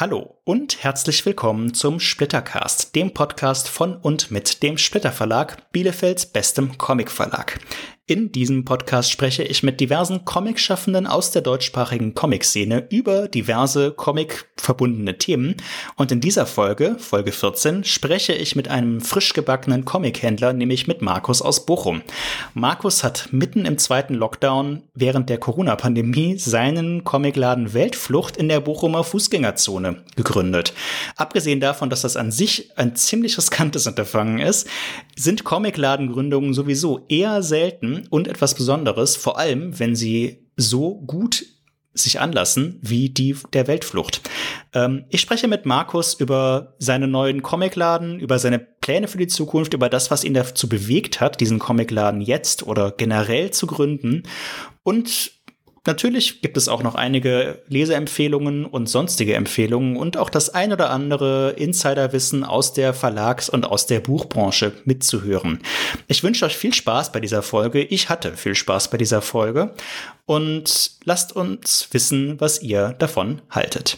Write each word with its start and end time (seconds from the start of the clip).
Hallo 0.00 0.38
und 0.44 0.84
herzlich 0.84 1.26
willkommen 1.26 1.74
zum 1.74 1.98
Splittercast, 1.98 2.94
dem 2.94 3.12
Podcast 3.12 3.68
von 3.68 3.96
und 3.96 4.30
mit 4.30 4.62
dem 4.62 4.78
Splitter 4.78 5.10
Verlag, 5.10 5.72
Bielefelds 5.72 6.24
bestem 6.26 6.78
Comic 6.78 7.10
Verlag. 7.10 7.58
In 8.10 8.32
diesem 8.32 8.64
Podcast 8.64 9.10
spreche 9.10 9.42
ich 9.42 9.62
mit 9.62 9.80
diversen 9.80 10.24
Comicschaffenden 10.24 11.06
aus 11.06 11.30
der 11.30 11.42
deutschsprachigen 11.42 12.14
Comic-Szene 12.14 12.86
über 12.88 13.28
diverse 13.28 13.90
Comic-verbundene 13.90 15.18
Themen. 15.18 15.56
Und 15.94 16.10
in 16.10 16.22
dieser 16.22 16.46
Folge, 16.46 16.96
Folge 16.98 17.32
14, 17.32 17.84
spreche 17.84 18.32
ich 18.32 18.56
mit 18.56 18.68
einem 18.68 19.02
frisch 19.02 19.34
gebackenen 19.34 19.84
Comic-Händler, 19.84 20.54
nämlich 20.54 20.86
mit 20.86 21.02
Markus 21.02 21.42
aus 21.42 21.66
Bochum. 21.66 22.00
Markus 22.54 23.04
hat 23.04 23.28
mitten 23.30 23.66
im 23.66 23.76
zweiten 23.76 24.14
Lockdown 24.14 24.84
während 24.94 25.28
der 25.28 25.36
Corona-Pandemie 25.36 26.38
seinen 26.38 27.04
Comicladen 27.04 27.74
Weltflucht 27.74 28.38
in 28.38 28.48
der 28.48 28.60
Bochumer 28.60 29.04
Fußgängerzone 29.04 30.02
gegründet. 30.16 30.72
Abgesehen 31.16 31.60
davon, 31.60 31.90
dass 31.90 32.00
das 32.00 32.16
an 32.16 32.32
sich 32.32 32.70
ein 32.78 32.96
ziemlich 32.96 33.36
riskantes 33.36 33.86
Unterfangen 33.86 34.38
ist, 34.38 34.66
sind 35.14 35.44
Comicladengründungen 35.44 36.54
sowieso 36.54 37.04
eher 37.10 37.42
selten 37.42 37.97
und 38.06 38.28
etwas 38.28 38.54
Besonderes, 38.54 39.16
vor 39.16 39.38
allem 39.38 39.78
wenn 39.78 39.96
sie 39.96 40.46
so 40.56 41.00
gut 41.00 41.44
sich 41.94 42.20
anlassen 42.20 42.78
wie 42.80 43.10
die 43.10 43.36
der 43.52 43.66
Weltflucht. 43.66 44.20
Ähm, 44.72 45.04
ich 45.08 45.20
spreche 45.20 45.48
mit 45.48 45.66
Markus 45.66 46.14
über 46.14 46.74
seinen 46.78 47.10
neuen 47.10 47.42
Comicladen, 47.42 48.20
über 48.20 48.38
seine 48.38 48.58
Pläne 48.58 49.08
für 49.08 49.18
die 49.18 49.26
Zukunft, 49.26 49.74
über 49.74 49.88
das, 49.88 50.10
was 50.10 50.24
ihn 50.24 50.34
dazu 50.34 50.68
bewegt 50.68 51.20
hat, 51.20 51.40
diesen 51.40 51.58
Comicladen 51.58 52.20
jetzt 52.20 52.62
oder 52.62 52.92
generell 52.92 53.50
zu 53.50 53.66
gründen 53.66 54.22
und 54.82 55.37
Natürlich 55.88 56.42
gibt 56.42 56.58
es 56.58 56.68
auch 56.68 56.82
noch 56.82 56.96
einige 56.96 57.62
Leseempfehlungen 57.68 58.66
und 58.66 58.90
sonstige 58.90 59.34
Empfehlungen 59.36 59.96
und 59.96 60.18
auch 60.18 60.28
das 60.28 60.50
ein 60.50 60.70
oder 60.70 60.90
andere 60.90 61.54
Insiderwissen 61.56 62.44
aus 62.44 62.74
der 62.74 62.92
Verlags- 62.92 63.48
und 63.48 63.64
aus 63.64 63.86
der 63.86 64.00
Buchbranche 64.00 64.72
mitzuhören. 64.84 65.60
Ich 66.06 66.22
wünsche 66.22 66.44
euch 66.44 66.58
viel 66.58 66.74
Spaß 66.74 67.10
bei 67.10 67.20
dieser 67.20 67.40
Folge. 67.40 67.82
Ich 67.82 68.10
hatte 68.10 68.36
viel 68.36 68.54
Spaß 68.54 68.90
bei 68.90 68.98
dieser 68.98 69.22
Folge 69.22 69.72
und 70.26 70.90
lasst 71.04 71.34
uns 71.34 71.88
wissen, 71.90 72.38
was 72.38 72.60
ihr 72.60 72.94
davon 72.98 73.40
haltet. 73.48 73.96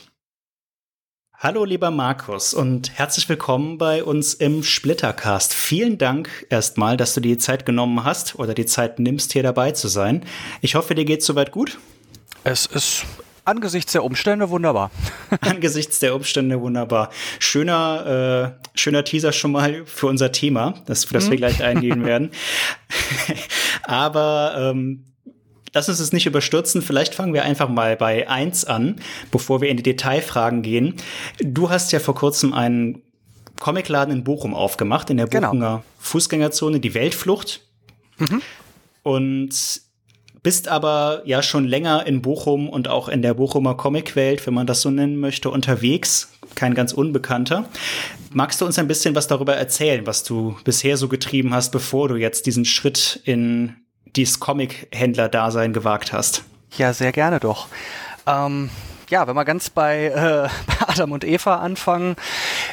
Hallo 1.42 1.64
lieber 1.64 1.90
Markus 1.90 2.52
und 2.52 2.98
herzlich 2.98 3.26
willkommen 3.30 3.78
bei 3.78 4.04
uns 4.04 4.34
im 4.34 4.62
Splittercast. 4.62 5.54
Vielen 5.54 5.96
Dank 5.96 6.28
erstmal, 6.50 6.98
dass 6.98 7.14
du 7.14 7.22
dir 7.22 7.30
die 7.30 7.38
Zeit 7.38 7.64
genommen 7.64 8.04
hast 8.04 8.38
oder 8.38 8.52
die 8.52 8.66
Zeit 8.66 8.98
nimmst, 8.98 9.32
hier 9.32 9.42
dabei 9.42 9.72
zu 9.72 9.88
sein. 9.88 10.26
Ich 10.60 10.74
hoffe, 10.74 10.94
dir 10.94 11.06
geht's 11.06 11.24
soweit 11.24 11.50
gut. 11.50 11.78
Es 12.44 12.66
ist 12.66 13.06
angesichts 13.46 13.92
der 13.92 14.04
Umstände 14.04 14.50
wunderbar. 14.50 14.90
angesichts 15.40 15.98
der 15.98 16.14
Umstände 16.14 16.60
wunderbar. 16.60 17.08
Schöner, 17.38 18.58
äh, 18.62 18.78
schöner 18.78 19.04
Teaser 19.04 19.32
schon 19.32 19.52
mal 19.52 19.86
für 19.86 20.08
unser 20.08 20.32
Thema, 20.32 20.74
das, 20.84 21.06
für 21.06 21.14
das 21.14 21.30
wir 21.30 21.36
mhm. 21.36 21.38
gleich 21.38 21.62
eingehen 21.62 22.04
werden. 22.04 22.32
Aber 23.84 24.56
ähm, 24.58 25.09
Lass 25.72 25.88
uns 25.88 26.00
es 26.00 26.12
nicht 26.12 26.26
überstürzen. 26.26 26.82
Vielleicht 26.82 27.14
fangen 27.14 27.34
wir 27.34 27.44
einfach 27.44 27.68
mal 27.68 27.96
bei 27.96 28.28
eins 28.28 28.64
an, 28.64 28.96
bevor 29.30 29.60
wir 29.60 29.68
in 29.68 29.76
die 29.76 29.82
Detailfragen 29.82 30.62
gehen. 30.62 30.94
Du 31.38 31.70
hast 31.70 31.92
ja 31.92 32.00
vor 32.00 32.14
kurzem 32.14 32.52
einen 32.52 33.02
Comicladen 33.60 34.12
in 34.12 34.24
Bochum 34.24 34.54
aufgemacht, 34.54 35.10
in 35.10 35.18
der 35.18 35.26
genau. 35.26 35.48
Bochumer 35.48 35.70
genau. 35.70 35.84
Fußgängerzone, 36.00 36.80
die 36.80 36.94
Weltflucht. 36.94 37.60
Mhm. 38.18 38.42
Und 39.02 39.82
bist 40.42 40.68
aber 40.68 41.22
ja 41.26 41.42
schon 41.42 41.66
länger 41.66 42.06
in 42.06 42.22
Bochum 42.22 42.68
und 42.68 42.88
auch 42.88 43.08
in 43.08 43.22
der 43.22 43.34
Bochumer 43.34 43.76
Comicwelt, 43.76 44.46
wenn 44.46 44.54
man 44.54 44.66
das 44.66 44.80
so 44.80 44.90
nennen 44.90 45.18
möchte, 45.18 45.50
unterwegs. 45.50 46.32
Kein 46.54 46.74
ganz 46.74 46.92
Unbekannter. 46.92 47.68
Magst 48.32 48.60
du 48.60 48.66
uns 48.66 48.78
ein 48.78 48.88
bisschen 48.88 49.14
was 49.14 49.28
darüber 49.28 49.54
erzählen, 49.54 50.06
was 50.06 50.24
du 50.24 50.56
bisher 50.64 50.96
so 50.96 51.08
getrieben 51.08 51.54
hast, 51.54 51.70
bevor 51.70 52.08
du 52.08 52.16
jetzt 52.16 52.46
diesen 52.46 52.64
Schritt 52.64 53.20
in 53.24 53.76
dieses 54.16 54.40
Comic-Händler-Dasein 54.40 55.72
gewagt 55.72 56.12
hast. 56.12 56.44
Ja, 56.76 56.92
sehr 56.92 57.12
gerne 57.12 57.40
doch. 57.40 57.68
Ähm, 58.26 58.70
ja, 59.08 59.26
wenn 59.26 59.34
wir 59.34 59.44
ganz 59.44 59.70
bei, 59.70 60.06
äh, 60.06 60.48
bei 60.66 60.88
Adam 60.88 61.12
und 61.12 61.24
Eva 61.24 61.56
anfangen. 61.56 62.16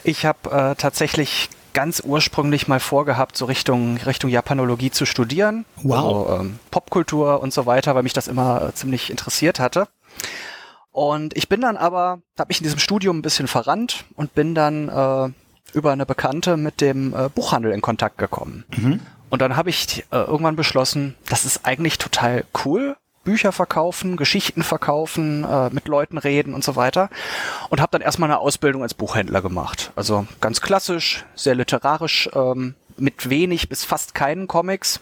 Ich 0.04 0.26
habe 0.26 0.50
äh, 0.52 0.76
tatsächlich 0.76 1.50
ganz 1.74 2.02
ursprünglich 2.04 2.68
mal 2.68 2.80
vorgehabt, 2.80 3.38
so 3.38 3.46
Richtung, 3.46 3.98
Richtung 3.98 4.30
Japanologie 4.30 4.90
zu 4.90 5.06
studieren. 5.06 5.66
Wow. 5.84 6.28
Also, 6.28 6.42
ähm, 6.42 6.60
Popkultur 6.72 7.42
und 7.42 7.54
so 7.54 7.66
weiter, 7.66 7.94
weil 7.94 8.04
mich 8.04 8.14
das 8.14 8.28
immer 8.28 8.70
äh, 8.70 8.74
ziemlich 8.74 9.12
interessiert 9.12 9.60
hatte. 9.60 9.88
Und 10.92 11.38
ich 11.38 11.48
bin 11.50 11.62
dann 11.62 11.78
aber, 11.78 12.22
habe 12.40 12.48
mich 12.48 12.60
in 12.60 12.64
diesem 12.64 12.80
Studium 12.80 13.20
ein 13.20 13.22
bisschen 13.22 13.48
verrannt 13.48 14.06
und 14.16 14.34
bin 14.34 14.56
dann 14.56 14.90
äh, 14.90 15.30
über 15.78 15.92
eine 15.92 16.08
Bekannte 16.08 16.58
mit 16.58 16.82
dem 16.82 17.14
äh, 17.14 17.30
Buchhandel 17.30 17.72
in 17.72 17.82
Kontakt 17.82 18.18
gekommen. 18.18 18.66
Mhm. 18.76 19.02
Und 19.30 19.42
dann 19.42 19.56
habe 19.56 19.70
ich 19.70 20.06
äh, 20.12 20.18
irgendwann 20.18 20.56
beschlossen, 20.56 21.16
das 21.28 21.46
ist 21.46 21.66
eigentlich 21.66 21.98
total 21.98 22.46
cool. 22.66 22.96
Bücher 23.24 23.52
verkaufen, 23.52 24.16
Geschichten 24.16 24.64
verkaufen, 24.64 25.44
äh, 25.44 25.70
mit 25.72 25.90
Leuten 25.90 26.18
reden 26.18 26.54
und 26.54 26.64
so 26.64 26.78
weiter. 26.78 27.10
Und 27.70 27.82
habe 27.82 27.92
dann 27.92 28.02
erstmal 28.02 28.30
eine 28.30 28.40
Ausbildung 28.40 28.84
als 28.84 28.94
Buchhändler 28.94 29.42
gemacht. 29.42 29.92
Also 29.98 30.26
ganz 30.40 30.62
klassisch, 30.62 31.26
sehr 31.36 31.56
literarisch, 31.56 32.30
ähm, 32.34 32.76
mit 32.96 33.30
wenig 33.30 33.68
bis 33.68 33.84
fast 33.84 34.16
keinen 34.16 34.48
Comics. 34.48 35.02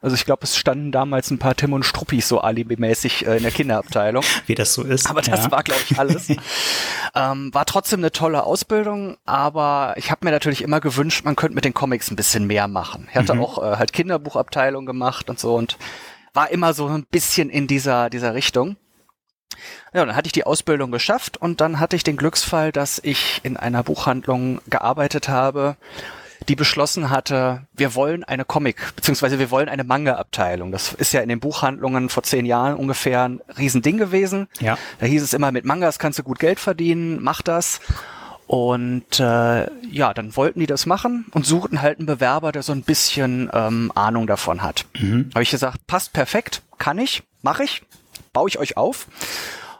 Also 0.00 0.14
ich 0.14 0.24
glaube, 0.24 0.44
es 0.44 0.56
standen 0.56 0.92
damals 0.92 1.30
ein 1.30 1.38
paar 1.38 1.56
Tim 1.56 1.72
und 1.72 1.84
Struppis 1.84 2.28
so 2.28 2.40
alibimäßig 2.40 3.26
äh, 3.26 3.36
in 3.36 3.42
der 3.42 3.50
Kinderabteilung. 3.50 4.22
Wie 4.46 4.54
das 4.54 4.72
so 4.72 4.82
ist. 4.84 5.10
Aber 5.10 5.22
das 5.22 5.44
ja. 5.44 5.50
war, 5.50 5.62
glaube 5.62 5.80
ich, 5.88 5.98
alles. 5.98 6.28
ähm, 7.14 7.52
war 7.52 7.66
trotzdem 7.66 8.00
eine 8.00 8.12
tolle 8.12 8.44
Ausbildung, 8.44 9.16
aber 9.24 9.94
ich 9.96 10.10
habe 10.10 10.24
mir 10.24 10.30
natürlich 10.30 10.62
immer 10.62 10.80
gewünscht, 10.80 11.24
man 11.24 11.36
könnte 11.36 11.54
mit 11.54 11.64
den 11.64 11.74
Comics 11.74 12.10
ein 12.10 12.16
bisschen 12.16 12.46
mehr 12.46 12.68
machen. 12.68 13.08
Ich 13.10 13.16
hatte 13.16 13.34
mhm. 13.34 13.42
auch 13.42 13.62
äh, 13.62 13.76
halt 13.76 13.92
Kinderbuchabteilung 13.92 14.86
gemacht 14.86 15.28
und 15.30 15.40
so 15.40 15.56
und 15.56 15.78
war 16.32 16.50
immer 16.50 16.74
so 16.74 16.86
ein 16.86 17.04
bisschen 17.10 17.50
in 17.50 17.66
dieser, 17.66 18.10
dieser 18.10 18.34
Richtung. 18.34 18.76
Ja, 19.92 20.04
dann 20.04 20.14
hatte 20.14 20.26
ich 20.26 20.32
die 20.32 20.44
Ausbildung 20.44 20.92
geschafft 20.92 21.36
und 21.36 21.60
dann 21.60 21.80
hatte 21.80 21.96
ich 21.96 22.04
den 22.04 22.16
Glücksfall, 22.16 22.70
dass 22.70 23.00
ich 23.02 23.40
in 23.42 23.56
einer 23.56 23.82
Buchhandlung 23.82 24.60
gearbeitet 24.68 25.28
habe 25.28 25.76
die 26.46 26.56
beschlossen 26.56 27.10
hatte, 27.10 27.66
wir 27.74 27.94
wollen 27.94 28.24
eine 28.24 28.44
Comic, 28.44 28.76
beziehungsweise 28.96 29.38
wir 29.38 29.50
wollen 29.50 29.68
eine 29.68 29.84
Manga-Abteilung. 29.84 30.70
Das 30.72 30.92
ist 30.92 31.12
ja 31.12 31.20
in 31.20 31.28
den 31.28 31.40
Buchhandlungen 31.40 32.08
vor 32.08 32.22
zehn 32.22 32.46
Jahren 32.46 32.74
ungefähr 32.74 33.24
ein 33.24 33.40
Riesending 33.58 33.98
gewesen. 33.98 34.48
Ja. 34.60 34.78
Da 35.00 35.06
hieß 35.06 35.22
es 35.22 35.34
immer, 35.34 35.52
mit 35.52 35.64
Mangas 35.64 35.98
kannst 35.98 36.18
du 36.18 36.22
gut 36.22 36.38
Geld 36.38 36.60
verdienen, 36.60 37.18
mach 37.22 37.42
das. 37.42 37.80
Und 38.46 39.20
äh, 39.20 39.66
ja, 39.90 40.14
dann 40.14 40.34
wollten 40.34 40.60
die 40.60 40.66
das 40.66 40.86
machen 40.86 41.26
und 41.32 41.44
suchten 41.44 41.82
halt 41.82 41.98
einen 41.98 42.06
Bewerber, 42.06 42.50
der 42.50 42.62
so 42.62 42.72
ein 42.72 42.82
bisschen 42.82 43.50
ähm, 43.52 43.92
Ahnung 43.94 44.26
davon 44.26 44.62
hat. 44.62 44.86
Mhm. 44.98 45.30
Habe 45.34 45.42
ich 45.42 45.50
gesagt, 45.50 45.86
passt 45.86 46.14
perfekt, 46.14 46.62
kann 46.78 46.98
ich, 46.98 47.22
mache 47.42 47.64
ich, 47.64 47.82
baue 48.32 48.48
ich 48.48 48.58
euch 48.58 48.78
auf. 48.78 49.06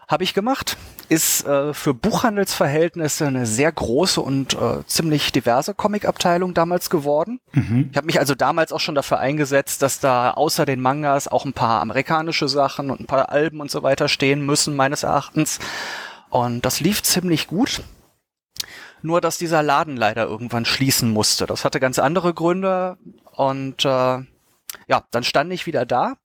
Habe 0.06 0.24
ich 0.24 0.34
gemacht 0.34 0.76
ist 1.08 1.46
äh, 1.46 1.72
für 1.72 1.94
Buchhandelsverhältnisse 1.94 3.26
eine 3.26 3.46
sehr 3.46 3.72
große 3.72 4.20
und 4.20 4.54
äh, 4.54 4.84
ziemlich 4.86 5.32
diverse 5.32 5.74
Comicabteilung 5.74 6.54
damals 6.54 6.90
geworden. 6.90 7.40
Mhm. 7.52 7.88
Ich 7.90 7.96
habe 7.96 8.06
mich 8.06 8.18
also 8.18 8.34
damals 8.34 8.72
auch 8.72 8.80
schon 8.80 8.94
dafür 8.94 9.18
eingesetzt, 9.18 9.82
dass 9.82 10.00
da 10.00 10.32
außer 10.32 10.66
den 10.66 10.80
Mangas 10.80 11.28
auch 11.28 11.44
ein 11.44 11.52
paar 11.52 11.80
amerikanische 11.80 12.48
Sachen 12.48 12.90
und 12.90 13.00
ein 13.00 13.06
paar 13.06 13.30
Alben 13.30 13.60
und 13.60 13.70
so 13.70 13.82
weiter 13.82 14.08
stehen 14.08 14.44
müssen, 14.44 14.76
meines 14.76 15.02
Erachtens. 15.02 15.58
Und 16.30 16.64
das 16.64 16.80
lief 16.80 17.02
ziemlich 17.02 17.46
gut. 17.46 17.82
Nur, 19.00 19.20
dass 19.20 19.38
dieser 19.38 19.62
Laden 19.62 19.96
leider 19.96 20.24
irgendwann 20.24 20.64
schließen 20.64 21.10
musste. 21.10 21.46
Das 21.46 21.64
hatte 21.64 21.80
ganz 21.80 21.98
andere 21.98 22.34
Gründe. 22.34 22.98
Und 23.32 23.84
äh, 23.84 23.88
ja, 23.88 25.04
dann 25.10 25.24
stand 25.24 25.52
ich 25.52 25.66
wieder 25.66 25.86
da 25.86 26.16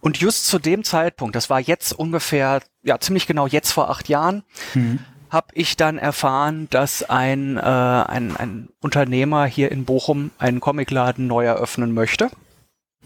und 0.00 0.18
just 0.18 0.46
zu 0.46 0.58
dem 0.58 0.84
Zeitpunkt, 0.84 1.34
das 1.34 1.50
war 1.50 1.60
jetzt 1.60 1.92
ungefähr, 1.92 2.60
ja 2.82 2.98
ziemlich 3.00 3.26
genau 3.26 3.46
jetzt 3.46 3.72
vor 3.72 3.90
acht 3.90 4.08
Jahren, 4.08 4.44
mhm. 4.74 5.00
habe 5.30 5.48
ich 5.54 5.76
dann 5.76 5.98
erfahren, 5.98 6.68
dass 6.70 7.02
ein, 7.02 7.56
äh, 7.56 7.60
ein, 7.60 8.36
ein 8.36 8.68
Unternehmer 8.80 9.46
hier 9.46 9.72
in 9.72 9.84
Bochum 9.84 10.30
einen 10.38 10.60
Comicladen 10.60 11.26
neu 11.26 11.44
eröffnen 11.44 11.92
möchte 11.92 12.30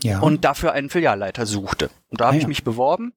ja. 0.03 0.21
und 0.21 0.45
dafür 0.45 0.73
einen 0.73 0.91
Filialleiter 0.91 1.47
suchte. 1.47 1.91
Und 2.11 2.21
da 2.21 2.27
habe 2.27 2.37
ah, 2.37 2.41
ich 2.41 2.47
mich 2.47 2.65
beworben. 2.65 3.15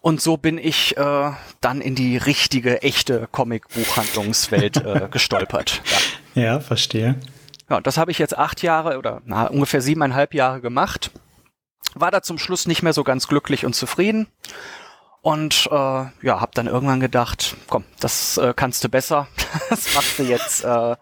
Und 0.00 0.20
so 0.20 0.36
bin 0.36 0.58
ich 0.58 0.96
äh, 0.96 1.30
dann 1.60 1.80
in 1.80 1.94
die 1.94 2.16
richtige, 2.16 2.82
echte 2.82 3.28
Comic-Buchhandlungswelt 3.30 4.78
äh, 4.78 5.08
gestolpert. 5.10 5.80
Ja. 6.34 6.42
ja, 6.42 6.60
verstehe. 6.60 7.14
Ja, 7.70 7.80
das 7.80 7.98
habe 7.98 8.10
ich 8.10 8.18
jetzt 8.18 8.36
acht 8.36 8.62
Jahre 8.62 8.98
oder 8.98 9.22
na, 9.24 9.46
ungefähr 9.46 9.80
siebeneinhalb 9.80 10.34
Jahre 10.34 10.60
gemacht 10.60 11.12
war 11.94 12.10
da 12.10 12.22
zum 12.22 12.38
Schluss 12.38 12.66
nicht 12.66 12.82
mehr 12.82 12.92
so 12.92 13.04
ganz 13.04 13.28
glücklich 13.28 13.64
und 13.64 13.74
zufrieden. 13.74 14.26
Und 15.22 15.68
äh, 15.70 15.74
ja, 15.74 16.40
hab 16.40 16.52
dann 16.56 16.66
irgendwann 16.66 16.98
gedacht, 16.98 17.56
komm, 17.68 17.84
das 18.00 18.38
äh, 18.38 18.52
kannst 18.56 18.82
du 18.82 18.88
besser. 18.88 19.28
das 19.70 19.94
machst 19.94 20.18
du 20.18 20.24
jetzt 20.24 20.64
äh, 20.64 20.96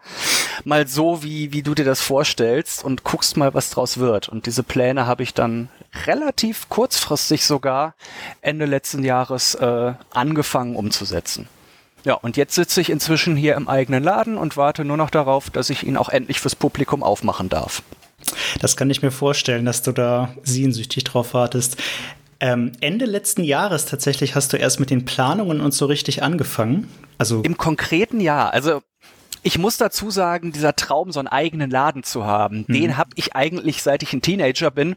mal 0.65 0.87
so, 0.87 1.23
wie, 1.23 1.55
wie 1.55 1.63
du 1.63 1.75
dir 1.75 1.87
das 1.87 2.03
vorstellst 2.03 2.85
und 2.85 3.03
guckst 3.03 3.39
mal, 3.39 3.55
was 3.55 3.71
draus 3.71 3.97
wird. 3.97 4.29
Und 4.29 4.45
diese 4.45 4.63
Pläne 4.63 5.07
habe 5.07 5.23
ich 5.23 5.33
dann 5.33 5.71
relativ 6.07 6.69
kurzfristig 6.69 7.47
sogar 7.47 7.95
Ende 8.43 8.67
letzten 8.67 9.05
Jahres 9.05 9.55
äh, 9.55 9.95
angefangen 10.11 10.77
umzusetzen. 10.77 11.49
Ja, 12.05 12.15
und 12.15 12.37
jetzt 12.37 12.55
sitze 12.55 12.83
ich 12.83 12.91
inzwischen 12.91 13.37
hier 13.37 13.55
im 13.55 13.69
eigenen 13.69 14.03
Laden 14.03 14.37
und 14.37 14.57
warte 14.59 14.85
nur 14.85 14.99
noch 14.99 15.11
darauf, 15.11 15.49
dass 15.49 15.71
ich 15.71 15.83
ihn 15.83 15.97
auch 15.97 16.11
endlich 16.11 16.41
fürs 16.41 16.57
Publikum 16.57 17.03
aufmachen 17.03 17.49
darf. 17.49 17.83
Das 18.61 18.77
kann 18.77 18.91
ich 18.91 19.03
mir 19.03 19.11
vorstellen, 19.11 19.65
dass 19.65 19.83
du 19.83 19.93
da 19.93 20.35
sehnsüchtig 20.43 21.05
drauf 21.05 21.35
wartest. 21.35 21.77
Ähm, 22.41 22.73
Ende 22.81 23.05
letzten 23.05 23.45
Jahres 23.45 23.85
tatsächlich 23.85 24.35
hast 24.35 24.53
du 24.53 24.57
erst 24.57 24.81
mit 24.81 24.91
den 24.91 25.05
Planungen 25.05 25.61
und 25.61 25.75
so 25.75 25.87
richtig 25.87 26.23
angefangen. 26.23 26.89
Also 27.19 27.43
im 27.43 27.59
konkreten 27.59 28.21
Jahr. 28.21 28.55
Also 28.55 28.81
ich 29.43 29.59
muss 29.59 29.77
dazu 29.77 30.11
sagen, 30.11 30.53
dieser 30.53 30.75
Traum, 30.75 31.13
so 31.13 31.19
einen 31.19 31.29
eigenen 31.29 31.71
Laden 31.71 32.03
zu 32.03 32.25
haben, 32.25 32.65
mhm. 32.67 32.73
den 32.73 32.97
habe 32.97 33.11
ich 33.17 33.35
eigentlich 33.37 33.83
seit 33.83 34.03
ich 34.03 34.13
ein 34.13 34.23
Teenager 34.23 34.71
bin 34.71 34.97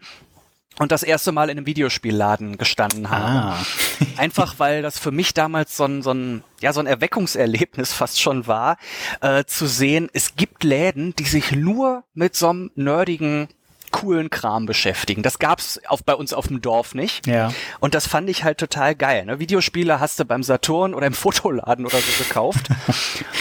und 0.80 0.92
das 0.92 1.04
erste 1.04 1.31
Mal 1.31 1.50
in 1.50 1.58
einem 1.58 1.66
Videospielladen 1.66 2.58
gestanden 2.58 3.10
habe. 3.10 3.56
Ah. 3.56 3.66
Einfach 4.18 4.56
weil 4.58 4.81
das 4.81 5.00
für 5.00 5.12
mich 5.12 5.34
damals 5.34 5.78
so 5.78 5.86
ein, 5.86 6.02
so 6.02 6.12
ein, 6.12 6.44
ja, 6.62 6.74
so 6.74 6.80
ein 6.80 6.88
Erweckungserlebnis 6.88 7.94
fast 7.94 8.22
schon 8.22 8.48
war, 8.48 8.78
äh, 9.22 9.46
zu 9.46 9.68
sehen, 9.68 10.10
es 10.14 10.36
gibt 10.36 10.64
Läden, 10.64 11.16
die 11.16 11.25
sich 11.25 11.52
nur 11.52 12.04
mit 12.14 12.36
so 12.36 12.50
einem 12.50 12.72
nerdigen 12.75 13.48
coolen 13.94 14.30
Kram 14.30 14.66
beschäftigen. 14.66 15.24
Das 15.24 15.40
gab's 15.40 15.80
auf, 15.88 16.04
bei 16.04 16.16
uns 16.16 16.34
auf 16.34 16.48
dem 16.48 16.62
Dorf 16.62 16.94
nicht. 16.95 17.25
Ja. 17.25 17.54
Und 17.80 17.94
das 17.94 18.07
fand 18.07 18.30
ich 18.30 18.44
halt 18.44 18.57
total 18.57 18.95
geil. 18.95 19.24
Ne? 19.24 19.40
Videospiele 19.40 20.01
hast 20.01 20.19
du 20.19 20.25
beim 20.25 20.44
Saturn 20.44 20.94
oder 20.94 21.07
im 21.07 21.13
Fotoladen 21.13 21.86
oder 21.86 21.98
so 21.98 22.24
gekauft. 22.24 22.68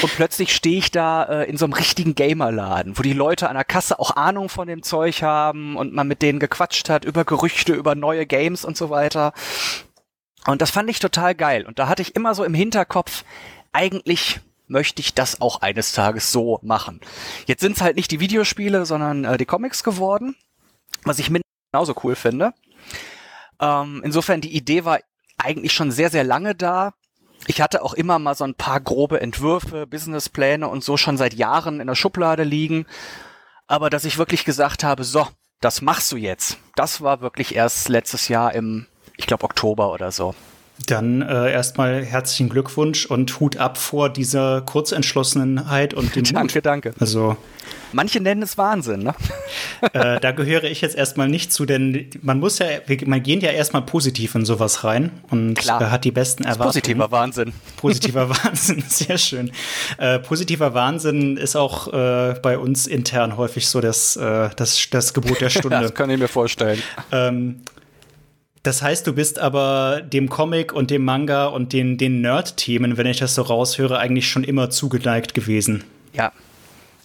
und 0.02 0.14
plötzlich 0.14 0.54
stehe 0.54 0.78
ich 0.78 0.92
da 0.92 1.24
äh, 1.24 1.50
in 1.50 1.56
so 1.56 1.64
einem 1.64 1.72
richtigen 1.72 2.14
Gamerladen, 2.14 2.96
wo 2.96 3.02
die 3.02 3.14
Leute 3.14 3.48
an 3.48 3.56
der 3.56 3.64
Kasse 3.64 3.98
auch 3.98 4.14
Ahnung 4.14 4.48
von 4.48 4.68
dem 4.68 4.84
Zeug 4.84 5.22
haben 5.22 5.76
und 5.76 5.92
man 5.92 6.06
mit 6.06 6.22
denen 6.22 6.38
gequatscht 6.38 6.88
hat 6.88 7.04
über 7.04 7.24
Gerüchte, 7.24 7.72
über 7.72 7.96
neue 7.96 8.26
Games 8.26 8.64
und 8.64 8.76
so 8.76 8.90
weiter. 8.90 9.32
Und 10.46 10.60
das 10.60 10.70
fand 10.70 10.90
ich 10.90 10.98
total 10.98 11.34
geil. 11.34 11.66
Und 11.66 11.78
da 11.78 11.88
hatte 11.88 12.02
ich 12.02 12.14
immer 12.14 12.34
so 12.34 12.44
im 12.44 12.54
Hinterkopf, 12.54 13.24
eigentlich 13.72 14.40
möchte 14.72 15.00
ich 15.00 15.14
das 15.14 15.40
auch 15.40 15.60
eines 15.60 15.92
Tages 15.92 16.32
so 16.32 16.58
machen. 16.62 17.00
Jetzt 17.46 17.60
sind 17.60 17.76
es 17.76 17.82
halt 17.82 17.96
nicht 17.96 18.10
die 18.10 18.20
Videospiele, 18.20 18.84
sondern 18.86 19.24
äh, 19.24 19.36
die 19.36 19.46
Comics 19.46 19.84
geworden, 19.84 20.34
was 21.04 21.20
ich 21.20 21.30
mindestens 21.30 21.70
genauso 21.70 21.94
cool 22.02 22.16
finde. 22.16 22.52
Ähm, 23.60 24.02
insofern, 24.04 24.40
die 24.40 24.56
Idee 24.56 24.84
war 24.84 24.98
eigentlich 25.38 25.72
schon 25.72 25.90
sehr, 25.90 26.10
sehr 26.10 26.24
lange 26.24 26.54
da. 26.54 26.94
Ich 27.46 27.60
hatte 27.60 27.82
auch 27.82 27.94
immer 27.94 28.18
mal 28.18 28.34
so 28.34 28.44
ein 28.44 28.54
paar 28.54 28.80
grobe 28.80 29.20
Entwürfe, 29.20 29.86
Businesspläne 29.86 30.68
und 30.68 30.82
so 30.82 30.96
schon 30.96 31.16
seit 31.16 31.34
Jahren 31.34 31.80
in 31.80 31.86
der 31.86 31.94
Schublade 31.94 32.44
liegen. 32.44 32.86
Aber 33.66 33.90
dass 33.90 34.04
ich 34.04 34.18
wirklich 34.18 34.44
gesagt 34.44 34.84
habe, 34.84 35.04
so, 35.04 35.26
das 35.60 35.82
machst 35.82 36.10
du 36.12 36.16
jetzt, 36.16 36.58
das 36.74 37.00
war 37.00 37.20
wirklich 37.20 37.54
erst 37.54 37.88
letztes 37.88 38.28
Jahr 38.28 38.54
im, 38.54 38.86
ich 39.16 39.26
glaube, 39.26 39.44
Oktober 39.44 39.92
oder 39.92 40.10
so. 40.10 40.34
Dann 40.86 41.22
äh, 41.22 41.52
erstmal 41.52 42.04
herzlichen 42.04 42.48
Glückwunsch 42.48 43.06
und 43.06 43.40
Hut 43.40 43.56
ab 43.56 43.78
vor 43.78 44.08
dieser 44.08 44.62
Kurzentschlossenheit 44.62 45.94
und 45.94 46.16
dem 46.16 46.24
Danke, 46.32 46.58
Mut. 46.58 46.66
danke. 46.66 46.94
Also 46.98 47.36
Manche 47.92 48.20
nennen 48.20 48.42
es 48.42 48.56
Wahnsinn, 48.56 49.02
ne? 49.02 49.14
äh, 49.92 50.18
da 50.18 50.32
gehöre 50.32 50.64
ich 50.64 50.80
jetzt 50.80 50.96
erstmal 50.96 51.28
nicht 51.28 51.52
zu, 51.52 51.66
denn 51.66 52.08
man 52.22 52.40
muss 52.40 52.58
ja, 52.58 52.66
man 53.04 53.22
gehen 53.22 53.40
ja 53.40 53.50
erstmal 53.50 53.82
positiv 53.82 54.34
in 54.34 54.44
sowas 54.44 54.84
rein 54.84 55.10
und 55.30 55.54
Klar. 55.56 55.90
hat 55.90 56.04
die 56.04 56.10
besten 56.10 56.44
Erwartungen. 56.44 56.72
Positiver 56.72 57.10
Wahnsinn. 57.10 57.52
Positiver 57.76 58.30
Wahnsinn, 58.30 58.82
sehr 58.88 59.18
schön. 59.18 59.52
Äh, 59.98 60.18
positiver 60.20 60.74
Wahnsinn 60.74 61.36
ist 61.36 61.56
auch 61.56 61.92
äh, 61.92 62.34
bei 62.42 62.58
uns 62.58 62.86
intern 62.86 63.36
häufig 63.36 63.68
so 63.68 63.80
das, 63.80 64.16
äh, 64.16 64.48
das, 64.56 64.88
das 64.90 65.12
Gebot 65.12 65.40
der 65.40 65.50
Stunde. 65.50 65.80
das 65.80 65.94
kann 65.94 66.08
ich 66.10 66.18
mir 66.18 66.28
vorstellen. 66.28 66.82
Ähm, 67.10 67.60
das 68.62 68.82
heißt, 68.82 69.06
du 69.06 69.12
bist 69.12 69.38
aber 69.38 70.02
dem 70.02 70.28
Comic 70.28 70.72
und 70.72 70.90
dem 70.90 71.04
Manga 71.04 71.46
und 71.46 71.72
den, 71.72 71.98
den 71.98 72.20
Nerd-Themen, 72.20 72.96
wenn 72.96 73.06
ich 73.06 73.18
das 73.18 73.34
so 73.34 73.42
raushöre, 73.42 73.98
eigentlich 73.98 74.28
schon 74.28 74.44
immer 74.44 74.70
zugeneigt 74.70 75.34
gewesen. 75.34 75.84
Ja, 76.12 76.32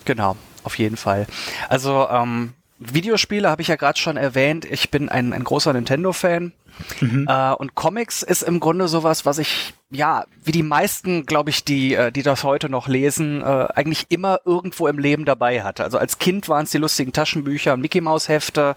genau, 0.06 0.36
auf 0.64 0.78
jeden 0.78 0.98
Fall. 0.98 1.26
Also, 1.68 2.08
ähm, 2.10 2.54
Videospiele 2.80 3.50
habe 3.50 3.62
ich 3.62 3.70
ja 3.70 3.76
gerade 3.76 3.98
schon 3.98 4.18
erwähnt. 4.18 4.66
Ich 4.66 4.92
bin 4.92 5.10
ein, 5.10 5.34
ein 5.34 5.44
großer 5.44 5.74
Nintendo-Fan. 5.74 6.54
Mhm. 7.02 7.26
Äh, 7.28 7.54
und 7.54 7.74
Comics 7.74 8.22
ist 8.22 8.44
im 8.44 8.60
Grunde 8.60 8.88
sowas, 8.88 9.26
was 9.26 9.40
ich, 9.40 9.74
ja, 9.90 10.26
wie 10.44 10.52
die 10.52 10.64
meisten, 10.64 11.26
glaube 11.26 11.50
ich, 11.50 11.64
die, 11.64 11.96
äh, 11.96 12.12
die 12.12 12.22
das 12.22 12.44
heute 12.44 12.70
noch 12.70 12.88
lesen, 12.88 13.42
äh, 13.42 13.68
eigentlich 13.74 14.06
immer 14.10 14.42
irgendwo 14.46 14.88
im 14.88 15.00
Leben 15.00 15.26
dabei 15.26 15.64
hatte. 15.64 15.84
Also 15.84 15.98
als 15.98 16.20
Kind 16.20 16.50
waren 16.50 16.66
es 16.66 16.72
die 16.72 16.78
lustigen 16.78 17.14
Taschenbücher, 17.14 17.78
Mickey 17.78 18.02
Maus 18.02 18.30
Hefte. 18.30 18.76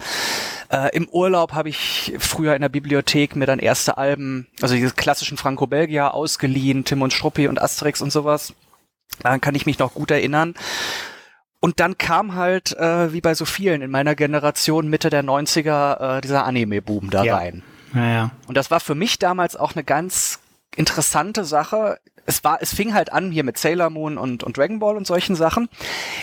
Äh, 0.71 0.97
Im 0.97 1.09
Urlaub 1.09 1.53
habe 1.53 1.69
ich 1.69 2.15
früher 2.19 2.55
in 2.55 2.63
der 2.63 2.71
Bibliothek 2.71 3.37
mir 3.37 3.47
dann 3.47 3.59
erste 3.59 3.99
Alben, 3.99 4.47
also 4.63 4.75
diese 4.75 4.95
klassischen 4.95 5.37
Franco-Belgier 5.37 6.15
ausgeliehen, 6.15 6.85
Tim 6.85 7.03
und 7.03 7.13
Struppi 7.13 7.49
und 7.49 7.61
Asterix 7.61 8.01
und 8.01 8.13
sowas. 8.13 8.55
Daran 9.23 9.41
kann 9.41 9.55
ich 9.55 9.67
mich 9.67 9.79
noch 9.79 9.93
gut 9.93 10.11
erinnern. 10.11 10.55
Und 11.61 11.79
dann 11.79 11.99
kam 11.99 12.35
halt, 12.35 12.77
äh, 12.77 13.13
wie 13.13 13.21
bei 13.21 13.35
so 13.35 13.45
vielen 13.45 13.83
in 13.83 13.91
meiner 13.91 14.15
Generation, 14.15 14.89
Mitte 14.89 15.11
der 15.11 15.23
90er, 15.23 16.19
äh, 16.19 16.21
dieser 16.23 16.45
Anime-Boom 16.45 17.11
da 17.11 17.23
ja. 17.23 17.37
rein. 17.37 17.63
Ja, 17.95 18.09
ja. 18.09 18.31
Und 18.47 18.57
das 18.57 18.71
war 18.71 18.81
für 18.81 18.95
mich 18.95 19.19
damals 19.19 19.57
auch 19.57 19.75
eine 19.75 19.85
ganz 19.85 20.41
interessante 20.75 21.45
Sache. 21.45 21.99
Es 22.25 22.45
war, 22.45 22.63
es 22.63 22.73
fing 22.73 22.95
halt 22.95 23.13
an 23.13 23.31
hier 23.31 23.45
mit 23.45 23.59
Sailor 23.59 23.91
Moon 23.91 24.17
und, 24.17 24.43
und 24.43 24.57
Dragon 24.57 24.79
Ball 24.79 24.97
und 24.97 25.07
solchen 25.07 25.35
Sachen. 25.37 25.69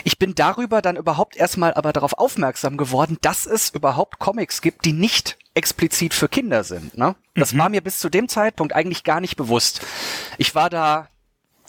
Ich 0.04 0.18
bin 0.18 0.34
darüber 0.34 0.82
dann 0.82 0.96
überhaupt 0.96 1.36
erstmal 1.36 1.74
aber 1.74 1.92
darauf 1.92 2.14
aufmerksam 2.14 2.76
geworden, 2.76 3.18
dass 3.20 3.46
es 3.46 3.70
überhaupt 3.70 4.18
Comics 4.18 4.60
gibt, 4.60 4.84
die 4.84 4.92
nicht 4.92 5.38
explizit 5.54 6.14
für 6.14 6.28
Kinder 6.28 6.64
sind. 6.64 6.96
Ne? 6.96 7.14
Das 7.34 7.52
mhm. 7.52 7.58
war 7.58 7.68
mir 7.68 7.80
bis 7.80 7.98
zu 7.98 8.08
dem 8.08 8.28
Zeitpunkt 8.28 8.74
eigentlich 8.74 9.04
gar 9.04 9.20
nicht 9.20 9.36
bewusst. 9.36 9.82
Ich 10.38 10.54
war 10.54 10.70
da 10.70 11.08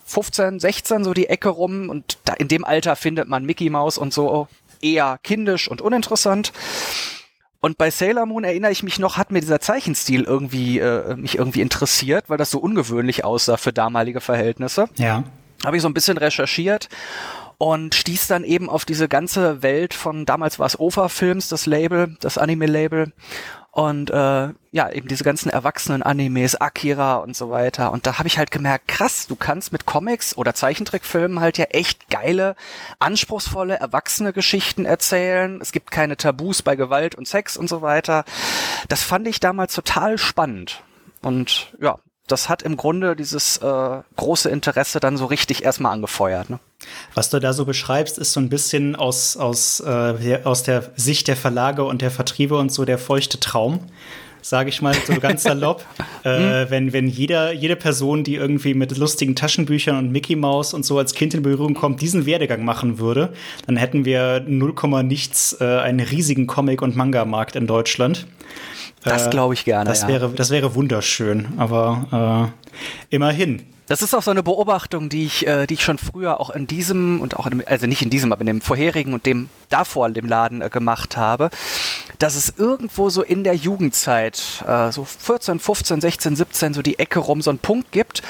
15, 0.10 0.60
16 0.60 1.04
so 1.04 1.14
die 1.14 1.28
Ecke 1.28 1.50
rum 1.50 1.90
und 1.90 2.18
da 2.26 2.34
in 2.34 2.48
dem 2.48 2.66
Alter 2.66 2.96
findet 2.96 3.28
man 3.28 3.46
Mickey 3.46 3.70
Mouse 3.70 3.98
und 3.98 4.14
so 4.14 4.48
eher 4.82 5.20
kindisch 5.24 5.70
und 5.70 5.82
uninteressant. 5.82 6.52
Und 7.62 7.78
bei 7.78 7.92
Sailor 7.92 8.26
Moon 8.26 8.44
erinnere 8.44 8.72
ich 8.72 8.84
mich 8.84 9.00
noch, 9.00 9.18
hat 9.18 9.32
mir 9.32 9.42
dieser 9.42 9.60
Zeichenstil 9.60 10.24
irgendwie 10.24 10.80
äh, 10.80 11.16
mich 11.16 11.38
irgendwie 11.38 11.62
interessiert, 11.62 12.30
weil 12.30 12.38
das 12.38 12.52
so 12.52 12.60
ungewöhnlich 12.60 13.26
aussah 13.26 13.58
für 13.58 13.74
damalige 13.74 14.22
Verhältnisse. 14.22 14.86
Ja. 14.96 15.26
Habe 15.66 15.76
ich 15.76 15.82
so 15.82 15.90
ein 15.90 15.94
bisschen 15.94 16.18
recherchiert 16.18 16.88
und 17.58 17.94
stieß 17.94 18.28
dann 18.28 18.46
eben 18.46 18.70
auf 18.70 18.86
diese 18.86 19.10
ganze 19.10 19.62
Welt 19.62 19.94
von 19.94 20.26
damals 20.26 20.58
war 20.58 20.68
es 20.68 20.80
OFA 20.80 21.10
Films, 21.10 21.50
das 21.50 21.66
Label, 21.66 22.16
das 22.22 22.38
Anime 22.38 22.66
Label 22.66 23.12
und 23.72 24.10
äh, 24.10 24.50
ja, 24.72 24.90
eben 24.92 25.08
diese 25.08 25.24
ganzen 25.24 25.50
erwachsenen 25.50 26.02
Animes, 26.02 26.56
Akira 26.56 27.18
und 27.18 27.36
so 27.36 27.50
weiter. 27.50 27.92
Und 27.92 28.08
da 28.08 28.18
habe 28.18 28.28
ich 28.28 28.38
halt 28.38 28.52
gemerkt, 28.52 28.88
krass, 28.88 29.28
du 29.28 29.36
kannst 29.36 29.72
mit 29.72 29.86
Comics 29.86 30.36
oder 30.36 30.54
Zeichentrickfilmen 30.56 31.40
halt 31.40 31.58
ja 31.58 31.66
echt 31.66 32.10
geile, 32.10 32.56
anspruchsvolle, 32.98 33.76
erwachsene 33.76 34.34
Geschichten 34.34 34.86
erzählen. 34.86 35.60
Es 35.62 35.72
gibt 35.72 35.92
keine 35.92 36.18
Tabus 36.18 36.62
bei 36.62 36.76
Gewalt 36.76 37.16
und 37.16 37.28
Sex 37.28 37.58
und 37.58 37.70
so 37.70 37.82
weiter. 37.82 38.26
Das 38.88 39.04
fand 39.04 39.28
ich 39.28 39.40
damals 39.40 39.76
total 39.76 40.18
spannend. 40.18 40.84
Und 41.22 41.74
ja, 41.80 42.00
das 42.32 42.50
hat 42.50 42.64
im 42.64 42.78
Grunde 42.78 43.16
dieses 43.16 43.58
äh, 43.58 43.98
große 44.16 44.50
Interesse 44.50 45.00
dann 45.00 45.18
so 45.18 45.26
richtig 45.26 45.64
erstmal 45.64 45.94
angefeuert. 45.94 46.50
Ne? 46.50 46.60
Was 47.14 47.30
du 47.30 47.40
da 47.40 47.54
so 47.54 47.66
beschreibst, 47.66 48.18
ist 48.18 48.34
so 48.34 48.40
ein 48.40 48.50
bisschen 48.50 48.96
aus, 48.96 49.38
aus, 49.38 49.80
äh, 49.82 50.40
aus 50.44 50.64
der 50.64 50.92
Sicht 50.96 51.28
der 51.28 51.36
Verlage 51.36 51.84
und 51.84 52.02
der 52.02 52.12
Vertriebe 52.12 52.58
und 52.58 52.72
so 52.72 52.86
der 52.86 52.98
feuchte 52.98 53.40
Traum 53.40 53.82
sage 54.42 54.70
ich 54.70 54.82
mal 54.82 54.94
so 54.94 55.20
ganz 55.20 55.44
salopp. 55.44 55.86
äh, 56.24 56.70
wenn, 56.70 56.94
wenn 56.94 57.08
jeder, 57.08 57.52
jede 57.52 57.76
Person, 57.76 58.24
die 58.24 58.36
irgendwie 58.36 58.74
mit 58.74 58.98
lustigen 58.98 59.36
Taschenbüchern 59.36 59.98
und 59.98 60.12
Mickey 60.12 60.36
Mouse 60.36 60.74
und 60.74 60.86
so 60.86 60.98
als 60.98 61.14
Kind 61.14 61.34
in 61.34 61.44
Berührung 61.44 61.74
kommt, 61.74 62.02
diesen 62.02 62.26
Werdegang 62.26 62.64
machen 62.64 63.00
würde, 63.00 63.34
dann 63.68 63.78
hätten 63.78 64.06
wir 64.06 64.44
0, 64.48 64.74
nichts 65.04 65.58
äh, 65.60 65.66
einen 65.66 66.00
riesigen 66.00 66.48
Comic- 66.48 66.82
und 66.82 66.96
Manga-Markt 66.96 67.56
in 67.56 67.68
Deutschland. 67.68 68.28
Das 69.04 69.28
äh, 69.28 69.30
glaube 69.30 69.54
ich 69.54 69.66
gerne. 69.66 69.90
Das, 69.90 70.04
ja. 70.04 70.08
wäre, 70.08 70.30
das 70.30 70.50
wäre 70.50 70.76
wunderschön, 70.76 71.48
aber 71.58 72.52
äh, 73.12 73.16
immerhin. 73.16 73.66
Das 73.88 74.04
ist 74.04 74.14
auch 74.14 74.22
so 74.22 74.30
eine 74.30 74.44
Beobachtung, 74.44 75.10
die 75.10 75.26
ich, 75.26 75.48
äh, 75.48 75.66
die 75.66 75.74
ich 75.74 75.84
schon 75.84 75.98
früher 75.98 76.40
auch 76.40 76.52
in 76.52 76.68
diesem 76.68 77.22
und 77.22 77.36
auch 77.38 77.48
in 77.48 77.58
dem, 77.58 77.64
also 77.66 77.88
nicht 77.88 78.04
in 78.04 78.12
diesem, 78.12 78.32
aber 78.32 78.42
in 78.42 78.48
dem 78.48 78.62
vorherigen 78.62 79.16
und 79.16 79.26
dem 79.26 79.50
davor 79.70 80.10
dem 80.12 80.28
Laden 80.28 80.62
äh, 80.62 80.70
gemacht 80.70 81.18
habe, 81.18 81.50
dass 82.20 82.36
es 82.36 82.54
irgendwo 82.56 83.10
so 83.10 83.24
in 83.24 83.44
der 83.44 83.56
Jugendzeit, 83.56 84.64
äh, 84.68 84.92
so 84.92 85.06
14, 85.06 85.60
15, 85.60 86.02
16, 86.02 86.36
17, 86.36 86.74
so 86.76 86.84
die 86.84 87.00
Ecke 87.00 87.18
rum 87.18 87.42
so 87.42 87.50
einen 87.50 87.58
Punkt 87.58 87.92
gibt, 87.92 88.22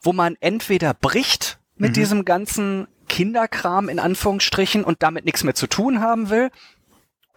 wo 0.00 0.14
man 0.14 0.36
entweder 0.40 0.94
bricht 0.94 1.58
mit 1.76 1.90
mhm. 1.90 1.94
diesem 1.94 2.24
ganzen 2.24 2.86
Kinderkram 3.08 3.90
in 3.90 3.98
Anführungsstrichen 3.98 4.84
und 4.84 5.02
damit 5.02 5.26
nichts 5.26 5.44
mehr 5.44 5.54
zu 5.54 5.66
tun 5.66 6.00
haben 6.00 6.30
will, 6.30 6.50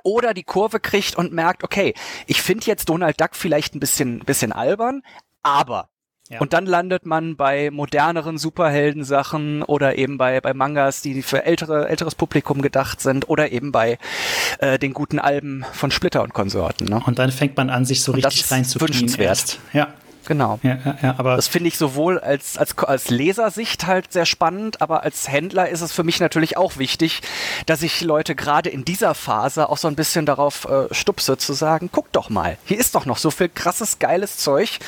oder 0.07 0.33
die 0.33 0.43
Kurve 0.43 0.79
kriegt 0.79 1.17
und 1.17 1.33
merkt, 1.33 1.65
okay, 1.65 1.93
ich 2.27 2.41
finde 2.41 2.65
jetzt 2.65 2.87
Donald 2.87 3.19
Duck 3.19 3.31
vielleicht 3.35 3.75
ein 3.75 3.81
bisschen, 3.81 4.19
bisschen 4.19 4.53
albern, 4.53 5.01
aber 5.43 5.89
ja. 6.29 6.41
Und 6.41 6.51
dann 6.51 6.65
landet 6.65 7.05
man 7.05 7.37
bei 7.37 7.71
moderneren 7.71 8.37
Superheldensachen 8.37 9.63
oder 9.63 9.97
eben 9.97 10.17
bei, 10.17 10.41
bei 10.41 10.53
Mangas, 10.53 11.01
die 11.01 11.21
für 11.21 11.45
ältere, 11.45 11.87
älteres 11.87 12.15
Publikum 12.15 12.61
gedacht 12.61 12.99
sind 12.99 13.29
oder 13.29 13.53
eben 13.53 13.71
bei 13.71 13.97
äh, 14.59 14.77
den 14.77 14.93
guten 14.93 15.19
Alben 15.19 15.65
von 15.71 15.89
Splitter 15.89 16.23
und 16.23 16.33
Konsorten. 16.33 16.89
Ne? 16.89 17.01
Und 17.05 17.17
dann 17.17 17.31
fängt 17.31 17.55
man 17.55 17.69
an, 17.69 17.85
sich 17.85 18.03
so 18.03 18.11
und 18.11 18.25
richtig 18.25 18.51
reinzufühlen. 18.51 18.89
Wünschenswert. 18.89 19.59
Ja. 19.71 19.93
Genau. 20.27 20.59
Ja, 20.61 20.77
ja, 21.01 21.15
aber 21.17 21.37
das 21.37 21.47
finde 21.47 21.69
ich 21.69 21.77
sowohl 21.77 22.19
als, 22.19 22.57
als, 22.57 22.77
als 22.79 23.09
Lesersicht 23.09 23.87
halt 23.87 24.11
sehr 24.11 24.25
spannend, 24.25 24.81
aber 24.81 25.03
als 25.03 25.29
Händler 25.29 25.69
ist 25.69 25.79
es 25.79 25.93
für 25.93 26.03
mich 26.03 26.19
natürlich 26.19 26.57
auch 26.57 26.77
wichtig, 26.77 27.21
dass 27.65 27.81
ich 27.81 28.01
Leute 28.01 28.35
gerade 28.35 28.69
in 28.69 28.83
dieser 28.83 29.15
Phase 29.15 29.69
auch 29.69 29.77
so 29.77 29.87
ein 29.87 29.95
bisschen 29.95 30.25
darauf 30.25 30.65
äh, 30.65 30.93
stupse, 30.93 31.37
zu 31.37 31.53
sagen, 31.53 31.89
guck 31.93 32.11
doch 32.11 32.29
mal, 32.29 32.57
hier 32.65 32.77
ist 32.77 32.93
doch 32.95 33.05
noch 33.05 33.17
so 33.17 33.31
viel 33.31 33.47
krasses, 33.47 33.99
geiles 33.99 34.35
Zeug, 34.35 34.79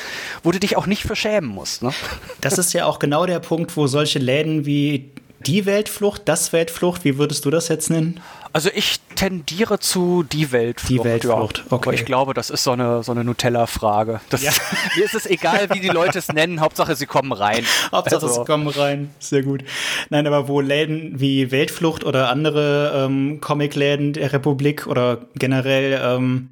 wo 0.42 0.52
du 0.52 0.60
dich 0.60 0.76
auch 0.76 0.86
nicht 0.86 1.04
für 1.04 1.16
schämen 1.16 1.48
musst. 1.48 1.82
Ne? 1.82 1.94
Das 2.42 2.58
ist 2.58 2.74
ja 2.74 2.84
auch 2.84 2.98
genau 2.98 3.24
der 3.24 3.40
Punkt, 3.40 3.74
wo 3.78 3.86
solche 3.86 4.18
Läden 4.18 4.66
wie 4.66 5.10
die 5.46 5.64
Weltflucht, 5.64 6.22
das 6.26 6.52
Weltflucht, 6.52 7.04
wie 7.04 7.16
würdest 7.16 7.46
du 7.46 7.50
das 7.50 7.68
jetzt 7.68 7.88
nennen? 7.88 8.20
Also 8.52 8.68
ich 8.74 8.98
tendiere 9.14 9.78
zu 9.78 10.24
die 10.24 10.50
Weltflucht. 10.50 10.90
Die 10.90 11.04
Weltflucht, 11.04 11.58
ja. 11.58 11.64
okay. 11.70 11.88
Aber 11.88 11.94
ich 11.94 12.04
glaube, 12.04 12.34
das 12.34 12.50
ist 12.50 12.64
so 12.64 12.72
eine, 12.72 13.02
so 13.02 13.12
eine 13.12 13.22
Nutella-Frage. 13.22 14.20
Ja. 14.38 14.50
Mir 14.96 15.04
ist 15.04 15.14
es 15.14 15.26
egal, 15.26 15.70
wie 15.70 15.80
die 15.80 15.88
Leute 15.88 16.18
es 16.18 16.32
nennen, 16.32 16.60
Hauptsache 16.60 16.96
sie 16.96 17.06
kommen 17.06 17.32
rein. 17.32 17.64
Hauptsache 17.92 18.26
also. 18.26 18.40
sie 18.40 18.44
kommen 18.44 18.66
rein, 18.66 19.10
sehr 19.20 19.42
gut. 19.42 19.62
Nein, 20.08 20.26
aber 20.26 20.48
wo 20.48 20.60
Läden 20.60 21.20
wie 21.20 21.50
Weltflucht 21.52 22.02
oder 22.02 22.28
andere 22.28 23.04
ähm, 23.06 23.40
Comicläden 23.40 24.14
der 24.14 24.32
Republik 24.32 24.86
oder 24.88 25.26
generell 25.36 26.00
ähm, 26.02 26.50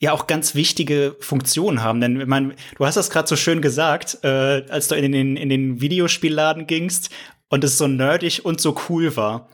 ja 0.00 0.12
auch 0.12 0.26
ganz 0.26 0.54
wichtige 0.54 1.16
Funktionen 1.20 1.82
haben. 1.82 2.00
Denn 2.00 2.20
ich 2.20 2.26
meine, 2.26 2.54
du 2.76 2.84
hast 2.84 2.96
das 2.96 3.10
gerade 3.10 3.26
so 3.26 3.36
schön 3.36 3.62
gesagt, 3.62 4.18
äh, 4.22 4.64
als 4.68 4.88
du 4.88 4.96
in 4.96 5.12
den, 5.12 5.36
in 5.36 5.48
den 5.48 5.80
Videospielladen 5.80 6.66
gingst 6.66 7.10
und 7.48 7.64
es 7.64 7.78
so 7.78 7.88
nerdig 7.88 8.44
und 8.44 8.60
so 8.60 8.76
cool 8.88 9.16
war. 9.16 9.48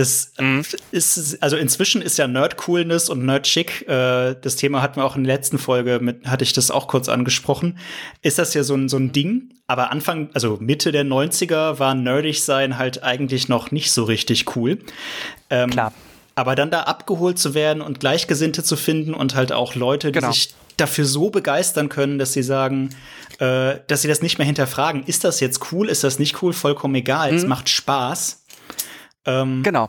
Das 0.00 0.32
mhm. 0.38 0.62
ist, 0.92 1.42
also 1.42 1.58
inzwischen 1.58 2.00
ist 2.00 2.16
ja 2.16 2.26
Nerd-Coolness 2.26 3.10
und 3.10 3.22
Nerd-Chic, 3.26 3.86
äh, 3.86 4.34
das 4.40 4.56
Thema 4.56 4.80
hatten 4.80 4.96
wir 4.98 5.04
auch 5.04 5.14
in 5.14 5.24
der 5.24 5.36
letzten 5.36 5.58
Folge, 5.58 5.98
mit, 6.00 6.26
hatte 6.26 6.42
ich 6.42 6.54
das 6.54 6.70
auch 6.70 6.88
kurz 6.88 7.10
angesprochen, 7.10 7.76
ist 8.22 8.38
das 8.38 8.54
ja 8.54 8.62
so 8.62 8.74
ein, 8.74 8.88
so 8.88 8.96
ein 8.96 9.12
Ding. 9.12 9.50
Aber 9.66 9.90
Anfang, 9.90 10.30
also 10.32 10.56
Mitte 10.58 10.90
der 10.90 11.04
90er 11.04 11.78
war 11.80 11.94
nerdig 11.94 12.42
sein 12.42 12.78
halt 12.78 13.02
eigentlich 13.02 13.50
noch 13.50 13.72
nicht 13.72 13.92
so 13.92 14.04
richtig 14.04 14.56
cool. 14.56 14.78
Ähm, 15.50 15.68
Klar. 15.68 15.92
Aber 16.34 16.54
dann 16.54 16.70
da 16.70 16.84
abgeholt 16.84 17.38
zu 17.38 17.52
werden 17.52 17.82
und 17.82 18.00
Gleichgesinnte 18.00 18.64
zu 18.64 18.76
finden 18.76 19.12
und 19.12 19.34
halt 19.34 19.52
auch 19.52 19.74
Leute, 19.74 20.12
die 20.12 20.20
genau. 20.20 20.32
sich 20.32 20.54
dafür 20.78 21.04
so 21.04 21.28
begeistern 21.28 21.90
können, 21.90 22.18
dass 22.18 22.32
sie 22.32 22.42
sagen, 22.42 22.88
äh, 23.38 23.74
dass 23.86 24.00
sie 24.00 24.08
das 24.08 24.22
nicht 24.22 24.38
mehr 24.38 24.46
hinterfragen. 24.46 25.04
Ist 25.04 25.24
das 25.24 25.40
jetzt 25.40 25.72
cool? 25.72 25.90
Ist 25.90 26.04
das 26.04 26.18
nicht 26.18 26.42
cool? 26.42 26.54
Vollkommen 26.54 26.94
egal. 26.94 27.32
Mhm. 27.32 27.36
Es 27.36 27.46
macht 27.46 27.68
Spaß. 27.68 28.40
Ähm, 29.26 29.62
genau. 29.62 29.88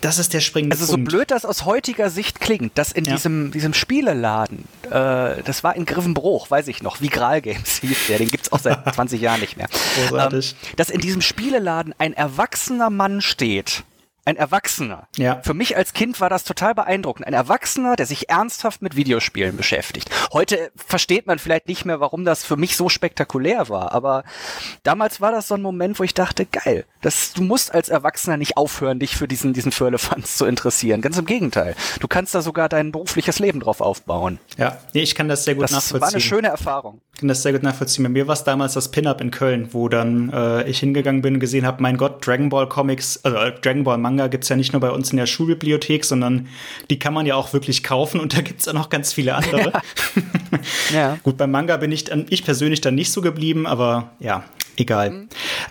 Das 0.00 0.18
ist 0.18 0.34
der 0.34 0.40
springende 0.40 0.74
also 0.74 0.92
Punkt. 0.92 1.08
Also 1.08 1.10
so 1.10 1.16
blöd 1.16 1.30
das 1.30 1.44
aus 1.44 1.64
heutiger 1.64 2.10
Sicht 2.10 2.40
klingt, 2.40 2.76
dass 2.76 2.90
in 2.90 3.04
ja. 3.04 3.12
diesem, 3.12 3.52
diesem 3.52 3.72
Spieleladen, 3.72 4.64
äh, 4.90 5.42
das 5.44 5.62
war 5.62 5.76
in 5.76 5.86
Griffenbruch, 5.86 6.50
weiß 6.50 6.66
ich 6.66 6.82
noch, 6.82 7.00
wie 7.00 7.08
Gral 7.08 7.40
Games 7.40 7.76
hieß 7.80 8.08
der, 8.08 8.18
den 8.18 8.28
gibt's 8.28 8.50
auch 8.50 8.58
seit 8.58 8.82
20 8.94 9.20
Jahren 9.20 9.40
nicht 9.40 9.56
mehr. 9.56 9.68
Großartig. 10.08 10.56
Ähm, 10.60 10.76
dass 10.76 10.90
in 10.90 11.00
diesem 11.00 11.22
Spieleladen 11.22 11.94
ein 11.98 12.14
erwachsener 12.14 12.90
Mann 12.90 13.20
steht 13.20 13.84
ein 14.24 14.36
Erwachsener. 14.36 15.08
Ja. 15.16 15.40
Für 15.42 15.54
mich 15.54 15.76
als 15.76 15.92
Kind 15.92 16.20
war 16.20 16.30
das 16.30 16.44
total 16.44 16.74
beeindruckend. 16.74 17.26
Ein 17.26 17.34
Erwachsener, 17.34 17.96
der 17.96 18.06
sich 18.06 18.28
ernsthaft 18.28 18.80
mit 18.80 18.94
Videospielen 18.94 19.56
beschäftigt. 19.56 20.10
Heute 20.32 20.70
versteht 20.76 21.26
man 21.26 21.38
vielleicht 21.38 21.66
nicht 21.66 21.84
mehr, 21.84 22.00
warum 22.00 22.24
das 22.24 22.44
für 22.44 22.56
mich 22.56 22.76
so 22.76 22.88
spektakulär 22.88 23.68
war, 23.68 23.92
aber 23.92 24.24
damals 24.84 25.20
war 25.20 25.32
das 25.32 25.48
so 25.48 25.54
ein 25.54 25.62
Moment, 25.62 25.98
wo 25.98 26.04
ich 26.04 26.14
dachte, 26.14 26.46
geil, 26.46 26.84
das, 27.00 27.32
du 27.32 27.42
musst 27.42 27.74
als 27.74 27.88
Erwachsener 27.88 28.36
nicht 28.36 28.56
aufhören, 28.56 29.00
dich 29.00 29.16
für 29.16 29.26
diesen, 29.26 29.52
diesen 29.52 29.72
Firlefanz 29.72 30.36
zu 30.36 30.46
interessieren. 30.46 31.00
Ganz 31.00 31.18
im 31.18 31.26
Gegenteil. 31.26 31.74
Du 31.98 32.06
kannst 32.06 32.34
da 32.34 32.42
sogar 32.42 32.68
dein 32.68 32.92
berufliches 32.92 33.40
Leben 33.40 33.60
drauf 33.60 33.80
aufbauen. 33.80 34.38
Ja, 34.56 34.78
nee, 34.94 35.02
ich 35.02 35.14
kann 35.14 35.28
das 35.28 35.44
sehr 35.44 35.54
gut 35.54 35.64
das 35.64 35.72
nachvollziehen. 35.72 36.00
Das 36.00 36.08
war 36.08 36.14
eine 36.14 36.20
schöne 36.20 36.48
Erfahrung. 36.48 37.00
Ich 37.14 37.20
kann 37.20 37.28
das 37.28 37.42
sehr 37.42 37.52
gut 37.52 37.62
nachvollziehen. 37.62 38.04
Bei 38.04 38.08
mir 38.08 38.26
war 38.26 38.32
es 38.32 38.44
damals 38.44 38.72
das 38.72 38.90
Pin-Up 38.90 39.20
in 39.20 39.30
Köln, 39.30 39.68
wo 39.72 39.88
dann 39.88 40.30
äh, 40.32 40.68
ich 40.68 40.78
hingegangen 40.78 41.20
bin 41.22 41.34
und 41.34 41.40
gesehen 41.40 41.66
habe, 41.66 41.82
mein 41.82 41.98
Gott, 41.98 42.26
Dragon 42.26 42.48
Ball 42.48 42.68
Comics, 42.68 43.20
also 43.22 43.36
äh, 43.36 43.52
Dragon 43.60 43.84
Ball 43.84 43.98
Manga 43.98 44.22
Manga 44.22 44.28
gibt 44.28 44.44
es 44.44 44.50
ja 44.50 44.56
nicht 44.56 44.72
nur 44.72 44.80
bei 44.80 44.90
uns 44.90 45.10
in 45.10 45.16
der 45.16 45.26
Schulbibliothek, 45.26 46.04
sondern 46.04 46.48
die 46.90 46.98
kann 46.98 47.14
man 47.14 47.26
ja 47.26 47.34
auch 47.34 47.52
wirklich 47.52 47.82
kaufen 47.82 48.20
und 48.20 48.36
da 48.36 48.40
gibt 48.40 48.60
es 48.60 48.68
auch 48.68 48.72
noch 48.72 48.88
ganz 48.88 49.12
viele 49.12 49.34
andere. 49.34 49.72
Ja. 49.72 49.82
ja. 50.94 51.18
Gut, 51.22 51.36
beim 51.36 51.50
Manga 51.50 51.76
bin 51.76 51.90
ich, 51.92 52.10
ich 52.28 52.44
persönlich 52.44 52.80
dann 52.80 52.94
nicht 52.94 53.10
so 53.10 53.20
geblieben, 53.20 53.66
aber 53.66 54.10
ja, 54.20 54.44
egal. 54.76 55.10
Mhm. 55.10 55.28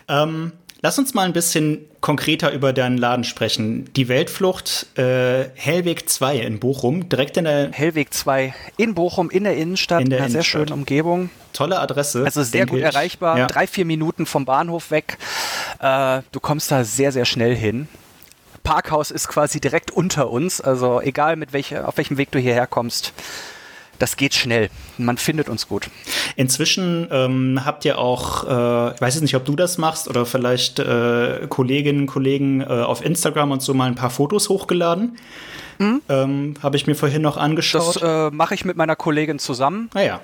Ähm, 0.07 0.51
Lass 0.83 0.97
uns 0.97 1.13
mal 1.13 1.25
ein 1.25 1.33
bisschen 1.33 1.85
konkreter 1.99 2.51
über 2.51 2.73
deinen 2.73 2.97
Laden 2.97 3.23
sprechen. 3.23 3.93
Die 3.93 4.07
Weltflucht 4.07 4.87
äh, 4.97 5.49
Hellweg 5.53 6.09
2 6.09 6.37
in 6.37 6.59
Bochum, 6.59 7.07
direkt 7.07 7.37
in 7.37 7.43
der 7.43 7.71
Hellweg 7.71 8.11
2 8.11 8.55
in 8.77 8.95
Bochum, 8.95 9.29
in 9.29 9.43
der 9.43 9.55
Innenstadt, 9.55 10.01
in, 10.01 10.09
der 10.09 10.17
in 10.17 10.23
einer 10.23 10.31
Innenstadt. 10.31 10.51
sehr 10.51 10.65
schönen 10.65 10.73
Umgebung. 10.73 11.29
Tolle 11.53 11.79
Adresse. 11.79 12.25
Also 12.25 12.41
sehr 12.41 12.65
gut 12.65 12.79
ich. 12.79 12.85
erreichbar, 12.85 13.37
ja. 13.37 13.45
drei, 13.45 13.67
vier 13.67 13.85
Minuten 13.85 14.25
vom 14.25 14.45
Bahnhof 14.45 14.89
weg. 14.89 15.19
Äh, 15.79 16.23
du 16.31 16.39
kommst 16.39 16.71
da 16.71 16.83
sehr, 16.83 17.11
sehr 17.11 17.25
schnell 17.25 17.55
hin. 17.55 17.87
Parkhaus 18.63 19.11
ist 19.11 19.27
quasi 19.27 19.59
direkt 19.59 19.91
unter 19.91 20.31
uns. 20.31 20.61
Also 20.61 20.99
egal 20.99 21.35
mit 21.35 21.53
welche, 21.53 21.87
auf 21.87 21.97
welchem 21.97 22.17
Weg 22.17 22.31
du 22.31 22.39
hierher 22.39 22.65
kommst, 22.65 23.13
das 24.01 24.17
geht 24.17 24.33
schnell. 24.33 24.69
Man 24.97 25.17
findet 25.17 25.47
uns 25.47 25.67
gut. 25.67 25.89
Inzwischen 26.35 27.07
ähm, 27.11 27.61
habt 27.63 27.85
ihr 27.85 27.99
auch, 27.99 28.43
äh, 28.43 28.95
ich 28.95 29.01
weiß 29.01 29.15
jetzt 29.15 29.21
nicht, 29.21 29.35
ob 29.35 29.45
du 29.45 29.55
das 29.55 29.77
machst 29.77 30.07
oder 30.07 30.25
vielleicht 30.25 30.79
äh, 30.79 31.45
Kolleginnen 31.47 32.01
und 32.01 32.07
Kollegen 32.07 32.61
äh, 32.61 32.65
auf 32.65 33.03
Instagram 33.05 33.51
und 33.51 33.61
so 33.61 33.73
mal 33.73 33.85
ein 33.85 33.95
paar 33.95 34.09
Fotos 34.09 34.49
hochgeladen. 34.49 35.17
Mhm. 35.77 36.01
Ähm, 36.09 36.53
Habe 36.63 36.77
ich 36.77 36.87
mir 36.87 36.95
vorhin 36.95 37.21
noch 37.21 37.37
angeschaut. 37.37 38.01
Das 38.01 38.31
äh, 38.31 38.31
mache 38.31 38.55
ich 38.55 38.65
mit 38.65 38.77
meiner 38.77 38.95
Kollegin 38.95 39.39
zusammen. 39.39 39.89
Ah 39.93 40.01
ja 40.01 40.21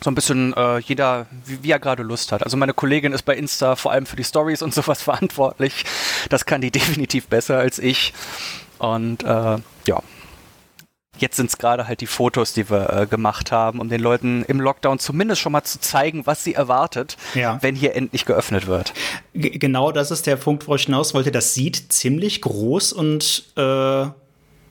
so 0.00 0.10
ein 0.10 0.14
bisschen 0.14 0.54
äh, 0.54 0.78
jeder, 0.78 1.26
wie, 1.44 1.62
wie 1.64 1.72
er 1.72 1.80
gerade 1.80 2.04
Lust 2.04 2.30
hat. 2.30 2.44
Also 2.44 2.56
meine 2.56 2.72
Kollegin 2.72 3.12
ist 3.12 3.22
bei 3.22 3.34
Insta 3.34 3.74
vor 3.74 3.90
allem 3.90 4.06
für 4.06 4.16
die 4.16 4.24
Stories 4.24 4.62
und 4.62 4.72
sowas 4.74 5.02
verantwortlich. 5.02 5.84
Das 6.28 6.46
kann 6.46 6.60
die 6.60 6.70
definitiv 6.70 7.26
besser 7.26 7.58
als 7.58 7.78
ich. 7.78 8.12
Und 8.78 9.24
äh, 9.24 9.56
ja, 9.86 10.02
jetzt 11.20 11.36
sind 11.36 11.50
es 11.50 11.58
gerade 11.58 11.88
halt 11.88 12.00
die 12.00 12.06
Fotos, 12.06 12.52
die 12.52 12.70
wir 12.70 12.90
äh, 12.92 13.06
gemacht 13.06 13.52
haben, 13.52 13.80
um 13.80 13.88
den 13.88 14.00
Leuten 14.00 14.44
im 14.44 14.60
Lockdown 14.60 14.98
zumindest 14.98 15.40
schon 15.40 15.52
mal 15.52 15.64
zu 15.64 15.80
zeigen, 15.80 16.26
was 16.26 16.44
sie 16.44 16.54
erwartet, 16.54 17.16
ja. 17.34 17.58
wenn 17.60 17.74
hier 17.74 17.94
endlich 17.94 18.24
geöffnet 18.24 18.66
wird. 18.66 18.92
G 19.34 19.50
genau 19.50 19.92
das 19.92 20.10
ist 20.10 20.26
der 20.26 20.36
Punkt, 20.36 20.68
wo 20.68 20.74
ich 20.74 20.84
hinaus 20.84 21.14
wollte. 21.14 21.30
Das 21.30 21.54
sieht 21.54 21.92
ziemlich 21.92 22.40
groß 22.40 22.92
und 22.92 23.44
äh 23.56 24.06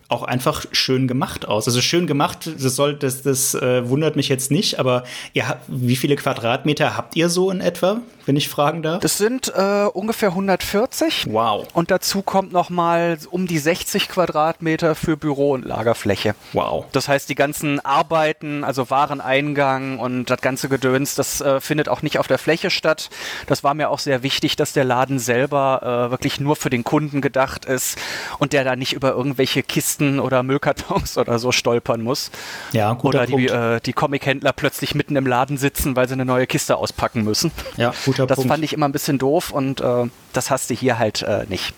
auch 0.10 0.24
einfach 0.24 0.66
schön 0.72 1.08
gemacht 1.08 1.48
aus. 1.48 1.68
Also 1.68 1.82
schön 1.82 2.08
gemacht, 2.08 2.50
das 2.60 2.76
soll, 2.76 2.96
das, 2.96 3.24
das 3.24 3.56
äh, 3.56 3.88
wundert 3.90 4.16
mich 4.16 4.30
jetzt 4.30 4.52
nicht, 4.52 4.80
aber 4.80 5.04
ihr, 5.34 5.58
wie 5.68 5.96
viele 5.98 6.16
Quadratmeter 6.16 6.96
habt 6.96 7.16
ihr 7.16 7.30
so 7.30 7.52
in 7.52 7.60
etwa, 7.60 8.00
wenn 8.26 8.38
ich 8.38 8.48
fragen 8.48 8.84
darf? 8.84 9.02
Das 9.02 9.18
sind 9.18 9.52
äh, 9.56 9.86
ungefähr 9.94 10.30
140. 10.30 11.28
Wow. 11.30 11.68
Und 11.74 11.92
dazu 11.92 12.22
kommt 12.22 12.54
noch 12.54 12.70
mal 12.70 13.18
um 13.32 13.48
die 13.48 13.58
60 13.58 14.08
Quadratmeter 14.08 14.96
für 14.96 15.18
Büro 15.18 15.52
und 15.52 15.66
Lagerfläche. 15.66 16.36
Wow. 16.54 16.86
Das 16.94 17.10
heißt, 17.10 17.28
die 17.28 17.36
ganzen 17.36 17.84
Arbeiten, 17.84 18.64
also 18.64 18.90
Wareneingang 18.90 20.00
und 20.00 20.30
das 20.30 20.40
ganze 20.40 20.70
Gedöns, 20.70 21.16
das 21.16 21.42
äh, 21.42 21.60
findet 21.60 21.90
auch 21.90 22.02
nicht 22.02 22.18
auf 22.18 22.28
der 22.28 22.38
Fläche 22.38 22.70
statt. 22.70 23.10
Das 23.48 23.64
war 23.64 23.74
mir 23.74 23.90
auch 23.90 24.00
sehr 24.00 24.24
wichtig, 24.24 24.56
dass 24.56 24.72
der 24.72 24.86
Laden 24.86 25.20
selber 25.20 26.08
äh, 26.08 26.12
wirklich 26.12 26.40
nur 26.40 26.56
für 26.56 26.70
den 26.70 26.86
Kunden 26.86 27.20
gedacht 27.20 27.66
ist 27.66 27.98
und 28.40 28.54
der 28.54 28.64
da 28.64 28.78
nicht 28.78 28.94
über 28.94 29.12
irgendwelche 29.12 29.64
Kisten 29.64 29.97
Kisten 29.98 30.20
oder 30.20 30.44
Müllkartons 30.44 31.18
oder 31.18 31.40
so 31.40 31.52
stolpern 31.52 32.02
muss. 32.02 32.32
Ja, 32.72 32.94
guter 32.94 33.24
Oder 33.24 33.26
die, 33.26 33.48
äh, 33.48 33.80
die 33.82 33.94
Comic-Händler 33.94 34.54
plötzlich 34.54 34.96
mitten 34.96 35.16
im 35.16 35.26
Laden 35.26 35.58
sitzen, 35.58 35.96
weil 35.96 36.08
sie 36.08 36.14
eine 36.14 36.26
neue 36.26 36.48
Kiste 36.48 36.78
auspacken 36.78 37.24
müssen. 37.24 37.52
Ja, 37.78 37.94
guter 38.06 38.28
das 38.28 38.36
Punkt. 38.36 38.50
Das 38.50 38.56
fand 38.56 38.64
ich 38.64 38.74
immer 38.74 38.88
ein 38.88 38.92
bisschen 38.92 39.18
doof 39.18 39.52
und 39.52 39.82
äh, 39.82 40.06
das 40.34 40.50
hast 40.50 40.70
du 40.70 40.74
hier 40.74 41.00
halt 41.00 41.22
äh, 41.24 41.46
nicht. 41.50 41.74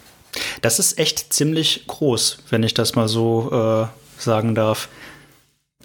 Das 0.61 0.79
ist 0.79 0.99
echt 0.99 1.33
ziemlich 1.33 1.87
groß, 1.87 2.43
wenn 2.49 2.63
ich 2.63 2.73
das 2.73 2.95
mal 2.95 3.07
so 3.07 3.89
äh, 3.89 4.21
sagen 4.21 4.55
darf. 4.55 4.89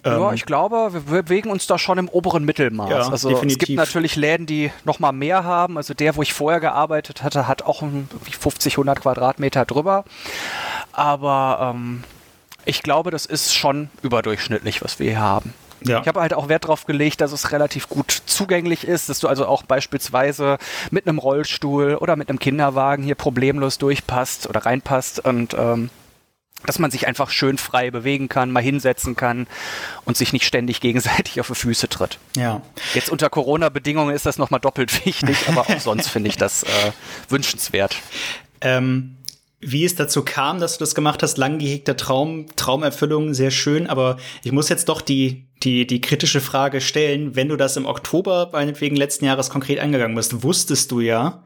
Ja, 0.05 0.29
ähm, 0.29 0.35
ich 0.35 0.45
glaube, 0.45 0.91
wir 0.93 1.23
bewegen 1.23 1.49
uns 1.49 1.65
da 1.65 1.79
schon 1.79 1.97
im 1.97 2.07
oberen 2.07 2.45
Mittelmaß. 2.45 2.89
Ja, 2.89 3.09
also 3.09 3.29
definitiv. 3.29 3.63
es 3.63 3.67
gibt 3.67 3.77
natürlich 3.77 4.15
Läden, 4.15 4.45
die 4.45 4.71
noch 4.83 4.99
mal 4.99 5.11
mehr 5.11 5.43
haben. 5.43 5.77
Also 5.77 5.95
der, 5.95 6.15
wo 6.15 6.21
ich 6.21 6.33
vorher 6.33 6.59
gearbeitet 6.59 7.23
hatte, 7.23 7.47
hat 7.47 7.63
auch 7.63 7.83
50, 8.39 8.73
100 8.73 9.01
Quadratmeter 9.01 9.65
drüber. 9.65 10.05
Aber 10.91 11.73
ähm, 11.75 12.03
ich 12.65 12.83
glaube, 12.83 13.11
das 13.11 13.25
ist 13.25 13.53
schon 13.53 13.89
überdurchschnittlich, 14.01 14.81
was 14.81 14.99
wir 14.99 15.11
hier 15.11 15.19
haben. 15.19 15.53
Ja. 15.83 16.01
Ich 16.01 16.07
habe 16.07 16.21
halt 16.21 16.33
auch 16.33 16.49
Wert 16.49 16.63
darauf 16.63 16.85
gelegt, 16.85 17.21
dass 17.21 17.31
es 17.31 17.51
relativ 17.51 17.89
gut 17.89 18.11
zugänglich 18.25 18.85
ist, 18.85 19.09
dass 19.09 19.19
du 19.19 19.27
also 19.27 19.45
auch 19.45 19.63
beispielsweise 19.63 20.57
mit 20.89 21.07
einem 21.07 21.19
Rollstuhl 21.19 21.95
oder 21.95 22.15
mit 22.15 22.29
einem 22.29 22.39
Kinderwagen 22.39 23.03
hier 23.03 23.15
problemlos 23.15 23.77
durchpasst 23.77 24.47
oder 24.47 24.65
reinpasst 24.65 25.19
und 25.19 25.53
ähm, 25.53 25.89
dass 26.65 26.79
man 26.79 26.89
sich 26.89 27.07
einfach 27.07 27.29
schön 27.29 27.57
frei 27.59 27.91
bewegen 27.91 28.29
kann, 28.29 28.51
mal 28.51 28.63
hinsetzen 28.63 29.15
kann 29.15 29.45
und 30.05 30.17
sich 30.17 30.33
nicht 30.33 30.45
ständig 30.45 30.81
gegenseitig 30.81 31.39
auf 31.39 31.47
die 31.47 31.55
Füße 31.55 31.89
tritt. 31.89 32.17
Ja. 32.35 32.61
Jetzt 32.95 33.09
unter 33.09 33.29
Corona-Bedingungen 33.29 34.15
ist 34.15 34.25
das 34.25 34.37
nochmal 34.37 34.59
doppelt 34.59 35.05
wichtig, 35.05 35.37
aber 35.47 35.61
auch 35.61 35.79
sonst 35.79 36.07
finde 36.07 36.29
ich 36.29 36.37
das 36.37 36.63
äh, 36.63 36.91
wünschenswert. 37.29 37.95
Ähm, 38.61 39.17
wie 39.65 39.83
es 39.83 39.95
dazu 39.95 40.23
kam, 40.23 40.59
dass 40.59 40.73
du 40.73 40.79
das 40.79 40.95
gemacht 40.95 41.23
hast, 41.23 41.37
lang 41.37 41.59
gehegter 41.59 41.97
Traum, 41.97 42.45
Traumerfüllung, 42.55 43.33
sehr 43.33 43.51
schön, 43.51 43.87
aber 43.87 44.17
ich 44.43 44.51
muss 44.51 44.69
jetzt 44.69 44.89
doch 44.89 45.01
die, 45.01 45.47
die, 45.63 45.87
die 45.87 46.01
kritische 46.01 46.41
Frage 46.41 46.81
stellen, 46.81 47.35
wenn 47.35 47.49
du 47.49 47.55
das 47.55 47.77
im 47.77 47.85
Oktober 47.85 48.49
meinetwegen 48.53 48.95
letzten 48.95 49.25
Jahres 49.25 49.49
konkret 49.49 49.79
angegangen 49.79 50.15
bist, 50.15 50.43
wusstest 50.43 50.91
du 50.91 50.99
ja, 50.99 51.43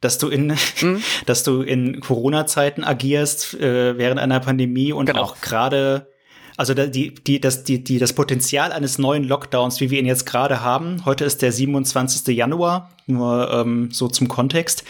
dass 0.00 0.18
du 0.18 0.28
in, 0.28 0.56
mhm. 0.80 1.02
dass 1.26 1.44
du 1.44 1.62
in 1.62 2.00
Corona-Zeiten 2.00 2.84
agierst 2.84 3.54
äh, 3.54 3.96
während 3.96 4.20
einer 4.20 4.40
Pandemie 4.40 4.92
und 4.92 5.06
genau. 5.06 5.22
auch 5.22 5.40
gerade 5.40 6.08
also 6.56 6.74
die, 6.74 7.14
die, 7.14 7.40
das, 7.40 7.64
die, 7.64 7.82
die, 7.82 7.98
das 7.98 8.12
Potenzial 8.12 8.72
eines 8.72 8.98
neuen 8.98 9.24
Lockdowns, 9.24 9.80
wie 9.80 9.90
wir 9.90 9.98
ihn 9.98 10.06
jetzt 10.06 10.26
gerade 10.26 10.60
haben, 10.60 11.04
heute 11.06 11.24
ist 11.24 11.40
der 11.40 11.50
27. 11.50 12.36
Januar, 12.36 12.90
nur 13.06 13.50
ähm, 13.50 13.90
so 13.90 14.06
zum 14.08 14.28
Kontext, 14.28 14.84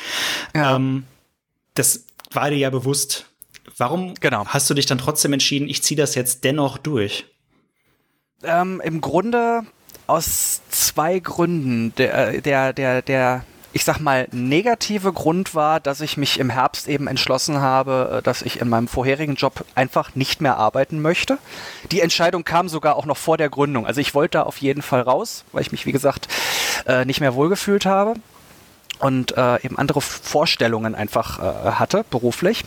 ja. 0.55 0.75
ähm, 0.76 1.05
das 1.75 2.05
war 2.34 2.50
dir 2.50 2.58
ja 2.58 2.70
bewusst. 2.70 3.26
Warum 3.76 4.14
genau. 4.20 4.46
hast 4.46 4.68
du 4.68 4.74
dich 4.74 4.86
dann 4.86 4.98
trotzdem 4.98 5.32
entschieden, 5.32 5.68
ich 5.68 5.82
ziehe 5.82 5.96
das 5.96 6.14
jetzt 6.14 6.44
dennoch 6.44 6.78
durch? 6.78 7.26
Ähm, 8.42 8.80
Im 8.84 9.00
Grunde 9.00 9.62
aus 10.06 10.60
zwei 10.68 11.18
Gründen. 11.20 11.94
Der, 11.96 12.40
der, 12.40 12.72
der, 12.72 13.02
der 13.02 13.44
ich 13.72 13.84
sag 13.84 14.00
mal, 14.00 14.28
negative 14.32 15.12
Grund 15.12 15.54
war, 15.54 15.80
dass 15.80 16.00
ich 16.00 16.16
mich 16.16 16.38
im 16.38 16.50
Herbst 16.50 16.88
eben 16.88 17.06
entschlossen 17.06 17.60
habe, 17.60 18.18
äh, 18.18 18.22
dass 18.22 18.42
ich 18.42 18.60
in 18.60 18.68
meinem 18.68 18.88
vorherigen 18.88 19.36
Job 19.36 19.64
einfach 19.74 20.14
nicht 20.14 20.40
mehr 20.40 20.56
arbeiten 20.56 21.00
möchte. 21.00 21.38
Die 21.90 22.00
Entscheidung 22.00 22.44
kam 22.44 22.68
sogar 22.68 22.96
auch 22.96 23.06
noch 23.06 23.16
vor 23.16 23.38
der 23.38 23.48
Gründung. 23.48 23.86
Also 23.86 24.00
ich 24.00 24.14
wollte 24.14 24.38
da 24.38 24.42
auf 24.42 24.58
jeden 24.58 24.82
Fall 24.82 25.02
raus, 25.02 25.44
weil 25.52 25.62
ich 25.62 25.72
mich, 25.72 25.86
wie 25.86 25.92
gesagt, 25.92 26.28
äh, 26.86 27.04
nicht 27.04 27.20
mehr 27.20 27.34
wohlgefühlt 27.34 27.86
habe 27.86 28.14
und 29.02 29.37
äh, 29.37 29.64
eben 29.64 29.78
andere 29.78 30.00
Vorstellungen 30.00 30.94
einfach 30.94 31.38
hatte, 31.38 32.04
beruflich. 32.11 32.64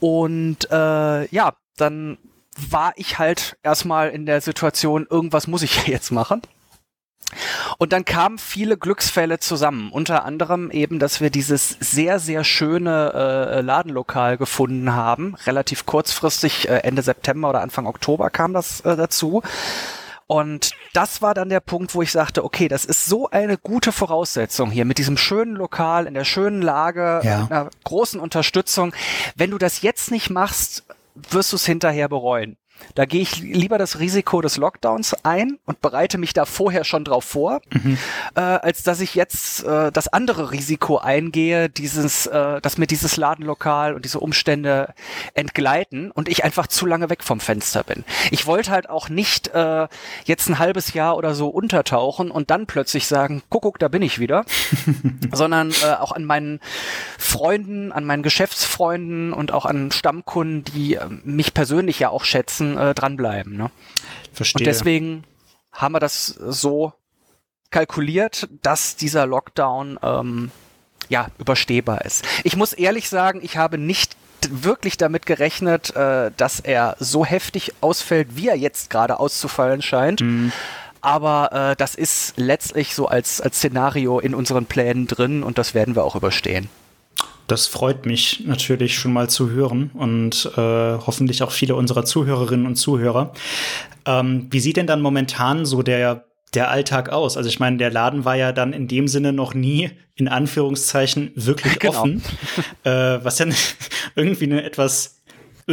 Und 0.00 0.68
ja, 0.70 1.52
dann 1.76 2.18
war 2.70 2.92
ich 2.96 3.18
halt 3.18 3.56
erstmal 3.62 4.10
in 4.10 4.26
der 4.26 4.40
Situation, 4.40 5.06
irgendwas 5.08 5.46
muss 5.46 5.62
ich 5.62 5.86
jetzt 5.86 6.10
machen. 6.10 6.42
Und 7.76 7.92
dann 7.92 8.04
kamen 8.04 8.38
viele 8.38 8.78
Glücksfälle 8.78 9.38
zusammen. 9.38 9.90
Unter 9.92 10.24
anderem 10.24 10.70
eben, 10.70 10.98
dass 10.98 11.20
wir 11.20 11.28
dieses 11.28 11.76
sehr, 11.78 12.18
sehr 12.18 12.42
schöne 12.42 13.12
äh, 13.12 13.60
Ladenlokal 13.60 14.38
gefunden 14.38 14.94
haben. 14.94 15.34
Relativ 15.46 15.84
kurzfristig, 15.84 16.68
äh, 16.68 16.78
Ende 16.78 17.02
September 17.02 17.50
oder 17.50 17.60
Anfang 17.60 17.86
Oktober 17.86 18.30
kam 18.30 18.54
das 18.54 18.80
äh, 18.80 18.96
dazu. 18.96 19.42
Und 20.28 20.72
das 20.92 21.22
war 21.22 21.32
dann 21.32 21.48
der 21.48 21.60
Punkt, 21.60 21.94
wo 21.94 22.02
ich 22.02 22.12
sagte, 22.12 22.44
okay, 22.44 22.68
das 22.68 22.84
ist 22.84 23.06
so 23.06 23.30
eine 23.30 23.56
gute 23.56 23.92
Voraussetzung 23.92 24.70
hier 24.70 24.84
mit 24.84 24.98
diesem 24.98 25.16
schönen 25.16 25.56
Lokal, 25.56 26.06
in 26.06 26.12
der 26.12 26.24
schönen 26.24 26.60
Lage, 26.60 27.22
ja. 27.24 27.46
einer 27.48 27.70
großen 27.84 28.20
Unterstützung. 28.20 28.94
Wenn 29.36 29.50
du 29.50 29.56
das 29.56 29.80
jetzt 29.80 30.10
nicht 30.10 30.28
machst, 30.28 30.84
wirst 31.14 31.52
du 31.52 31.56
es 31.56 31.64
hinterher 31.64 32.10
bereuen. 32.10 32.58
Da 32.94 33.04
gehe 33.04 33.20
ich 33.20 33.38
lieber 33.40 33.78
das 33.78 33.98
Risiko 33.98 34.40
des 34.40 34.56
Lockdowns 34.56 35.14
ein 35.24 35.58
und 35.66 35.80
bereite 35.80 36.18
mich 36.18 36.32
da 36.32 36.44
vorher 36.44 36.84
schon 36.84 37.04
drauf 37.04 37.24
vor, 37.24 37.60
mhm. 37.72 37.98
äh, 38.34 38.40
als 38.40 38.82
dass 38.82 39.00
ich 39.00 39.14
jetzt 39.14 39.64
äh, 39.64 39.92
das 39.92 40.08
andere 40.08 40.50
Risiko 40.50 40.98
eingehe, 40.98 41.68
dieses, 41.68 42.26
äh, 42.26 42.60
dass 42.60 42.78
mir 42.78 42.86
dieses 42.86 43.16
Ladenlokal 43.16 43.94
und 43.94 44.04
diese 44.04 44.20
Umstände 44.20 44.94
entgleiten 45.34 46.10
und 46.10 46.28
ich 46.28 46.44
einfach 46.44 46.66
zu 46.66 46.86
lange 46.86 47.10
weg 47.10 47.22
vom 47.22 47.40
Fenster 47.40 47.84
bin. 47.84 48.04
Ich 48.30 48.46
wollte 48.46 48.70
halt 48.70 48.90
auch 48.90 49.08
nicht 49.08 49.48
äh, 49.48 49.88
jetzt 50.24 50.48
ein 50.48 50.58
halbes 50.58 50.94
Jahr 50.94 51.16
oder 51.16 51.34
so 51.34 51.48
untertauchen 51.48 52.30
und 52.30 52.50
dann 52.50 52.66
plötzlich 52.66 53.06
sagen, 53.06 53.42
guck, 53.50 53.62
guck, 53.62 53.78
da 53.78 53.88
bin 53.88 54.02
ich 54.02 54.18
wieder, 54.18 54.44
sondern 55.32 55.70
äh, 55.82 55.94
auch 55.94 56.12
an 56.12 56.24
meinen 56.24 56.60
Freunden, 57.18 57.92
an 57.92 58.04
meinen 58.04 58.22
Geschäftsfreunden 58.22 59.32
und 59.32 59.52
auch 59.52 59.66
an 59.66 59.90
Stammkunden, 59.90 60.64
die 60.64 60.94
äh, 60.94 61.06
mich 61.24 61.54
persönlich 61.54 61.98
ja 61.98 62.08
auch 62.10 62.24
schätzen, 62.24 62.67
äh, 62.76 62.94
dranbleiben. 62.94 63.56
Ne? 63.56 63.70
Verstehe. 64.32 64.60
Und 64.60 64.66
deswegen 64.66 65.24
haben 65.72 65.92
wir 65.92 66.00
das 66.00 66.26
so 66.26 66.92
kalkuliert, 67.70 68.48
dass 68.62 68.96
dieser 68.96 69.26
Lockdown 69.26 69.98
ähm, 70.02 70.50
ja 71.08 71.28
überstehbar 71.38 72.04
ist. 72.04 72.26
Ich 72.44 72.56
muss 72.56 72.72
ehrlich 72.72 73.08
sagen, 73.08 73.40
ich 73.42 73.56
habe 73.56 73.78
nicht 73.78 74.16
wirklich 74.48 74.96
damit 74.96 75.26
gerechnet, 75.26 75.94
äh, 75.96 76.30
dass 76.36 76.60
er 76.60 76.96
so 76.98 77.24
heftig 77.24 77.72
ausfällt, 77.80 78.36
wie 78.36 78.48
er 78.48 78.56
jetzt 78.56 78.90
gerade 78.90 79.18
auszufallen 79.18 79.82
scheint. 79.82 80.20
Mhm. 80.20 80.52
Aber 81.00 81.52
äh, 81.52 81.76
das 81.76 81.94
ist 81.94 82.34
letztlich 82.36 82.94
so 82.94 83.06
als, 83.06 83.40
als 83.40 83.56
Szenario 83.56 84.18
in 84.18 84.34
unseren 84.34 84.66
Plänen 84.66 85.06
drin 85.06 85.42
und 85.42 85.58
das 85.58 85.74
werden 85.74 85.94
wir 85.94 86.04
auch 86.04 86.16
überstehen. 86.16 86.68
Das 87.48 87.66
freut 87.66 88.06
mich 88.06 88.44
natürlich 88.46 88.96
schon 88.96 89.12
mal 89.12 89.28
zu 89.28 89.50
hören 89.50 89.90
und 89.94 90.50
äh, 90.56 90.60
hoffentlich 90.60 91.42
auch 91.42 91.50
viele 91.50 91.74
unserer 91.74 92.04
Zuhörerinnen 92.04 92.66
und 92.66 92.76
Zuhörer. 92.76 93.32
Ähm, 94.06 94.46
wie 94.50 94.60
sieht 94.60 94.76
denn 94.76 94.86
dann 94.86 95.00
momentan 95.00 95.66
so 95.66 95.82
der 95.82 96.26
der 96.54 96.70
Alltag 96.70 97.10
aus? 97.10 97.36
Also 97.36 97.48
ich 97.48 97.58
meine, 97.58 97.76
der 97.76 97.90
Laden 97.90 98.24
war 98.24 98.36
ja 98.36 98.52
dann 98.52 98.72
in 98.72 98.88
dem 98.88 99.08
Sinne 99.08 99.32
noch 99.32 99.54
nie 99.54 99.90
in 100.14 100.28
Anführungszeichen 100.28 101.32
wirklich 101.34 101.78
genau. 101.78 102.00
offen, 102.00 102.22
äh, 102.84 102.90
was 102.90 103.36
dann 103.36 103.54
irgendwie 104.14 104.44
eine 104.44 104.62
etwas 104.62 105.17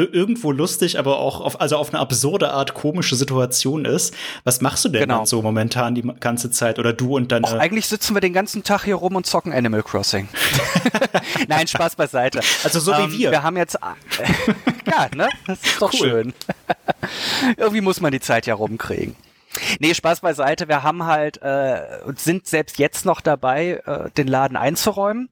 irgendwo 0.03 0.51
lustig, 0.51 0.99
aber 0.99 1.19
auch 1.19 1.41
auf, 1.41 1.62
also 1.62 1.77
auf 1.77 1.93
eine 1.93 1.99
absurde 1.99 2.51
Art 2.51 2.73
komische 2.73 3.15
Situation 3.15 3.86
ist. 3.86 4.13
Was 4.43 4.62
machst 4.62 4.86
du 4.86 4.89
denn 4.89 5.01
genau. 5.01 5.25
so 5.25 5.41
momentan 5.41 5.95
die 5.95 6.03
ganze 6.19 6.51
Zeit 6.51 6.79
oder 6.79 6.93
du 6.93 7.15
und 7.15 7.31
deine? 7.31 7.47
Och, 7.47 7.53
eigentlich 7.53 7.88
sitzen 7.88 8.13
wir 8.15 8.21
den 8.21 8.34
ganzen 8.34 8.63
Tag 8.63 8.84
hier 8.84 8.95
rum 8.95 9.15
und 9.15 9.25
zocken 9.25 9.53
Animal 9.53 9.84
Crossing. 9.84 10.27
Nein, 11.47 11.67
Spaß 11.67 11.95
beiseite. 11.95 12.41
Also 12.63 12.79
so 12.79 12.91
ähm, 12.93 13.12
wie 13.12 13.19
wir. 13.19 13.31
Wir 13.31 13.43
haben 13.43 13.58
jetzt, 13.58 13.77
ja, 14.86 15.08
ne? 15.15 15.29
Das 15.47 15.60
ist 15.63 15.81
doch 15.81 15.93
cool. 15.93 15.99
schön. 15.99 16.34
Irgendwie 17.58 17.81
muss 17.81 18.01
man 18.01 18.12
die 18.12 18.19
Zeit 18.19 18.45
ja 18.45 18.55
rumkriegen. 18.55 19.15
Nee, 19.79 19.93
Spaß 19.93 20.21
beiseite. 20.21 20.67
Wir 20.67 20.84
haben 20.84 21.05
halt 21.05 21.41
äh, 21.41 22.01
und 22.05 22.19
sind 22.19 22.47
selbst 22.47 22.77
jetzt 22.77 23.05
noch 23.05 23.21
dabei, 23.21 23.81
äh, 23.86 24.10
den 24.12 24.27
Laden 24.27 24.58
einzuräumen. 24.58 25.29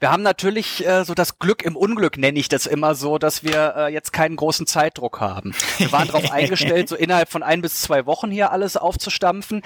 Wir 0.00 0.10
haben 0.10 0.22
natürlich 0.22 0.86
äh, 0.86 1.04
so 1.04 1.14
das 1.14 1.38
Glück 1.38 1.62
im 1.62 1.76
Unglück, 1.76 2.18
nenne 2.18 2.38
ich 2.38 2.48
das 2.48 2.66
immer 2.66 2.94
so, 2.94 3.18
dass 3.18 3.42
wir 3.42 3.74
äh, 3.76 3.92
jetzt 3.92 4.12
keinen 4.12 4.36
großen 4.36 4.66
Zeitdruck 4.66 5.20
haben. 5.20 5.54
Wir 5.78 5.92
waren 5.92 6.08
darauf 6.08 6.30
eingestellt, 6.32 6.88
so 6.88 6.96
innerhalb 6.96 7.30
von 7.30 7.42
ein 7.42 7.62
bis 7.62 7.80
zwei 7.80 8.06
Wochen 8.06 8.30
hier 8.30 8.52
alles 8.52 8.76
aufzustampfen. 8.76 9.62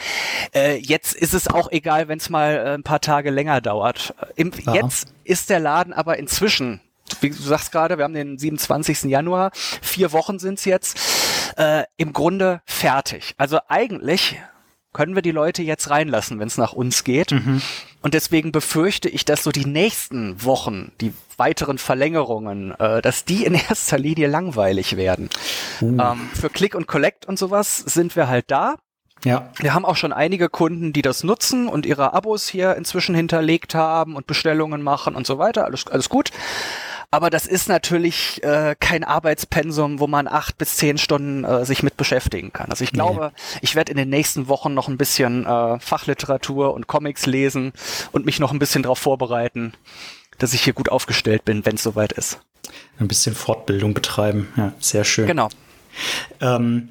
Äh, 0.55 0.77
jetzt 0.77 1.15
ist 1.15 1.35
es 1.35 1.49
auch 1.49 1.71
egal, 1.71 2.09
wenn 2.09 2.19
es 2.19 2.31
mal 2.31 2.55
äh, 2.55 2.75
ein 2.75 2.83
paar 2.83 3.01
Tage 3.01 3.31
länger 3.31 3.61
dauert. 3.61 4.15
Im, 4.37 4.53
ja. 4.65 4.75
Jetzt 4.75 5.15
ist 5.25 5.51
der 5.51 5.61
Laden 5.61 5.93
aber 5.93 6.19
inzwischen, 6.19 6.81
wie 7.21 7.31
du 7.31 7.37
sagst 7.37 7.73
gerade, 7.73 7.99
wir 7.99 8.05
haben 8.05 8.15
den 8.15 8.39
27. 8.39 9.05
Januar, 9.05 9.51
vier 9.55 10.13
Wochen 10.13 10.39
sind's 10.39 10.65
jetzt, 10.65 10.99
äh, 11.57 11.85
im 11.97 12.13
Grunde 12.13 12.61
fertig. 12.67 13.35
Also 13.39 13.59
eigentlich 13.69 14.37
können 14.93 15.15
wir 15.15 15.23
die 15.23 15.33
Leute 15.33 15.63
jetzt 15.63 15.91
reinlassen, 15.91 16.39
wenn 16.41 16.49
es 16.49 16.59
nach 16.59 16.73
uns 16.73 17.05
geht. 17.05 17.33
Mhm. 17.33 17.63
Und 18.01 18.15
deswegen 18.15 18.53
befürchte 18.53 19.09
ich, 19.09 19.25
dass 19.25 19.43
so 19.43 19.51
die 19.51 19.67
nächsten 19.67 20.45
Wochen, 20.45 20.93
die 21.01 21.13
weiteren 21.37 21.79
Verlängerungen, 21.79 22.73
äh, 22.79 23.03
dass 23.03 23.25
die 23.25 23.45
in 23.45 23.55
erster 23.69 23.99
Linie 23.99 24.29
langweilig 24.29 24.97
werden. 24.97 25.29
Uh. 25.81 25.99
Ähm, 26.01 26.29
für 26.35 26.51
Click 26.51 26.75
und 26.75 26.87
Collect 26.87 27.27
und 27.27 27.39
sowas 27.39 27.79
sind 27.79 28.17
wir 28.17 28.29
halt 28.29 28.51
da. 28.51 28.77
Ja. 29.25 29.51
Wir 29.59 29.75
haben 29.75 29.85
auch 29.85 29.97
schon 29.97 30.13
einige 30.13 30.49
Kunden, 30.49 30.93
die 30.93 31.03
das 31.03 31.25
nutzen 31.25 31.69
und 31.69 31.87
ihre 31.87 32.13
Abos 32.13 32.49
hier 32.49 32.77
inzwischen 32.77 33.17
hinterlegt 33.17 33.75
haben 33.75 34.15
und 34.15 34.29
Bestellungen 34.29 34.83
machen 34.83 35.17
und 35.17 35.27
so 35.27 35.39
weiter. 35.39 35.65
Alles, 35.65 35.87
alles 35.89 36.09
gut. 36.09 36.31
Aber 37.11 37.31
das 37.31 37.47
ist 37.47 37.69
natürlich 37.69 38.43
äh, 38.43 38.77
kein 38.79 39.03
Arbeitspensum, 39.03 39.99
wo 39.99 40.07
man 40.07 40.29
acht 40.29 40.59
bis 40.59 40.77
zehn 40.77 40.99
Stunden 40.99 41.43
äh, 41.43 41.65
sich 41.65 41.83
mit 41.83 41.97
beschäftigen 41.97 42.53
kann. 42.53 42.71
Also 42.71 42.85
ich 42.85 42.93
glaube, 42.93 43.33
nee. 43.35 43.59
ich 43.63 43.75
werde 43.75 43.93
in 43.93 43.97
den 43.97 44.11
nächsten 44.11 44.47
Wochen 44.49 44.75
noch 44.75 44.89
ein 44.89 44.99
bisschen 44.99 45.47
äh, 45.47 45.81
Fachliteratur 45.81 46.75
und 46.75 46.87
Comics 46.87 47.25
lesen 47.25 47.73
und 48.13 48.27
mich 48.27 48.41
noch 48.41 48.53
ein 48.53 48.59
bisschen 48.59 48.83
darauf 48.83 48.99
vorbereiten, 48.99 49.73
dass 50.37 50.53
ich 50.53 50.63
hier 50.63 50.75
gut 50.75 50.91
aufgestellt 50.91 51.47
bin, 51.47 51.65
wenn 51.65 51.77
es 51.77 51.83
soweit 51.83 52.13
ist. 52.13 52.41
Ein 52.99 53.09
bisschen 53.09 53.35
Fortbildung 53.35 53.95
betreiben, 53.95 54.49
ja, 54.57 54.75
sehr 54.79 55.05
schön. 55.05 55.27
Genau. 55.27 55.49
Ähm, 56.43 56.91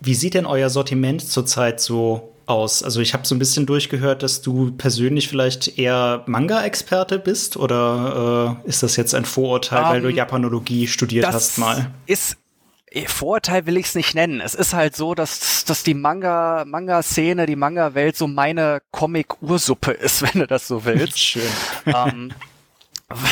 wie 0.00 0.14
sieht 0.14 0.34
denn 0.34 0.44
euer 0.44 0.68
Sortiment 0.68 1.22
zurzeit 1.22 1.80
so 1.80 2.34
aus? 2.48 2.82
Also 2.82 3.00
ich 3.00 3.14
habe 3.14 3.26
so 3.26 3.34
ein 3.34 3.38
bisschen 3.38 3.66
durchgehört, 3.66 4.22
dass 4.22 4.42
du 4.42 4.72
persönlich 4.72 5.28
vielleicht 5.28 5.78
eher 5.78 6.22
Manga-Experte 6.26 7.18
bist 7.18 7.56
oder 7.56 8.58
äh, 8.64 8.68
ist 8.68 8.82
das 8.82 8.96
jetzt 8.96 9.14
ein 9.14 9.24
Vorurteil, 9.24 9.82
um, 9.82 9.88
weil 9.90 10.00
du 10.00 10.08
ähm, 10.08 10.16
Japanologie 10.16 10.86
studiert 10.86 11.26
hast 11.26 11.58
mal? 11.58 11.90
Ist 12.06 12.36
äh, 12.90 13.06
Vorurteil 13.06 13.66
will 13.66 13.76
ich 13.76 13.86
es 13.86 13.94
nicht 13.94 14.14
nennen. 14.14 14.40
Es 14.40 14.54
ist 14.54 14.72
halt 14.72 14.96
so, 14.96 15.14
dass, 15.14 15.64
dass 15.64 15.82
die 15.82 15.94
Manga, 15.94 16.64
Manga-Szene, 16.66 17.46
die 17.46 17.56
Manga-Welt 17.56 18.16
so 18.16 18.26
meine 18.26 18.80
Comic-Ursuppe 18.90 19.92
ist, 19.92 20.22
wenn 20.34 20.40
du 20.40 20.46
das 20.46 20.68
so 20.68 20.84
willst. 20.84 21.18
Schön. 21.18 21.42
Ähm, 21.86 22.32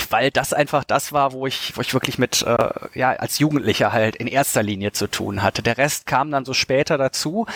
weil 0.09 0.31
das 0.31 0.53
einfach 0.55 0.85
das 0.85 1.13
war, 1.13 1.33
wo 1.33 1.47
ich, 1.47 1.77
wo 1.77 1.83
ich 1.83 1.93
wirklich 1.93 2.19
mit, 2.19 2.43
äh, 2.43 2.71
ja, 2.95 3.11
als 3.11 3.39
Jugendlicher 3.39 3.93
halt 3.93 4.17
in 4.17 4.27
erster 4.27 4.63
Linie 4.63 4.93
zu 4.93 5.07
tun 5.07 5.43
hatte. 5.43 5.63
Der 5.63 5.77
Rest 5.77 6.07
kam 6.07 6.31
dann 6.31 6.47
so 6.47 6.55
später 6.55 6.97
dazu. 6.97 7.47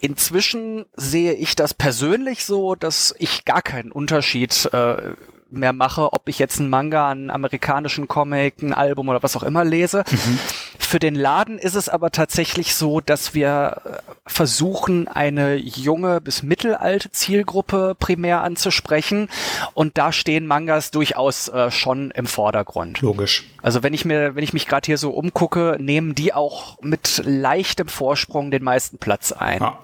Inzwischen 0.00 0.84
sehe 0.96 1.34
ich 1.34 1.54
das 1.54 1.72
persönlich 1.72 2.44
so, 2.44 2.74
dass 2.74 3.14
ich 3.18 3.44
gar 3.44 3.62
keinen 3.62 3.92
Unterschied 3.92 4.66
äh, 4.72 5.14
mehr 5.56 5.72
mache, 5.72 6.12
ob 6.12 6.28
ich 6.28 6.38
jetzt 6.38 6.60
einen 6.60 6.70
Manga, 6.70 7.10
einen 7.10 7.30
amerikanischen 7.30 8.08
Comic, 8.08 8.62
ein 8.62 8.74
Album 8.74 9.08
oder 9.08 9.22
was 9.22 9.36
auch 9.36 9.42
immer 9.42 9.64
lese. 9.64 10.04
Mhm 10.10 10.38
Für 10.78 10.98
den 10.98 11.14
Laden 11.14 11.58
ist 11.58 11.74
es 11.74 11.88
aber 11.88 12.10
tatsächlich 12.10 12.74
so, 12.74 13.00
dass 13.00 13.34
wir 13.34 13.80
äh, 13.84 14.12
versuchen, 14.26 15.08
eine 15.08 15.56
junge 15.56 16.20
bis 16.20 16.42
mittelalte 16.42 17.10
Zielgruppe 17.10 17.96
primär 17.98 18.42
anzusprechen. 18.42 19.28
Und 19.72 19.98
da 19.98 20.12
stehen 20.12 20.46
Mangas 20.46 20.90
durchaus 20.90 21.48
äh, 21.48 21.70
schon 21.70 22.10
im 22.12 22.26
Vordergrund. 22.26 23.00
Logisch. 23.00 23.44
Also 23.62 23.82
wenn 23.82 23.94
ich 23.94 24.04
mir, 24.04 24.36
wenn 24.36 24.44
ich 24.44 24.52
mich 24.52 24.68
gerade 24.68 24.86
hier 24.86 24.98
so 24.98 25.10
umgucke, 25.10 25.76
nehmen 25.80 26.14
die 26.14 26.32
auch 26.32 26.80
mit 26.82 27.22
leichtem 27.24 27.88
Vorsprung 27.88 28.50
den 28.50 28.62
meisten 28.62 28.98
Platz 28.98 29.32
ein. 29.32 29.60
Ja. 29.60 29.78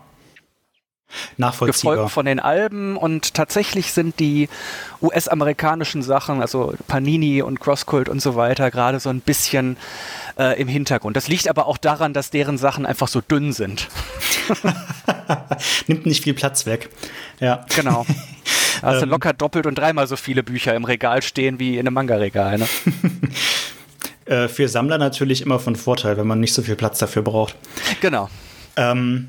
Nachvollziehbar. 1.37 1.95
Gefolgt 1.95 2.13
von 2.13 2.27
den 2.27 2.41
Alben 2.41 2.97
und 2.97 3.35
tatsächlich 3.35 3.93
sind 3.93 4.21
die 4.21 4.49
US-amerikanischen 5.03 6.03
Sachen, 6.03 6.41
also 6.41 6.75
Panini 6.87 7.43
und 7.43 7.61
Crosscult 7.61 8.09
und 8.09 8.21
so 8.21 8.37
weiter, 8.37 8.71
gerade 8.71 9.01
so 9.01 9.11
ein 9.11 9.21
bisschen 9.21 9.77
äh, 10.39 10.61
im 10.61 10.69
Hintergrund. 10.69 11.17
Das 11.17 11.29
liegt 11.29 11.49
aber 11.49 11.67
auch 11.67 11.79
daran, 11.79 12.13
dass 12.13 12.31
deren 12.31 12.59
Sachen 12.59 12.87
einfach 12.87 13.09
so 13.09 13.21
dünn 13.21 13.53
sind. 13.53 13.89
Nimmt 15.87 16.07
nicht 16.07 16.25
viel 16.25 16.35
Platz 16.35 16.67
weg. 16.67 16.91
Ja. 17.41 17.65
Genau. 17.75 18.07
Da 18.81 18.89
hast 18.89 19.01
du 19.01 19.05
ähm. 19.05 19.11
locker 19.11 19.35
doppelt 19.35 19.67
und 19.67 19.77
dreimal 19.77 20.07
so 20.07 20.17
viele 20.17 20.43
Bücher 20.43 20.75
im 20.75 20.85
Regal 20.85 21.21
stehen 21.23 21.59
wie 21.59 21.75
in 21.75 21.81
einem 21.81 21.95
Manga-Regal. 21.95 22.59
Ne? 22.59 22.69
Äh, 24.27 24.47
für 24.47 24.69
Sammler 24.69 24.97
natürlich 24.97 25.43
immer 25.43 25.59
von 25.59 25.75
Vorteil, 25.75 26.17
wenn 26.17 26.27
man 26.27 26.39
nicht 26.39 26.53
so 26.53 26.63
viel 26.63 26.77
Platz 26.77 27.01
dafür 27.01 27.23
braucht. 27.23 27.57
Genau. 28.01 28.31
Ähm, 28.77 29.29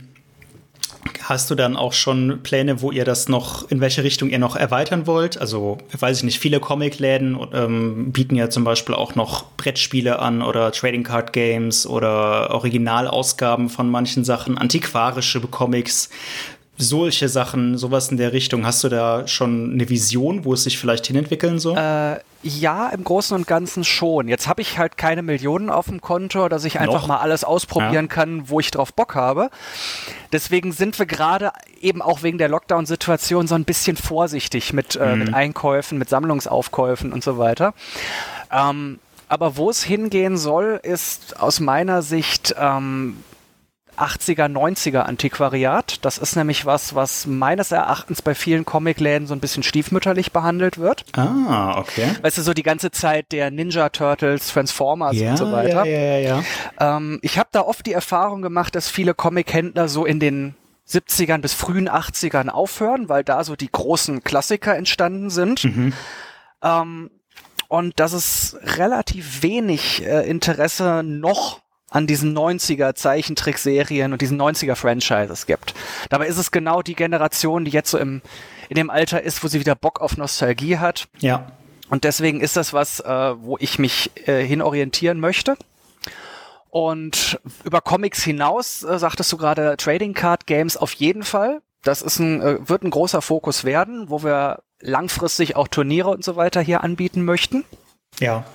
Hast 1.24 1.50
du 1.50 1.56
dann 1.56 1.76
auch 1.76 1.94
schon 1.94 2.42
Pläne, 2.44 2.82
wo 2.82 2.92
ihr 2.92 3.06
das 3.06 3.28
noch, 3.28 3.70
in 3.72 3.82
welche 3.82 4.04
Richtung 4.04 4.30
ihr 4.30 4.40
noch 4.40 4.56
erweitern 4.56 5.08
wollt? 5.08 5.40
Also, 5.40 5.78
weiß 5.98 6.18
ich 6.18 6.24
nicht, 6.24 6.40
viele 6.40 6.60
Comicläden 6.60 7.38
ähm, 7.54 8.12
bieten 8.12 8.36
ja 8.36 8.50
zum 8.50 8.64
Beispiel 8.64 8.94
auch 8.94 9.16
noch 9.16 9.46
Brettspiele 9.58 10.20
an 10.20 10.42
oder 10.42 10.72
Trading 10.72 11.04
Card 11.04 11.34
Games 11.34 11.88
oder 11.88 12.52
Originalausgaben 12.52 13.70
von 13.70 13.90
manchen 13.90 14.24
Sachen, 14.24 14.58
antiquarische 14.58 15.42
Comics 15.42 16.10
solche 16.78 17.30
Sachen, 17.30 17.78
sowas 17.78 18.10
in 18.10 18.18
der 18.18 18.34
Richtung. 18.34 18.66
Hast 18.66 18.84
du 18.84 18.90
da 18.90 19.28
schon 19.28 19.74
eine 19.74 19.90
Vision, 19.90 20.46
wo 20.46 20.54
es 20.54 20.64
sich 20.64 20.78
vielleicht 20.78 21.08
hinentwickeln 21.08 21.60
soll? 21.60 21.78
Äh, 21.78 22.20
ja, 22.44 22.90
im 22.90 23.04
Großen 23.04 23.36
und 23.36 23.46
Ganzen 23.46 23.84
schon. 23.84 24.28
Jetzt 24.28 24.48
habe 24.48 24.62
ich 24.62 24.80
halt 24.80 24.98
keine 24.98 25.22
Millionen 25.22 25.70
auf 25.70 25.86
dem 25.86 26.02
Konto, 26.02 26.50
dass 26.50 26.64
ich 26.64 26.80
einfach 26.80 27.02
Noch? 27.02 27.08
mal 27.08 27.18
alles 27.18 27.44
ausprobieren 27.44 28.06
ja. 28.06 28.14
kann, 28.16 28.50
wo 28.50 28.60
ich 28.60 28.72
drauf 28.72 28.94
Bock 28.94 29.14
habe. 29.14 29.50
Deswegen 30.32 30.72
sind 30.72 30.98
wir 30.98 31.06
gerade 31.06 31.52
eben 31.80 32.02
auch 32.02 32.24
wegen 32.24 32.40
der 32.40 32.50
Lockdown-Situation 32.50 33.48
so 33.48 33.56
ein 33.56 33.66
bisschen 33.66 33.96
vorsichtig 33.96 34.74
mit, 34.74 34.96
äh, 34.96 35.14
mhm. 35.14 35.20
mit 35.20 35.34
Einkäufen, 35.34 35.98
mit 35.98 36.10
Sammlungsaufkäufen 36.10 37.14
und 37.14 37.24
so 37.24 37.38
weiter. 37.38 37.74
Ähm, 38.52 39.00
aber 39.30 39.56
wo 39.56 39.70
es 39.70 39.84
hingehen 39.84 40.36
soll, 40.36 40.80
ist 40.84 41.40
aus 41.40 41.60
meiner 41.60 42.02
Sicht 42.02 42.56
ähm, 42.60 43.18
80er, 43.98 44.48
90er 44.48 45.02
Antiquariat. 45.02 46.04
Das 46.04 46.18
ist 46.18 46.36
nämlich 46.36 46.66
was, 46.66 46.96
was 46.96 47.28
meines 47.28 47.72
Erachtens 47.72 48.22
bei 48.22 48.36
vielen 48.36 48.66
Comicläden 48.66 49.28
so 49.28 49.34
ein 49.34 49.40
bisschen 49.40 49.64
stiefmütterlich 49.64 50.32
behandelt 50.32 50.78
wird. 50.78 51.06
Ah, 51.14 51.78
okay. 51.78 52.08
Weißt 52.22 52.38
du, 52.38 52.42
so 52.42 52.54
die 52.54 52.64
ganze 52.64 52.92
Zeit 52.92 53.32
der 53.32 53.52
Ninja 53.52 53.90
Turtles, 53.90 54.48
Transformers 54.48 55.18
ja, 55.18 55.32
und 55.32 55.38
so 55.38 55.52
weiter. 55.52 55.86
Ja, 55.86 56.00
ja, 56.00 56.18
ja, 56.18 56.42
ja. 56.80 56.98
Ähm, 56.98 57.20
ich 57.22 57.38
habe 57.38 57.50
da 57.52 57.62
oft 57.62 57.86
die 57.86 57.94
Erfahrung 57.94 58.42
gemacht, 58.42 58.76
dass 58.76 58.90
viele 58.90 59.14
Comichändler 59.14 59.88
so 59.88 60.06
in 60.06 60.20
den 60.20 60.56
70ern 60.88 61.40
bis 61.40 61.54
frühen 61.54 61.90
80ern 61.90 62.50
aufhören, 62.50 63.10
weil 63.10 63.24
da 63.24 63.44
so 63.44 63.56
die 63.56 63.72
großen 63.72 64.24
Klassiker 64.24 64.76
entstanden 64.76 65.30
sind. 65.30 65.64
Mhm. 65.64 65.94
Ähm, 66.64 67.12
und 67.68 68.00
dass 68.02 68.12
es 68.12 68.58
relativ 68.62 69.44
wenig 69.44 70.06
äh, 70.06 70.30
Interesse 70.30 71.04
noch 71.06 71.62
an 71.92 72.08
diesen 72.08 72.36
90er 72.36 72.96
Zeichentrickserien 72.96 74.14
und 74.14 74.22
diesen 74.22 74.42
90er 74.42 74.76
Franchises 74.76 75.46
gibt. 75.46 75.76
Dabei 76.10 76.28
ist 76.28 76.38
es 76.38 76.50
genau 76.50 76.82
die 76.82 76.96
Generation, 76.96 77.66
die 77.66 77.72
jetzt 77.72 77.92
so 77.92 77.98
im, 77.98 78.22
in 78.70 78.76
dem 78.76 78.90
Alter 78.90 79.22
ist, 79.22 79.44
wo 79.44 79.50
sie 79.50 79.60
wieder 79.60 79.76
Bock 79.76 80.00
auf 80.02 80.18
Nostalgie 80.18 80.78
hat. 80.78 81.10
Ja. 81.20 81.52
Und 81.90 82.06
deswegen 82.06 82.40
ist 82.40 82.56
das 82.56 82.72
was, 82.72 83.02
äh, 83.02 83.34
wo 83.38 83.58
ich 83.60 83.78
mich 83.78 84.12
äh, 84.26 84.42
hinorientieren 84.42 85.20
möchte. 85.20 85.58
Und 86.70 87.42
über 87.66 87.82
Comics 87.82 88.24
hinaus, 88.24 88.84
äh, 88.84 88.98
sagtest 88.98 89.30
du 89.34 89.36
gerade, 89.36 89.76
Trading 89.76 90.14
Card 90.14 90.48
Games 90.48 90.78
auf 90.78 90.94
jeden 90.94 91.24
Fall. 91.24 91.62
Das 91.84 92.02
ist 92.02 92.20
ein, 92.20 92.42
äh, 92.42 92.70
wird 92.70 92.84
ein 92.84 92.92
großer 92.92 93.22
Fokus 93.22 93.66
werden, 93.66 94.10
wo 94.10 94.24
wir 94.24 94.64
langfristig 94.80 95.58
auch 95.58 95.68
Turniere 95.68 96.10
und 96.10 96.24
so 96.24 96.38
weiter 96.38 96.62
hier 96.62 96.86
anbieten 96.86 97.26
möchten. 97.26 97.66
Ja 98.22 98.46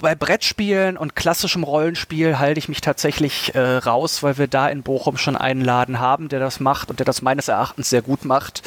bei 0.00 0.14
Brettspielen 0.14 0.96
und 0.96 1.16
klassischem 1.16 1.64
Rollenspiel 1.64 2.38
halte 2.38 2.58
ich 2.58 2.68
mich 2.68 2.80
tatsächlich 2.80 3.54
äh, 3.54 3.60
raus, 3.60 4.22
weil 4.22 4.38
wir 4.38 4.46
da 4.46 4.68
in 4.68 4.82
Bochum 4.82 5.16
schon 5.16 5.36
einen 5.36 5.60
Laden 5.64 5.98
haben, 5.98 6.28
der 6.28 6.40
das 6.40 6.60
macht 6.60 6.90
und 6.90 7.00
der 7.00 7.06
das 7.06 7.22
meines 7.22 7.48
Erachtens 7.48 7.90
sehr 7.90 8.02
gut 8.02 8.24
macht. 8.24 8.62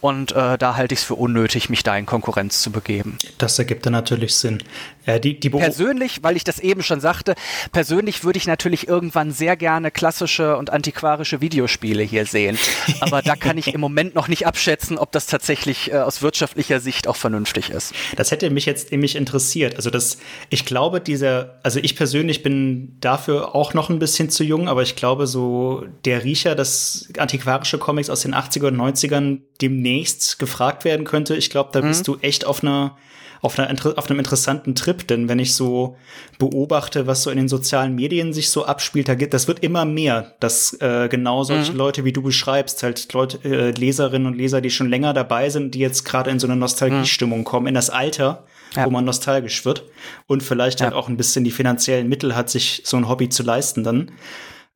Und 0.00 0.32
äh, 0.32 0.58
da 0.58 0.76
halte 0.76 0.94
ich 0.94 1.00
es 1.00 1.04
für 1.04 1.14
unnötig, 1.14 1.68
mich 1.68 1.82
da 1.82 1.96
in 1.96 2.06
Konkurrenz 2.06 2.62
zu 2.62 2.72
begeben. 2.72 3.18
Das 3.38 3.58
ergibt 3.58 3.86
dann 3.86 3.92
natürlich 3.92 4.34
Sinn. 4.34 4.62
Äh, 5.10 5.20
die, 5.20 5.38
die 5.38 5.50
persönlich, 5.50 6.22
weil 6.22 6.36
ich 6.36 6.44
das 6.44 6.58
eben 6.58 6.82
schon 6.82 7.00
sagte, 7.00 7.34
persönlich 7.72 8.24
würde 8.24 8.38
ich 8.38 8.46
natürlich 8.46 8.88
irgendwann 8.88 9.32
sehr 9.32 9.56
gerne 9.56 9.90
klassische 9.90 10.56
und 10.56 10.70
antiquarische 10.70 11.40
Videospiele 11.40 12.02
hier 12.02 12.26
sehen. 12.26 12.58
Aber 13.00 13.22
da 13.22 13.36
kann 13.36 13.58
ich 13.58 13.74
im 13.74 13.80
Moment 13.80 14.14
noch 14.14 14.28
nicht 14.28 14.46
abschätzen, 14.46 14.98
ob 14.98 15.12
das 15.12 15.26
tatsächlich 15.26 15.92
äh, 15.92 15.98
aus 15.98 16.22
wirtschaftlicher 16.22 16.80
Sicht 16.80 17.08
auch 17.08 17.16
vernünftig 17.16 17.70
ist. 17.70 17.94
Das 18.16 18.30
hätte 18.30 18.50
mich 18.50 18.66
jetzt 18.66 18.90
nämlich 18.90 19.16
interessiert. 19.16 19.76
Also 19.76 19.90
das, 19.90 20.18
ich 20.48 20.64
glaube, 20.64 21.00
dieser, 21.00 21.58
also 21.62 21.80
ich 21.82 21.96
persönlich 21.96 22.42
bin 22.42 22.96
dafür 23.00 23.54
auch 23.54 23.74
noch 23.74 23.90
ein 23.90 23.98
bisschen 23.98 24.30
zu 24.30 24.44
jung, 24.44 24.68
aber 24.68 24.82
ich 24.82 24.96
glaube, 24.96 25.26
so 25.26 25.84
der 26.04 26.24
Riecher, 26.24 26.54
dass 26.54 27.08
antiquarische 27.18 27.78
Comics 27.78 28.10
aus 28.10 28.22
den 28.22 28.34
80er 28.34 28.68
und 28.68 28.76
90ern 28.76 29.38
demnächst 29.60 30.38
gefragt 30.38 30.84
werden 30.84 31.04
könnte, 31.04 31.36
ich 31.36 31.50
glaube, 31.50 31.70
da 31.72 31.82
mhm. 31.82 31.88
bist 31.88 32.06
du 32.06 32.16
echt 32.20 32.46
auf 32.46 32.62
einer 32.62 32.96
auf, 33.42 33.58
einer, 33.58 33.70
auf 33.96 34.10
einem 34.10 34.18
interessanten 34.18 34.74
Trip, 34.74 35.06
denn 35.06 35.28
wenn 35.28 35.38
ich 35.38 35.54
so 35.54 35.96
beobachte, 36.38 37.06
was 37.06 37.22
so 37.22 37.30
in 37.30 37.38
den 37.38 37.48
sozialen 37.48 37.94
Medien 37.94 38.32
sich 38.32 38.50
so 38.50 38.66
abspielt, 38.66 39.08
da 39.08 39.14
gibt, 39.14 39.32
das 39.32 39.48
wird 39.48 39.60
immer 39.60 39.84
mehr, 39.84 40.34
dass 40.40 40.74
äh, 40.80 41.08
genau 41.08 41.42
solche 41.44 41.72
mhm. 41.72 41.78
Leute, 41.78 42.04
wie 42.04 42.12
du 42.12 42.22
beschreibst, 42.22 42.82
halt 42.82 43.12
Leute, 43.12 43.38
äh, 43.44 43.70
Leserinnen 43.70 44.26
und 44.26 44.36
Leser, 44.36 44.60
die 44.60 44.70
schon 44.70 44.90
länger 44.90 45.14
dabei 45.14 45.48
sind, 45.48 45.74
die 45.74 45.78
jetzt 45.78 46.04
gerade 46.04 46.30
in 46.30 46.38
so 46.38 46.46
eine 46.46 46.56
Nostalgiestimmung 46.56 47.40
mhm. 47.40 47.44
kommen, 47.44 47.66
in 47.66 47.74
das 47.74 47.88
Alter, 47.88 48.44
ja. 48.76 48.84
wo 48.84 48.90
man 48.90 49.04
nostalgisch 49.04 49.64
wird 49.64 49.84
und 50.26 50.42
vielleicht 50.42 50.80
ja. 50.80 50.86
halt 50.86 50.94
auch 50.94 51.08
ein 51.08 51.16
bisschen 51.16 51.44
die 51.44 51.50
finanziellen 51.50 52.08
Mittel 52.08 52.36
hat, 52.36 52.50
sich 52.50 52.82
so 52.84 52.96
ein 52.96 53.08
Hobby 53.08 53.28
zu 53.30 53.42
leisten 53.42 53.84
dann. 53.84 54.12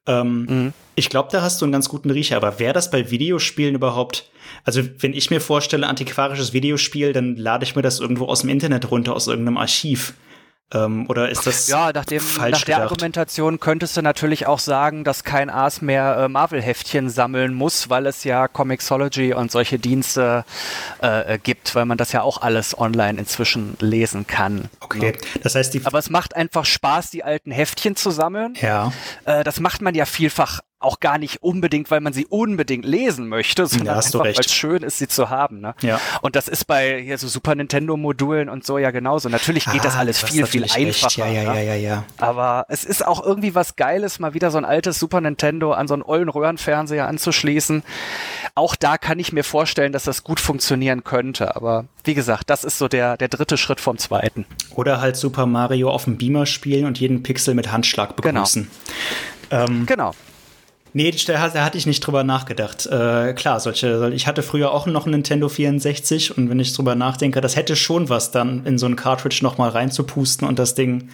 Ähm, 0.06 0.46
mhm. 0.48 0.72
Ich 0.94 1.10
glaube, 1.10 1.28
da 1.32 1.42
hast 1.42 1.60
du 1.60 1.64
einen 1.64 1.72
ganz 1.72 1.88
guten 1.88 2.10
Riecher, 2.10 2.36
aber 2.36 2.58
wäre 2.58 2.72
das 2.72 2.90
bei 2.90 3.10
Videospielen 3.10 3.74
überhaupt 3.74 4.30
also, 4.64 4.82
wenn 4.98 5.12
ich 5.12 5.30
mir 5.30 5.40
vorstelle, 5.40 5.86
antiquarisches 5.86 6.52
Videospiel, 6.52 7.12
dann 7.12 7.36
lade 7.36 7.64
ich 7.64 7.76
mir 7.76 7.82
das 7.82 8.00
irgendwo 8.00 8.26
aus 8.26 8.40
dem 8.40 8.50
Internet 8.50 8.90
runter, 8.90 9.14
aus 9.14 9.26
irgendeinem 9.26 9.58
Archiv. 9.58 10.14
Ähm, 10.72 11.06
oder 11.08 11.28
ist 11.28 11.46
das 11.46 11.68
ja, 11.68 11.92
nach, 11.92 12.04
dem, 12.04 12.20
falsch 12.20 12.60
nach 12.60 12.64
der 12.64 12.82
Argumentation 12.82 13.60
könntest 13.60 13.96
du 13.96 14.02
natürlich 14.02 14.46
auch 14.46 14.58
sagen, 14.58 15.04
dass 15.04 15.22
kein 15.22 15.50
Aas 15.50 15.82
mehr 15.82 16.16
äh, 16.18 16.28
Marvel-Heftchen 16.28 17.10
sammeln 17.10 17.54
muss, 17.54 17.90
weil 17.90 18.06
es 18.06 18.24
ja 18.24 18.48
Comixology 18.48 19.34
und 19.34 19.52
solche 19.52 19.78
Dienste 19.78 20.44
äh, 21.02 21.34
äh, 21.34 21.38
gibt, 21.38 21.74
weil 21.74 21.84
man 21.84 21.98
das 21.98 22.12
ja 22.12 22.22
auch 22.22 22.40
alles 22.42 22.78
online 22.78 23.18
inzwischen 23.18 23.76
lesen 23.80 24.26
kann. 24.26 24.70
Okay, 24.80 25.12
ne? 25.12 25.18
das 25.42 25.54
heißt, 25.54 25.74
die 25.74 25.84
aber 25.84 25.98
es 25.98 26.10
macht 26.10 26.34
einfach 26.34 26.64
Spaß, 26.64 27.10
die 27.10 27.24
alten 27.24 27.50
Heftchen 27.50 27.94
zu 27.94 28.10
sammeln. 28.10 28.54
Ja. 28.60 28.92
Äh, 29.26 29.44
das 29.44 29.60
macht 29.60 29.82
man 29.82 29.94
ja 29.94 30.06
vielfach 30.06 30.60
auch 30.84 31.00
gar 31.00 31.18
nicht 31.18 31.42
unbedingt, 31.42 31.90
weil 31.90 32.00
man 32.00 32.12
sie 32.12 32.26
unbedingt 32.26 32.84
lesen 32.84 33.28
möchte, 33.28 33.66
sondern 33.66 33.86
ja, 33.86 33.96
einfach, 33.96 34.20
weil 34.20 34.34
es 34.38 34.52
schön 34.52 34.82
ist, 34.82 34.98
sie 34.98 35.08
zu 35.08 35.30
haben. 35.30 35.60
Ne? 35.60 35.74
Ja. 35.80 36.00
Und 36.22 36.36
das 36.36 36.48
ist 36.48 36.66
bei 36.66 37.00
hier 37.02 37.18
so 37.18 37.28
Super 37.28 37.54
Nintendo-Modulen 37.54 38.48
und 38.48 38.64
so 38.64 38.78
ja 38.78 38.90
genauso. 38.90 39.28
Natürlich 39.28 39.64
geht 39.64 39.80
ah, 39.80 39.84
das 39.84 39.96
alles 39.96 40.20
das 40.20 40.30
viel, 40.30 40.46
viel 40.46 40.64
einfacher. 40.64 41.26
Ja, 41.26 41.42
ja, 41.42 41.54
ja, 41.54 41.60
ja, 41.60 41.74
ja. 41.74 42.04
Aber 42.18 42.66
es 42.68 42.84
ist 42.84 43.06
auch 43.06 43.24
irgendwie 43.24 43.54
was 43.54 43.76
Geiles, 43.76 44.18
mal 44.18 44.34
wieder 44.34 44.50
so 44.50 44.58
ein 44.58 44.64
altes 44.64 44.98
Super 44.98 45.20
Nintendo 45.20 45.72
an 45.72 45.88
so 45.88 45.94
einen 45.94 46.02
ollen 46.02 46.28
Röhrenfernseher 46.28 47.08
anzuschließen. 47.08 47.82
Auch 48.54 48.76
da 48.76 48.98
kann 48.98 49.18
ich 49.18 49.32
mir 49.32 49.44
vorstellen, 49.44 49.92
dass 49.92 50.04
das 50.04 50.24
gut 50.24 50.40
funktionieren 50.40 51.04
könnte. 51.04 51.56
Aber 51.56 51.86
wie 52.04 52.14
gesagt, 52.14 52.50
das 52.50 52.64
ist 52.64 52.78
so 52.78 52.88
der, 52.88 53.16
der 53.16 53.28
dritte 53.28 53.56
Schritt 53.56 53.80
vom 53.80 53.98
zweiten. 53.98 54.44
Oder 54.74 55.00
halt 55.00 55.16
Super 55.16 55.46
Mario 55.46 55.90
auf 55.90 56.04
dem 56.04 56.18
Beamer 56.18 56.46
spielen 56.46 56.84
und 56.84 57.00
jeden 57.00 57.22
Pixel 57.22 57.54
mit 57.54 57.72
Handschlag 57.72 58.16
genau. 58.16 58.40
begrüßen. 58.40 58.70
Genau. 59.48 59.64
Ähm, 59.64 59.86
genau. 59.86 60.12
Nee, 60.96 61.10
da, 61.26 61.48
da 61.48 61.64
hatte 61.64 61.76
ich 61.76 61.86
nicht 61.86 62.06
drüber 62.06 62.22
nachgedacht. 62.22 62.86
Äh, 62.86 63.32
klar, 63.34 63.58
solche, 63.58 64.12
ich 64.14 64.28
hatte 64.28 64.44
früher 64.44 64.70
auch 64.70 64.86
noch 64.86 65.06
ein 65.06 65.10
Nintendo 65.10 65.48
64 65.48 66.38
und 66.38 66.48
wenn 66.48 66.60
ich 66.60 66.72
drüber 66.72 66.94
nachdenke, 66.94 67.40
das 67.40 67.56
hätte 67.56 67.74
schon 67.74 68.08
was 68.08 68.30
dann 68.30 68.64
in 68.64 68.78
so 68.78 68.86
ein 68.86 68.94
Cartridge 68.94 69.40
noch 69.42 69.58
mal 69.58 69.70
reinzupusten 69.70 70.46
und 70.46 70.60
das 70.60 70.76
Ding 70.76 71.08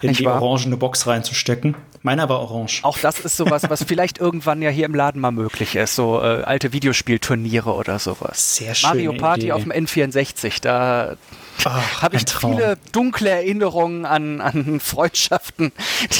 in 0.00 0.10
Echt 0.10 0.20
die 0.20 0.24
wahr? 0.24 0.40
orangene 0.40 0.76
Box 0.76 1.08
reinzustecken. 1.08 1.74
Meiner 2.02 2.28
war 2.28 2.38
orange. 2.38 2.84
Auch 2.84 2.96
das 2.98 3.18
ist 3.18 3.36
sowas, 3.36 3.64
was 3.68 3.82
vielleicht 3.88 4.18
irgendwann 4.18 4.62
ja 4.62 4.70
hier 4.70 4.86
im 4.86 4.94
Laden 4.94 5.20
mal 5.20 5.32
möglich 5.32 5.74
ist, 5.74 5.96
so 5.96 6.20
äh, 6.20 6.42
alte 6.44 6.72
Videospielturniere 6.72 7.74
oder 7.74 7.98
sowas. 7.98 8.54
Sehr 8.54 8.76
schön. 8.76 8.90
Mario 8.90 9.14
Party 9.14 9.46
Idee. 9.46 9.52
auf 9.52 9.64
dem 9.64 9.72
N64, 9.72 10.62
da 10.62 11.16
habe 11.64 12.16
ich 12.16 12.24
viele 12.38 12.78
dunkle 12.92 13.30
Erinnerungen 13.30 14.06
an, 14.06 14.40
an 14.40 14.78
Freundschaften, 14.78 15.72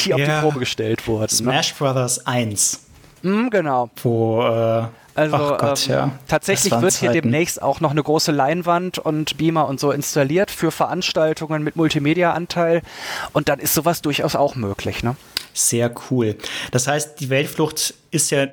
die 0.04 0.08
ja. 0.08 0.16
auf 0.16 0.20
die 0.20 0.40
Probe 0.40 0.58
gestellt 0.58 1.06
wurden. 1.06 1.22
Ne? 1.22 1.28
Smash 1.28 1.70
ne? 1.70 1.76
Brothers 1.78 2.26
1. 2.26 2.83
Mm, 3.24 3.48
genau. 3.48 3.90
Wo 4.02 4.42
äh, 4.42 4.84
also 5.14 5.36
Gott, 5.36 5.88
ähm, 5.88 5.94
ja. 5.94 6.10
tatsächlich 6.28 6.72
wird 6.72 6.92
hier 6.92 7.10
Zeiten. 7.10 7.22
demnächst 7.22 7.62
auch 7.62 7.80
noch 7.80 7.92
eine 7.92 8.02
große 8.02 8.32
Leinwand 8.32 8.98
und 8.98 9.38
Beamer 9.38 9.66
und 9.66 9.80
so 9.80 9.92
installiert 9.92 10.50
für 10.50 10.70
Veranstaltungen 10.70 11.62
mit 11.62 11.76
Multimedia-Anteil. 11.76 12.82
Und 13.32 13.48
dann 13.48 13.60
ist 13.60 13.74
sowas 13.74 14.02
durchaus 14.02 14.36
auch 14.36 14.56
möglich. 14.56 15.02
Ne? 15.02 15.16
Sehr 15.54 15.92
cool. 16.10 16.36
Das 16.70 16.86
heißt, 16.86 17.20
die 17.20 17.30
Weltflucht 17.30 17.94
ist 18.10 18.30
ja 18.30 18.46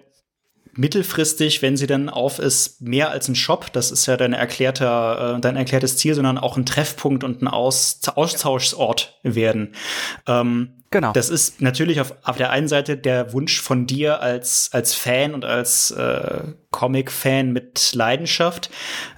mittelfristig, 0.74 1.62
wenn 1.62 1.76
sie 1.78 1.88
dann 1.88 2.10
auf 2.10 2.40
ist, 2.40 2.82
mehr 2.82 3.10
als 3.10 3.28
ein 3.28 3.36
Shop, 3.36 3.72
das 3.74 3.92
ist 3.92 4.06
ja 4.06 4.18
dein 4.18 4.34
erklärter, 4.34 5.36
äh, 5.38 5.42
dein 5.42 5.56
erklärtes 5.56 5.98
Ziel, 5.98 6.16
sondern 6.16 6.38
auch 6.38 6.58
ein 6.58 6.66
Treffpunkt 6.66 7.24
und 7.24 7.42
ein 7.42 7.48
Aus 7.48 8.00
Austauschsort 8.08 9.20
werden. 9.24 9.76
Ähm, 10.28 10.84
genau. 10.90 11.12
Das 11.12 11.30
ist 11.30 11.62
natürlich 11.62 12.00
auf, 12.00 12.14
auf 12.24 12.38
der 12.38 12.52
einen 12.52 12.68
Seite 12.68 12.98
der 12.98 13.34
Wunsch 13.34 13.60
von 13.60 13.86
dir 13.86 14.22
als, 14.22 14.70
als 14.72 14.94
Fan 14.94 15.34
und 15.34 15.46
als 15.46 15.92
äh, 15.92 16.44
Comic-Fan 16.72 17.52
mit 17.52 17.94
Leidenschaft, 17.94 18.70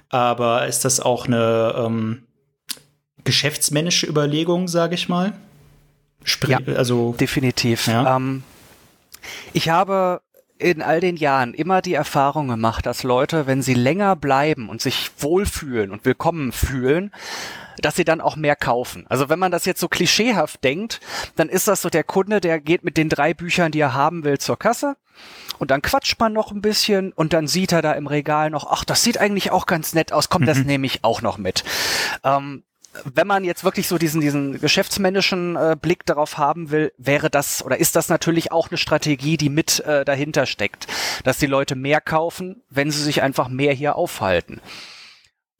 aber 0.08 0.66
ist 0.66 0.84
das 0.84 1.00
auch 1.00 1.26
eine 1.26 1.74
ähm, 1.76 2.26
geschäftsmännische 3.24 4.06
Überlegung, 4.06 4.68
sage 4.68 4.94
ich 4.94 5.08
mal? 5.08 5.32
Spr 6.24 6.48
ja, 6.50 6.58
also 6.74 7.14
definitiv. 7.18 7.86
Ja? 7.86 8.16
Ähm, 8.16 8.42
ich 9.52 9.68
habe 9.68 10.20
in 10.58 10.82
all 10.82 11.00
den 11.00 11.16
Jahren 11.16 11.54
immer 11.54 11.82
die 11.82 11.94
Erfahrung 11.94 12.48
gemacht, 12.48 12.86
dass 12.86 13.02
Leute, 13.02 13.46
wenn 13.46 13.62
sie 13.62 13.74
länger 13.74 14.16
bleiben 14.16 14.68
und 14.68 14.80
sich 14.80 15.10
wohlfühlen 15.18 15.90
und 15.90 16.04
willkommen 16.04 16.52
fühlen, 16.52 17.12
dass 17.78 17.96
sie 17.96 18.04
dann 18.04 18.20
auch 18.20 18.36
mehr 18.36 18.54
kaufen. 18.54 19.04
Also 19.08 19.28
wenn 19.28 19.38
man 19.38 19.50
das 19.50 19.64
jetzt 19.64 19.80
so 19.80 19.88
klischeehaft 19.88 20.62
denkt, 20.62 21.00
dann 21.36 21.48
ist 21.48 21.66
das 21.66 21.82
so 21.82 21.90
der 21.90 22.04
Kunde, 22.04 22.40
der 22.40 22.60
geht 22.60 22.84
mit 22.84 22.96
den 22.96 23.08
drei 23.08 23.34
Büchern, 23.34 23.72
die 23.72 23.80
er 23.80 23.94
haben 23.94 24.22
will, 24.24 24.38
zur 24.38 24.58
Kasse 24.58 24.96
und 25.58 25.70
dann 25.70 25.82
quatscht 25.82 26.18
man 26.20 26.32
noch 26.32 26.52
ein 26.52 26.60
bisschen 26.60 27.12
und 27.12 27.32
dann 27.32 27.46
sieht 27.48 27.72
er 27.72 27.82
da 27.82 27.92
im 27.92 28.06
Regal 28.06 28.50
noch, 28.50 28.70
ach, 28.70 28.84
das 28.84 29.02
sieht 29.02 29.18
eigentlich 29.18 29.50
auch 29.50 29.66
ganz 29.66 29.94
nett 29.94 30.12
aus, 30.12 30.28
komm, 30.28 30.46
das 30.46 30.58
mhm. 30.58 30.66
nehme 30.66 30.86
ich 30.86 31.02
auch 31.02 31.20
noch 31.20 31.38
mit. 31.38 31.64
Ähm, 32.22 32.62
wenn 33.04 33.26
man 33.26 33.44
jetzt 33.44 33.64
wirklich 33.64 33.88
so 33.88 33.98
diesen, 33.98 34.20
diesen 34.20 34.60
geschäftsmännischen 34.60 35.56
äh, 35.56 35.76
Blick 35.80 36.06
darauf 36.06 36.38
haben 36.38 36.70
will, 36.70 36.92
wäre 36.96 37.30
das 37.30 37.64
oder 37.64 37.78
ist 37.78 37.96
das 37.96 38.08
natürlich 38.08 38.52
auch 38.52 38.70
eine 38.70 38.78
Strategie, 38.78 39.36
die 39.36 39.50
mit 39.50 39.80
äh, 39.80 40.04
dahinter 40.04 40.46
steckt, 40.46 40.86
dass 41.24 41.38
die 41.38 41.46
Leute 41.46 41.76
mehr 41.76 42.00
kaufen, 42.00 42.62
wenn 42.70 42.90
sie 42.90 43.02
sich 43.02 43.22
einfach 43.22 43.48
mehr 43.48 43.72
hier 43.72 43.96
aufhalten. 43.96 44.60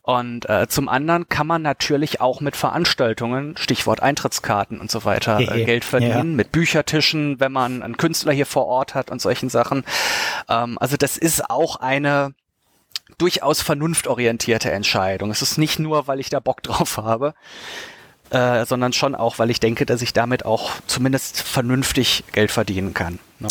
Und 0.07 0.47
äh, 0.51 0.69
zum 0.69 0.91
anderen 0.91 1.31
kann 1.31 1.47
man 1.47 1.63
natürlich 1.63 2.21
auch 2.21 2.43
mit 2.43 2.57
Veranstaltungen, 2.57 3.57
Stichwort 3.57 4.03
Eintrittskarten 4.03 4.79
und 4.79 4.91
so 4.91 5.07
weiter, 5.07 5.41
äh, 5.41 5.65
Geld 5.65 5.83
verdienen, 5.83 6.31
ja. 6.33 6.37
mit 6.37 6.53
Büchertischen, 6.53 7.41
wenn 7.41 7.53
man 7.53 7.83
einen 7.83 7.97
Künstler 7.97 8.35
hier 8.35 8.45
vor 8.45 8.67
Ort 8.67 8.95
hat 8.95 9.11
und 9.11 9.23
solchen 9.23 9.49
Sachen. 9.49 9.83
Ähm, 10.51 10.77
also 10.79 10.99
das 10.99 11.17
ist 11.17 11.49
auch 11.49 11.77
eine 11.77 12.35
durchaus 13.19 13.61
vernunftorientierte 13.63 14.71
Entscheidung. 14.71 15.31
Es 15.31 15.43
ist 15.43 15.59
nicht 15.59 15.79
nur, 15.79 16.07
weil 16.07 16.21
ich 16.21 16.31
da 16.31 16.41
Bock 16.41 16.63
drauf 16.63 16.97
habe, 16.97 17.35
äh, 18.31 18.65
sondern 18.65 18.93
schon 18.93 19.15
auch, 19.15 19.39
weil 19.39 19.51
ich 19.51 19.61
denke, 19.61 19.87
dass 19.87 20.03
ich 20.03 20.13
damit 20.13 20.45
auch 20.45 20.73
zumindest 20.87 21.43
vernünftig 21.43 22.25
Geld 22.33 22.51
verdienen 22.51 22.95
kann. 22.95 23.19
Ne? 23.39 23.49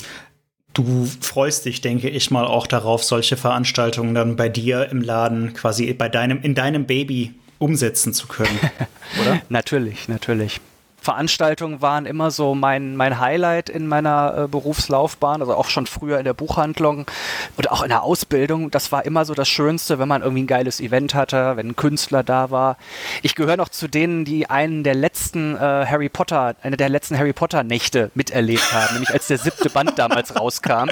Du 0.73 1.07
freust 1.21 1.65
dich, 1.65 1.81
denke 1.81 2.09
ich 2.09 2.31
mal, 2.31 2.45
auch 2.45 2.65
darauf, 2.65 3.03
solche 3.03 3.37
Veranstaltungen 3.37 4.15
dann 4.15 4.35
bei 4.35 4.49
dir 4.49 4.89
im 4.89 5.01
Laden 5.01 5.53
quasi 5.53 5.93
bei 5.93 6.09
deinem, 6.09 6.41
in 6.41 6.55
deinem 6.55 6.87
Baby 6.87 7.35
umsetzen 7.59 8.13
zu 8.13 8.27
können, 8.27 8.59
oder? 9.21 9.41
natürlich, 9.49 10.07
natürlich. 10.07 10.59
Veranstaltungen 11.03 11.81
waren 11.81 12.05
immer 12.05 12.31
so 12.31 12.55
mein, 12.55 12.95
mein 12.95 13.19
Highlight 13.19 13.69
in 13.69 13.87
meiner 13.87 14.35
äh, 14.37 14.47
Berufslaufbahn, 14.47 15.41
also 15.41 15.53
auch 15.53 15.69
schon 15.69 15.85
früher 15.85 16.17
in 16.17 16.23
der 16.23 16.33
Buchhandlung 16.33 17.05
oder 17.57 17.73
auch 17.73 17.83
in 17.83 17.89
der 17.89 18.03
Ausbildung. 18.03 18.71
Das 18.71 18.93
war 18.93 19.05
immer 19.05 19.25
so 19.25 19.33
das 19.33 19.49
Schönste, 19.49 19.99
wenn 19.99 20.07
man 20.07 20.21
irgendwie 20.21 20.43
ein 20.43 20.47
geiles 20.47 20.79
Event 20.79 21.13
hatte, 21.13 21.57
wenn 21.57 21.69
ein 21.69 21.75
Künstler 21.75 22.23
da 22.23 22.51
war. 22.51 22.77
Ich 23.21 23.35
gehöre 23.35 23.57
noch 23.57 23.67
zu 23.67 23.89
denen, 23.89 24.23
die 24.23 24.49
einen 24.49 24.85
der 24.85 24.95
letzten 24.95 25.55
äh, 25.55 25.59
Harry 25.59 26.07
Potter, 26.07 26.55
eine 26.63 26.77
der 26.77 26.87
letzten 26.87 27.17
Harry 27.17 27.33
Potter 27.33 27.63
Nächte 27.63 28.09
miterlebt 28.15 28.71
haben, 28.71 28.93
nämlich 28.93 29.11
als 29.11 29.27
der 29.27 29.39
siebte 29.39 29.69
Band 29.69 29.99
damals 29.99 30.39
rauskam. 30.39 30.89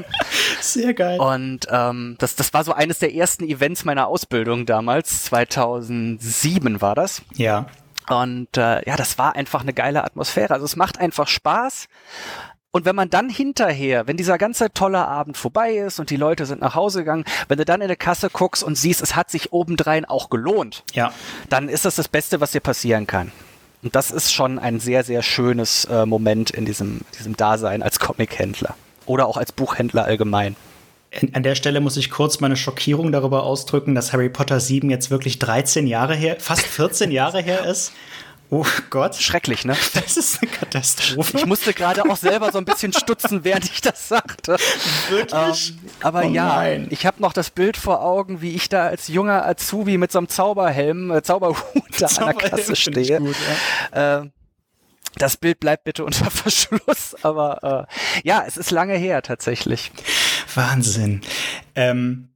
Sehr 0.60 0.94
geil. 0.94 1.20
Und 1.22 1.68
ähm, 1.72 2.16
das, 2.20 2.36
das 2.36 2.54
war 2.54 2.66
so 2.66 2.74
eines 2.74 3.00
der 3.00 3.16
ersten 3.16 3.46
Events 3.46 3.86
meiner 3.86 4.08
Ausbildung 4.08 4.66
damals, 4.66 5.24
2007 5.24 6.82
war 6.82 6.96
das. 6.96 7.22
Ja. 7.34 7.68
Und 8.10 8.58
äh, 8.58 8.88
ja, 8.88 8.96
das 8.96 9.18
war 9.18 9.36
einfach 9.36 9.62
eine 9.62 9.74
geile 9.74 10.04
Atmosphäre. 10.04 10.54
Also 10.54 10.66
es 10.66 10.76
macht 10.76 11.00
einfach 11.00 11.28
Spaß. 11.28 11.88
Und 12.72 12.86
wenn 12.86 12.96
man 12.96 13.10
dann 13.10 13.30
hinterher, 13.30 14.08
wenn 14.08 14.16
dieser 14.16 14.38
ganze 14.38 14.72
tolle 14.74 15.06
Abend 15.06 15.36
vorbei 15.36 15.74
ist 15.76 16.00
und 16.00 16.10
die 16.10 16.16
Leute 16.16 16.46
sind 16.46 16.62
nach 16.62 16.74
Hause 16.74 17.00
gegangen, 17.00 17.26
wenn 17.50 17.58
du 17.58 17.66
dann 17.66 17.82
in 17.82 17.90
der 17.90 17.98
Kasse 17.98 18.30
guckst 18.30 18.64
und 18.64 18.76
siehst, 18.76 19.02
es 19.02 19.16
hat 19.16 19.30
sich 19.30 19.52
obendrein 19.52 20.06
auch 20.06 20.30
gelohnt, 20.30 20.84
ja. 20.94 21.12
dann 21.50 21.68
ist 21.68 21.84
das 21.84 21.96
das 21.96 22.08
Beste, 22.08 22.40
was 22.40 22.52
dir 22.52 22.62
passieren 22.62 23.08
kann. 23.08 23.34
Und 23.84 23.96
das 23.96 24.12
ist 24.12 24.32
schon 24.32 24.58
ein 24.58 24.80
sehr, 24.80 25.04
sehr 25.04 25.22
schönes 25.22 25.86
äh, 25.86 26.06
Moment 26.06 26.52
in 26.52 26.66
diesem, 26.66 27.02
diesem 27.18 27.36
Dasein 27.36 27.84
als 27.84 28.00
Comic-Händler 28.00 28.76
oder 29.06 29.28
auch 29.28 29.38
als 29.38 29.52
Buchhändler 29.52 30.06
allgemein. 30.06 30.56
An 31.34 31.44
der 31.44 31.56
Stelle 31.56 31.82
muss 31.82 31.98
ich 31.98 32.10
kurz 32.10 32.40
meine 32.40 32.56
Schockierung 32.56 33.12
darüber 33.12 33.44
ausdrücken, 33.44 33.96
dass 33.96 34.14
Harry 34.14 34.30
Potter 34.30 34.60
7 34.62 34.90
jetzt 34.90 35.12
wirklich 35.12 35.40
13 35.40 35.86
Jahre 35.86 36.16
her, 36.16 36.38
fast 36.40 36.62
14 36.66 37.12
Jahre 37.12 37.42
her 37.42 37.66
ist. 37.66 37.92
Oh 38.54 38.66
Gott. 38.90 39.16
Schrecklich, 39.16 39.64
ne? 39.64 39.78
Das 39.94 40.18
ist 40.18 40.42
eine 40.42 40.52
Katastrophe. 40.52 41.38
Ich 41.38 41.46
musste 41.46 41.74
gerade 41.74 42.04
auch 42.04 42.18
selber 42.18 42.52
so 42.52 42.58
ein 42.58 42.66
bisschen 42.66 42.92
stutzen, 42.92 43.46
während 43.46 43.64
ich 43.66 43.80
das 43.80 44.10
sagte. 44.10 44.58
Wirklich? 45.10 45.70
Ähm, 45.70 45.80
aber 46.02 46.26
oh 46.26 46.30
ja, 46.30 46.48
nein. 46.48 46.88
ich 46.90 47.06
habe 47.06 47.22
noch 47.22 47.32
das 47.32 47.50
Bild 47.50 47.78
vor 47.78 48.04
Augen, 48.04 48.42
wie 48.42 48.54
ich 48.54 48.68
da 48.68 48.88
als 48.88 49.08
junger 49.08 49.48
Azubi 49.48 49.98
mit 49.98 50.12
so 50.12 50.18
einem 50.18 50.28
Zauberhelm, 50.28 51.12
äh, 51.12 51.24
Zauberhut 51.24 51.84
da 51.98 52.08
an 52.08 52.26
der 52.26 52.50
Kasse 52.50 52.76
stehe. 52.76 53.20
Gut, 53.20 53.36
ja. 53.94 54.20
äh, 54.20 54.30
das 55.16 55.38
Bild 55.38 55.62
bleibt 55.62 55.86
bitte 55.86 56.04
unter 56.04 56.30
Verschluss, 56.32 57.16
aber 57.22 57.88
äh, 57.90 58.22
ja, 58.28 58.44
es 58.46 58.58
ist 58.58 58.72
lange 58.72 58.96
her 58.96 59.22
tatsächlich. 59.22 59.92
Wahnsinn. 60.56 61.22
Ähm, 61.76 62.30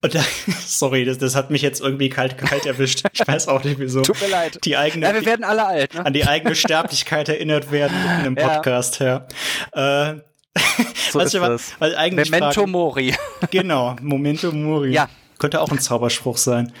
und 0.00 0.14
da, 0.14 0.20
sorry, 0.66 1.04
das, 1.04 1.18
das 1.18 1.34
hat 1.34 1.50
mich 1.50 1.62
jetzt 1.62 1.80
irgendwie 1.80 2.08
kalt, 2.08 2.38
kalt 2.38 2.66
erwischt. 2.66 3.02
Ich 3.12 3.26
weiß 3.26 3.48
auch 3.48 3.64
nicht 3.64 3.78
wieso. 3.78 4.02
Tut 4.02 4.20
mir 4.20 4.28
leid. 4.28 4.58
Die 4.64 4.76
eigene, 4.76 5.06
ja, 5.06 5.14
wir 5.14 5.24
werden 5.24 5.44
alle 5.44 5.66
alt. 5.66 5.94
Ne? 5.94 6.06
An 6.06 6.12
die 6.12 6.24
eigene 6.24 6.54
Sterblichkeit 6.54 7.28
erinnert 7.28 7.72
werden 7.72 7.96
in 7.96 8.08
einem 8.08 8.34
Podcast, 8.36 9.00
ja. 9.00 9.26
ja. 9.74 10.10
Äh, 10.10 10.20
so 11.10 11.20
ist 11.20 11.40
war, 11.40 11.50
das. 11.50 11.72
Memento 11.80 12.52
fragen, 12.52 12.70
Mori. 12.70 13.14
Genau, 13.50 13.96
Memento 14.00 14.52
Mori. 14.52 14.92
Ja. 14.92 15.08
Könnte 15.38 15.60
auch 15.60 15.70
ein 15.70 15.78
Zauberspruch 15.78 16.36
sein. 16.36 16.72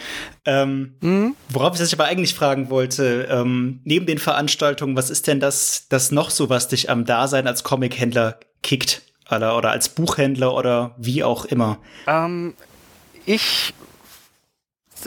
Ähm, 0.44 0.96
mhm. 1.00 1.36
Worauf 1.48 1.74
ich 1.74 1.80
dich 1.80 1.92
aber 1.92 2.06
eigentlich 2.06 2.34
fragen 2.34 2.70
wollte, 2.70 3.28
ähm, 3.30 3.80
neben 3.84 4.06
den 4.06 4.18
Veranstaltungen, 4.18 4.96
was 4.96 5.10
ist 5.10 5.28
denn 5.28 5.38
das, 5.38 5.86
das 5.88 6.10
noch 6.10 6.30
so, 6.30 6.50
was 6.50 6.66
dich 6.66 6.90
am 6.90 7.04
Dasein 7.04 7.46
als 7.46 7.62
Comichändler 7.62 8.40
kickt? 8.62 9.02
Oder, 9.30 9.56
oder 9.56 9.70
als 9.70 9.88
Buchhändler 9.90 10.54
oder 10.54 10.92
wie 10.96 11.22
auch 11.22 11.44
immer? 11.44 11.78
Ähm, 12.06 12.54
ich 13.26 13.74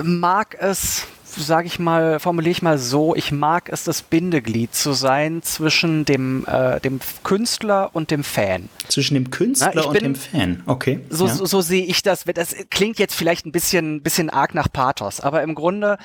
mag 0.04 0.56
es, 0.60 1.08
sage 1.26 1.68
ich 1.68 1.80
mal, 1.80 2.20
formuliere 2.20 2.52
ich 2.52 2.62
mal 2.62 2.78
so, 2.78 3.16
ich 3.16 3.32
mag 3.32 3.70
es, 3.70 3.84
das 3.84 4.04
Bindeglied 4.04 4.76
zu 4.76 4.94
sein 4.94 5.42
zwischen 5.42 6.06
dem, 6.06 6.46
äh, 6.46 6.80
dem 6.80 7.00
Künstler 7.24 7.90
und 7.94 8.12
dem 8.12 8.24
Fan. 8.24 8.70
Zwischen 8.88 9.16
dem 9.16 9.32
Künstler 9.32 9.72
Na, 9.74 9.82
und 9.84 9.94
bin, 9.94 10.04
dem 10.04 10.16
Fan, 10.16 10.64
okay. 10.68 11.00
So, 11.10 11.26
ja. 11.26 11.34
so, 11.34 11.46
so 11.46 11.62
sehe 11.62 11.86
ich 11.86 12.04
das. 12.04 12.26
Das 12.26 12.56
klingt 12.70 13.00
jetzt 13.00 13.16
vielleicht 13.16 13.46
ein 13.46 13.52
bisschen, 13.52 14.02
bisschen 14.02 14.30
arg 14.30 14.54
nach 14.54 14.72
Pathos, 14.72 15.20
aber 15.20 15.42
im 15.42 15.56
Grunde 15.56 15.98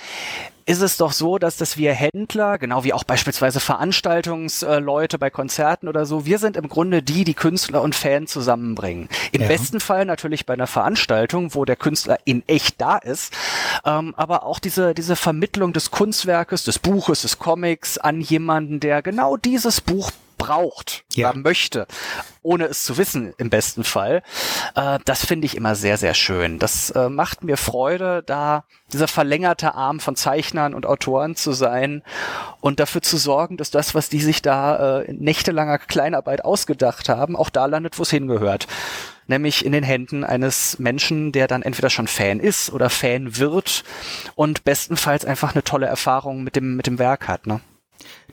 ist 0.67 0.83
es 0.83 0.97
doch 0.97 1.13
so, 1.13 1.39
dass, 1.39 1.57
dass 1.57 1.77
wir 1.77 1.93
Händler, 1.93 2.59
genau 2.59 2.83
wie 2.83 2.93
auch 2.93 3.05
beispielsweise 3.05 3.61
Veranstaltungsleute 3.61 5.17
bei 5.17 5.31
Konzerten 5.31 5.87
oder 5.87 6.07
so, 6.07 6.27
wir 6.27 6.39
sind 6.41 6.57
im 6.57 6.69
Grunde 6.69 7.03
die, 7.03 7.23
die 7.23 7.35
Künstler 7.35 7.83
und 7.83 7.95
Fan 7.95 8.27
zusammenbringen. 8.27 9.09
Im 9.31 9.43
ja. 9.43 9.49
besten 9.49 9.79
Fall 9.79 10.05
natürlich 10.05 10.45
bei 10.45 10.55
einer 10.55 10.67
Veranstaltung, 10.67 11.55
wo 11.55 11.65
der 11.65 11.77
Künstler 11.77 12.19
in 12.25 12.43
echt 12.49 12.81
da 12.81 12.99
ist, 12.99 13.33
ähm, 13.85 14.13
aber 14.17 14.43
auch 14.43 14.59
diese, 14.59 14.93
diese 14.93 15.15
Vermittlung 15.15 15.73
des 15.73 15.93
Kunstwerkes, 15.93 16.65
des 16.65 16.81
Buches, 16.81 17.23
des 17.23 17.39
Comics 17.39 17.97
an 17.97 18.21
jemanden, 18.21 18.81
der 18.81 19.03
genau 19.03 19.37
dieses 19.37 19.81
Buch 19.81 20.11
braucht 20.37 21.05
ja. 21.15 21.31
oder 21.31 21.39
möchte, 21.39 21.87
ohne 22.43 22.67
es 22.67 22.85
zu 22.85 22.99
wissen 22.99 23.35
im 23.39 23.51
besten 23.51 23.85
Fall. 23.85 24.23
Äh, 24.75 24.99
das 25.05 25.25
finde 25.25 25.47
ich 25.47 25.57
immer 25.57 25.75
sehr, 25.75 25.97
sehr 25.97 26.15
schön. 26.15 26.59
Das 26.59 26.91
äh, 26.91 27.09
macht 27.09 27.45
mir 27.45 27.57
Freude, 27.57 28.23
da 28.25 28.65
dieser 28.93 29.09
verlängerte 29.09 29.75
Arm 29.75 30.01
von 30.01 30.17
Zeichnern 30.17 30.75
und 30.75 30.87
Autoren 30.87 31.37
zu 31.37 31.53
sein 31.53 32.03
und 32.61 32.81
dafür 32.81 33.03
zu 33.03 33.17
sorgen, 33.17 33.57
dass 33.57 33.71
das, 33.71 33.95
was 33.95 34.09
die 34.09 34.21
sich 34.21 34.43
da 34.43 35.01
äh, 35.01 35.11
in 35.11 35.19
nächtelanger 35.19 35.79
Kleinarbeit 35.79 36.45
ausgedacht 36.45 37.09
haben, 37.09 37.37
auch 37.37 37.51
da 37.51 37.67
landet, 37.67 37.99
wo 37.99 38.03
es 38.03 38.11
hingehört 38.11 38.67
nämlich 39.29 39.65
in 39.65 39.73
den 39.73 39.85
Händen 39.85 40.25
eines 40.25 40.79
Menschen, 40.79 41.33
der 41.33 41.49
dann 41.49 41.63
entweder 41.63 41.91
schon 41.91 42.07
Fan 42.07 42.41
ist 42.41 42.73
oder 42.73 42.91
Fan 42.91 43.39
wird 43.39 43.85
und 44.35 44.65
bestenfalls 44.65 45.25
einfach 45.25 45.55
eine 45.55 45.65
tolle 45.65 45.87
Erfahrung 45.87 46.45
mit 46.45 46.57
dem, 46.57 46.77
mit 46.77 46.87
dem 46.87 46.99
Werk 46.99 47.29
hat. 47.29 47.47
Ne? 47.47 47.61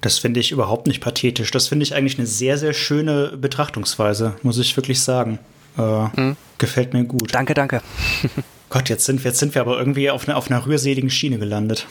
Das 0.02 0.19
finde 0.19 0.39
ich 0.39 0.52
überhaupt 0.52 0.88
nicht 0.88 1.02
pathetisch. 1.02 1.52
Das 1.52 1.67
finde 1.67 1.84
ich 1.84 1.95
eigentlich 1.95 2.17
eine 2.17 2.28
sehr, 2.28 2.58
sehr 2.58 2.73
schöne 2.73 3.38
Betrachtungsweise, 3.38 4.36
muss 4.43 4.58
ich 4.58 4.76
wirklich 4.76 5.02
sagen. 5.02 5.39
Äh, 5.78 5.82
mhm. 5.82 6.36
Gefällt 6.58 6.93
mir 6.93 7.04
gut. 7.06 7.34
Danke, 7.34 7.54
danke. 7.54 7.82
Gott, 8.69 8.89
jetzt 8.89 9.06
sind, 9.06 9.23
jetzt 9.23 9.39
sind 9.39 9.54
wir 9.56 9.62
aber 9.62 9.78
irgendwie 9.78 10.10
auf, 10.10 10.28
eine, 10.28 10.36
auf 10.36 10.49
einer 10.49 10.65
rührseligen 10.65 11.10
Schiene 11.10 11.38
gelandet. 11.38 11.86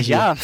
Ja. 0.00 0.36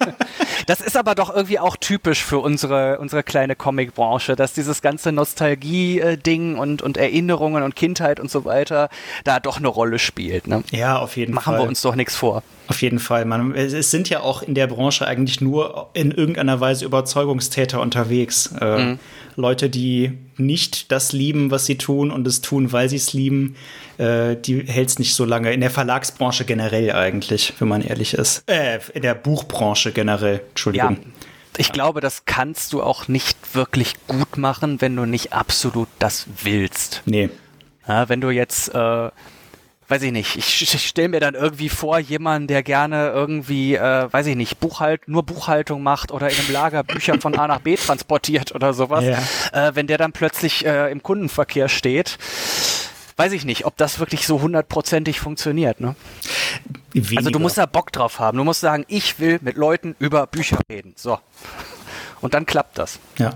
das 0.66 0.80
ist 0.80 0.96
aber 0.96 1.14
doch 1.14 1.34
irgendwie 1.34 1.58
auch 1.58 1.76
typisch 1.76 2.24
für 2.24 2.38
unsere, 2.38 2.98
unsere 2.98 3.22
kleine 3.22 3.54
Comic-Branche, 3.54 4.36
dass 4.36 4.52
dieses 4.52 4.82
ganze 4.82 5.12
Nostalgie-Ding 5.12 6.58
und, 6.58 6.82
und 6.82 6.96
Erinnerungen 6.96 7.62
und 7.62 7.76
Kindheit 7.76 8.18
und 8.18 8.30
so 8.30 8.44
weiter 8.44 8.88
da 9.24 9.40
doch 9.40 9.58
eine 9.58 9.68
Rolle 9.68 9.98
spielt. 9.98 10.46
Ne? 10.48 10.64
Ja, 10.70 10.98
auf 10.98 11.16
jeden 11.16 11.34
Machen 11.34 11.44
Fall. 11.44 11.52
Machen 11.54 11.64
wir 11.64 11.68
uns 11.68 11.80
doch 11.82 11.94
nichts 11.94 12.16
vor. 12.16 12.42
Auf 12.72 12.80
jeden 12.80 13.00
Fall. 13.00 13.26
Man, 13.26 13.54
es 13.54 13.90
sind 13.90 14.08
ja 14.08 14.20
auch 14.20 14.40
in 14.40 14.54
der 14.54 14.66
Branche 14.66 15.06
eigentlich 15.06 15.42
nur 15.42 15.90
in 15.92 16.10
irgendeiner 16.10 16.58
Weise 16.58 16.86
Überzeugungstäter 16.86 17.82
unterwegs. 17.82 18.50
Äh, 18.58 18.78
mhm. 18.78 18.98
Leute, 19.36 19.68
die 19.68 20.12
nicht 20.38 20.90
das 20.90 21.12
lieben, 21.12 21.50
was 21.50 21.66
sie 21.66 21.76
tun 21.76 22.10
und 22.10 22.26
es 22.26 22.40
tun, 22.40 22.72
weil 22.72 22.88
sie 22.88 22.96
es 22.96 23.12
lieben, 23.12 23.56
äh, 23.98 24.36
die 24.36 24.62
hält 24.62 24.88
es 24.88 24.98
nicht 24.98 25.14
so 25.14 25.26
lange. 25.26 25.52
In 25.52 25.60
der 25.60 25.68
Verlagsbranche 25.68 26.46
generell 26.46 26.92
eigentlich, 26.92 27.52
wenn 27.58 27.68
man 27.68 27.82
ehrlich 27.82 28.14
ist. 28.14 28.44
Äh, 28.46 28.78
in 28.94 29.02
der 29.02 29.16
Buchbranche 29.16 29.92
generell, 29.92 30.40
Entschuldigung. 30.48 30.96
Ja. 30.96 31.10
Ich 31.58 31.72
glaube, 31.72 32.00
das 32.00 32.24
kannst 32.24 32.72
du 32.72 32.82
auch 32.82 33.06
nicht 33.06 33.54
wirklich 33.54 33.96
gut 34.06 34.38
machen, 34.38 34.80
wenn 34.80 34.96
du 34.96 35.04
nicht 35.04 35.34
absolut 35.34 35.88
das 35.98 36.26
willst. 36.42 37.02
Nee. 37.04 37.28
Ja, 37.86 38.08
wenn 38.08 38.22
du 38.22 38.30
jetzt 38.30 38.74
äh, 38.74 39.10
weiß 39.92 40.02
ich 40.04 40.12
nicht, 40.12 40.36
ich, 40.36 40.62
ich 40.62 40.88
stelle 40.88 41.10
mir 41.10 41.20
dann 41.20 41.34
irgendwie 41.34 41.68
vor, 41.68 41.98
jemanden, 41.98 42.48
der 42.48 42.62
gerne 42.62 43.10
irgendwie, 43.10 43.74
äh, 43.74 44.10
weiß 44.10 44.26
ich 44.26 44.36
nicht, 44.36 44.58
Buchhalt, 44.58 45.06
nur 45.06 45.22
Buchhaltung 45.22 45.82
macht 45.82 46.12
oder 46.12 46.30
in 46.30 46.38
einem 46.38 46.50
Lager 46.50 46.82
Bücher 46.82 47.20
von 47.20 47.38
A 47.38 47.46
nach 47.46 47.60
B 47.60 47.76
transportiert 47.76 48.54
oder 48.54 48.72
sowas, 48.72 49.04
ja. 49.04 49.68
äh, 49.68 49.76
wenn 49.76 49.86
der 49.86 49.98
dann 49.98 50.12
plötzlich 50.12 50.64
äh, 50.64 50.90
im 50.90 51.02
Kundenverkehr 51.02 51.68
steht, 51.68 52.16
weiß 53.18 53.32
ich 53.32 53.44
nicht, 53.44 53.66
ob 53.66 53.76
das 53.76 53.98
wirklich 53.98 54.26
so 54.26 54.40
hundertprozentig 54.40 55.20
funktioniert. 55.20 55.78
Ne? 55.82 55.94
Also 57.14 57.28
du 57.28 57.38
musst 57.38 57.58
da 57.58 57.66
Bock 57.66 57.92
drauf 57.92 58.18
haben. 58.18 58.38
Du 58.38 58.44
musst 58.44 58.60
sagen, 58.62 58.86
ich 58.88 59.20
will 59.20 59.40
mit 59.42 59.58
Leuten 59.58 59.94
über 59.98 60.26
Bücher 60.26 60.58
reden. 60.70 60.94
So. 60.96 61.18
Und 62.22 62.32
dann 62.32 62.46
klappt 62.46 62.78
das. 62.78 62.98
Ja. 63.18 63.34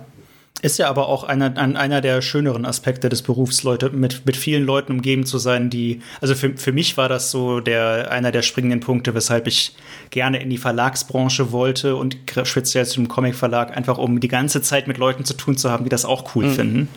Ist 0.67 0.79
ja 0.79 0.89
aber 0.89 1.09
auch 1.09 1.23
einer, 1.23 1.57
einer 1.57 2.01
der 2.01 2.21
schöneren 2.23 2.67
Aspekte 2.67 3.09
des 3.09 3.23
Berufs, 3.23 3.63
Leute 3.63 3.91
mit, 3.91 4.27
mit 4.27 4.37
vielen 4.37 4.65
Leuten 4.65 4.91
umgeben 4.91 5.25
zu 5.25 5.39
sein, 5.39 5.71
die, 5.71 6.01
also 6.21 6.35
für, 6.35 6.57
für 6.57 6.73
mich 6.73 6.97
war 6.97 7.09
das 7.09 7.31
so 7.31 7.61
der, 7.61 8.11
einer 8.11 8.33
der 8.33 8.43
springenden 8.43 8.81
Punkte, 8.81 9.15
weshalb 9.15 9.47
ich 9.47 9.77
gerne 10.11 10.43
in 10.43 10.51
die 10.51 10.59
Verlagsbranche 10.59 11.53
wollte 11.53 11.95
und 11.95 12.17
speziell 12.43 12.85
zum 12.85 13.07
Comicverlag, 13.07 13.77
einfach 13.77 13.97
um 13.97 14.19
die 14.19 14.27
ganze 14.27 14.61
Zeit 14.61 14.89
mit 14.89 14.99
Leuten 14.99 15.25
zu 15.25 15.35
tun 15.35 15.57
zu 15.57 15.71
haben, 15.71 15.85
die 15.85 15.89
das 15.89 16.05
auch 16.05 16.35
cool 16.35 16.47
mhm. 16.47 16.53
finden. 16.53 16.89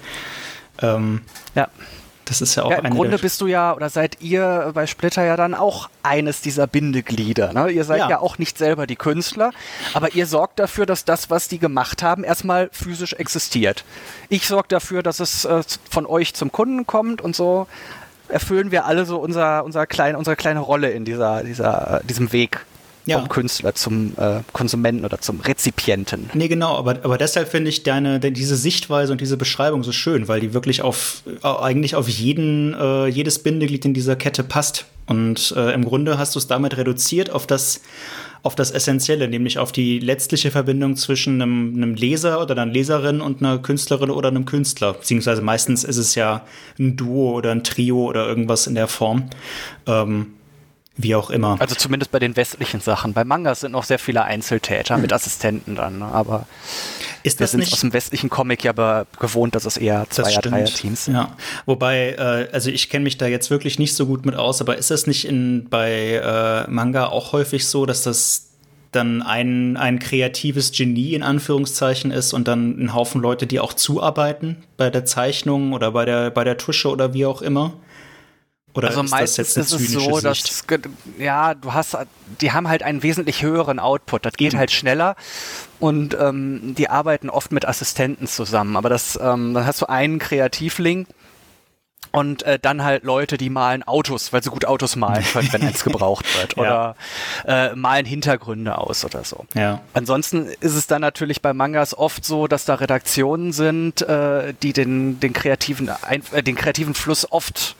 Ähm, 0.82 1.21
ja. 1.53 1.67
Das 2.29 2.41
ist 2.41 2.53
ja 2.53 2.63
auch 2.63 2.71
ja, 2.71 2.77
Im 2.77 2.93
Grunde 2.93 3.17
bist 3.17 3.41
du 3.41 3.47
ja 3.47 3.75
oder 3.75 3.89
seid 3.89 4.21
ihr 4.21 4.71
bei 4.75 4.85
Splitter 4.85 5.25
ja 5.25 5.35
dann 5.35 5.55
auch 5.55 5.89
eines 6.03 6.41
dieser 6.41 6.67
Bindeglieder. 6.67 7.53
Ne? 7.53 7.71
Ihr 7.71 7.83
seid 7.83 7.99
ja. 7.99 8.09
ja. 8.09 8.19
auch 8.19 8.37
nicht 8.37 8.59
selber 8.59 8.85
die 8.85 8.95
Künstler, 8.95 9.51
aber 9.95 10.13
ihr 10.13 10.27
sorgt 10.27 10.59
dafür, 10.59 10.85
dass 10.85 11.05
das, 11.05 11.31
was 11.31 11.47
die 11.47 11.57
gemacht 11.57 12.03
haben, 12.03 12.23
erstmal 12.23 12.69
physisch 12.71 13.13
existiert. 13.13 13.83
Ich 14.29 14.47
sorge 14.47 14.67
dafür, 14.67 15.01
dass 15.01 15.19
es 15.19 15.43
äh, 15.45 15.63
von 15.89 16.05
euch 16.05 16.35
zum 16.35 16.51
Kunden 16.51 16.85
kommt 16.85 17.19
und 17.19 17.35
so 17.35 17.65
erfüllen 18.27 18.69
wir 18.69 18.85
alle 18.85 19.05
so 19.05 19.17
unser, 19.17 19.65
unser 19.65 19.87
klein, 19.87 20.15
unsere 20.15 20.35
kleine 20.35 20.59
Rolle 20.59 20.91
in 20.91 21.05
dieser, 21.05 21.43
dieser, 21.43 22.01
diesem 22.03 22.31
Weg 22.31 22.63
ja. 23.09 23.19
vom 23.19 23.29
Künstler 23.29 23.75
zum 23.75 24.13
äh, 24.17 24.41
Konsumenten 24.53 25.05
oder 25.05 25.19
zum 25.19 25.39
Rezipienten. 25.41 26.29
Nee, 26.33 26.47
genau, 26.47 26.75
aber, 26.77 26.99
aber 27.03 27.17
deshalb 27.17 27.49
finde 27.49 27.69
ich 27.69 27.83
deine, 27.83 28.19
diese 28.19 28.55
Sichtweise 28.55 29.11
und 29.11 29.21
diese 29.21 29.37
Beschreibung 29.37 29.83
so 29.83 29.91
schön, 29.91 30.27
weil 30.27 30.39
die 30.39 30.53
wirklich 30.53 30.81
auf 30.81 31.23
eigentlich 31.43 31.95
auf 31.95 32.07
jeden, 32.07 32.73
äh, 32.73 33.07
jedes 33.07 33.39
Bindeglied 33.39 33.85
in 33.85 33.93
dieser 33.93 34.15
Kette 34.15 34.43
passt. 34.43 34.85
Und 35.07 35.53
äh, 35.57 35.73
im 35.73 35.85
Grunde 35.85 36.19
hast 36.19 36.35
du 36.35 36.39
es 36.39 36.45
damit 36.45 36.77
reduziert 36.77 37.31
auf 37.31 37.47
das, 37.47 37.81
auf 38.43 38.53
das 38.55 38.69
Essentielle, 38.69 39.27
nämlich 39.27 39.57
auf 39.57 39.71
die 39.71 39.97
letztliche 39.97 40.51
Verbindung 40.51 40.95
zwischen 40.97 41.41
einem, 41.41 41.73
einem, 41.75 41.95
Leser 41.95 42.41
oder 42.41 42.51
einer 42.51 42.71
Leserin 42.71 43.19
und 43.19 43.41
einer 43.41 43.57
Künstlerin 43.57 44.11
oder 44.11 44.29
einem 44.29 44.45
Künstler. 44.45 44.93
Beziehungsweise 44.93 45.41
meistens 45.41 45.83
ist 45.83 45.97
es 45.97 46.13
ja 46.13 46.45
ein 46.77 46.95
Duo 46.95 47.31
oder 47.31 47.51
ein 47.51 47.63
Trio 47.63 48.05
oder 48.05 48.27
irgendwas 48.27 48.67
in 48.67 48.75
der 48.75 48.87
Form. 48.87 49.29
Ähm, 49.87 50.27
wie 51.01 51.15
auch 51.15 51.29
immer. 51.29 51.55
Also 51.59 51.75
zumindest 51.75 52.12
bei 52.12 52.19
den 52.19 52.35
westlichen 52.35 52.81
Sachen. 52.81 53.13
Bei 53.13 53.23
Mangas 53.23 53.62
sind 53.62 53.71
noch 53.71 53.85
sehr 53.85 53.99
viele 53.99 54.23
Einzeltäter 54.23 54.97
mit 54.97 55.13
Assistenten 55.13 55.75
dann, 55.75 55.99
ne? 55.99 56.05
aber 56.05 56.45
ist 57.23 57.39
das 57.39 57.53
wir 57.53 57.59
sind 57.63 57.73
aus 57.73 57.79
dem 57.79 57.93
westlichen 57.93 58.29
Comic 58.29 58.63
ja 58.65 59.05
gewohnt, 59.19 59.55
dass 59.55 59.65
es 59.65 59.77
eher 59.77 60.07
Zweier-, 60.09 60.41
Dreier-Teams 60.41 61.05
sind. 61.05 61.13
Ja, 61.13 61.35
wobei, 61.65 62.12
äh, 62.12 62.49
also 62.53 62.69
ich 62.69 62.89
kenne 62.89 63.03
mich 63.03 63.17
da 63.17 63.27
jetzt 63.27 63.49
wirklich 63.49 63.79
nicht 63.79 63.95
so 63.95 64.05
gut 64.07 64.25
mit 64.25 64.35
aus, 64.35 64.59
aber 64.59 64.77
ist 64.77 64.91
das 64.91 65.07
nicht 65.07 65.25
in, 65.25 65.67
bei 65.69 66.15
äh, 66.15 66.69
Manga 66.69 67.07
auch 67.07 67.31
häufig 67.31 67.65
so, 67.65 67.85
dass 67.85 68.03
das 68.03 68.49
dann 68.91 69.21
ein, 69.21 69.77
ein 69.77 69.99
kreatives 69.99 70.71
Genie 70.71 71.13
in 71.13 71.23
Anführungszeichen 71.23 72.12
ist 72.12 72.33
und 72.33 72.47
dann 72.47 72.77
ein 72.77 72.93
Haufen 72.93 73.21
Leute, 73.21 73.47
die 73.47 73.59
auch 73.59 73.73
zuarbeiten 73.73 74.57
bei 74.77 74.89
der 74.89 75.05
Zeichnung 75.05 75.71
oder 75.71 75.91
bei 75.91 76.05
der, 76.05 76.31
bei 76.31 76.43
der 76.43 76.57
Tusche 76.57 76.89
oder 76.89 77.13
wie 77.13 77.25
auch 77.25 77.41
immer? 77.41 77.73
Oder 78.79 78.89
also 78.89 79.03
ist 79.03 79.11
meistens 79.11 79.57
ist 79.57 79.71
es 79.71 79.91
so, 79.91 80.19
dass 80.21 80.63
ja, 81.17 81.53
du 81.53 81.73
hast, 81.73 81.97
die 82.41 82.51
haben 82.51 82.67
halt 82.67 82.81
einen 82.81 83.03
wesentlich 83.03 83.43
höheren 83.43 83.79
Output. 83.79 84.25
Das 84.25 84.33
geht 84.33 84.53
mhm. 84.53 84.57
halt 84.57 84.71
schneller 84.71 85.15
und 85.79 86.17
ähm, 86.19 86.75
die 86.77 86.89
arbeiten 86.89 87.29
oft 87.29 87.51
mit 87.51 87.67
Assistenten 87.67 88.25
zusammen. 88.25 88.77
Aber 88.77 88.89
das, 88.89 89.19
ähm, 89.21 89.53
dann 89.53 89.65
hast 89.65 89.81
du 89.81 89.87
einen 89.87 90.19
Kreativling 90.19 91.07
und 92.11 92.43
äh, 92.43 92.57
dann 92.57 92.83
halt 92.83 93.03
Leute, 93.03 93.37
die 93.37 93.49
malen 93.49 93.83
Autos, 93.83 94.33
weil 94.33 94.41
sie 94.41 94.49
gut 94.49 94.65
Autos 94.65 94.95
malen 94.95 95.23
können, 95.23 95.51
wenn 95.51 95.61
eins 95.61 95.83
gebraucht 95.83 96.25
wird. 96.39 96.57
Oder 96.57 96.95
ja. 97.45 97.67
äh, 97.67 97.75
malen 97.75 98.05
Hintergründe 98.05 98.77
aus 98.77 99.05
oder 99.05 99.23
so. 99.23 99.45
Ja. 99.53 99.81
Ansonsten 99.93 100.47
ist 100.59 100.75
es 100.75 100.87
dann 100.87 101.01
natürlich 101.01 101.41
bei 101.41 101.53
Mangas 101.53 101.95
oft 101.95 102.25
so, 102.25 102.47
dass 102.47 102.65
da 102.65 102.75
Redaktionen 102.75 103.51
sind, 103.51 104.01
äh, 104.01 104.53
die 104.63 104.73
den, 104.73 105.19
den, 105.19 105.33
kreativen, 105.33 105.91
äh, 106.31 106.41
den 106.41 106.55
kreativen 106.55 106.93
Fluss 106.93 107.31
oft 107.31 107.75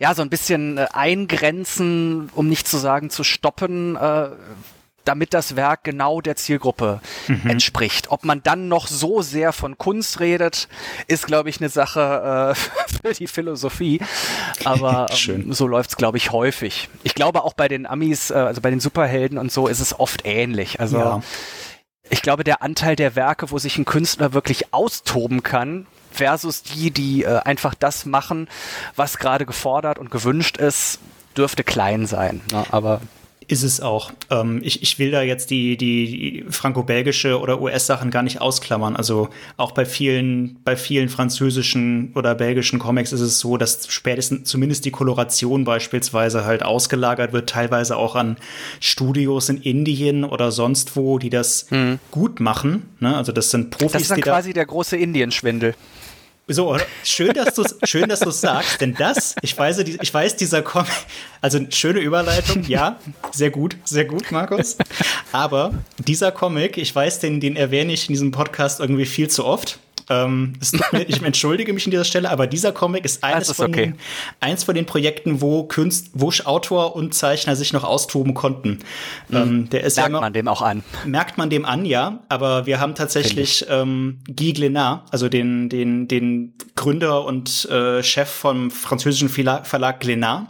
ja 0.00 0.14
so 0.14 0.22
ein 0.22 0.30
bisschen 0.30 0.78
äh, 0.78 0.88
eingrenzen, 0.92 2.30
um 2.34 2.48
nicht 2.48 2.66
zu 2.66 2.78
sagen 2.78 3.10
zu 3.10 3.22
stoppen, 3.22 3.94
äh, 3.94 4.30
damit 5.04 5.32
das 5.34 5.56
Werk 5.56 5.84
genau 5.84 6.20
der 6.20 6.36
Zielgruppe 6.36 7.00
mhm. 7.28 7.48
entspricht. 7.48 8.10
Ob 8.10 8.24
man 8.24 8.42
dann 8.42 8.68
noch 8.68 8.86
so 8.86 9.22
sehr 9.22 9.52
von 9.52 9.78
Kunst 9.78 10.20
redet, 10.20 10.68
ist, 11.06 11.26
glaube 11.26 11.48
ich, 11.48 11.60
eine 11.60 11.68
Sache 11.68 12.54
äh, 12.54 12.88
für 13.02 13.14
die 13.14 13.26
Philosophie. 13.26 14.00
Aber 14.64 15.06
ähm, 15.28 15.52
so 15.52 15.66
läuft 15.66 15.90
es, 15.90 15.96
glaube 15.96 16.16
ich, 16.16 16.32
häufig. 16.32 16.88
Ich 17.02 17.14
glaube 17.14 17.44
auch 17.44 17.52
bei 17.52 17.68
den 17.68 17.86
Amis, 17.86 18.30
äh, 18.30 18.34
also 18.34 18.60
bei 18.60 18.70
den 18.70 18.80
Superhelden 18.80 19.38
und 19.38 19.52
so, 19.52 19.68
ist 19.68 19.80
es 19.80 19.98
oft 19.98 20.22
ähnlich. 20.24 20.80
Also 20.80 20.98
ja. 20.98 21.22
ich 22.08 22.22
glaube, 22.22 22.44
der 22.44 22.62
Anteil 22.62 22.96
der 22.96 23.16
Werke, 23.16 23.50
wo 23.50 23.58
sich 23.58 23.76
ein 23.76 23.84
Künstler 23.84 24.32
wirklich 24.32 24.72
austoben 24.72 25.42
kann, 25.42 25.86
versus 26.20 26.62
die, 26.62 26.90
die 26.90 27.24
äh, 27.24 27.40
einfach 27.44 27.74
das 27.74 28.04
machen, 28.04 28.46
was 28.94 29.18
gerade 29.18 29.46
gefordert 29.46 29.98
und 29.98 30.10
gewünscht 30.10 30.58
ist, 30.58 31.00
dürfte 31.36 31.64
klein 31.64 32.06
sein. 32.06 32.42
Ne? 32.52 32.64
Aber 32.70 33.00
ist 33.50 33.64
es 33.64 33.80
auch. 33.80 34.12
Ähm, 34.30 34.60
ich, 34.62 34.82
ich 34.82 34.98
will 35.00 35.10
da 35.10 35.22
jetzt 35.22 35.50
die, 35.50 35.76
die 35.76 36.44
franco-belgische 36.50 37.40
oder 37.40 37.60
US-Sachen 37.60 38.12
gar 38.12 38.22
nicht 38.22 38.40
ausklammern. 38.40 38.94
Also 38.94 39.28
auch 39.56 39.72
bei 39.72 39.84
vielen, 39.84 40.62
bei 40.62 40.76
vielen 40.76 41.08
französischen 41.08 42.12
oder 42.14 42.36
belgischen 42.36 42.78
Comics 42.78 43.12
ist 43.12 43.20
es 43.20 43.40
so, 43.40 43.56
dass 43.56 43.88
spätestens 43.88 44.48
zumindest 44.48 44.84
die 44.84 44.92
Koloration 44.92 45.64
beispielsweise 45.64 46.44
halt 46.44 46.62
ausgelagert 46.62 47.32
wird, 47.32 47.50
teilweise 47.50 47.96
auch 47.96 48.14
an 48.14 48.36
Studios 48.78 49.48
in 49.48 49.60
Indien 49.60 50.24
oder 50.24 50.52
sonst 50.52 50.94
wo, 50.94 51.18
die 51.18 51.30
das 51.30 51.66
hm. 51.70 51.98
gut 52.12 52.38
machen. 52.38 52.88
Ne? 53.00 53.16
Also 53.16 53.32
das 53.32 53.50
sind 53.50 53.70
Profis. 53.70 53.92
Das 53.92 54.02
ist 54.02 54.10
dann 54.12 54.20
quasi 54.20 54.52
der 54.52 54.66
große 54.66 54.96
Indienschwindel. 54.96 55.74
So, 56.52 56.76
schön, 57.04 57.32
dass 57.32 57.54
du 57.54 57.62
schön, 57.84 58.08
dass 58.08 58.18
du 58.18 58.30
sagst, 58.32 58.80
denn 58.80 58.94
das, 58.94 59.36
ich 59.40 59.56
weiß, 59.56 59.78
ich 59.78 60.12
weiß, 60.12 60.34
dieser 60.34 60.62
Comic, 60.62 60.90
also 61.40 61.60
schöne 61.70 62.00
Überleitung, 62.00 62.64
ja, 62.64 62.98
sehr 63.30 63.50
gut, 63.50 63.76
sehr 63.84 64.04
gut, 64.04 64.32
Markus. 64.32 64.76
Aber 65.30 65.72
dieser 65.98 66.32
Comic, 66.32 66.76
ich 66.76 66.92
weiß, 66.92 67.20
den, 67.20 67.38
den 67.38 67.54
erwähne 67.54 67.92
ich 67.92 68.08
in 68.08 68.14
diesem 68.14 68.32
Podcast 68.32 68.80
irgendwie 68.80 69.06
viel 69.06 69.30
zu 69.30 69.44
oft. 69.44 69.78
Ähm, 70.10 70.54
ich 71.06 71.22
entschuldige 71.22 71.72
mich 71.72 71.86
an 71.86 71.92
dieser 71.92 72.04
Stelle, 72.04 72.30
aber 72.30 72.46
dieser 72.46 72.72
Comic 72.72 73.04
ist 73.04 73.22
eines 73.22 73.48
ist 73.48 73.56
von, 73.56 73.70
okay. 73.70 73.86
den, 73.86 73.98
eins 74.40 74.64
von 74.64 74.74
den 74.74 74.84
Projekten, 74.84 75.40
wo 75.40 75.64
Künst, 75.64 76.10
wo 76.14 76.30
Autor 76.44 76.96
und 76.96 77.14
Zeichner 77.14 77.56
sich 77.56 77.72
noch 77.72 77.84
austoben 77.84 78.34
konnten. 78.34 78.80
Mhm. 79.28 79.36
Ähm, 79.36 79.70
der 79.70 79.84
ist 79.84 79.96
merkt 79.96 80.08
ja 80.10 80.10
immer, 80.10 80.20
man 80.20 80.32
dem 80.32 80.48
auch 80.48 80.62
an. 80.62 80.82
Merkt 81.06 81.38
man 81.38 81.50
dem 81.50 81.64
an, 81.64 81.84
ja. 81.84 82.20
Aber 82.28 82.66
wir 82.66 82.80
haben 82.80 82.94
tatsächlich 82.94 83.66
ähm, 83.68 84.18
Guy 84.26 84.52
Glenat, 84.52 85.04
also 85.10 85.28
den, 85.28 85.68
den, 85.68 86.08
den 86.08 86.54
Gründer 86.74 87.24
und 87.24 87.68
äh, 87.70 88.02
Chef 88.02 88.28
vom 88.28 88.70
französischen 88.70 89.28
Verlag 89.28 90.00
Glenat, 90.00 90.46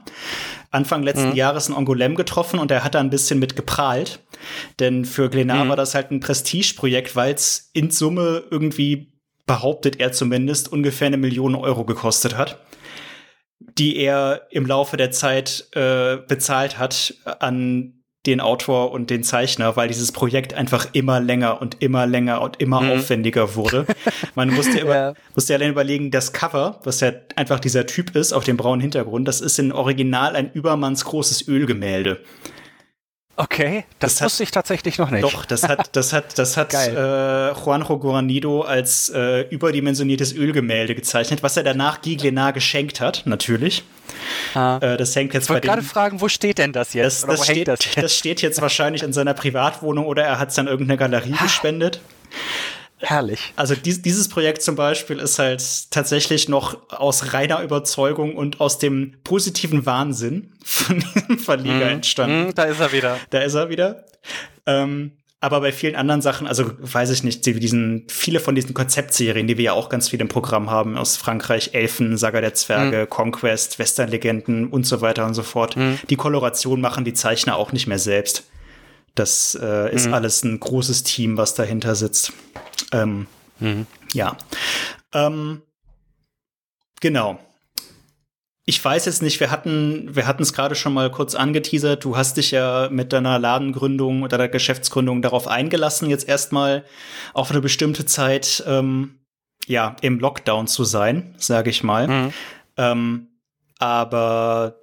Anfang 0.71 1.03
letzten 1.03 1.31
mhm. 1.31 1.37
Jahres 1.37 1.69
in 1.69 1.75
Angoulême 1.75 2.15
getroffen 2.15 2.61
und 2.61 2.71
er 2.71 2.85
hat 2.85 2.95
da 2.95 3.01
ein 3.01 3.11
bisschen 3.11 3.39
mit 3.39 3.57
geprahlt. 3.57 4.21
Denn 4.79 5.05
für 5.05 5.29
Glenat 5.29 5.65
mhm. 5.65 5.69
war 5.69 5.77
das 5.77 5.95
halt 5.95 6.11
ein 6.11 6.21
Prestigeprojekt, 6.21 7.17
weil 7.17 7.35
es 7.35 7.71
in 7.73 7.91
Summe 7.91 8.45
irgendwie 8.51 9.13
behauptet 9.51 9.99
er 9.99 10.13
zumindest, 10.13 10.71
ungefähr 10.71 11.09
eine 11.09 11.17
Million 11.17 11.57
Euro 11.57 11.85
gekostet 11.85 12.37
hat, 12.37 12.61
die 13.59 13.97
er 13.97 14.43
im 14.51 14.65
Laufe 14.65 14.97
der 14.97 15.11
Zeit 15.11 15.67
äh, 15.73 16.19
bezahlt 16.19 16.79
hat 16.79 17.15
an 17.25 17.95
den 18.27 18.41
Autor 18.41 18.93
und 18.93 19.11
den 19.11 19.25
Zeichner, 19.25 19.75
weil 19.75 19.89
dieses 19.89 20.13
Projekt 20.13 20.55
einfach 20.55 20.87
immer 20.93 21.19
länger 21.19 21.61
und 21.61 21.83
immer 21.83 22.07
länger 22.07 22.43
und 22.43 22.61
immer 22.61 22.81
mhm. 22.81 22.93
aufwendiger 22.93 23.57
wurde. 23.57 23.87
Man 24.37 24.51
musste, 24.51 24.79
über, 24.79 24.95
ja. 24.95 25.15
musste 25.35 25.55
allein 25.55 25.71
überlegen, 25.71 26.13
das 26.13 26.33
Cover, 26.33 26.79
was 26.85 27.01
ja 27.01 27.11
einfach 27.35 27.59
dieser 27.59 27.87
Typ 27.87 28.15
ist 28.15 28.33
auf 28.33 28.45
dem 28.45 28.57
braunen 28.57 28.81
Hintergrund, 28.81 29.27
das 29.27 29.41
ist 29.41 29.59
in 29.59 29.73
Original 29.73 30.37
ein 30.37 30.53
übermannsgroßes 30.53 31.49
Ölgemälde. 31.49 32.21
Okay, 33.41 33.85
das, 33.99 34.17
das 34.17 34.23
wusste 34.23 34.43
hat, 34.43 34.49
ich 34.49 34.51
tatsächlich 34.51 34.99
noch 34.99 35.11
nicht. 35.11 35.25
Doch, 35.25 35.47
das 35.47 35.67
hat, 35.67 35.97
das 35.97 36.13
hat, 36.13 36.39
das 36.39 36.59
hat 36.59 36.75
äh, 36.75 37.53
Juanjo 37.53 37.99
Guarnido 37.99 38.61
als 38.61 39.09
äh, 39.09 39.49
überdimensioniertes 39.49 40.35
Ölgemälde 40.35 40.95
gezeichnet, 40.95 41.43
was 41.43 41.57
er 41.57 41.63
danach 41.63 42.03
Guy 42.03 42.17
Glenat 42.17 42.53
geschenkt 42.53 43.01
hat, 43.01 43.23
natürlich. 43.25 43.83
Ah. 44.53 44.77
Äh, 44.83 44.99
das 44.99 45.17
hängt 45.17 45.33
jetzt 45.33 45.45
ich 45.45 45.51
wollte 45.51 45.69
gerade 45.69 45.81
fragen, 45.81 46.21
wo 46.21 46.29
steht 46.29 46.59
denn 46.59 46.75
das 46.75 46.93
jetzt? 46.93 47.23
Das, 47.23 47.39
das, 47.39 47.45
steht, 47.47 47.69
das, 47.69 47.83
jetzt? 47.87 48.03
das 48.03 48.15
steht 48.15 48.43
jetzt 48.43 48.61
wahrscheinlich 48.61 49.03
in 49.03 49.15
seiner 49.15 49.33
Privatwohnung 49.33 50.05
oder 50.05 50.23
er 50.23 50.39
hat 50.39 50.51
es 50.51 50.59
an 50.59 50.67
irgendeine 50.67 50.99
Galerie 50.99 51.35
gespendet. 51.41 52.03
Herrlich. 53.01 53.53
Also 53.57 53.75
dies, 53.75 54.03
dieses 54.03 54.29
Projekt 54.29 54.63
zum 54.63 54.77
Beispiel 54.77 55.19
ist 55.19 55.39
halt 55.39 55.91
tatsächlich 55.91 56.49
noch 56.49 56.77
aus 56.91 57.33
reiner 57.33 57.63
Überzeugung 57.63 58.37
und 58.37 58.61
aus 58.61 58.79
dem 58.79 59.15
positiven 59.25 59.87
Wahnsinn 59.87 60.53
von 60.63 61.01
diesem 61.01 61.39
Verleger 61.39 61.87
mm, 61.87 61.95
entstanden. 61.95 62.49
Mm, 62.49 62.55
da 62.55 62.65
ist 62.65 62.81
er 62.81 62.93
wieder. 62.93 63.17
Da 63.31 63.41
ist 63.41 63.55
er 63.55 63.71
wieder. 63.71 64.05
Ähm, 64.67 65.13
aber 65.43 65.63
bei 65.63 65.73
vielen 65.73 65.97
anderen 65.97 66.21
Sachen, 66.21 66.47
also 66.47 66.71
weiß 66.79 67.09
ich 67.11 67.25
nicht, 67.25 67.47
diesen, 67.47 68.05
viele 68.09 68.41
von 68.41 68.55
diesen 68.55 68.75
Konzeptserien, 68.75 69.47
die 69.47 69.57
wir 69.57 69.65
ja 69.65 69.73
auch 69.73 69.89
ganz 69.89 70.11
viel 70.11 70.21
im 70.21 70.29
Programm 70.29 70.71
haben, 70.71 70.99
aus 70.99 71.17
Frankreich, 71.17 71.71
Elfen, 71.73 72.19
Saga 72.19 72.43
der 72.43 72.53
Zwerge, 72.53 73.05
mhm. 73.05 73.11
Conquest, 73.11 73.79
Westernlegenden 73.79 74.67
und 74.67 74.85
so 74.85 75.01
weiter 75.01 75.25
und 75.25 75.33
so 75.33 75.43
fort. 75.43 75.77
Mhm. 75.77 75.99
Die 76.11 76.17
Koloration 76.17 76.83
machen 76.83 77.07
die 77.07 77.15
Zeichner 77.15 77.57
auch 77.57 77.73
nicht 77.73 77.87
mehr 77.87 77.99
selbst. 77.99 78.51
Das 79.21 79.55
äh, 79.61 79.95
ist 79.95 80.07
mhm. 80.07 80.15
alles 80.15 80.43
ein 80.45 80.59
großes 80.59 81.03
Team, 81.03 81.37
was 81.37 81.53
dahinter 81.53 81.95
sitzt. 81.95 82.33
Ähm, 82.91 83.27
mhm. 83.59 83.87
Ja. 84.15 84.39
Ähm, 85.13 85.61
genau. 87.03 87.39
Ich 88.65 88.83
weiß 88.83 89.05
jetzt 89.05 89.21
nicht, 89.21 89.39
wir 89.39 89.51
hatten, 89.51 90.17
wir 90.17 90.27
hatten 90.27 90.43
es 90.43 90.55
gerade 90.55 90.75
schon 90.75 90.95
mal 90.95 91.11
kurz 91.11 91.35
angeteasert. 91.35 92.03
Du 92.03 92.17
hast 92.17 92.39
dich 92.39 92.51
ja 92.51 92.89
mit 92.91 93.13
deiner 93.13 93.39
Ladengründung 93.39 94.23
oder 94.23 94.39
der 94.39 94.49
Geschäftsgründung 94.49 95.21
darauf 95.21 95.49
eingelassen, 95.49 96.09
jetzt 96.09 96.27
erstmal 96.27 96.87
auf 97.35 97.51
eine 97.51 97.61
bestimmte 97.61 98.07
Zeit 98.07 98.65
ähm, 98.67 99.21
ja 99.67 99.97
im 100.01 100.19
Lockdown 100.19 100.67
zu 100.67 100.85
sein, 100.85 101.35
sage 101.37 101.69
ich 101.69 101.83
mal. 101.83 102.09
Mhm. 102.09 102.33
Ähm, 102.79 103.29
aber 103.79 104.77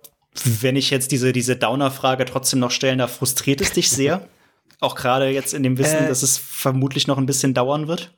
wenn 0.46 0.76
ich 0.76 0.90
jetzt 0.90 1.12
diese, 1.12 1.32
diese 1.32 1.56
Downer-Frage 1.56 2.26
trotzdem 2.26 2.60
noch 2.60 2.72
stellen 2.72 3.00
darf, 3.00 3.18
frustriert 3.18 3.62
es 3.62 3.72
dich 3.72 3.90
sehr? 3.90 4.28
Auch 4.80 4.96
gerade 4.96 5.30
jetzt 5.30 5.54
in 5.54 5.64
dem 5.64 5.78
Wissen, 5.78 6.06
äh, 6.06 6.08
dass 6.08 6.22
es 6.22 6.38
vermutlich 6.38 7.08
noch 7.08 7.18
ein 7.18 7.26
bisschen 7.26 7.54
dauern 7.54 7.88
wird? 7.88 8.12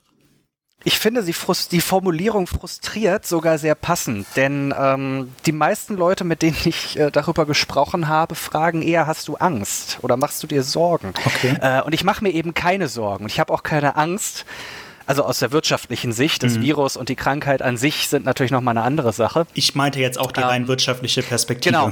Ich 0.86 0.98
finde 0.98 1.24
sie 1.24 1.36
die 1.72 1.82
Formulierung 1.82 2.48
frustriert 2.48 3.26
sogar 3.26 3.58
sehr 3.58 3.76
passend, 3.76 4.26
denn 4.38 4.74
ähm, 4.78 5.34
die 5.46 5.52
meisten 5.52 5.96
Leute, 5.98 6.24
mit 6.24 6.42
denen 6.42 6.58
ich 6.64 6.98
äh, 6.98 7.12
darüber 7.12 7.46
gesprochen 7.46 8.08
habe, 8.08 8.36
fragen 8.36 8.82
eher, 8.82 9.06
hast 9.06 9.28
du 9.28 9.36
Angst 9.36 10.00
oder 10.04 10.16
machst 10.16 10.42
du 10.42 10.48
dir 10.48 10.64
Sorgen? 10.64 11.14
Okay. 11.26 11.58
Äh, 11.60 11.82
und 11.82 11.94
ich 11.94 12.06
mache 12.06 12.24
mir 12.24 12.32
eben 12.32 12.54
keine 12.54 12.88
Sorgen. 12.88 13.26
Ich 13.28 13.42
habe 13.42 13.54
auch 13.54 13.64
keine 13.64 13.98
Angst, 13.98 14.46
also 15.10 15.24
aus 15.24 15.40
der 15.40 15.52
wirtschaftlichen 15.52 16.12
Sicht, 16.12 16.44
das 16.44 16.58
mhm. 16.58 16.62
Virus 16.62 16.96
und 16.96 17.10
die 17.10 17.16
Krankheit 17.16 17.64
an 17.64 17.78
sich 17.78 18.08
sind 18.10 18.26
natürlich 18.26 18.52
nochmal 18.52 18.78
eine 18.78 18.86
andere 18.86 19.12
Sache. 19.12 19.48
Ich 19.56 19.74
meinte 19.74 20.00
jetzt 20.00 20.20
auch 20.20 20.32
die 20.32 20.42
ähm, 20.42 20.48
rein 20.48 20.68
wirtschaftliche 20.68 21.24
Perspektive. 21.24 21.74
Genau. 21.74 21.92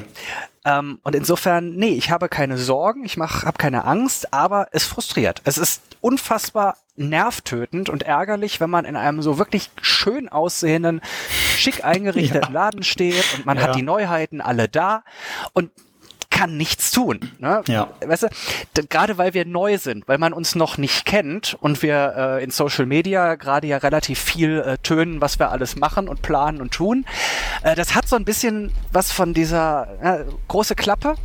Ähm, 0.64 1.00
und 1.02 1.16
insofern, 1.16 1.76
nee, 1.76 1.96
ich 1.96 2.12
habe 2.12 2.30
keine 2.30 2.60
Sorgen, 2.60 3.04
ich 3.06 3.18
habe 3.18 3.58
keine 3.58 3.86
Angst, 3.86 4.32
aber 4.36 4.68
es 4.72 4.86
frustriert. 4.86 5.42
Es 5.46 5.58
ist 5.58 5.82
unfassbar 6.00 6.78
nervtötend 6.96 7.90
und 7.90 8.04
ärgerlich, 8.04 8.60
wenn 8.60 8.70
man 8.70 8.86
in 8.86 8.96
einem 8.96 9.24
so 9.24 9.40
wirklich 9.40 9.72
schön 9.82 10.30
aussehenden, 10.30 11.02
schick 11.58 11.84
eingerichteten 11.84 12.54
ja. 12.54 12.66
Laden 12.66 12.84
steht 12.84 13.26
und 13.36 13.48
man 13.48 13.58
ja. 13.58 13.64
hat 13.64 13.76
die 13.76 13.82
Neuheiten 13.82 14.42
alle 14.42 14.70
da 14.70 15.04
und 15.54 15.72
kann 16.38 16.56
nichts 16.56 16.92
tun. 16.92 17.32
Ne? 17.40 17.64
Ja. 17.68 17.90
Weißt 18.06 18.24
du, 18.76 18.88
gerade 18.88 19.18
weil 19.18 19.34
wir 19.34 19.44
neu 19.46 19.80
sind, 19.80 20.08
weil 20.08 20.20
man 20.20 20.34
uns 20.34 20.54
noch 20.54 20.78
nicht 20.78 21.06
kennt 21.06 21.58
und 21.62 21.82
wir 21.82 22.14
äh, 22.16 22.44
in 22.44 22.52
Social 22.52 22.86
Media 22.86 23.34
gerade 23.36 23.66
ja 23.66 23.78
relativ 23.78 24.20
viel 24.20 24.60
äh, 24.60 24.78
tönen, 24.78 25.20
was 25.20 25.40
wir 25.40 25.50
alles 25.50 25.78
machen 25.78 26.08
und 26.08 26.22
planen 26.22 26.62
und 26.62 26.72
tun. 26.72 27.06
Äh, 27.64 27.74
das 27.74 27.96
hat 27.96 28.08
so 28.08 28.16
ein 28.16 28.24
bisschen 28.24 28.72
was 28.92 29.12
von 29.12 29.34
dieser 29.34 29.88
äh, 30.02 30.26
große 30.48 30.76
Klappe. 30.76 31.16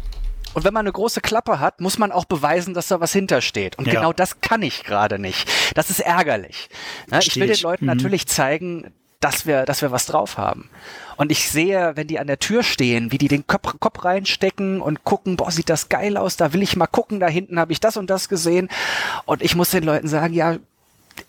Und 0.55 0.65
wenn 0.65 0.73
man 0.73 0.87
eine 0.87 0.93
große 0.93 1.21
Klappe 1.21 1.61
hat, 1.61 1.81
muss 1.81 1.99
man 1.99 2.11
auch 2.11 2.25
beweisen, 2.25 2.73
dass 2.73 2.89
da 2.89 3.01
was 3.01 3.13
hintersteht. 3.13 3.77
Und 3.79 3.87
ja. 3.87 3.95
genau 3.95 4.15
das 4.15 4.41
kann 4.41 4.63
ich 4.63 4.83
gerade 4.83 5.19
nicht. 5.19 5.51
Das 5.75 5.91
ist 5.91 6.01
ärgerlich. 6.01 6.71
Ne? 7.11 7.19
Ich 7.21 7.37
will 7.37 7.49
den 7.49 7.61
Leuten 7.61 7.85
mhm. 7.85 7.91
natürlich 7.91 8.27
zeigen, 8.29 8.93
dass 9.23 9.47
wir, 9.47 9.65
dass 9.65 9.81
wir 9.81 9.91
was 9.91 10.07
drauf 10.07 10.37
haben. 10.37 10.69
Und 11.17 11.31
ich 11.31 11.49
sehe, 11.49 11.93
wenn 11.95 12.09
die 12.09 12.19
an 12.19 12.27
der 12.27 12.39
Tür 12.39 12.63
stehen, 12.63 13.13
wie 13.13 13.19
die 13.19 13.29
den 13.29 13.47
Kopf, 13.47 13.75
Kopf 13.79 14.05
reinstecken 14.05 14.81
und 14.81 15.05
gucken, 15.05 15.37
boah, 15.37 15.51
sieht 15.51 15.71
das 15.71 15.89
geil 15.89 16.17
aus, 16.17 16.37
da 16.37 16.53
will 16.53 16.63
ich 16.63 16.77
mal 16.77 16.87
gucken, 16.87 17.21
da 17.21 17.29
hinten 17.29 17.59
habe 17.59 17.73
ich 17.73 17.81
das 17.81 17.97
und 17.97 18.11
das 18.11 18.29
gesehen. 18.29 18.69
Und 19.25 19.43
ich 19.43 19.55
muss 19.55 19.71
den 19.71 19.85
Leuten 19.85 20.09
sagen, 20.09 20.35
ja, 20.35 20.57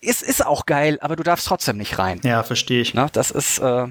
es 0.02 0.22
ist 0.22 0.46
auch 0.46 0.66
geil, 0.66 0.98
aber 1.02 1.16
du 1.16 1.24
darfst 1.24 1.48
trotzdem 1.48 1.78
nicht 1.78 2.00
rein. 2.00 2.20
Ja, 2.24 2.44
verstehe 2.44 2.82
ich. 2.82 2.94
Na, 2.94 3.08
das 3.12 3.32
ist, 3.32 3.60
äh, 3.60 3.88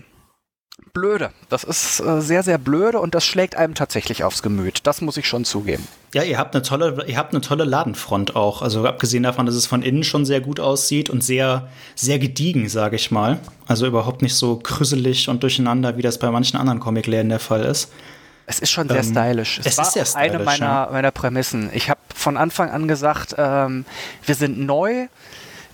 blöde. 0.93 1.31
Das 1.49 1.65
ist 1.65 2.01
äh, 2.01 2.21
sehr, 2.21 2.43
sehr 2.43 2.59
blöde 2.59 3.01
und 3.01 3.15
das 3.15 3.25
schlägt 3.25 3.57
einem 3.57 3.75
tatsächlich 3.75 4.25
aufs 4.25 4.43
Gemüt. 4.43 4.81
Das 4.87 5.01
muss 5.01 5.17
ich 5.17 5.27
schon 5.27 5.45
zugeben. 5.45 5.87
Ja, 6.15 6.23
ihr 6.23 6.39
habt 6.39 6.55
eine 6.55 6.63
tolle, 6.63 7.05
ihr 7.07 7.17
habt 7.17 7.33
eine 7.33 7.41
tolle 7.41 7.65
Ladenfront 7.65 8.37
auch. 8.37 8.61
Also 8.63 8.87
abgesehen 8.87 9.23
davon, 9.23 9.47
dass 9.47 9.55
es 9.55 9.67
von 9.67 9.83
innen 9.83 10.05
schon 10.05 10.27
sehr 10.27 10.41
gut 10.41 10.61
aussieht 10.61 11.09
und 11.09 11.25
sehr, 11.25 11.69
sehr 11.95 12.19
gediegen, 12.19 12.69
sage 12.69 12.97
ich 12.97 13.11
mal. 13.11 13.39
Also 13.67 13.87
überhaupt 13.87 14.21
nicht 14.23 14.35
so 14.35 14.57
krüsselig 14.57 15.29
und 15.29 15.43
durcheinander, 15.43 15.97
wie 15.97 16.03
das 16.03 16.19
bei 16.19 16.31
manchen 16.31 16.59
anderen 16.59 16.81
Comicläden 16.81 17.31
der 17.31 17.41
Fall 17.41 17.65
ist. 17.65 17.91
Es 18.47 18.59
ist 18.59 18.71
schon 18.71 18.89
sehr 18.89 18.99
ähm, 18.99 19.11
stylisch. 19.11 19.59
Es, 19.61 19.67
es 19.67 19.79
war 19.79 19.87
ist 19.87 19.93
sehr 19.95 20.05
stylisch, 20.05 20.35
eine 20.35 20.45
meiner, 20.45 20.67
ja. 20.67 20.89
meiner 20.93 21.11
Prämissen. 21.11 21.71
Ich 21.73 21.89
habe 21.89 22.01
von 22.15 22.37
Anfang 22.37 22.71
an 22.71 22.89
gesagt, 22.89 23.35
ähm, 23.39 23.85
wir 24.27 24.35
sind 24.35 24.59
neu, 24.59 25.07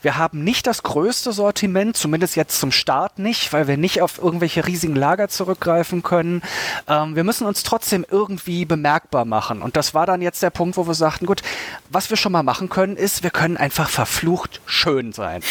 wir 0.03 0.17
haben 0.17 0.45
nicht 0.45 0.67
das 0.67 0.83
größte 0.83 1.33
Sortiment, 1.33 1.97
zumindest 1.97 2.37
jetzt 2.37 2.61
zum 2.61 2.73
Start 2.73 3.19
nicht, 3.19 3.53
weil 3.53 3.67
wir 3.67 3.77
nicht 3.77 4.03
auf 4.03 4.19
irgendwelche 4.19 4.67
riesigen 4.67 4.95
Lager 4.95 5.29
zurückgreifen 5.29 6.03
können. 6.03 6.43
Ähm, 6.87 7.17
wir 7.17 7.25
müssen 7.25 7.47
uns 7.47 7.63
trotzdem 7.63 8.05
irgendwie 8.09 8.65
bemerkbar 8.65 9.25
machen. 9.25 9.63
Und 9.63 9.77
das 9.77 9.95
war 9.95 10.07
dann 10.07 10.23
jetzt 10.23 10.43
der 10.43 10.51
Punkt, 10.51 10.77
wo 10.77 10.87
wir 10.87 10.95
sagten, 10.95 11.27
gut, 11.27 11.43
was 11.91 12.11
wir 12.11 12.17
schon 12.17 12.33
mal 12.33 12.43
machen 12.43 12.69
können, 12.69 12.97
ist, 12.97 13.23
wir 13.23 13.31
können 13.31 13.57
einfach 13.57 13.89
verflucht 13.89 14.61
schön 14.67 15.13
sein. 15.13 15.43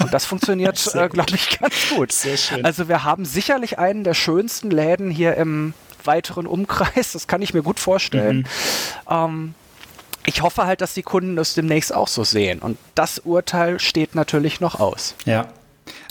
Und 0.00 0.12
das 0.12 0.24
funktioniert, 0.24 0.78
äh, 0.94 1.08
glaube 1.08 1.34
ich, 1.34 1.58
ganz 1.58 1.74
gut. 1.94 2.12
Sehr 2.12 2.36
schön. 2.36 2.64
Also 2.64 2.88
wir 2.88 3.04
haben 3.04 3.24
sicherlich 3.24 3.78
einen 3.78 4.04
der 4.04 4.14
schönsten 4.14 4.70
Läden 4.70 5.10
hier 5.10 5.36
im 5.36 5.74
weiteren 6.04 6.46
Umkreis. 6.46 7.12
Das 7.12 7.26
kann 7.26 7.42
ich 7.42 7.54
mir 7.54 7.62
gut 7.62 7.80
vorstellen. 7.80 8.38
Mhm. 8.38 8.44
Ähm, 9.10 9.54
ich 10.28 10.42
hoffe 10.42 10.66
halt, 10.66 10.82
dass 10.82 10.92
die 10.92 11.02
Kunden 11.02 11.36
das 11.36 11.54
demnächst 11.54 11.94
auch 11.94 12.06
so 12.06 12.22
sehen. 12.22 12.58
Und 12.58 12.76
das 12.94 13.18
Urteil 13.20 13.80
steht 13.80 14.14
natürlich 14.14 14.60
noch 14.60 14.78
aus. 14.78 15.14
Ja. 15.24 15.48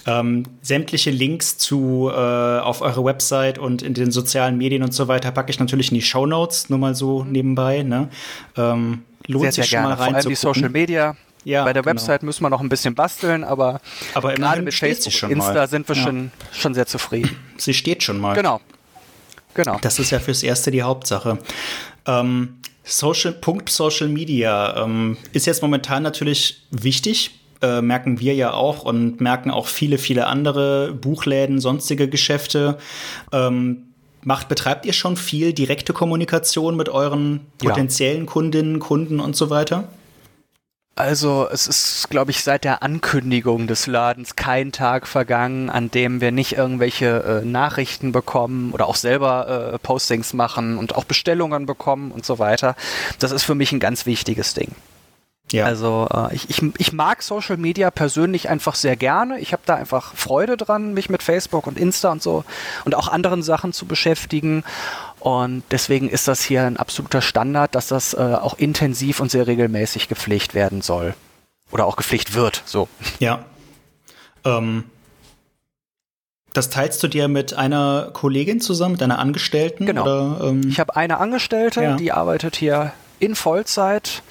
Ähm, 0.08 0.46
sämtliche 0.64 1.12
Links 1.12 1.60
zu 1.60 2.10
äh, 2.12 2.16
auf 2.16 2.82
eure 2.82 3.06
Website 3.06 3.60
und 3.60 3.84
in 3.84 3.94
den 3.94 4.10
sozialen 4.10 4.58
Medien 4.58 4.82
und 4.82 4.92
so 4.92 5.08
weiter 5.08 5.32
packe 5.32 5.52
ich 5.52 5.60
natürlich 5.60 5.92
in 5.92 5.96
die 5.96 6.02
Show 6.02 6.26
Notes, 6.26 6.70
nur 6.70 6.80
mal 6.80 6.96
so 6.96 7.26
nebenbei. 7.26 7.84
Ne? 7.84 8.10
Ähm, 8.56 9.04
lohnt 9.28 9.44
sehr, 9.44 9.52
sich 9.52 9.70
sehr 9.70 9.82
schon 9.82 9.90
gerne. 9.90 9.96
mal 9.96 10.02
rein. 10.02 10.10
Vor 10.14 10.18
allem 10.18 10.30
die 10.30 10.36
Social 10.36 10.70
Media 10.70 11.16
Ja, 11.44 11.64
Bei 11.64 11.74
der 11.74 11.84
genau. 11.84 11.94
Website 11.94 12.24
müssen 12.24 12.42
wir 12.42 12.50
noch 12.50 12.62
ein 12.62 12.70
bisschen 12.70 12.96
basteln, 12.96 13.44
aber, 13.44 13.82
aber 14.16 14.34
gerade 14.34 14.64
mit 14.64 14.74
Facebook 14.74 15.14
und 15.24 15.30
Insta 15.30 15.54
mal. 15.54 15.68
sind 15.68 15.88
wir 15.88 15.96
ja. 15.96 16.02
schon, 16.02 16.32
schon 16.54 16.74
sehr 16.74 16.88
zufrieden. 16.88 17.36
Sie 17.58 17.76
steht 17.76 18.02
schon 18.02 18.20
mal. 18.20 18.34
Genau. 18.34 18.62
Genau. 19.54 19.78
Das 19.82 20.00
ist 20.00 20.10
ja 20.10 20.20
fürs 20.20 20.42
Erste 20.42 20.72
die 20.72 20.82
Hauptsache. 20.82 21.38
Ähm, 22.08 22.58
Social, 22.88 23.34
Punkt 23.34 23.70
Social 23.70 24.08
Media 24.08 24.84
ähm, 24.84 25.18
ist 25.34 25.46
jetzt 25.46 25.62
momentan 25.62 26.04
natürlich 26.04 26.64
wichtig, 26.72 27.32
äh, 27.62 27.82
merken 27.82 28.20
wir 28.20 28.34
ja 28.34 28.54
auch 28.54 28.84
und 28.84 29.20
merken 29.20 29.52
auch 29.52 29.68
viele, 29.68 29.98
viele 29.98 30.28
andere 30.28 30.94
Buchläden, 30.94 31.60
sonstige 31.60 32.08
Geschäfte. 32.08 32.78
Ähm, 33.32 33.84
macht, 34.24 34.48
betreibt 34.48 34.86
ihr 34.86 34.94
schon 34.94 35.18
viel 35.18 35.54
direkte 35.54 35.94
Kommunikation 35.94 36.76
mit 36.76 36.90
euren 36.90 37.42
potenziellen 37.58 38.26
ja. 38.26 38.32
Kundinnen, 38.32 38.80
Kunden 38.80 39.20
und 39.20 39.36
so 39.36 39.50
weiter? 39.50 39.90
Also 40.98 41.48
es 41.52 41.68
ist, 41.68 42.10
glaube 42.10 42.32
ich, 42.32 42.44
seit 42.44 42.64
der 42.64 42.82
Ankündigung 42.82 43.68
des 43.68 43.86
Ladens 43.86 44.36
kein 44.36 44.72
Tag 44.72 45.06
vergangen, 45.06 45.70
an 45.70 45.92
dem 45.92 46.22
wir 46.22 46.32
nicht 46.32 46.54
irgendwelche 46.54 47.42
äh, 47.44 47.46
Nachrichten 47.46 48.12
bekommen 48.12 48.72
oder 48.72 48.88
auch 48.88 48.96
selber 48.96 49.74
äh, 49.74 49.78
Postings 49.78 50.34
machen 50.34 50.80
und 50.80 50.96
auch 50.96 51.04
Bestellungen 51.04 51.68
bekommen 51.68 52.10
und 52.12 52.26
so 52.26 52.40
weiter. 52.40 52.76
Das 53.20 53.32
ist 53.32 53.44
für 53.44 53.54
mich 53.54 53.72
ein 53.72 53.80
ganz 53.80 54.08
wichtiges 54.08 54.56
Ding. 54.56 54.72
Ja. 55.52 55.66
Also 55.66 56.08
äh, 56.12 56.36
ich, 56.36 56.50
ich, 56.50 56.62
ich 56.78 56.94
mag 56.94 57.22
Social 57.22 57.58
Media 57.58 57.92
persönlich 57.92 58.50
einfach 58.50 58.74
sehr 58.74 58.96
gerne. 58.96 59.40
Ich 59.40 59.54
habe 59.54 59.62
da 59.66 59.76
einfach 59.76 60.16
Freude 60.16 60.58
dran, 60.58 60.94
mich 60.94 61.10
mit 61.10 61.24
Facebook 61.24 61.68
und 61.68 61.78
Insta 61.78 62.12
und 62.12 62.24
so 62.24 62.44
und 62.86 62.96
auch 62.96 63.08
anderen 63.08 63.44
Sachen 63.44 63.72
zu 63.72 63.86
beschäftigen. 63.86 64.64
Und 65.20 65.64
deswegen 65.72 66.10
ist 66.10 66.28
das 66.28 66.44
hier 66.44 66.64
ein 66.64 66.78
absoluter 66.78 67.22
Standard, 67.22 67.76
dass 67.76 67.88
das 67.88 68.14
äh, 68.14 68.18
auch 68.18 68.58
intensiv 68.58 69.20
und 69.20 69.32
sehr 69.32 69.48
regelmäßig 69.48 70.08
gepflegt 70.08 70.54
werden 70.54 70.82
soll. 70.82 71.16
Oder 71.72 71.86
auch 71.86 71.96
gepflegt 71.96 72.34
wird, 72.34 72.62
so. 72.66 72.88
Ja. 73.20 73.46
Ähm, 74.46 74.86
das 76.54 76.70
teilst 76.70 77.04
du 77.04 77.08
dir 77.08 77.28
mit 77.28 77.54
einer 77.54 78.10
Kollegin 78.14 78.62
zusammen, 78.62 78.94
mit 78.94 79.04
einer 79.04 79.20
Angestellten? 79.20 79.86
Genau. 79.86 80.02
Oder, 80.04 80.48
ähm, 80.50 80.62
ich 80.68 80.80
habe 80.80 80.96
eine 80.96 81.20
Angestellte, 81.20 81.84
ja. 81.84 81.96
die 81.96 82.12
arbeitet 82.12 82.56
hier 82.56 82.94
in 83.20 83.36
Vollzeit. 83.36 84.24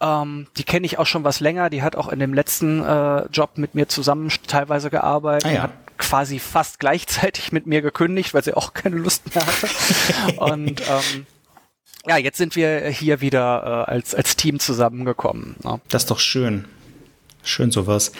Ähm, 0.00 0.48
die 0.56 0.64
kenne 0.64 0.86
ich 0.86 0.98
auch 0.98 1.06
schon 1.06 1.22
was 1.24 1.40
länger. 1.40 1.70
Die 1.70 1.82
hat 1.82 1.96
auch 1.96 2.08
in 2.08 2.18
dem 2.18 2.34
letzten 2.34 2.82
äh, 2.82 3.26
Job 3.26 3.52
mit 3.56 3.74
mir 3.74 3.88
zusammen 3.88 4.30
teilweise 4.46 4.90
gearbeitet. 4.90 5.50
Ah, 5.50 5.54
ja. 5.54 5.62
Hat 5.62 5.83
quasi 5.98 6.38
fast 6.38 6.80
gleichzeitig 6.80 7.52
mit 7.52 7.66
mir 7.66 7.82
gekündigt, 7.82 8.34
weil 8.34 8.44
sie 8.44 8.54
auch 8.54 8.74
keine 8.74 8.96
Lust 8.96 9.34
mehr 9.34 9.46
hatte. 9.46 9.68
und 10.40 10.80
ähm, 10.80 11.26
ja, 12.06 12.16
jetzt 12.16 12.38
sind 12.38 12.56
wir 12.56 12.88
hier 12.88 13.20
wieder 13.20 13.86
äh, 13.88 13.90
als, 13.92 14.14
als 14.14 14.36
Team 14.36 14.58
zusammengekommen. 14.58 15.56
Ne? 15.62 15.80
Das 15.88 16.02
ist 16.02 16.10
doch 16.10 16.20
schön. 16.20 16.66
Schön 17.42 17.70
sowas. 17.70 18.12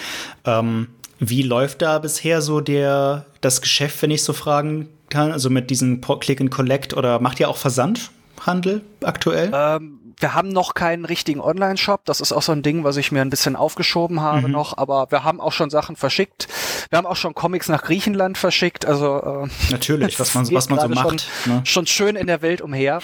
Ähm, 0.45 0.89
wie 1.19 1.43
läuft 1.43 1.83
da 1.83 1.99
bisher 1.99 2.43
so 2.43 2.61
der, 2.61 3.27
das 3.41 3.61
Geschäft, 3.61 4.03
wenn 4.03 4.11
ich 4.11 4.23
so 4.23 4.33
fragen 4.33 4.89
kann? 5.09 5.33
Also 5.33 5.51
mit 5.51 5.71
diesem 5.71 6.01
Click 6.01 6.41
and 6.41 6.51
Collect 6.51 6.95
oder 6.95 7.21
macht 7.21 7.41
ihr 7.41 7.49
auch 7.49 7.57
Versandhandel 7.57 8.83
aktuell? 9.03 9.51
Ähm, 9.55 9.99
wir 10.19 10.35
haben 10.35 10.49
noch 10.49 10.75
keinen 10.75 11.05
richtigen 11.05 11.41
Online-Shop. 11.41 12.05
Das 12.05 12.21
ist 12.21 12.33
auch 12.33 12.43
so 12.43 12.53
ein 12.53 12.63
Ding, 12.63 12.85
was 12.85 12.97
ich 12.97 13.13
mir 13.13 13.23
ein 13.23 13.31
bisschen 13.31 13.57
aufgeschoben 13.57 14.21
habe 14.21 14.47
mhm. 14.47 14.53
noch. 14.53 14.77
Aber 14.77 15.11
wir 15.11 15.25
haben 15.25 15.41
auch 15.41 15.53
schon 15.53 15.71
Sachen 15.71 15.97
verschickt. 15.97 16.49
Wir 16.91 16.99
haben 16.99 17.07
auch 17.07 17.17
schon 17.17 17.35
Comics 17.35 17.69
nach 17.69 17.83
Griechenland 17.83 18.39
verschickt. 18.39 18.87
Also 18.87 19.45
äh, 19.45 19.71
natürlich, 19.71 20.19
was 20.21 20.35
man, 20.35 20.51
was 20.53 20.69
man 20.69 20.81
so 20.81 20.89
macht. 20.89 21.21
Schon, 21.21 21.53
ne? 21.53 21.61
schon 21.65 21.87
schön 21.87 22.17
in 22.17 22.27
der 22.27 22.43
Welt 22.43 22.61
umher. 22.61 23.01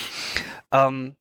Ähm, 0.72 1.16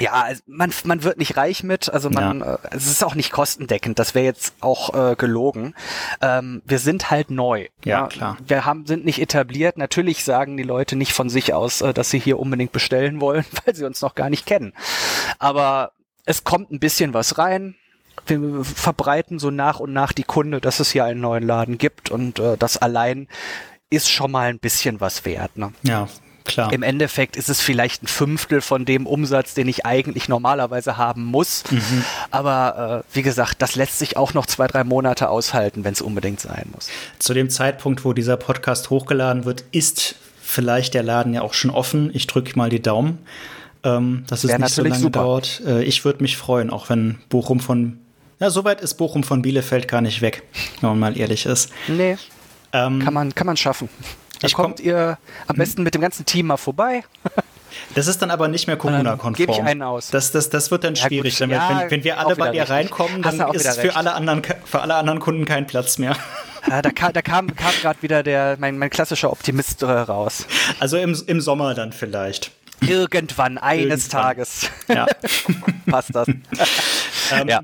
ja, 0.00 0.12
also 0.12 0.42
man, 0.46 0.72
man 0.84 1.02
wird 1.02 1.18
nicht 1.18 1.36
reich 1.36 1.62
mit, 1.62 1.88
also 1.88 2.10
man, 2.10 2.40
ja. 2.40 2.54
äh, 2.54 2.58
es 2.72 2.86
ist 2.86 3.04
auch 3.04 3.14
nicht 3.14 3.30
kostendeckend, 3.30 3.98
das 3.98 4.14
wäre 4.14 4.26
jetzt 4.26 4.54
auch 4.60 4.94
äh, 4.94 5.16
gelogen. 5.16 5.74
Ähm, 6.20 6.62
wir 6.66 6.78
sind 6.78 7.10
halt 7.10 7.30
neu. 7.30 7.68
Ja, 7.84 8.00
ja, 8.00 8.06
klar. 8.08 8.36
Wir 8.46 8.64
haben, 8.64 8.86
sind 8.86 9.04
nicht 9.04 9.20
etabliert. 9.20 9.78
Natürlich 9.78 10.24
sagen 10.24 10.56
die 10.56 10.62
Leute 10.62 10.96
nicht 10.96 11.12
von 11.12 11.30
sich 11.30 11.54
aus, 11.54 11.80
äh, 11.80 11.94
dass 11.94 12.10
sie 12.10 12.18
hier 12.18 12.38
unbedingt 12.38 12.72
bestellen 12.72 13.20
wollen, 13.20 13.44
weil 13.64 13.74
sie 13.74 13.84
uns 13.84 14.02
noch 14.02 14.14
gar 14.14 14.28
nicht 14.28 14.46
kennen. 14.46 14.72
Aber 15.38 15.92
es 16.24 16.44
kommt 16.44 16.70
ein 16.70 16.80
bisschen 16.80 17.14
was 17.14 17.38
rein. 17.38 17.76
Wir 18.26 18.64
verbreiten 18.64 19.38
so 19.38 19.50
nach 19.50 19.78
und 19.80 19.92
nach 19.92 20.12
die 20.12 20.24
Kunde, 20.24 20.60
dass 20.60 20.80
es 20.80 20.90
hier 20.90 21.04
einen 21.04 21.20
neuen 21.20 21.46
Laden 21.46 21.78
gibt 21.78 22.10
und 22.10 22.38
äh, 22.38 22.56
das 22.56 22.76
allein 22.76 23.28
ist 23.88 24.10
schon 24.10 24.32
mal 24.32 24.48
ein 24.48 24.58
bisschen 24.58 25.00
was 25.00 25.24
wert. 25.24 25.56
Ne? 25.56 25.72
Ja, 25.82 26.08
Klar. 26.46 26.72
Im 26.72 26.82
Endeffekt 26.82 27.36
ist 27.36 27.48
es 27.48 27.60
vielleicht 27.60 28.02
ein 28.02 28.06
Fünftel 28.06 28.60
von 28.60 28.84
dem 28.84 29.06
Umsatz, 29.06 29.54
den 29.54 29.68
ich 29.68 29.84
eigentlich 29.84 30.28
normalerweise 30.28 30.96
haben 30.96 31.24
muss. 31.24 31.64
Mhm. 31.70 32.04
Aber 32.30 33.04
äh, 33.04 33.14
wie 33.16 33.22
gesagt, 33.22 33.60
das 33.62 33.76
lässt 33.76 33.98
sich 33.98 34.16
auch 34.16 34.34
noch 34.34 34.46
zwei, 34.46 34.66
drei 34.66 34.84
Monate 34.84 35.28
aushalten, 35.28 35.84
wenn 35.84 35.92
es 35.92 36.02
unbedingt 36.02 36.40
sein 36.40 36.68
muss. 36.72 36.88
Zu 37.18 37.34
dem 37.34 37.50
Zeitpunkt, 37.50 38.04
wo 38.04 38.12
dieser 38.12 38.36
Podcast 38.36 38.90
hochgeladen 38.90 39.44
wird, 39.44 39.64
ist 39.72 40.16
vielleicht 40.40 40.94
der 40.94 41.02
Laden 41.02 41.34
ja 41.34 41.42
auch 41.42 41.54
schon 41.54 41.70
offen. 41.70 42.10
Ich 42.14 42.26
drücke 42.26 42.56
mal 42.56 42.70
die 42.70 42.80
Daumen, 42.80 43.18
ähm, 43.82 44.24
dass 44.28 44.44
es 44.44 44.50
Wär 44.50 44.58
nicht 44.58 44.74
so 44.74 44.82
lange 44.82 44.94
super. 44.96 45.20
dauert. 45.20 45.62
Äh, 45.66 45.82
ich 45.82 46.04
würde 46.04 46.22
mich 46.22 46.36
freuen, 46.36 46.70
auch 46.70 46.88
wenn 46.88 47.18
Bochum 47.28 47.60
von 47.60 47.98
ja, 48.38 48.50
soweit 48.50 48.82
ist 48.82 48.94
Bochum 48.94 49.22
von 49.22 49.40
Bielefeld 49.40 49.88
gar 49.88 50.02
nicht 50.02 50.20
weg, 50.20 50.42
wenn 50.80 50.90
man 50.90 50.98
mal 50.98 51.18
ehrlich 51.18 51.46
ist. 51.46 51.70
Nee. 51.88 52.18
Ähm, 52.72 53.00
kann, 53.02 53.14
man, 53.14 53.34
kann 53.34 53.46
man 53.46 53.56
schaffen. 53.56 53.88
Da 54.40 54.48
kommt 54.48 54.76
komm, 54.76 54.86
ihr 54.86 55.18
am 55.46 55.56
besten 55.56 55.82
mit 55.82 55.94
dem 55.94 56.02
ganzen 56.02 56.26
Team 56.26 56.46
mal 56.46 56.56
vorbei. 56.56 57.04
Das 57.94 58.06
ist 58.06 58.22
dann 58.22 58.30
aber 58.30 58.48
nicht 58.48 58.66
mehr 58.66 58.76
Corona-konform. 58.76 59.34
Gebe 59.34 59.52
ich 59.52 59.62
einen 59.62 59.82
aus. 59.82 60.08
Das, 60.08 60.32
das, 60.32 60.48
das 60.48 60.70
wird 60.70 60.84
dann 60.84 60.96
schwierig. 60.96 61.38
Ja, 61.38 61.48
wenn, 61.48 61.90
wenn, 61.90 62.04
wir 62.04 62.18
alle 62.18 62.34
bei 62.34 62.50
dir 62.50 62.62
richtig. 62.62 62.70
reinkommen, 62.70 63.20
dann 63.20 63.52
ist 63.52 63.78
für 63.78 63.96
alle, 63.96 64.14
anderen, 64.14 64.42
für 64.64 64.80
alle 64.80 64.94
anderen 64.94 65.20
Kunden 65.20 65.44
kein 65.44 65.66
Platz 65.66 65.98
mehr. 65.98 66.16
Ja, 66.68 66.80
da 66.80 66.90
kam, 66.90 67.12
da 67.12 67.22
kam, 67.22 67.54
kam 67.54 67.72
gerade 67.82 68.00
wieder 68.02 68.22
der, 68.22 68.56
mein, 68.58 68.78
mein 68.78 68.90
klassischer 68.90 69.30
Optimist 69.30 69.82
äh, 69.82 69.86
raus. 69.86 70.46
Also 70.80 70.96
im, 70.96 71.16
im 71.26 71.40
Sommer 71.40 71.74
dann 71.74 71.92
vielleicht. 71.92 72.50
Irgendwann, 72.80 73.58
eines 73.58 74.04
Irgendwann. 74.04 74.22
Tages. 74.22 74.70
Ja. 74.88 75.06
Passt 75.86 76.14
das. 76.14 76.28
ähm, 77.32 77.48
ja. 77.48 77.60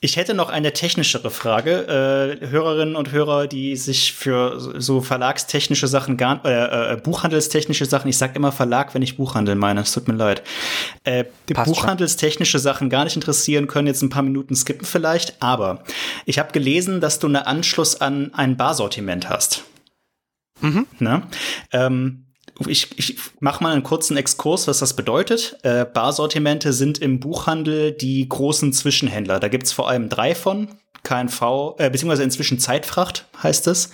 Ich 0.00 0.16
hätte 0.16 0.34
noch 0.34 0.48
eine 0.48 0.72
technischere 0.72 1.30
Frage. 1.30 2.38
Äh, 2.40 2.46
Hörerinnen 2.50 2.94
und 2.94 3.10
Hörer, 3.10 3.48
die 3.48 3.74
sich 3.76 4.12
für 4.12 4.80
so 4.80 5.00
verlagstechnische 5.00 5.88
Sachen, 5.88 6.16
gar, 6.16 6.44
äh, 6.44 6.94
äh, 6.94 6.96
buchhandelstechnische 6.96 7.84
Sachen, 7.84 8.08
ich 8.08 8.16
sag 8.16 8.36
immer 8.36 8.52
Verlag, 8.52 8.94
wenn 8.94 9.02
ich 9.02 9.16
Buchhandel 9.16 9.56
meine, 9.56 9.80
es 9.80 9.92
tut 9.92 10.06
mir 10.06 10.14
leid, 10.14 10.42
äh, 11.02 11.24
buchhandelstechnische 11.52 12.60
Sachen 12.60 12.90
gar 12.90 13.04
nicht 13.04 13.16
interessieren, 13.16 13.66
können 13.66 13.88
jetzt 13.88 14.02
ein 14.02 14.10
paar 14.10 14.22
Minuten 14.22 14.54
skippen 14.54 14.86
vielleicht, 14.86 15.42
aber 15.42 15.82
ich 16.26 16.38
habe 16.38 16.52
gelesen, 16.52 17.00
dass 17.00 17.18
du 17.18 17.26
einen 17.26 17.36
Anschluss 17.36 18.00
an 18.00 18.32
ein 18.34 18.56
Barsortiment 18.56 19.28
hast. 19.28 19.64
Mhm. 20.60 20.86
Ne? 21.00 21.22
Ähm, 21.72 22.27
ich, 22.66 22.98
ich 22.98 23.16
mache 23.40 23.62
mal 23.62 23.72
einen 23.72 23.82
kurzen 23.82 24.16
Exkurs, 24.16 24.66
was 24.66 24.78
das 24.78 24.96
bedeutet. 24.96 25.58
Äh, 25.62 25.84
Barsortimente 25.84 26.72
sind 26.72 26.98
im 26.98 27.20
Buchhandel 27.20 27.92
die 27.92 28.28
großen 28.28 28.72
Zwischenhändler. 28.72 29.38
Da 29.38 29.48
gibt's 29.48 29.72
vor 29.72 29.88
allem 29.88 30.08
drei 30.08 30.34
von. 30.34 30.68
KNV, 31.04 31.76
äh, 31.78 31.90
beziehungsweise 31.90 32.24
inzwischen 32.24 32.58
Zeitfracht 32.58 33.26
heißt 33.42 33.68
es. 33.68 33.92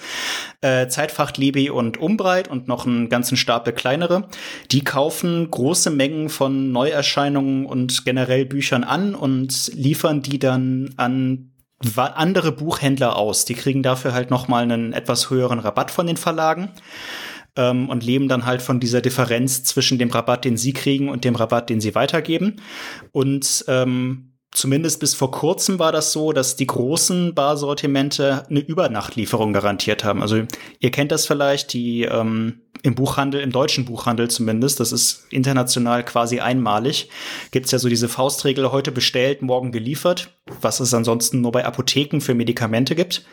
Äh, 0.63 0.89
Zeitfracht, 0.89 1.37
Libi 1.37 1.69
und 1.69 1.99
Umbreit 1.99 2.49
und 2.49 2.67
noch 2.67 2.87
einen 2.87 3.09
ganzen 3.11 3.37
Stapel 3.37 3.73
kleinere. 3.73 4.29
Die 4.71 4.83
kaufen 4.83 5.51
große 5.51 5.91
Mengen 5.91 6.31
von 6.31 6.73
Neuerscheinungen 6.73 7.67
und 7.67 8.05
generell 8.05 8.47
Büchern 8.47 8.85
an 8.85 9.15
und 9.15 9.71
liefern 9.75 10.23
die 10.23 10.39
dann 10.39 10.95
an 10.97 11.51
andere 11.97 12.53
Buchhändler 12.53 13.17
aus. 13.17 13.45
Die 13.45 13.55
kriegen 13.55 13.83
dafür 13.83 14.15
halt 14.15 14.31
noch 14.31 14.49
mal 14.49 14.63
einen 14.63 14.95
etwas 14.95 15.29
höheren 15.29 15.59
Rabatt 15.59 15.91
von 15.91 16.07
den 16.07 16.17
Verlagen 16.17 16.71
ähm, 17.57 17.89
und 17.89 18.05
leben 18.05 18.29
dann 18.29 18.47
halt 18.47 18.63
von 18.63 18.81
dieser 18.81 19.01
Differenz 19.01 19.65
zwischen 19.65 19.99
dem 19.99 20.11
Rabatt, 20.11 20.45
den 20.45 20.57
sie 20.57 20.73
kriegen 20.73 21.09
und 21.09 21.25
dem 21.25 21.37
Rabatt, 21.37 21.71
den 21.71 21.81
sie 21.81 21.95
weitergeben. 21.95 22.61
Und 23.13 23.65
ähm, 23.69 24.35
zumindest 24.51 25.01
bis 25.01 25.15
vor 25.15 25.31
kurzem 25.31 25.79
war 25.79 25.93
das 25.93 26.13
so, 26.13 26.33
dass 26.33 26.57
die 26.57 26.67
großen 26.67 27.35
Barsortimente 27.35 28.47
eine 28.49 28.61
Übernachtlieferung 28.61 29.53
garantiert 29.53 30.05
haben. 30.05 30.23
Also 30.23 30.43
ihr 30.79 30.91
kennt 30.91 31.13
das 31.13 31.27
vielleicht, 31.27 31.73
die 31.73 32.03
ähm, 32.03 32.63
im 32.85 32.95
Buchhandel, 32.95 33.41
im 33.41 33.51
deutschen 33.51 33.87
Buchhandel 33.87 34.29
zumindest, 34.29 34.79
das 34.79 34.93
ist 34.93 35.25
international 35.31 36.05
quasi 36.05 36.41
einmalig, 36.41 37.09
gibt's 37.51 37.71
ja 37.71 37.79
so 37.79 37.89
diese 37.89 38.11
Faustregel, 38.11 38.71
heute 38.73 38.93
bestellt, 38.93 39.41
morgen 39.41 39.73
geliefert, 39.73 40.37
was 40.61 40.81
es 40.81 40.93
ansonsten 40.93 41.41
nur 41.41 41.51
bei 41.51 41.65
Apotheken 41.65 42.21
für 42.21 42.35
Medikamente 42.35 42.95
gibt 42.95 43.25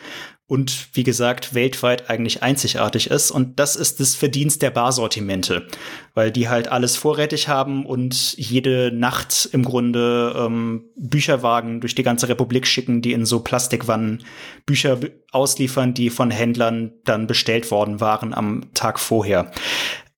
und 0.47 0.88
wie 0.93 1.04
gesagt 1.04 1.54
weltweit 1.54 2.10
eigentlich 2.10 2.41
einzigartig 2.43 3.10
ist. 3.10 3.30
Und 3.30 3.60
das 3.60 3.76
ist 3.76 3.99
das 3.99 4.16
Verdienst 4.16 4.62
der 4.62 4.72
Barsortimente, 4.72 5.68
weil 6.14 6.32
die 6.32 6.47
halt 6.47 6.70
alles 6.70 6.95
vorrätig 6.95 7.49
haben 7.49 7.86
und 7.86 8.38
jede 8.38 8.91
Nacht 8.93 9.49
im 9.52 9.64
Grunde 9.64 10.34
ähm, 10.38 10.86
Bücherwagen 10.95 11.82
durch 11.82 11.95
die 11.95 12.04
ganze 12.04 12.30
Republik 12.30 12.66
schicken, 12.68 13.02
die 13.02 13.12
in 13.12 13.26
so 13.26 13.41
Plastikwannen 13.41 14.24
Bücher 14.66 14.99
ausliefern, 15.32 15.93
die 15.93 16.09
von 16.09 16.29
Händlern 16.32 16.91
dann 17.05 17.27
bestellt 17.27 17.71
worden 17.71 17.99
waren 17.99 18.34
am 18.34 18.73
Tag 18.73 18.99
vorher. 18.99 19.51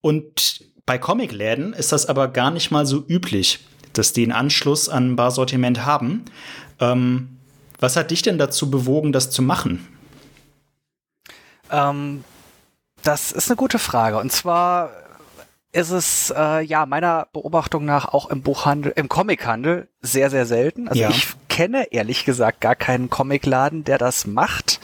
Und 0.01 0.66
bei 0.86 0.97
Comicläden 0.97 1.74
ist 1.74 1.91
das 1.91 2.07
aber 2.07 2.28
gar 2.28 2.51
nicht 2.51 2.72
mal 2.72 2.86
so 2.86 3.03
üblich, 3.07 3.66
dass 3.93 4.11
die 4.11 4.24
einen 4.24 4.32
Anschluss 4.32 4.89
an 4.89 5.16
Barsortiment 5.16 5.86
haben. 5.86 6.26
Ähm, 6.80 7.38
Was 7.80 7.95
hat 7.95 8.11
dich 8.11 8.22
denn 8.22 8.38
dazu 8.38 8.70
bewogen, 8.72 9.11
das 9.11 9.30
zu 9.30 9.41
machen? 9.41 9.88
Ähm, 11.72 12.24
das 13.03 13.32
ist 13.32 13.49
eine 13.49 13.55
gute 13.57 13.80
Frage. 13.80 14.18
Und 14.18 14.32
zwar 14.32 14.91
ist 15.72 15.89
es 15.89 16.34
äh, 16.36 16.61
ja 16.61 16.86
meiner 16.86 17.28
Beobachtung 17.34 17.86
nach 17.86 18.14
auch 18.14 18.30
im 18.30 18.41
Buchhandel, 18.41 18.93
im 18.95 19.09
Comichandel 19.09 19.88
sehr, 20.01 20.30
sehr 20.30 20.45
selten. 20.45 20.88
Also 20.88 21.01
Ja. 21.01 21.09
ich 21.09 21.28
kenne 21.54 21.91
ehrlich 21.91 22.26
gesagt 22.26 22.62
gar 22.62 22.76
keinen 22.76 23.12
Comicladen, 23.12 23.84
der 23.84 23.99
das 23.99 24.26
macht. 24.26 24.80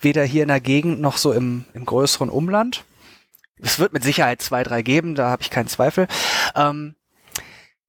Weder 0.00 0.24
hier 0.24 0.44
in 0.44 0.48
der 0.48 0.62
Gegend 0.62 0.98
noch 0.98 1.18
so 1.18 1.30
im, 1.30 1.66
im 1.74 1.84
größeren 1.84 2.30
Umland. 2.30 2.84
Es 3.60 3.78
wird 3.78 3.92
mit 3.92 4.02
Sicherheit 4.02 4.40
zwei, 4.40 4.62
drei 4.62 4.80
geben, 4.80 5.14
da 5.14 5.28
habe 5.28 5.42
ich 5.42 5.50
keinen 5.50 5.68
Zweifel. 5.68 6.08
Ähm, 6.54 6.94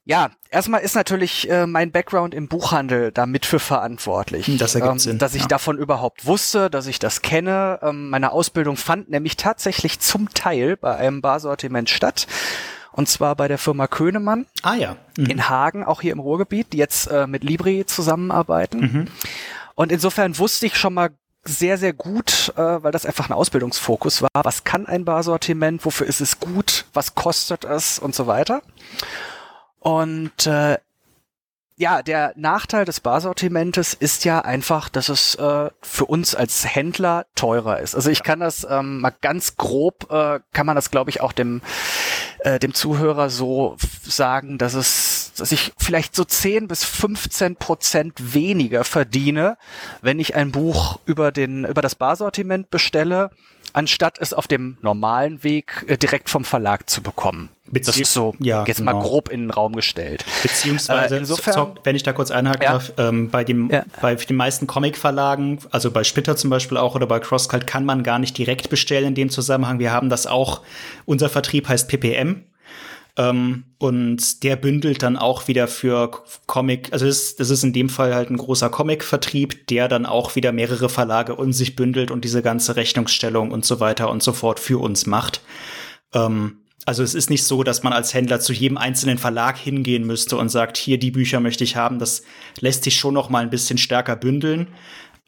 ja, 0.03 0.32
erstmal 0.49 0.82
ist 0.82 0.95
natürlich 0.95 1.49
äh, 1.49 1.67
mein 1.67 1.93
Background 1.93 2.34
im 2.34 2.49
Buchhandel 2.49 3.13
da 3.13 3.25
mit 3.25 3.45
für 3.45 3.59
verantwortlich. 3.59 4.51
Das 4.57 4.75
ergibt 4.75 4.91
ähm, 4.91 4.99
Sinn, 4.99 5.17
Dass 5.19 5.34
ich 5.34 5.43
ja. 5.43 5.47
davon 5.47 5.78
überhaupt 5.78 6.25
wusste, 6.25 6.69
dass 6.69 6.88
ich 6.88 6.99
das 6.99 7.21
kenne. 7.21 7.80
Ähm, 7.82 8.09
meine 8.09 8.34
Ausbildung 8.34 8.75
fand 8.75 9.09
nämlich 9.09 9.38
tatsächlich 9.38 10.01
zum 10.01 10.34
Teil 10.34 10.75
bei 10.75 10.97
einem 10.97 11.21
Barsortiment 11.21 11.89
statt. 11.89 12.28
Und 12.97 13.07
zwar 13.07 13.35
bei 13.35 13.47
der 13.47 13.59
Firma 13.59 13.85
Könemann 13.85 14.47
Ah 14.63 14.73
ja. 14.73 14.97
Mhm. 15.17 15.27
in 15.27 15.49
Hagen, 15.49 15.83
auch 15.85 16.01
hier 16.01 16.11
im 16.11 16.19
Ruhrgebiet, 16.19 16.73
die 16.73 16.77
jetzt 16.77 17.05
äh, 17.05 17.27
mit 17.27 17.43
Libri 17.43 17.85
zusammenarbeiten. 17.85 18.79
Mhm. 18.79 19.07
Und 19.75 19.91
insofern 19.91 20.39
wusste 20.39 20.65
ich 20.65 20.75
schon 20.75 20.95
mal 20.95 21.11
sehr, 21.43 21.77
sehr 21.77 21.93
gut, 21.93 22.51
äh, 22.57 22.83
weil 22.83 22.91
das 22.91 23.05
einfach 23.05 23.29
ein 23.29 23.33
Ausbildungsfokus 23.33 24.23
war. 24.23 24.29
Was 24.33 24.63
kann 24.63 24.87
ein 24.87 25.05
Barsortiment? 25.05 25.85
Wofür 25.85 26.07
ist 26.07 26.21
es 26.21 26.39
gut? 26.39 26.85
Was 26.93 27.13
kostet 27.13 27.65
es? 27.65 27.99
Und 27.99 28.15
so 28.15 28.25
weiter. 28.25 28.63
Und 29.79 30.47
äh, 30.47 30.79
ja, 31.80 32.01
der 32.01 32.34
Nachteil 32.36 32.86
des 32.86 32.99
Barsortimentes 32.99 33.93
ist 33.93 34.25
ja 34.25 34.39
einfach, 34.39 34.89
dass 34.89 35.09
es 35.09 35.36
äh, 35.36 35.69
für 35.82 36.05
uns 36.05 36.34
als 36.34 36.65
Händler 36.65 37.28
teurer 37.36 37.80
ist. 37.80 37.93
Also 37.93 38.09
ich 38.09 38.23
kann 38.23 38.39
das 38.39 38.65
ähm, 38.67 39.01
mal 39.01 39.13
ganz 39.21 39.57
grob, 39.57 40.11
äh, 40.11 40.39
kann 40.53 40.65
man 40.65 40.75
das 40.75 40.89
glaube 40.89 41.11
ich 41.11 41.21
auch 41.21 41.34
dem 41.34 41.61
äh, 42.39 42.57
dem 42.57 42.73
Zuhörer 42.73 43.30
so 43.30 43.78
sagen, 44.03 44.57
dass 44.57 44.73
es, 44.73 45.34
dass 45.38 45.51
ich 45.51 45.73
vielleicht 45.78 46.15
so 46.15 46.23
10 46.23 46.67
bis 46.67 46.84
15 46.84 47.57
Prozent 47.57 48.34
weniger 48.34 48.84
verdiene, 48.84 49.57
wenn 50.01 50.19
ich 50.19 50.36
ein 50.36 50.51
Buch 50.51 50.99
über 51.05 51.32
den 51.32 51.63
über 51.63 51.84
das 51.84 51.93
Barsortiment 51.93 52.71
bestelle, 52.71 53.30
anstatt 53.74 54.18
es 54.20 54.34
auf 54.34 54.47
dem 54.47 54.78
normalen 54.82 55.43
Weg 55.43 55.86
äh, 55.88 55.97
direkt 55.97 56.30
vom 56.30 56.43
Verlag 56.43 56.89
zu 56.89 57.01
bekommen. 57.01 57.49
Das 57.70 57.88
Bezieh- 57.88 58.01
ist 58.03 58.13
so 58.13 58.34
Ja, 58.39 58.63
jetzt 58.65 58.80
mal 58.82 58.93
genau. 58.93 59.03
grob 59.03 59.28
in 59.30 59.41
den 59.41 59.51
Raum 59.51 59.76
gestellt. 59.76 60.24
Beziehungsweise, 60.41 61.15
Äh, 61.15 61.20
insofern- 61.20 61.53
so, 61.53 61.76
wenn 61.84 61.95
ich 61.97 62.03
da 62.03 62.13
kurz 62.13 62.32
einhaken 62.32 62.61
Ja. 62.63 62.72
darf, 62.74 62.93
ähm, 62.97 63.30
bei, 63.30 63.43
dem, 63.43 63.70
Ja. 63.70 63.84
bei 64.01 64.15
den 64.15 64.38
meisten 64.38 64.68
Comic-Verlagen, 64.68 65.59
also 65.72 65.91
bei 65.91 66.03
Splitter 66.05 66.38
zum 66.38 66.49
Beispiel 66.49 66.78
auch 66.78 66.95
oder 66.95 67.07
bei 67.07 67.20
CrossCult, 67.20 67.68
kann 67.68 67.84
man 67.86 68.03
gar 68.03 68.20
nicht 68.20 68.38
direkt 68.38 68.70
bestellen 68.70 69.07
in 69.07 69.15
dem 69.15 69.30
Zusammenhang. 69.30 69.80
Wir 69.80 69.91
haben 69.91 70.09
das 70.09 70.28
auch, 70.28 70.61
unser 71.05 71.28
Vertrieb 71.30 71.68
heißt 71.68 71.89
PPM. 71.89 72.43
Ähm, 73.18 73.65
und 73.80 74.43
der 74.43 74.55
bündelt 74.55 75.01
dann 75.01 75.18
auch 75.18 75.47
wieder 75.47 75.68
für 75.68 76.11
Comic, 76.45 76.93
also 76.93 77.07
das, 77.07 77.36
das 77.36 77.49
ist 77.49 77.63
in 77.63 77.74
dem 77.74 77.89
Fall 77.89 78.13
halt 78.13 78.30
ein 78.30 78.38
großer 78.38 78.70
Comic-Vertrieb, 78.70 79.68
der 79.68 79.88
dann 79.88 80.05
auch 80.05 80.36
wieder 80.36 80.51
mehrere 80.51 80.88
Verlage 80.88 81.36
um 81.36 81.51
sich 81.51 81.76
bündelt 81.76 82.11
und 82.11 82.24
diese 82.24 82.43
ganze 82.43 82.76
Rechnungsstellung 82.76 83.51
und 83.51 83.65
so 83.65 83.80
weiter 83.80 84.09
und 84.11 84.22
so 84.22 84.34
fort 84.34 84.59
für 84.59 84.80
uns 84.80 85.07
macht. 85.07 85.41
Ähm, 86.13 86.59
also 86.86 87.03
es 87.03 87.15
ist 87.15 87.30
nicht 87.30 87.43
so, 87.43 87.63
dass 87.63 87.84
man 87.84 87.91
als 87.91 88.13
Händler 88.13 88.39
zu 88.39 88.53
jedem 88.53 88.78
einzelnen 88.78 89.18
Verlag 89.18 89.57
hingehen 89.57 90.05
müsste 90.05 90.38
und 90.38 90.47
sagt, 90.47 90.78
hier 90.78 90.97
die 90.97 91.11
Bücher 91.11 91.41
möchte 91.41 91.65
ich 91.65 91.76
haben. 91.76 91.99
Das 91.99 92.24
lässt 92.61 92.86
sich 92.86 92.95
schon 92.95 93.13
noch 93.13 93.30
mal 93.30 93.43
ein 93.43 93.49
bisschen 93.49 93.78
stärker 93.78 94.15
bündeln, 94.15 94.68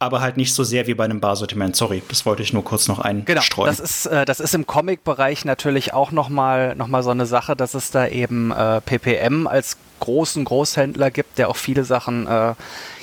aber 0.00 0.22
halt 0.22 0.36
nicht 0.38 0.54
so 0.54 0.64
sehr 0.64 0.86
wie 0.86 0.94
bei 0.94 1.04
einem 1.04 1.20
Barsortiment. 1.20 1.76
Sorry, 1.76 2.02
das 2.08 2.24
wollte 2.24 2.42
ich 2.42 2.52
nur 2.54 2.64
kurz 2.64 2.88
noch 2.88 3.02
Genau, 3.04 3.40
einstreuen. 3.40 3.68
das 3.68 3.78
ist, 3.80 4.06
äh, 4.06 4.24
das 4.24 4.40
ist 4.40 4.54
im 4.54 4.66
Comic-Bereich 4.66 5.44
natürlich 5.44 5.92
auch 5.92 6.10
nochmal 6.10 6.74
noch 6.74 6.88
mal 6.88 7.02
so 7.02 7.10
eine 7.10 7.26
Sache, 7.26 7.54
dass 7.54 7.74
es 7.74 7.90
da 7.90 8.06
eben 8.08 8.50
äh, 8.50 8.80
PPM 8.80 9.46
als 9.46 9.76
großen 10.00 10.42
Großhändler 10.46 11.10
gibt, 11.10 11.36
der 11.36 11.50
auch 11.50 11.56
viele 11.56 11.84
Sachen 11.84 12.26
äh, 12.26 12.54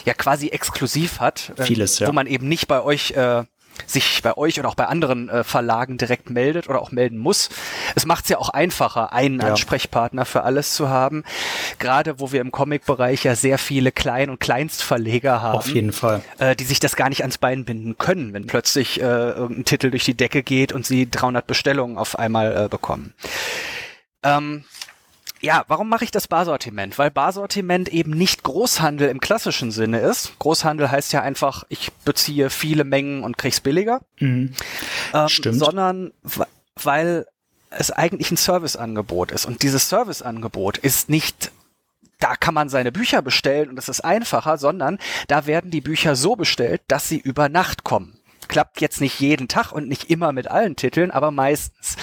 ja 0.05 0.13
quasi 0.17 0.47
exklusiv 0.47 1.19
hat. 1.19 1.53
äh, 1.57 1.63
Vieles, 1.63 1.99
ja. 1.99 2.07
Wo 2.07 2.13
man 2.13 2.25
eben 2.25 2.49
nicht 2.49 2.67
bei 2.67 2.81
euch 2.81 3.11
äh, 3.11 3.43
sich 3.85 4.21
bei 4.23 4.35
euch 4.37 4.59
oder 4.59 4.69
auch 4.69 4.75
bei 4.75 4.85
anderen 4.87 5.29
äh, 5.29 5.43
Verlagen 5.43 5.97
direkt 5.97 6.29
meldet 6.29 6.67
oder 6.69 6.81
auch 6.81 6.91
melden 6.91 7.17
muss. 7.17 7.49
Es 7.95 8.05
macht 8.05 8.23
es 8.25 8.29
ja 8.29 8.37
auch 8.37 8.49
einfacher, 8.49 9.13
einen 9.13 9.39
Ja. 9.39 9.47
Ansprechpartner 9.47 10.25
für 10.25 10.43
alles 10.43 10.73
zu 10.73 10.89
haben. 10.89 11.23
Gerade 11.79 12.19
wo 12.19 12.31
wir 12.31 12.41
im 12.41 12.51
Comic-Bereich 12.51 13.23
ja 13.23 13.35
sehr 13.35 13.57
viele 13.57 13.91
Klein- 13.91 14.29
und 14.29 14.39
Kleinstverleger 14.39 15.41
haben 15.41 15.57
Auf 15.57 15.69
jeden 15.69 15.93
Fall. 15.93 16.21
äh, 16.39 16.55
die 16.55 16.63
sich 16.65 16.79
das 16.79 16.95
gar 16.95 17.09
nicht 17.09 17.21
ans 17.21 17.37
Bein 17.37 17.65
binden 17.65 17.97
können, 17.97 18.33
wenn 18.33 18.47
plötzlich 18.47 18.99
äh, 18.99 19.03
irgendein 19.03 19.65
Titel 19.65 19.91
durch 19.91 20.03
die 20.05 20.15
Decke 20.15 20.43
geht 20.43 20.71
und 20.73 20.85
sie 20.85 21.09
300 21.09 21.45
Bestellungen 21.45 21.97
auf 21.97 22.17
einmal 22.17 22.65
äh, 22.65 22.67
bekommen. 22.69 23.13
Ähm, 24.23 24.63
ja, 25.41 25.63
warum 25.67 25.89
mache 25.89 26.03
ich 26.03 26.11
das 26.11 26.27
Barsortiment? 26.27 26.97
Weil 26.97 27.11
Barsortiment 27.11 27.89
eben 27.89 28.11
nicht 28.11 28.43
Großhandel 28.43 29.09
im 29.09 29.19
klassischen 29.19 29.71
Sinne 29.71 29.99
ist. 29.99 30.37
Großhandel 30.39 30.89
heißt 30.89 31.13
ja 31.13 31.21
einfach, 31.21 31.63
ich 31.69 31.91
beziehe 32.05 32.49
viele 32.49 32.83
Mengen 32.83 33.23
und 33.23 33.37
krieg's 33.37 33.59
billiger. 33.59 34.01
Mhm. 34.19 34.53
Ähm, 35.13 35.29
Stimmt. 35.29 35.59
Sondern 35.59 36.11
weil 36.75 37.25
es 37.69 37.91
eigentlich 37.91 38.31
ein 38.31 38.37
Serviceangebot 38.37 39.31
ist. 39.31 39.45
Und 39.45 39.61
dieses 39.63 39.89
Serviceangebot 39.89 40.77
ist 40.77 41.09
nicht 41.09 41.51
da 42.19 42.35
kann 42.35 42.53
man 42.53 42.69
seine 42.69 42.91
Bücher 42.91 43.21
bestellen 43.21 43.69
und 43.69 43.77
es 43.77 43.89
ist 43.89 44.01
einfacher, 44.01 44.57
sondern 44.57 44.97
da 45.27 45.45
werden 45.45 45.69
die 45.69 45.81
Bücher 45.81 46.15
so 46.15 46.35
bestellt, 46.35 46.81
dass 46.87 47.07
sie 47.07 47.19
über 47.19 47.47
Nacht 47.47 47.83
kommen. 47.83 48.19
Klappt 48.47 48.81
jetzt 48.81 49.01
nicht 49.01 49.19
jeden 49.19 49.47
Tag 49.47 49.71
und 49.71 49.87
nicht 49.87 50.09
immer 50.09 50.31
mit 50.31 50.49
allen 50.49 50.75
Titeln, 50.75 51.11
aber 51.11 51.31
meistens. 51.31 51.97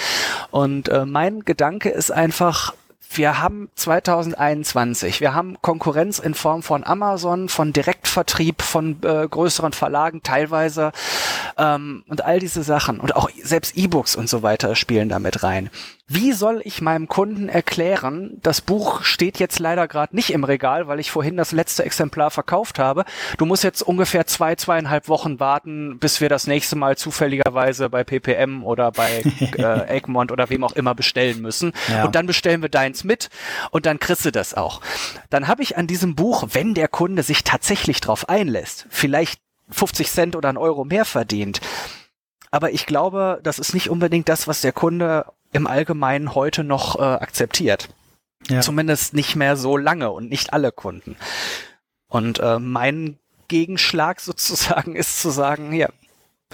Und 0.51 0.89
äh, 0.89 1.07
mein 1.07 1.41
Gedanke 1.41 1.89
ist 1.89 2.13
einfach, 2.13 2.75
wir 3.17 3.41
haben 3.41 3.69
2021, 3.75 5.21
wir 5.21 5.35
haben 5.35 5.57
Konkurrenz 5.61 6.19
in 6.19 6.35
Form 6.35 6.63
von 6.63 6.85
Amazon, 6.85 7.49
von 7.49 7.73
Direktvertrieb, 7.73 8.63
von 8.63 8.97
äh, 9.03 9.27
größeren 9.29 9.73
Verlagen 9.73 10.23
teilweise. 10.23 10.93
Ähm, 11.57 12.05
und 12.09 12.25
all 12.25 12.39
diese 12.39 12.63
Sachen. 12.63 13.01
Und 13.01 13.17
auch 13.17 13.31
selbst 13.43 13.77
E-Books 13.77 14.17
und 14.17 14.29
so 14.29 14.43
weiter 14.43 14.75
spielen 14.77 15.09
damit 15.09 15.43
rein. 15.43 15.71
Wie 16.07 16.33
soll 16.33 16.61
ich 16.65 16.83
meinem 16.83 17.09
Kunden 17.09 17.49
erklären, 17.49 18.37
das 18.43 18.61
Buch 18.61 19.03
steht 19.05 19.39
jetzt 19.39 19.59
leider 19.59 19.89
gerade 19.89 20.15
nicht 20.15 20.31
im 20.35 20.45
Regal, 20.45 20.87
weil 20.87 21.01
ich 21.01 21.11
vorhin 21.11 21.39
das 21.39 21.51
letzte 21.51 21.83
Exemplar 21.83 22.31
verkauft 22.31 22.79
habe. 22.79 23.07
Du 23.39 23.47
musst 23.47 23.65
jetzt 23.65 23.81
ungefähr 23.81 24.27
zwei, 24.27 24.55
zweieinhalb 24.55 25.09
Wochen 25.09 25.41
warten, 25.41 25.99
bis 25.99 26.21
wir 26.21 26.29
das 26.29 26.47
nächste 26.47 26.77
Mal 26.77 26.99
zufälligerweise 26.99 27.89
bei 27.89 28.05
PPM 28.05 28.65
oder 28.65 28.93
bei 28.93 29.23
äh, 29.57 29.97
Egmont 29.97 30.31
oder 30.31 30.51
wem 30.51 30.63
auch 30.65 30.73
immer 30.73 30.95
bestellen 30.95 31.41
müssen. 31.41 31.73
Ja. 31.89 32.05
Und 32.05 32.15
dann 32.15 32.27
bestellen 32.27 32.61
wir 32.61 32.69
deins 32.69 33.03
mit 33.03 33.31
und 33.71 33.87
dann 33.87 33.99
kriegst 33.99 34.27
du 34.27 34.31
das 34.31 34.53
auch. 34.53 34.83
Dann 35.31 35.49
habe 35.49 35.63
ich 35.63 35.79
an 35.79 35.87
diesem 35.87 36.15
Buch, 36.15 36.49
wenn 36.53 36.75
der 36.75 36.89
Kunde 36.89 37.23
sich 37.23 37.45
tatsächlich 37.45 38.03
drauf 38.03 38.29
einlässt, 38.29 38.87
vielleicht 38.91 39.41
50 39.71 40.11
Cent 40.11 40.37
oder 40.37 40.51
einen 40.51 40.59
Euro 40.59 40.85
mehr 40.85 41.07
verdient. 41.07 41.63
Aber 42.51 42.73
ich 42.73 42.85
glaube, 42.85 43.41
das 43.43 43.59
ist 43.59 43.73
nicht 43.73 43.89
unbedingt 43.89 44.29
das, 44.29 44.47
was 44.47 44.61
der 44.61 44.73
Kunde 44.73 45.25
im 45.55 45.67
Allgemeinen 45.67 46.35
heute 46.35 46.65
noch 46.65 46.99
äh, 46.99 47.03
akzeptiert. 47.03 47.89
Ja. 48.49 48.61
Zumindest 48.61 49.15
nicht 49.15 49.37
mehr 49.37 49.57
so 49.57 49.77
lange 49.77 50.11
und 50.11 50.29
nicht 50.29 50.53
alle 50.53 50.71
Kunden. 50.71 51.17
Und 52.09 52.41
äh, 52.41 52.59
mein 52.59 53.19
Gegenschlag 53.49 54.21
sozusagen 54.21 54.97
ist 54.97 55.23
zu 55.23 55.31
sagen, 55.31 55.73
ja, 55.73 55.89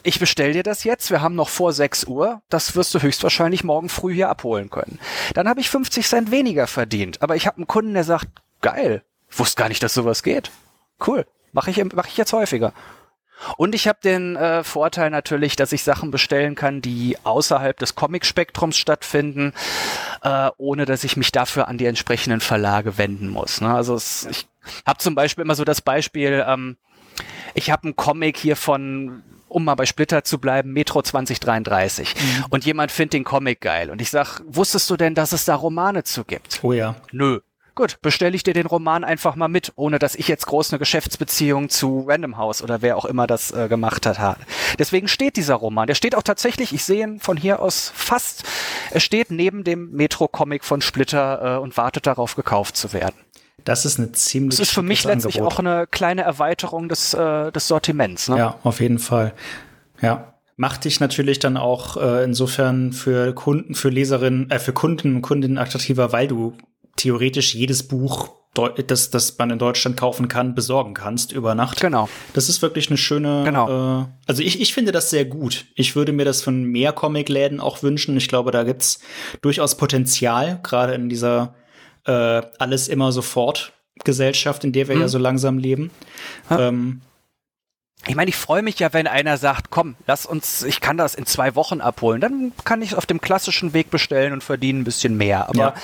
ich 0.02 0.18
bestell 0.20 0.52
dir 0.52 0.62
das 0.62 0.84
jetzt, 0.84 1.10
wir 1.10 1.20
haben 1.20 1.34
noch 1.34 1.48
vor 1.48 1.72
6 1.72 2.04
Uhr, 2.04 2.40
das 2.48 2.74
wirst 2.76 2.94
du 2.94 3.02
höchstwahrscheinlich 3.02 3.64
morgen 3.64 3.88
früh 3.88 4.14
hier 4.14 4.30
abholen 4.30 4.70
können. 4.70 4.98
Dann 5.34 5.48
habe 5.48 5.60
ich 5.60 5.68
50 5.68 6.06
Cent 6.06 6.30
weniger 6.30 6.66
verdient, 6.66 7.20
aber 7.22 7.36
ich 7.36 7.46
habe 7.46 7.56
einen 7.56 7.66
Kunden, 7.66 7.94
der 7.94 8.04
sagt, 8.04 8.28
geil, 8.62 9.02
wusste 9.30 9.60
gar 9.60 9.68
nicht, 9.68 9.82
dass 9.82 9.92
sowas 9.92 10.22
geht. 10.22 10.50
Cool, 11.06 11.26
mache 11.52 11.70
ich, 11.70 11.82
mach 11.94 12.06
ich 12.06 12.16
jetzt 12.16 12.32
häufiger. 12.32 12.72
Und 13.56 13.74
ich 13.74 13.88
habe 13.88 13.98
den 14.02 14.36
äh, 14.36 14.62
Vorteil 14.64 15.10
natürlich, 15.10 15.56
dass 15.56 15.72
ich 15.72 15.82
Sachen 15.82 16.10
bestellen 16.10 16.54
kann, 16.54 16.82
die 16.82 17.16
außerhalb 17.24 17.78
des 17.78 17.94
Comic-Spektrums 17.94 18.76
stattfinden, 18.76 19.52
äh, 20.22 20.50
ohne 20.58 20.84
dass 20.84 21.04
ich 21.04 21.16
mich 21.16 21.32
dafür 21.32 21.68
an 21.68 21.78
die 21.78 21.86
entsprechenden 21.86 22.40
Verlage 22.40 22.98
wenden 22.98 23.28
muss. 23.28 23.60
Ne? 23.60 23.72
Also 23.72 23.94
es, 23.94 24.26
ich 24.30 24.48
habe 24.86 24.98
zum 24.98 25.14
Beispiel 25.14 25.44
immer 25.44 25.54
so 25.54 25.64
das 25.64 25.80
Beispiel, 25.80 26.44
ähm, 26.46 26.76
ich 27.54 27.70
habe 27.70 27.84
einen 27.84 27.96
Comic 27.96 28.36
hier 28.36 28.56
von, 28.56 29.22
um 29.48 29.64
mal 29.64 29.74
bei 29.74 29.86
Splitter 29.86 30.24
zu 30.24 30.38
bleiben, 30.38 30.72
Metro 30.72 31.02
2033. 31.02 32.14
Und 32.50 32.64
jemand 32.64 32.92
findet 32.92 33.14
den 33.14 33.24
Comic 33.24 33.60
geil. 33.60 33.90
Und 33.90 34.00
ich 34.00 34.10
sag, 34.10 34.40
wusstest 34.46 34.88
du 34.90 34.96
denn, 34.96 35.14
dass 35.14 35.32
es 35.32 35.44
da 35.44 35.54
Romane 35.54 36.04
zu 36.04 36.24
gibt? 36.24 36.60
Oh 36.62 36.72
ja. 36.72 36.96
Nö. 37.12 37.40
Gut, 37.74 38.00
bestelle 38.02 38.34
ich 38.34 38.42
dir 38.42 38.54
den 38.54 38.66
Roman 38.66 39.04
einfach 39.04 39.36
mal 39.36 39.48
mit, 39.48 39.72
ohne 39.76 39.98
dass 39.98 40.14
ich 40.14 40.28
jetzt 40.28 40.46
groß 40.46 40.72
eine 40.72 40.78
Geschäftsbeziehung 40.78 41.68
zu 41.68 42.04
Random 42.06 42.36
House 42.36 42.62
oder 42.62 42.82
wer 42.82 42.96
auch 42.96 43.04
immer 43.04 43.26
das 43.26 43.52
äh, 43.52 43.68
gemacht 43.68 44.06
hat 44.06 44.18
habe. 44.18 44.40
Deswegen 44.78 45.08
steht 45.08 45.36
dieser 45.36 45.54
Roman. 45.54 45.86
Der 45.86 45.94
steht 45.94 46.14
auch 46.14 46.22
tatsächlich, 46.22 46.72
ich 46.72 46.84
sehe 46.84 47.04
ihn 47.04 47.20
von 47.20 47.36
hier 47.36 47.60
aus 47.60 47.92
fast, 47.94 48.44
er 48.90 49.00
steht 49.00 49.30
neben 49.30 49.64
dem 49.64 49.90
Metro-Comic 49.92 50.64
von 50.64 50.80
Splitter 50.80 51.56
äh, 51.56 51.58
und 51.58 51.76
wartet 51.76 52.06
darauf, 52.06 52.36
gekauft 52.36 52.76
zu 52.76 52.92
werden. 52.92 53.16
Das 53.64 53.84
ist 53.84 53.98
eine 53.98 54.12
ziemlich. 54.12 54.58
Das 54.58 54.68
ist 54.68 54.74
für 54.74 54.82
mich 54.82 55.04
letztlich 55.04 55.36
Angebot. 55.36 55.52
auch 55.52 55.58
eine 55.58 55.86
kleine 55.86 56.22
Erweiterung 56.22 56.88
des, 56.88 57.14
äh, 57.14 57.52
des 57.52 57.68
Sortiments. 57.68 58.28
Ne? 58.28 58.38
Ja, 58.38 58.58
auf 58.62 58.80
jeden 58.80 58.98
Fall. 58.98 59.32
Ja. 60.00 60.34
Macht 60.56 60.84
dich 60.84 61.00
natürlich 61.00 61.38
dann 61.38 61.56
auch 61.56 61.96
äh, 61.96 62.24
insofern 62.24 62.92
für 62.92 63.32
Kunden, 63.34 63.74
für 63.74 63.88
Leserinnen, 63.88 64.50
äh, 64.50 64.58
für 64.58 64.74
Kunden 64.74 65.16
und 65.16 65.22
Kundinnen 65.22 65.56
attraktiver, 65.56 66.12
weil 66.12 66.28
du 66.28 66.54
theoretisch 67.00 67.54
jedes 67.54 67.82
Buch, 67.86 68.30
das, 68.86 69.10
das 69.10 69.38
man 69.38 69.50
in 69.50 69.58
Deutschland 69.58 69.96
kaufen 69.96 70.26
kann, 70.28 70.54
besorgen 70.54 70.92
kannst 70.94 71.32
über 71.32 71.54
Nacht. 71.54 71.80
Genau. 71.80 72.08
Das 72.34 72.48
ist 72.48 72.62
wirklich 72.62 72.88
eine 72.90 72.96
schöne. 72.98 73.42
Genau. 73.44 74.02
Äh, 74.02 74.06
also 74.26 74.42
ich, 74.42 74.60
ich 74.60 74.74
finde 74.74 74.92
das 74.92 75.10
sehr 75.10 75.24
gut. 75.24 75.66
Ich 75.76 75.94
würde 75.96 76.12
mir 76.12 76.24
das 76.24 76.42
von 76.42 76.64
mehr 76.64 76.92
Comicläden 76.92 77.60
auch 77.60 77.82
wünschen. 77.82 78.16
Ich 78.16 78.28
glaube, 78.28 78.50
da 78.50 78.64
gibt's 78.64 79.00
durchaus 79.40 79.76
Potenzial, 79.76 80.58
gerade 80.62 80.94
in 80.94 81.08
dieser 81.08 81.54
äh, 82.06 82.42
alles 82.58 82.88
immer 82.88 83.12
sofort 83.12 83.72
Gesellschaft, 84.04 84.64
in 84.64 84.72
der 84.72 84.88
wir 84.88 84.94
Hm. 84.96 85.02
ja 85.02 85.08
so 85.08 85.18
langsam 85.18 85.58
leben. 85.58 85.90
Ja. 86.50 86.68
Ähm, 86.68 87.02
Ich 88.08 88.16
meine, 88.16 88.30
ich 88.30 88.36
freue 88.36 88.62
mich 88.62 88.78
ja, 88.78 88.92
wenn 88.94 89.06
einer 89.06 89.36
sagt, 89.36 89.70
komm, 89.70 89.94
lass 90.06 90.24
uns, 90.26 90.62
ich 90.64 90.80
kann 90.80 90.96
das 90.96 91.14
in 91.14 91.26
zwei 91.26 91.54
Wochen 91.54 91.80
abholen. 91.82 92.20
Dann 92.20 92.52
kann 92.64 92.80
ich 92.82 92.92
es 92.92 92.94
auf 92.96 93.04
dem 93.06 93.20
klassischen 93.20 93.74
Weg 93.74 93.90
bestellen 93.90 94.32
und 94.32 94.42
verdiene 94.42 94.80
ein 94.80 94.84
bisschen 94.84 95.16
mehr. 95.18 95.48
Aber 95.50 95.58
Ja. 95.58 95.74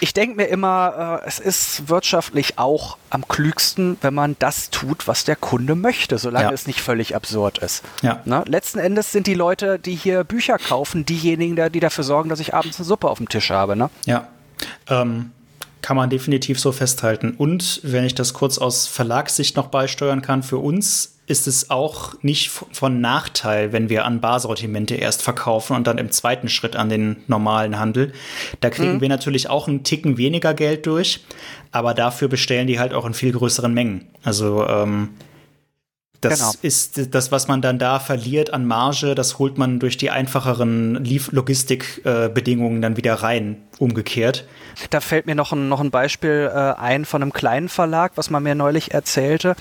Ich 0.00 0.14
denke 0.14 0.36
mir 0.36 0.46
immer, 0.46 1.20
äh, 1.24 1.26
es 1.28 1.38
ist 1.38 1.88
wirtschaftlich 1.88 2.58
auch 2.58 2.96
am 3.10 3.26
klügsten, 3.26 3.96
wenn 4.00 4.14
man 4.14 4.36
das 4.38 4.70
tut, 4.70 5.08
was 5.08 5.24
der 5.24 5.36
Kunde 5.36 5.74
möchte, 5.74 6.18
solange 6.18 6.46
Ja. 6.46 6.52
es 6.52 6.66
nicht 6.66 6.80
völlig 6.80 7.16
absurd 7.16 7.58
ist. 7.58 7.82
ja. 8.02 8.20
Ne? 8.24 8.44
Letzten 8.46 8.78
Endes 8.78 9.12
sind 9.12 9.26
die 9.26 9.34
Leute, 9.34 9.78
die 9.78 9.94
hier 9.94 10.24
Bücher 10.24 10.58
kaufen, 10.58 11.04
diejenigen, 11.04 11.56
da- 11.56 11.68
die 11.68 11.80
dafür 11.80 12.04
sorgen, 12.04 12.28
dass 12.28 12.40
ich 12.40 12.54
abends 12.54 12.78
eine 12.78 12.84
Suppe 12.86 13.08
auf 13.08 13.18
dem 13.18 13.28
Tisch 13.28 13.50
habe. 13.50 13.74
Ne? 13.76 13.90
Ja, 14.06 14.28
ähm, 14.88 15.32
kann 15.82 15.96
man 15.96 16.10
definitiv 16.10 16.58
so 16.60 16.72
festhalten. 16.72 17.34
Und 17.38 17.80
wenn 17.84 18.04
ich 18.04 18.14
das 18.14 18.34
kurz 18.34 18.58
aus 18.58 18.86
Verlagssicht 18.86 19.56
noch 19.56 19.68
beisteuern 19.68 20.22
kann, 20.22 20.42
für 20.42 20.58
uns 20.58 21.14
ist 21.28 21.46
es 21.46 21.70
auch 21.70 22.14
nicht 22.22 22.50
von 22.50 23.00
Nachteil, 23.00 23.72
wenn 23.72 23.88
wir 23.88 24.04
an 24.04 24.20
Barsortimente 24.20 24.94
erst 24.94 25.22
verkaufen 25.22 25.76
und 25.76 25.86
dann 25.86 25.98
im 25.98 26.10
zweiten 26.10 26.48
Schritt 26.48 26.74
an 26.74 26.88
den 26.88 27.16
normalen 27.26 27.78
Handel. 27.78 28.12
Da 28.60 28.70
kriegen 28.70 29.00
wir 29.00 29.08
natürlich 29.08 29.50
auch 29.50 29.68
einen 29.68 29.84
Ticken 29.84 30.16
weniger 30.16 30.54
Geld 30.54 30.86
durch, 30.86 31.20
aber 31.70 31.92
dafür 31.92 32.28
bestellen 32.28 32.66
die 32.66 32.80
halt 32.80 32.94
auch 32.94 33.04
in 33.04 33.14
viel 33.14 33.32
größeren 33.32 33.72
Mengen. 33.72 34.06
Also 34.24 34.66
ähm, 34.66 35.10
das 36.20 36.38
Genau. 36.38 36.52
ist 36.62 37.14
das, 37.14 37.30
was 37.30 37.46
man 37.46 37.62
dann 37.62 37.78
da 37.78 38.00
verliert 38.00 38.52
an 38.52 38.66
Marge, 38.66 39.14
das 39.14 39.38
holt 39.38 39.56
man 39.56 39.78
durch 39.78 39.96
die 39.96 40.10
einfacheren 40.10 41.04
Logistikbedingungen 41.04 42.82
dann 42.82 42.96
wieder 42.96 43.14
rein, 43.14 43.62
umgekehrt. 43.78 44.44
Da 44.90 45.00
fällt 45.00 45.26
mir 45.26 45.34
noch 45.34 45.52
ein, 45.52 45.68
noch 45.68 45.80
ein 45.80 45.90
Beispiel 45.90 46.50
äh, 46.52 46.58
ein 46.80 47.04
von 47.04 47.22
einem 47.22 47.32
kleinen 47.32 47.68
Verlag, 47.68 48.12
was 48.16 48.30
man 48.30 48.42
mir 48.42 48.54
neulich 48.54 48.92
erzählte. 48.94 49.54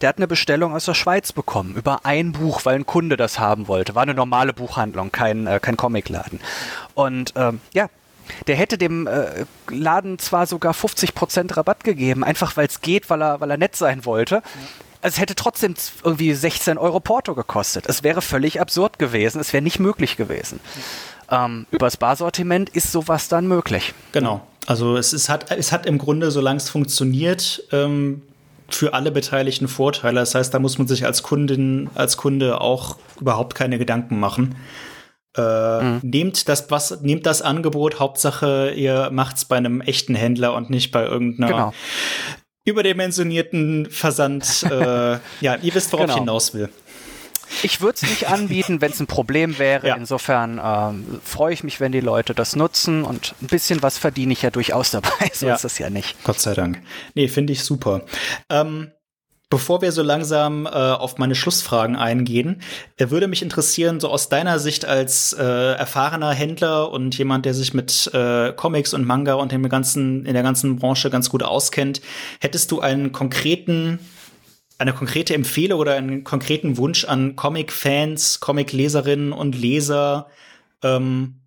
Der 0.00 0.10
hat 0.10 0.18
eine 0.18 0.26
Bestellung 0.26 0.74
aus 0.74 0.84
der 0.84 0.94
Schweiz 0.94 1.32
bekommen 1.32 1.74
über 1.76 2.04
ein 2.04 2.32
Buch, 2.32 2.64
weil 2.64 2.76
ein 2.76 2.86
Kunde 2.86 3.16
das 3.16 3.38
haben 3.38 3.68
wollte. 3.68 3.94
War 3.94 4.02
eine 4.02 4.14
normale 4.14 4.52
Buchhandlung, 4.52 5.12
kein, 5.12 5.46
äh, 5.46 5.60
kein 5.60 5.76
Comicladen. 5.76 6.40
Und 6.94 7.32
ähm, 7.36 7.60
ja, 7.72 7.88
der 8.46 8.56
hätte 8.56 8.78
dem 8.78 9.06
äh, 9.06 9.44
Laden 9.68 10.18
zwar 10.18 10.46
sogar 10.46 10.74
50% 10.74 11.56
Rabatt 11.56 11.84
gegeben, 11.84 12.22
einfach 12.22 12.56
weil 12.56 12.66
es 12.66 12.80
geht, 12.80 13.10
weil 13.10 13.22
er, 13.22 13.40
weil 13.40 13.50
er 13.50 13.56
nett 13.56 13.76
sein 13.76 14.04
wollte. 14.04 14.42
Also 15.02 15.16
es 15.16 15.20
hätte 15.20 15.34
trotzdem 15.34 15.74
irgendwie 16.04 16.32
16 16.32 16.78
Euro 16.78 17.00
Porto 17.00 17.34
gekostet. 17.34 17.86
Es 17.88 18.02
wäre 18.02 18.22
völlig 18.22 18.60
absurd 18.60 18.98
gewesen. 18.98 19.40
Es 19.40 19.52
wäre 19.52 19.62
nicht 19.62 19.80
möglich 19.80 20.16
gewesen. 20.16 20.60
Ähm, 21.30 21.66
übers 21.70 21.96
Barsortiment 21.96 22.70
ist 22.70 22.92
sowas 22.92 23.28
dann 23.28 23.46
möglich. 23.48 23.94
Genau. 24.12 24.46
Also 24.66 24.96
es, 24.96 25.12
ist, 25.12 25.28
hat, 25.28 25.50
es 25.50 25.72
hat 25.72 25.86
im 25.86 25.98
Grunde, 25.98 26.30
solange 26.30 26.58
es 26.58 26.70
funktioniert, 26.70 27.64
ähm, 27.72 28.22
für 28.70 28.94
alle 28.94 29.10
Beteiligten 29.10 29.66
Vorteile. 29.68 30.20
Das 30.20 30.34
heißt, 30.34 30.54
da 30.54 30.58
muss 30.58 30.78
man 30.78 30.86
sich 30.86 31.04
als 31.04 31.22
Kundin, 31.22 31.90
als 31.94 32.16
Kunde 32.16 32.60
auch 32.60 32.96
überhaupt 33.20 33.54
keine 33.54 33.78
Gedanken 33.78 34.20
machen. 34.20 34.54
Äh, 35.36 35.98
Nehmt 36.02 36.48
das, 36.48 36.70
was, 36.70 37.00
nehmt 37.00 37.26
das 37.26 37.42
Angebot, 37.42 37.98
Hauptsache, 37.98 38.70
ihr 38.76 39.10
macht's 39.10 39.46
bei 39.46 39.56
einem 39.56 39.80
echten 39.80 40.14
Händler 40.14 40.54
und 40.54 40.68
nicht 40.70 40.90
bei 40.92 41.04
irgendeiner 41.04 41.48
Genau. 41.48 41.72
Überdimensionierten 42.64 43.88
Versand. 43.90 44.62
äh, 44.70 45.18
ja, 45.40 45.56
ihr 45.62 45.74
wisst, 45.74 45.92
worauf 45.92 46.06
Genau. 46.06 46.14
ich 46.16 46.20
hinaus 46.20 46.54
will. 46.54 46.68
Ich 47.62 47.82
würde 47.82 47.96
es 47.96 48.02
nicht 48.02 48.28
anbieten, 48.28 48.80
wenn 48.80 48.92
es 48.92 49.00
ein 49.00 49.06
Problem 49.06 49.58
wäre. 49.58 49.88
Ja. 49.88 49.96
Insofern 49.96 50.58
ähm, 50.64 51.20
freue 51.22 51.52
ich 51.52 51.62
mich, 51.64 51.80
wenn 51.80 51.92
die 51.92 52.00
Leute 52.00 52.34
das 52.34 52.56
nutzen 52.56 53.04
und 53.04 53.34
ein 53.42 53.46
bisschen 53.48 53.82
was 53.82 53.98
verdiene 53.98 54.32
ich 54.32 54.40
ja 54.42 54.50
durchaus 54.50 54.90
dabei. 54.92 55.10
So 55.34 55.46
Ja. 55.46 55.54
ist 55.56 55.64
es 55.64 55.78
ja 55.78 55.90
nicht. 55.90 56.22
Gott 56.24 56.40
sei 56.40 56.54
Dank. 56.54 56.80
Nee, 57.14 57.28
finde 57.28 57.52
ich 57.52 57.62
super. 57.62 58.02
Ähm, 58.48 58.90
bevor 59.52 59.82
wir 59.82 59.92
so 59.92 60.02
langsam 60.02 60.64
äh, 60.64 60.70
auf 60.70 61.18
meine 61.18 61.34
Schlussfragen 61.34 61.94
eingehen, 61.94 62.62
äh, 62.96 63.10
würde 63.10 63.28
mich 63.28 63.42
interessieren, 63.42 64.00
so 64.00 64.08
aus 64.08 64.30
deiner 64.30 64.58
Sicht 64.58 64.86
als 64.86 65.34
äh, 65.34 65.42
erfahrener 65.42 66.30
Händler 66.32 66.90
und 66.90 67.18
jemand, 67.18 67.44
der 67.44 67.52
sich 67.52 67.74
mit 67.74 68.10
äh, 68.14 68.54
Comics 68.54 68.94
und 68.94 69.04
Manga 69.04 69.34
und 69.34 69.52
dem 69.52 69.68
ganzen, 69.68 70.24
in 70.24 70.32
der 70.32 70.42
ganzen 70.42 70.76
Branche 70.76 71.10
ganz 71.10 71.28
gut 71.28 71.42
auskennt, 71.42 72.00
hättest 72.40 72.70
du 72.70 72.80
einen 72.80 73.12
konkreten 73.12 73.98
eine 74.78 74.94
konkrete 74.94 75.34
Empfehlung 75.34 75.78
oder 75.78 75.94
einen 75.94 76.24
konkreten 76.24 76.78
Wunsch 76.78 77.04
an 77.04 77.36
Comic-Fans, 77.36 78.40
Comic-Leserinnen 78.40 79.32
und 79.32 79.54
Leser, 79.54 80.28
ähm, 80.82 81.41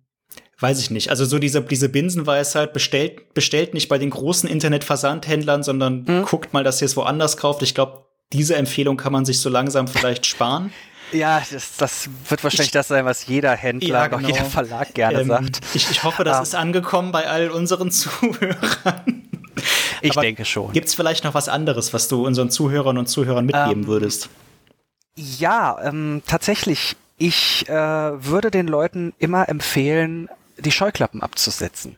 weiß 0.58 0.78
ich 0.80 0.90
nicht. 0.90 1.10
Also 1.10 1.24
so 1.24 1.38
diese, 1.38 1.60
diese 1.62 1.88
Binsenweisheit, 1.88 2.72
bestellt, 2.72 3.34
bestellt 3.34 3.74
nicht 3.74 3.88
bei 3.88 3.98
den 3.98 4.10
großen 4.10 4.48
Internetversandhändlern, 4.48 5.62
sondern 5.62 6.24
guckt 6.24 6.52
mal, 6.52 6.64
dass 6.64 6.80
ihr 6.80 6.86
es 6.86 6.96
woanders 6.96 7.36
kauft. 7.36 7.62
Ich 7.62 7.74
glaube, 7.74 8.06
diese 8.32 8.56
Empfehlung 8.56 8.96
kann 8.96 9.12
man 9.12 9.24
sich 9.24 9.40
so 9.40 9.48
langsam 9.50 9.88
vielleicht 9.88 10.26
sparen. 10.26 10.72
Ja, 11.12 11.40
das, 11.52 11.76
das 11.76 12.10
wird 12.28 12.42
wahrscheinlich 12.42 12.72
das 12.72 12.88
sein, 12.88 13.04
was 13.04 13.28
jeder 13.28 13.52
Händler, 13.54 13.88
Ja, 13.88 14.04
und 14.06 14.14
auch 14.14 14.16
genau. 14.18 14.28
jeder 14.28 14.44
Verlag 14.44 14.92
gerne 14.92 15.20
Ähm, 15.20 15.28
sagt. 15.28 15.60
Ich, 15.72 15.88
ich 15.88 16.02
hoffe, 16.02 16.24
das 16.24 16.38
Ah. 16.38 16.42
ist 16.42 16.54
angekommen 16.56 17.12
bei 17.12 17.28
all 17.28 17.48
unseren 17.52 17.90
Zuhörern. 17.92 19.22
Ich 20.02 20.10
aber 20.10 20.22
denke 20.22 20.44
schon. 20.44 20.72
Gibt 20.72 20.88
es 20.88 20.96
vielleicht 20.96 21.22
noch 21.22 21.32
was 21.32 21.48
anderes, 21.48 21.94
was 21.94 22.08
du 22.08 22.26
unseren 22.26 22.50
Zuhörern 22.50 22.98
und 22.98 23.06
Zuhörern 23.06 23.46
mitgeben 23.46 23.82
Ähm, 23.84 23.86
würdest? 23.86 24.28
Ja, 25.14 25.78
ähm, 25.80 26.22
tatsächlich. 26.26 26.96
Ich 27.18 27.68
äh, 27.68 27.72
würde 27.72 28.50
den 28.50 28.66
Leuten 28.66 29.14
immer 29.20 29.48
empfehlen, 29.48 30.28
die 30.58 30.72
Scheuklappen 30.72 31.22
abzusetzen. 31.22 31.96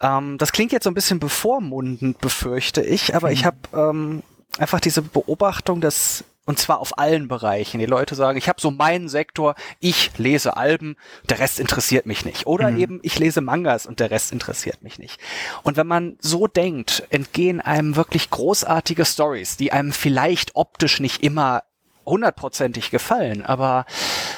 Ähm, 0.00 0.38
das 0.38 0.52
klingt 0.52 0.72
jetzt 0.72 0.84
so 0.84 0.90
ein 0.90 0.94
bisschen 0.94 1.20
bevormundend, 1.20 2.18
befürchte 2.18 2.82
ich, 2.82 3.14
aber 3.14 3.32
ich 3.32 3.44
habe 3.44 3.56
ähm, 3.74 4.22
einfach 4.58 4.80
diese 4.80 5.02
Beobachtung, 5.02 5.80
dass 5.80 6.24
und 6.46 6.60
zwar 6.60 6.78
auf 6.78 6.98
allen 6.98 7.28
Bereichen. 7.28 7.80
Die 7.80 7.86
Leute 7.86 8.14
sagen, 8.14 8.38
ich 8.38 8.48
habe 8.48 8.60
so 8.60 8.70
meinen 8.70 9.08
Sektor, 9.08 9.56
ich 9.80 10.12
lese 10.16 10.56
Alben, 10.56 10.96
der 11.28 11.40
Rest 11.40 11.58
interessiert 11.58 12.06
mich 12.06 12.24
nicht. 12.24 12.46
Oder 12.46 12.70
eben, 12.70 13.00
ich 13.02 13.18
lese 13.18 13.40
Mangas 13.40 13.84
und 13.84 13.98
der 13.98 14.12
Rest 14.12 14.32
interessiert 14.32 14.82
mich 14.82 14.98
nicht. 14.98 15.20
Und 15.64 15.76
wenn 15.76 15.88
man 15.88 16.16
so 16.20 16.46
denkt, 16.46 17.02
entgehen 17.10 17.60
einem 17.60 17.96
wirklich 17.96 18.30
großartige 18.30 19.04
Stories, 19.04 19.56
die 19.56 19.72
einem 19.72 19.92
vielleicht 19.92 20.54
optisch 20.54 21.00
nicht 21.00 21.22
immer 21.22 21.64
hundertprozentig 22.06 22.90
gefallen, 22.90 23.44
aber 23.44 23.84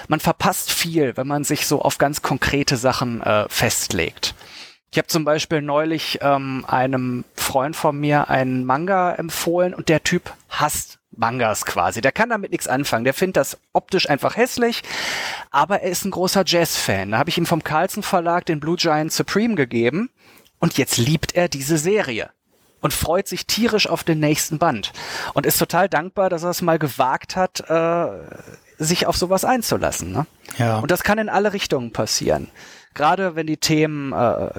man 0.09 0.21
verpasst 0.21 0.73
viel, 0.73 1.17
wenn 1.17 1.27
man 1.27 1.45
sich 1.45 1.67
so 1.67 1.83
auf 1.83 1.99
ganz 1.99 2.23
konkrete 2.23 2.77
Sachen 2.77 3.23
äh, 3.23 3.47
festlegt. 3.49 4.35
Ich 4.91 4.97
habe 4.97 5.09
zum 5.09 5.25
Beispiel 5.25 5.61
neulich 5.61 6.19
ähm, 6.23 6.65
einem 6.67 7.25
Freund 7.35 7.77
von 7.77 7.99
mir 7.99 8.31
einen 8.31 8.65
Manga 8.65 9.13
empfohlen 9.13 9.75
und 9.75 9.91
der 9.91 10.03
Typ 10.03 10.33
hasst 10.49 10.99
Mangas 11.11 11.67
quasi. 11.67 12.01
Der 12.01 12.13
kann 12.13 12.31
damit 12.31 12.53
nichts 12.53 12.69
anfangen. 12.69 13.05
Der 13.05 13.13
findet 13.13 13.37
das 13.37 13.59
optisch 13.73 14.09
einfach 14.09 14.37
hässlich, 14.37 14.83
aber 15.51 15.83
er 15.83 15.91
ist 15.91 16.05
ein 16.05 16.11
großer 16.11 16.45
Jazz-Fan. 16.47 17.11
Da 17.11 17.19
habe 17.19 17.29
ich 17.29 17.37
ihm 17.37 17.47
vom 17.47 17.65
Carlsen 17.65 18.03
Verlag 18.03 18.47
den 18.47 18.61
Blue 18.61 18.77
Giant 18.77 19.13
Supreme 19.13 19.57
gegeben 19.57 20.11
und 20.59 20.79
jetzt 20.79 20.97
liebt 20.97 21.35
er 21.35 21.49
diese 21.49 21.77
Serie 21.77 22.31
und 22.81 22.93
freut 22.93 23.29
sich 23.29 23.47
tierisch 23.47 23.89
auf 23.89 24.05
den 24.05 24.21
nächsten 24.21 24.59
Band 24.59 24.93
und 25.35 25.47
ist 25.47 25.59
total 25.59 25.89
dankbar, 25.89 26.31
dass 26.31 26.43
er 26.43 26.51
es 26.51 26.63
mal 26.63 26.79
gewagt 26.79 27.37
hat, 27.37 27.69
äh, 27.69 28.09
sich 28.79 29.07
auf 29.07 29.17
sowas 29.17 29.45
einzulassen. 29.45 30.13
Ne? 30.13 30.27
Ja. 30.59 30.79
Und 30.79 30.91
das 30.91 31.03
kann 31.03 31.19
in 31.19 31.29
alle 31.29 31.53
Richtungen 31.53 31.93
passieren. 31.93 32.49
Gerade 32.95 33.37
wenn 33.37 33.47
die 33.47 33.57
Themen 33.57 34.13
äh, 34.13 34.51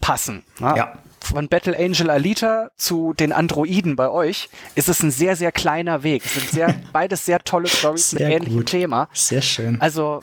passen. 0.00 0.44
Ne? 0.58 0.74
Ja. 0.76 0.92
Von 1.22 1.48
Battle 1.48 1.78
Angel 1.78 2.08
Alita 2.10 2.70
zu 2.76 3.12
den 3.12 3.32
Androiden 3.32 3.94
bei 3.94 4.08
euch 4.08 4.48
ist 4.74 4.88
es 4.88 5.02
ein 5.02 5.10
sehr, 5.10 5.36
sehr 5.36 5.52
kleiner 5.52 6.02
Weg. 6.02 6.24
Es 6.24 6.34
sind 6.34 6.48
sehr, 6.48 6.74
beides 6.92 7.26
sehr 7.26 7.40
tolle 7.40 7.68
Stories 7.68 8.12
mit 8.12 8.22
ähnlichem 8.22 8.56
gut. 8.58 8.66
Thema. 8.66 9.08
Sehr 9.12 9.42
schön. 9.42 9.80
Also 9.80 10.22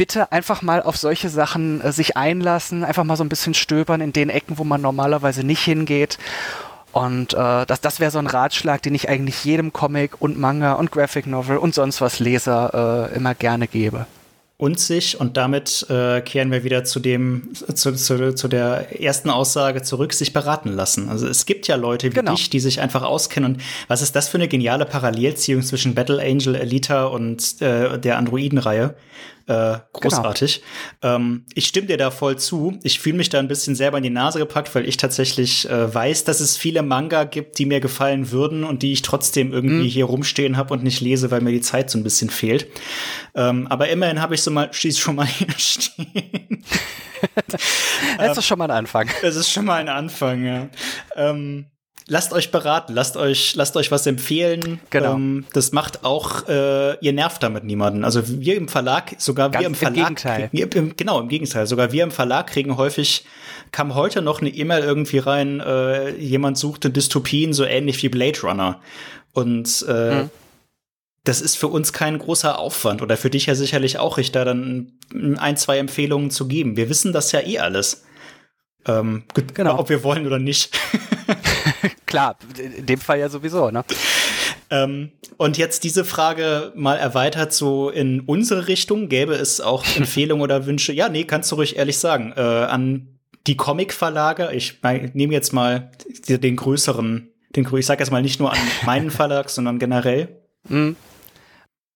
bitte 0.00 0.32
einfach 0.32 0.62
mal 0.62 0.80
auf 0.80 0.96
solche 0.96 1.28
Sachen 1.28 1.82
äh, 1.82 1.92
sich 1.92 2.16
einlassen, 2.16 2.84
einfach 2.84 3.04
mal 3.04 3.18
so 3.18 3.22
ein 3.22 3.28
bisschen 3.28 3.52
stöbern 3.52 4.00
in 4.00 4.14
den 4.14 4.30
Ecken, 4.30 4.56
wo 4.56 4.64
man 4.64 4.80
normalerweise 4.80 5.44
nicht 5.44 5.60
hingeht. 5.60 6.16
Und 6.90 7.34
äh, 7.34 7.66
das, 7.66 7.82
das 7.82 8.00
wäre 8.00 8.10
so 8.10 8.18
ein 8.18 8.26
Ratschlag, 8.26 8.80
den 8.80 8.94
ich 8.94 9.10
eigentlich 9.10 9.44
jedem 9.44 9.74
Comic 9.74 10.12
und 10.22 10.38
Manga 10.38 10.72
und 10.72 10.90
Graphic 10.90 11.26
Novel 11.26 11.58
und 11.58 11.74
sonst 11.74 12.00
was 12.00 12.18
Leser 12.18 13.10
äh, 13.12 13.14
immer 13.14 13.34
gerne 13.34 13.68
gebe. 13.68 14.06
und 14.60 14.78
sich 14.78 15.18
und 15.18 15.38
damit 15.38 15.86
äh, 15.88 16.20
kehren 16.20 16.50
wir 16.50 16.64
wieder 16.64 16.84
zu 16.84 17.00
dem 17.00 17.48
zu, 17.54 17.94
zu, 17.94 18.34
zu 18.34 18.48
der 18.48 19.00
ersten 19.00 19.30
Aussage 19.30 19.82
zurück, 19.82 20.12
sich 20.12 20.34
beraten 20.34 20.70
lassen. 20.70 21.08
Also 21.08 21.26
es 21.26 21.46
gibt 21.46 21.66
ja 21.66 21.76
Leute 21.76 22.10
wie 22.10 22.14
genau. 22.14 22.34
dich, 22.34 22.50
die 22.50 22.60
sich 22.60 22.80
einfach 22.80 23.02
auskennen 23.02 23.54
und 23.54 23.62
was 23.88 24.02
ist 24.02 24.14
das 24.16 24.28
für 24.28 24.36
eine 24.36 24.48
geniale 24.48 24.84
Parallelziehung 24.84 25.62
zwischen 25.62 25.94
Battle 25.94 26.22
Angel, 26.22 26.54
Elita 26.54 27.04
und 27.04 27.60
äh, 27.62 27.98
der 27.98 28.18
Androiden-Reihe? 28.18 28.94
Äh, 29.46 29.78
großartig. 29.92 30.62
Genau. 31.00 31.16
Ähm, 31.16 31.44
ich 31.54 31.66
stimme 31.66 31.86
dir 31.86 31.96
da 31.96 32.10
voll 32.10 32.36
zu. 32.36 32.78
Ich 32.82 33.00
fühle 33.00 33.16
mich 33.16 33.28
da 33.28 33.38
ein 33.38 33.48
bisschen 33.48 33.74
selber 33.74 33.98
in 33.98 34.04
die 34.04 34.10
Nase 34.10 34.38
gepackt, 34.38 34.74
weil 34.74 34.88
ich 34.88 34.96
tatsächlich 34.96 35.68
äh, 35.68 35.92
weiß, 35.92 36.24
dass 36.24 36.40
es 36.40 36.56
viele 36.56 36.82
Manga 36.82 37.24
gibt, 37.24 37.58
die 37.58 37.66
mir 37.66 37.80
gefallen 37.80 38.30
würden 38.30 38.64
und 38.64 38.82
die 38.82 38.92
ich 38.92 39.02
trotzdem 39.02 39.52
irgendwie 39.52 39.84
mhm. 39.84 39.90
hier 39.90 40.04
rumstehen 40.04 40.56
habe 40.56 40.74
und 40.74 40.82
nicht 40.82 41.00
lese, 41.00 41.30
weil 41.30 41.40
mir 41.40 41.52
die 41.52 41.60
Zeit 41.60 41.90
so 41.90 41.98
ein 41.98 42.04
bisschen 42.04 42.30
fehlt. 42.30 42.68
Ähm, 43.34 43.66
aber 43.68 43.88
immerhin 43.88 44.20
habe 44.20 44.34
ich 44.34 44.42
so 44.42 44.50
mal, 44.50 44.68
schieß 44.72 44.98
schon 44.98 45.16
mal 45.16 45.26
hier 45.26 45.48
stehen. 45.56 46.64
das 48.18 48.38
ist 48.38 48.46
schon 48.46 48.58
mal 48.58 48.66
ein 48.66 48.76
Anfang. 48.76 49.08
Das 49.22 49.36
ist 49.36 49.50
schon 49.50 49.64
mal 49.64 49.80
ein 49.80 49.88
Anfang, 49.88 50.44
ja. 50.44 50.68
Ähm, 51.16 51.66
lasst 52.10 52.32
euch 52.32 52.50
beraten, 52.50 52.92
lasst 52.92 53.16
euch, 53.16 53.54
lasst 53.54 53.76
euch 53.76 53.92
was 53.92 54.04
empfehlen. 54.04 54.80
Genau. 54.90 55.14
Ähm, 55.14 55.46
das 55.52 55.70
macht 55.70 56.04
auch, 56.04 56.48
äh, 56.48 56.98
ihr 56.98 57.12
nervt 57.12 57.40
damit 57.42 57.62
niemanden. 57.62 58.04
Also 58.04 58.22
wir 58.26 58.56
im 58.56 58.66
Verlag, 58.66 59.14
sogar 59.18 59.48
Ganz 59.48 59.62
wir 59.62 59.66
im 59.68 59.74
Verlag. 59.76 59.96
Im 59.96 60.02
Gegenteil. 60.02 60.48
Kriegen, 60.48 60.78
im, 60.78 60.96
genau, 60.96 61.20
im 61.20 61.28
Gegenteil. 61.28 61.68
Sogar 61.68 61.92
wir 61.92 62.02
im 62.02 62.10
Verlag 62.10 62.48
kriegen 62.48 62.76
häufig, 62.76 63.24
kam 63.70 63.94
heute 63.94 64.22
noch 64.22 64.40
eine 64.40 64.50
E-Mail 64.50 64.82
irgendwie 64.82 65.18
rein, 65.18 65.60
äh, 65.60 66.10
jemand 66.16 66.58
suchte 66.58 66.90
Dystopien 66.90 67.52
so 67.52 67.64
ähnlich 67.64 68.02
wie 68.02 68.08
Blade 68.08 68.40
Runner. 68.42 68.80
Und 69.32 69.84
äh, 69.88 70.22
hm. 70.22 70.30
das 71.22 71.40
ist 71.40 71.56
für 71.56 71.68
uns 71.68 71.92
kein 71.92 72.18
großer 72.18 72.58
Aufwand 72.58 73.02
oder 73.02 73.16
für 73.16 73.30
dich 73.30 73.46
ja 73.46 73.54
sicherlich 73.54 73.98
auch, 74.00 74.18
ich 74.18 74.32
da 74.32 74.44
dann 74.44 74.94
ein, 75.38 75.56
zwei 75.56 75.78
Empfehlungen 75.78 76.32
zu 76.32 76.48
geben. 76.48 76.76
Wir 76.76 76.88
wissen 76.88 77.12
das 77.12 77.30
ja 77.30 77.40
eh 77.40 77.60
alles. 77.60 78.02
Ähm, 78.84 79.22
genau. 79.54 79.78
Ob 79.78 79.90
wir 79.90 80.02
wollen 80.02 80.26
oder 80.26 80.40
nicht. 80.40 80.76
Klar, 82.06 82.36
in 82.58 82.86
dem 82.86 83.00
Fall 83.00 83.18
ja 83.18 83.28
sowieso, 83.28 83.70
ne? 83.70 83.84
Ähm, 84.70 85.10
und 85.36 85.58
jetzt 85.58 85.84
diese 85.84 86.04
Frage 86.04 86.72
mal 86.76 86.96
erweitert 86.96 87.52
so 87.52 87.90
in 87.90 88.20
unsere 88.20 88.68
Richtung. 88.68 89.08
Gäbe 89.08 89.34
es 89.34 89.60
auch 89.60 89.84
Empfehlungen 89.96 90.42
oder 90.42 90.66
Wünsche? 90.66 90.92
Ja, 90.92 91.08
nee, 91.08 91.24
kannst 91.24 91.50
du 91.50 91.56
ruhig 91.56 91.76
ehrlich 91.76 91.98
sagen. 91.98 92.32
Äh, 92.36 92.40
an 92.40 93.18
die 93.46 93.56
Comic-Verlage. 93.56 94.50
Ich 94.52 94.80
nehme 94.82 95.32
jetzt 95.32 95.52
mal 95.52 95.90
den 96.28 96.56
größeren, 96.56 97.30
den 97.56 97.76
ich 97.76 97.86
sage 97.86 98.02
jetzt 98.02 98.10
mal 98.10 98.22
nicht 98.22 98.38
nur 98.38 98.52
an 98.52 98.58
meinen 98.86 99.10
Verlag, 99.10 99.50
sondern 99.50 99.78
generell. 99.78 100.40
Mm. 100.68 100.90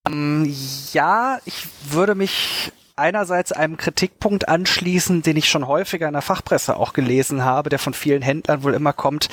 Um, 0.07 0.55
ja, 0.93 1.39
ich 1.47 1.67
würde 1.89 2.15
mich 2.15 2.73
einerseits 2.97 3.53
einem 3.53 3.77
Kritikpunkt 3.77 4.49
anschließen, 4.49 5.23
den 5.23 5.37
ich 5.37 5.49
schon 5.49 5.67
häufiger 5.67 6.07
in 6.07 6.13
der 6.13 6.23
Fachpresse 6.23 6.77
auch 6.77 6.93
gelesen 6.93 7.45
habe, 7.45 7.71
der 7.71 7.79
von 7.79 7.95
vielen 7.95 8.23
Händlern 8.23 8.63
wohl 8.63 8.75
immer 8.75 8.93
kommt. 8.93 9.29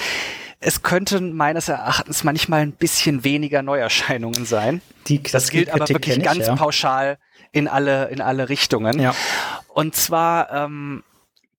Es 0.60 0.84
könnten 0.84 1.36
meines 1.36 1.70
Erachtens 1.70 2.24
manchmal 2.24 2.62
ein 2.62 2.72
bisschen 2.72 3.24
weniger 3.24 3.64
Neuerscheinungen 3.64 4.46
sein. 4.46 4.82
Die, 5.08 5.22
das, 5.22 5.32
das 5.32 5.50
gilt 5.50 5.74
aber 5.74 5.90
wirklich 5.90 6.18
ich, 6.18 6.24
ganz 6.24 6.48
ja. 6.48 6.56
pauschal 6.56 7.18
in 7.52 7.68
alle, 7.68 8.10
in 8.10 8.22
alle 8.22 8.50
Richtungen. 8.50 9.00
Ja. 9.00 9.16
Und 9.74 9.96
zwar 9.96 10.52
ähm, 10.52 11.04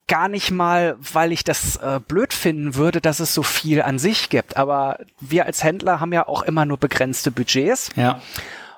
gar 0.07 0.29
nicht 0.29 0.51
mal, 0.51 0.97
weil 1.01 1.33
ich 1.33 1.43
das 1.43 1.77
äh, 1.77 2.01
blöd 2.07 2.33
finden 2.33 2.75
würde, 2.75 3.01
dass 3.01 3.19
es 3.19 3.35
so 3.35 3.43
viel 3.43 3.83
an 3.83 3.99
sich 3.99 4.29
gibt. 4.29 4.57
Aber 4.57 4.99
wir 5.21 5.47
als 5.47 5.65
Händler 5.65 6.01
haben 6.01 6.13
ja 6.13 6.29
auch 6.29 6.43
immer 6.43 6.65
nur 6.65 6.79
begrenzte 6.79 7.31
Budgets. 7.31 7.91
Ja. 7.97 8.21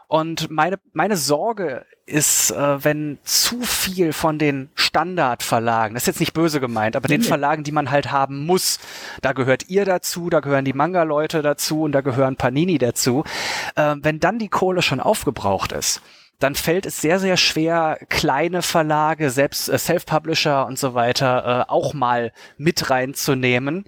Und 0.08 0.50
meine, 0.50 0.78
meine 0.92 1.16
Sorge 1.16 1.86
ist, 2.06 2.50
äh, 2.50 2.84
wenn 2.84 3.18
zu 3.24 3.62
viel 3.62 4.12
von 4.12 4.38
den 4.38 4.68
Standardverlagen, 4.74 5.94
das 5.94 6.04
ist 6.04 6.06
jetzt 6.08 6.20
nicht 6.20 6.34
böse 6.34 6.60
gemeint, 6.60 6.96
aber 6.96 7.08
den 7.08 7.22
Verlagen, 7.22 7.64
die 7.64 7.72
man 7.72 7.90
halt 7.90 8.12
haben 8.12 8.44
muss, 8.44 8.78
da 9.22 9.32
gehört 9.32 9.68
ihr 9.68 9.84
dazu, 9.84 10.28
da 10.28 10.40
gehören 10.40 10.64
die 10.64 10.74
Manga-Leute 10.74 11.40
dazu 11.40 11.82
und 11.82 11.92
da 11.92 12.02
gehören 12.02 12.36
Panini 12.36 12.78
dazu, 12.78 13.24
äh, 13.76 13.96
wenn 14.00 14.20
dann 14.20 14.38
die 14.38 14.48
Kohle 14.48 14.82
schon 14.82 15.00
aufgebraucht 15.00 15.72
ist, 15.72 16.02
dann 16.38 16.54
fällt 16.54 16.84
es 16.84 17.00
sehr, 17.00 17.18
sehr 17.20 17.36
schwer, 17.36 17.98
kleine 18.08 18.60
Verlage, 18.60 19.30
selbst 19.30 19.68
äh, 19.68 19.78
Self-Publisher 19.78 20.66
und 20.66 20.78
so 20.78 20.94
weiter, 20.94 21.66
äh, 21.68 21.70
auch 21.70 21.94
mal 21.94 22.32
mit 22.58 22.90
reinzunehmen 22.90 23.86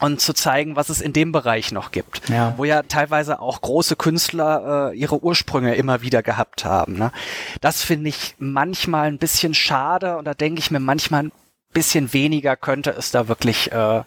und 0.00 0.20
zu 0.20 0.32
zeigen, 0.32 0.76
was 0.76 0.88
es 0.88 1.00
in 1.00 1.12
dem 1.12 1.30
Bereich 1.30 1.72
noch 1.72 1.92
gibt, 1.92 2.28
ja. 2.30 2.54
wo 2.56 2.64
ja 2.64 2.82
teilweise 2.82 3.40
auch 3.40 3.60
große 3.60 3.96
Künstler 3.96 4.90
äh, 4.92 4.98
ihre 4.98 5.22
Ursprünge 5.22 5.74
immer 5.74 6.02
wieder 6.02 6.22
gehabt 6.22 6.64
haben. 6.64 6.98
Ne? 6.98 7.12
Das 7.60 7.82
finde 7.82 8.08
ich 8.08 8.34
manchmal 8.38 9.08
ein 9.08 9.18
bisschen 9.18 9.54
schade 9.54 10.16
und 10.16 10.24
da 10.24 10.34
denke 10.34 10.58
ich 10.58 10.70
mir 10.70 10.80
manchmal 10.80 11.24
ein 11.24 11.32
bisschen 11.72 12.12
weniger 12.12 12.56
könnte 12.56 12.90
es 12.90 13.10
da 13.10 13.28
wirklich 13.28 13.70
äh, 13.72 14.02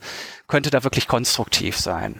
könnte 0.47 0.69
da 0.69 0.83
wirklich 0.83 1.07
konstruktiv 1.07 1.77
sein. 1.77 2.19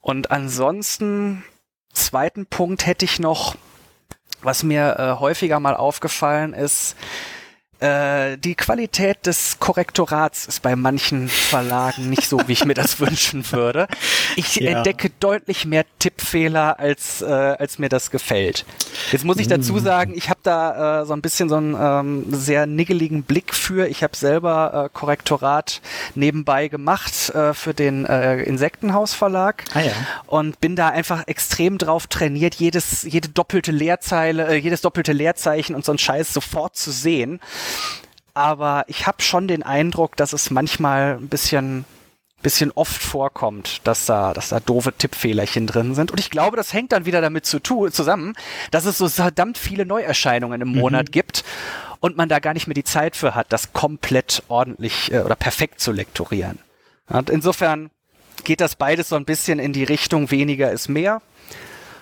Und 0.00 0.30
ansonsten 0.30 1.44
zweiten 1.92 2.46
Punkt 2.46 2.86
hätte 2.86 3.04
ich 3.04 3.18
noch, 3.18 3.56
was 4.42 4.62
mir 4.62 4.96
äh, 4.98 5.20
häufiger 5.20 5.58
mal 5.58 5.74
aufgefallen 5.74 6.52
ist, 6.52 6.96
äh, 7.80 8.38
die 8.38 8.54
Qualität 8.54 9.26
des 9.26 9.58
Korrektorats 9.58 10.46
ist 10.46 10.62
bei 10.62 10.76
manchen 10.76 11.28
Verlagen 11.28 12.08
nicht 12.08 12.26
so, 12.28 12.40
wie 12.46 12.52
ich 12.52 12.64
mir 12.64 12.74
das 12.74 13.00
wünschen 13.00 13.50
würde. 13.52 13.86
Ich 14.36 14.56
ja. 14.56 14.78
entdecke 14.78 15.10
deutlich 15.20 15.66
mehr 15.66 15.84
Tippfehler, 15.98 16.78
als, 16.78 17.20
äh, 17.20 17.26
als 17.26 17.78
mir 17.78 17.88
das 17.88 18.10
gefällt. 18.10 18.64
Jetzt 19.12 19.24
muss 19.24 19.36
ich 19.38 19.48
dazu 19.48 19.74
mm. 19.74 19.78
sagen, 19.80 20.14
ich 20.16 20.30
habe 20.30 20.40
da 20.42 21.02
äh, 21.02 21.06
so 21.06 21.12
ein 21.12 21.20
bisschen 21.20 21.48
so 21.48 21.56
einen 21.56 21.76
ähm, 21.78 22.24
sehr 22.30 22.66
niggeligen 22.66 23.24
Blick 23.24 23.54
für. 23.54 23.86
Ich 23.88 24.02
habe 24.02 24.16
selber 24.16 24.86
äh, 24.86 24.88
Korrektorat 24.92 25.82
nebenbei 26.14 26.68
gemacht 26.68 27.30
äh, 27.30 27.52
für 27.52 27.74
den 27.74 28.06
Insektenhausverlag 28.06 29.64
ah, 29.74 29.80
ja. 29.80 29.92
und 30.26 30.60
bin 30.60 30.76
da 30.76 30.88
einfach 30.88 31.26
extrem 31.26 31.78
drauf 31.78 32.06
trainiert, 32.06 32.54
jedes, 32.54 33.02
jede 33.02 33.28
doppelte 33.28 33.72
Leerzeile, 33.72 34.54
jedes 34.56 34.80
doppelte 34.80 35.12
Leerzeichen 35.12 35.74
und 35.74 35.84
so 35.84 35.92
ein 35.92 35.98
Scheiß 35.98 36.32
sofort 36.32 36.76
zu 36.76 36.90
sehen 36.90 37.40
aber 38.34 38.84
ich 38.88 39.06
habe 39.06 39.22
schon 39.22 39.48
den 39.48 39.62
Eindruck, 39.62 40.16
dass 40.16 40.32
es 40.32 40.50
manchmal 40.50 41.16
ein 41.18 41.28
bisschen 41.28 41.84
bisschen 42.42 42.70
oft 42.72 43.02
vorkommt, 43.02 43.80
dass 43.84 44.06
da, 44.06 44.32
dass 44.32 44.50
da 44.50 44.60
doofe 44.60 44.92
Tippfehlerchen 44.92 45.66
drin 45.66 45.96
sind. 45.96 46.12
Und 46.12 46.20
ich 46.20 46.30
glaube, 46.30 46.56
das 46.56 46.72
hängt 46.72 46.92
dann 46.92 47.04
wieder 47.04 47.20
damit 47.20 47.44
zu 47.44 47.58
tun, 47.58 47.90
zusammen, 47.90 48.34
dass 48.70 48.84
es 48.84 48.98
so 48.98 49.08
verdammt 49.08 49.58
viele 49.58 49.84
Neuerscheinungen 49.84 50.60
im 50.60 50.68
Monat 50.68 51.08
mhm. 51.08 51.10
gibt 51.10 51.44
und 51.98 52.16
man 52.16 52.28
da 52.28 52.38
gar 52.38 52.54
nicht 52.54 52.68
mehr 52.68 52.74
die 52.74 52.84
Zeit 52.84 53.16
für 53.16 53.34
hat, 53.34 53.52
das 53.52 53.72
komplett 53.72 54.44
ordentlich 54.46 55.10
äh, 55.12 55.20
oder 55.20 55.34
perfekt 55.34 55.80
zu 55.80 55.90
lektorieren. 55.90 56.60
Und 57.08 57.30
insofern 57.30 57.90
geht 58.44 58.60
das 58.60 58.76
beides 58.76 59.08
so 59.08 59.16
ein 59.16 59.24
bisschen 59.24 59.58
in 59.58 59.72
die 59.72 59.84
Richtung 59.84 60.30
weniger 60.30 60.70
ist 60.70 60.88
mehr. 60.88 61.22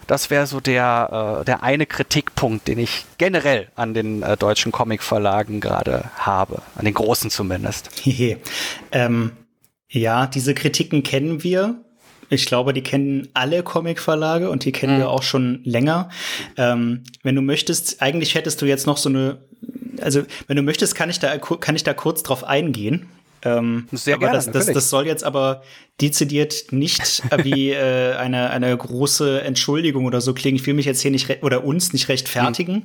Das 0.06 0.30
wäre 0.30 0.46
so 0.46 0.60
der, 0.60 1.40
äh, 1.40 1.44
der 1.44 1.62
eine 1.62 1.86
Kritikpunkt, 1.86 2.68
den 2.68 2.78
ich 2.78 3.04
generell 3.18 3.68
an 3.74 3.94
den 3.94 4.22
äh, 4.22 4.36
deutschen 4.36 4.72
Comicverlagen 4.72 5.60
gerade 5.60 6.10
habe, 6.16 6.62
an 6.76 6.84
den 6.84 6.94
großen 6.94 7.30
zumindest. 7.30 7.90
ähm, 8.92 9.32
ja, 9.88 10.26
diese 10.26 10.54
Kritiken 10.54 11.02
kennen 11.02 11.42
wir. 11.42 11.76
Ich 12.30 12.46
glaube, 12.46 12.72
die 12.72 12.82
kennen 12.82 13.28
alle 13.34 13.62
Comicverlage 13.62 14.50
und 14.50 14.64
die 14.64 14.72
kennen 14.72 14.96
mhm. 14.96 15.00
wir 15.00 15.10
auch 15.10 15.22
schon 15.22 15.60
länger. 15.64 16.08
Ähm, 16.56 17.04
wenn 17.22 17.34
du 17.34 17.42
möchtest, 17.42 18.02
eigentlich 18.02 18.34
hättest 18.34 18.60
du 18.62 18.66
jetzt 18.66 18.86
noch 18.86 18.96
so 18.96 19.08
eine, 19.08 19.38
also 20.00 20.22
wenn 20.46 20.56
du 20.56 20.62
möchtest, 20.62 20.94
kann 20.94 21.10
ich 21.10 21.20
da, 21.20 21.36
kann 21.38 21.76
ich 21.76 21.84
da 21.84 21.94
kurz 21.94 22.22
drauf 22.22 22.44
eingehen. 22.44 23.08
Ähm, 23.44 23.86
Sehr 23.92 24.14
aber 24.14 24.26
gerne, 24.26 24.38
das, 24.38 24.50
das, 24.50 24.66
das 24.66 24.90
soll 24.90 25.06
jetzt 25.06 25.22
aber 25.22 25.62
dezidiert 26.00 26.72
nicht 26.72 27.22
wie 27.44 27.70
äh, 27.70 28.14
eine, 28.14 28.50
eine 28.50 28.76
große 28.76 29.42
Entschuldigung 29.42 30.06
oder 30.06 30.20
so 30.20 30.34
klingen. 30.34 30.56
Ich 30.56 30.66
will 30.66 30.74
mich 30.74 30.86
jetzt 30.86 31.02
hier 31.02 31.10
nicht 31.10 31.42
oder 31.42 31.64
uns 31.64 31.92
nicht 31.92 32.08
rechtfertigen, 32.08 32.74
hm. 32.74 32.84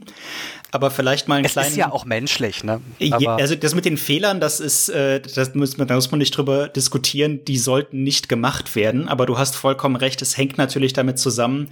aber 0.71 0.91
vielleicht 0.91 1.27
mal 1.27 1.35
einen 1.35 1.45
es 1.45 1.53
kleinen. 1.53 1.69
Ist 1.69 1.77
ja 1.77 1.91
auch 1.91 2.05
menschlich, 2.05 2.63
ne? 2.63 2.81
Aber 3.11 3.37
also 3.37 3.55
das 3.55 3.73
mit 3.73 3.85
den 3.85 3.97
Fehlern, 3.97 4.39
das 4.39 4.59
ist, 4.59 4.89
äh, 4.89 5.21
das 5.21 5.55
muss 5.55 5.77
man, 5.77 5.87
da 5.87 5.95
muss 5.95 6.11
man 6.11 6.19
nicht 6.19 6.35
drüber 6.35 6.67
diskutieren. 6.67 7.45
Die 7.45 7.57
sollten 7.57 8.03
nicht 8.03 8.29
gemacht 8.29 8.75
werden. 8.75 9.07
Aber 9.07 9.25
du 9.25 9.37
hast 9.37 9.55
vollkommen 9.55 9.95
recht. 9.95 10.21
Es 10.21 10.37
hängt 10.37 10.57
natürlich 10.57 10.93
damit 10.93 11.19
zusammen, 11.19 11.69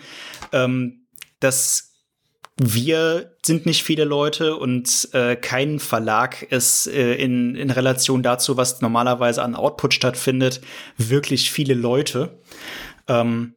ähm, 0.53 1.07
dass 1.39 1.86
wir 2.59 3.35
sind 3.45 3.67
nicht 3.67 3.83
viele 3.83 4.03
Leute 4.03 4.55
und 4.57 5.09
äh, 5.13 5.35
kein 5.35 5.79
Verlag 5.79 6.41
ist 6.41 6.87
äh, 6.87 7.13
in, 7.13 7.55
in 7.55 7.69
Relation 7.69 8.23
dazu, 8.23 8.57
was 8.57 8.81
normalerweise 8.81 9.43
an 9.43 9.55
Output 9.55 9.93
stattfindet, 9.93 10.61
wirklich 10.97 11.51
viele 11.51 11.75
Leute. 11.75 12.41
Ähm, 13.07 13.53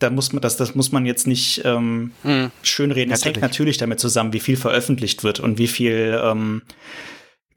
da 0.00 0.10
muss 0.10 0.32
man 0.32 0.42
das, 0.42 0.56
das 0.56 0.74
muss 0.74 0.90
man 0.90 1.06
jetzt 1.06 1.28
nicht 1.28 1.62
ähm, 1.64 2.12
mhm. 2.24 2.50
schönreden. 2.62 3.12
Es 3.12 3.24
hängt 3.24 3.40
natürlich 3.40 3.76
damit 3.78 4.00
zusammen, 4.00 4.32
wie 4.32 4.40
viel 4.40 4.56
veröffentlicht 4.56 5.22
wird 5.22 5.38
und 5.38 5.58
wie 5.58 5.68
viel, 5.68 6.20
ähm, 6.22 6.62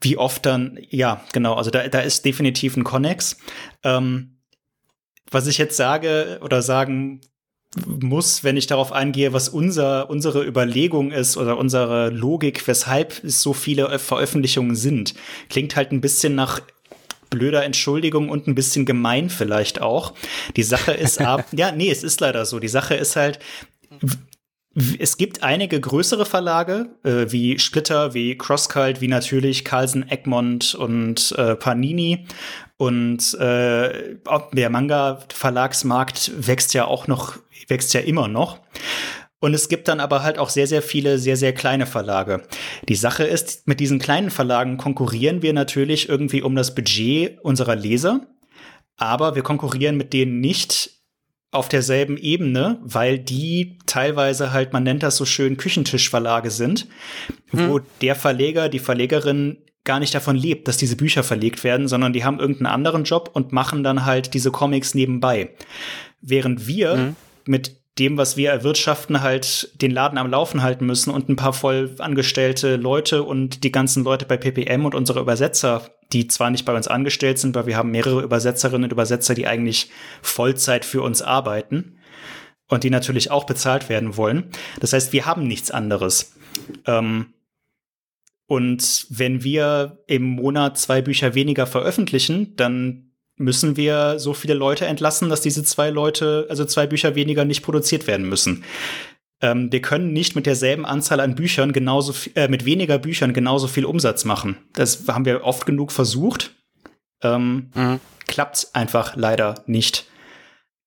wie 0.00 0.16
oft 0.16 0.46
dann, 0.46 0.78
ja, 0.90 1.24
genau, 1.32 1.54
also 1.54 1.70
da, 1.70 1.88
da 1.88 2.00
ist 2.00 2.24
definitiv 2.24 2.76
ein 2.76 2.84
Connex. 2.84 3.38
Ähm, 3.82 4.38
was 5.30 5.46
ich 5.48 5.58
jetzt 5.58 5.76
sage 5.76 6.38
oder 6.42 6.62
sagen 6.62 7.20
muss, 7.86 8.44
wenn 8.44 8.56
ich 8.56 8.66
darauf 8.66 8.92
eingehe, 8.92 9.32
was 9.32 9.48
unser, 9.48 10.10
unsere 10.10 10.44
Überlegung 10.44 11.10
ist 11.10 11.36
oder 11.36 11.58
unsere 11.58 12.10
Logik, 12.10 12.66
weshalb 12.66 13.22
es 13.24 13.42
so 13.42 13.52
viele 13.52 13.98
Veröffentlichungen 13.98 14.76
sind. 14.76 15.14
Klingt 15.48 15.76
halt 15.76 15.92
ein 15.92 16.00
bisschen 16.00 16.34
nach 16.34 16.60
blöder 17.30 17.64
Entschuldigung 17.64 18.28
und 18.28 18.46
ein 18.46 18.54
bisschen 18.54 18.86
gemein 18.86 19.28
vielleicht 19.28 19.80
auch. 19.80 20.14
Die 20.56 20.62
Sache 20.62 20.92
ist 20.92 21.20
ab, 21.20 21.46
ja, 21.52 21.72
nee, 21.72 21.90
es 21.90 22.02
ist 22.02 22.20
leider 22.20 22.44
so. 22.46 22.60
Die 22.60 22.68
Sache 22.68 22.94
ist 22.94 23.16
halt, 23.16 23.38
es 24.98 25.16
gibt 25.16 25.42
einige 25.42 25.80
größere 25.80 26.26
Verlage, 26.26 26.88
äh, 27.04 27.26
wie 27.28 27.58
Splitter, 27.58 28.14
wie 28.14 28.36
Crosscult, 28.36 29.00
wie 29.00 29.08
natürlich 29.08 29.64
Carlsen, 29.64 30.08
Egmont 30.08 30.74
und 30.74 31.32
äh, 31.38 31.54
Panini. 31.54 32.26
Und 32.76 33.34
äh, 33.34 34.16
der 34.52 34.70
Manga-Verlagsmarkt 34.70 36.32
wächst 36.46 36.74
ja 36.74 36.86
auch 36.86 37.06
noch, 37.06 37.36
wächst 37.68 37.94
ja 37.94 38.00
immer 38.00 38.26
noch. 38.26 38.60
Und 39.38 39.54
es 39.54 39.68
gibt 39.68 39.88
dann 39.88 40.00
aber 40.00 40.22
halt 40.22 40.38
auch 40.38 40.48
sehr, 40.48 40.66
sehr 40.66 40.82
viele, 40.82 41.18
sehr, 41.18 41.36
sehr 41.36 41.52
kleine 41.52 41.86
Verlage. 41.86 42.42
Die 42.88 42.94
Sache 42.94 43.24
ist, 43.24 43.68
mit 43.68 43.78
diesen 43.78 43.98
kleinen 43.98 44.30
Verlagen 44.30 44.78
konkurrieren 44.78 45.42
wir 45.42 45.52
natürlich 45.52 46.08
irgendwie 46.08 46.42
um 46.42 46.56
das 46.56 46.74
Budget 46.74 47.38
unserer 47.42 47.76
Leser. 47.76 48.26
Aber 48.96 49.34
wir 49.34 49.42
konkurrieren 49.42 49.96
mit 49.96 50.12
denen 50.12 50.40
nicht 50.40 51.03
auf 51.54 51.68
derselben 51.68 52.16
Ebene, 52.16 52.78
weil 52.82 53.18
die 53.18 53.78
teilweise 53.86 54.52
halt, 54.52 54.72
man 54.72 54.82
nennt 54.82 55.02
das 55.02 55.16
so 55.16 55.24
schön, 55.24 55.56
Küchentischverlage 55.56 56.50
sind, 56.50 56.86
hm. 57.50 57.68
wo 57.68 57.80
der 58.00 58.14
Verleger, 58.14 58.68
die 58.68 58.78
Verlegerin 58.78 59.58
gar 59.84 60.00
nicht 60.00 60.14
davon 60.14 60.36
lebt, 60.36 60.66
dass 60.66 60.78
diese 60.78 60.96
Bücher 60.96 61.22
verlegt 61.22 61.62
werden, 61.62 61.88
sondern 61.88 62.12
die 62.12 62.24
haben 62.24 62.40
irgendeinen 62.40 62.72
anderen 62.72 63.04
Job 63.04 63.30
und 63.34 63.52
machen 63.52 63.84
dann 63.84 64.06
halt 64.06 64.34
diese 64.34 64.50
Comics 64.50 64.94
nebenbei. 64.94 65.50
Während 66.20 66.66
wir 66.66 66.94
hm. 66.94 67.16
mit 67.46 67.83
dem, 67.98 68.16
was 68.16 68.36
wir 68.36 68.50
erwirtschaften, 68.50 69.22
halt 69.22 69.70
den 69.80 69.92
Laden 69.92 70.18
am 70.18 70.30
Laufen 70.30 70.62
halten 70.62 70.84
müssen 70.86 71.10
und 71.10 71.28
ein 71.28 71.36
paar 71.36 71.52
voll 71.52 71.94
angestellte 71.98 72.76
Leute 72.76 73.22
und 73.22 73.62
die 73.62 73.70
ganzen 73.70 74.02
Leute 74.02 74.26
bei 74.26 74.36
PPM 74.36 74.84
und 74.84 74.94
unsere 74.94 75.20
Übersetzer, 75.20 75.90
die 76.12 76.26
zwar 76.26 76.50
nicht 76.50 76.64
bei 76.64 76.74
uns 76.74 76.88
angestellt 76.88 77.38
sind, 77.38 77.54
weil 77.54 77.66
wir 77.66 77.76
haben 77.76 77.92
mehrere 77.92 78.22
Übersetzerinnen 78.22 78.84
und 78.84 78.92
Übersetzer, 78.92 79.34
die 79.34 79.46
eigentlich 79.46 79.90
Vollzeit 80.22 80.84
für 80.84 81.02
uns 81.02 81.22
arbeiten 81.22 81.98
und 82.68 82.82
die 82.82 82.90
natürlich 82.90 83.30
auch 83.30 83.44
bezahlt 83.44 83.88
werden 83.88 84.16
wollen. 84.16 84.50
Das 84.80 84.92
heißt, 84.92 85.12
wir 85.12 85.26
haben 85.26 85.46
nichts 85.46 85.70
anderes. 85.70 86.34
Ähm, 86.86 87.34
und 88.46 89.06
wenn 89.08 89.44
wir 89.44 90.02
im 90.06 90.22
Monat 90.22 90.78
zwei 90.78 91.00
Bücher 91.00 91.34
weniger 91.34 91.66
veröffentlichen, 91.66 92.56
dann 92.56 93.03
müssen 93.36 93.76
wir 93.76 94.18
so 94.18 94.34
viele 94.34 94.54
Leute 94.54 94.86
entlassen, 94.86 95.28
dass 95.28 95.40
diese 95.40 95.64
zwei 95.64 95.90
Leute, 95.90 96.46
also 96.48 96.64
zwei 96.64 96.86
Bücher 96.86 97.14
weniger 97.14 97.44
nicht 97.44 97.62
produziert 97.62 98.06
werden 98.06 98.28
müssen. 98.28 98.64
Ähm, 99.40 99.70
wir 99.72 99.82
können 99.82 100.12
nicht 100.12 100.36
mit 100.36 100.46
derselben 100.46 100.86
Anzahl 100.86 101.20
an 101.20 101.34
Büchern 101.34 101.72
genauso 101.72 102.14
äh, 102.34 102.48
mit 102.48 102.64
weniger 102.64 102.98
Büchern 102.98 103.32
genauso 103.32 103.66
viel 103.66 103.84
Umsatz 103.84 104.24
machen. 104.24 104.56
Das 104.72 105.08
haben 105.08 105.24
wir 105.24 105.44
oft 105.44 105.66
genug 105.66 105.92
versucht. 105.92 106.54
Ähm, 107.22 107.70
mhm. 107.74 108.00
Klappt 108.26 108.68
einfach 108.72 109.16
leider 109.16 109.62
nicht. 109.66 110.06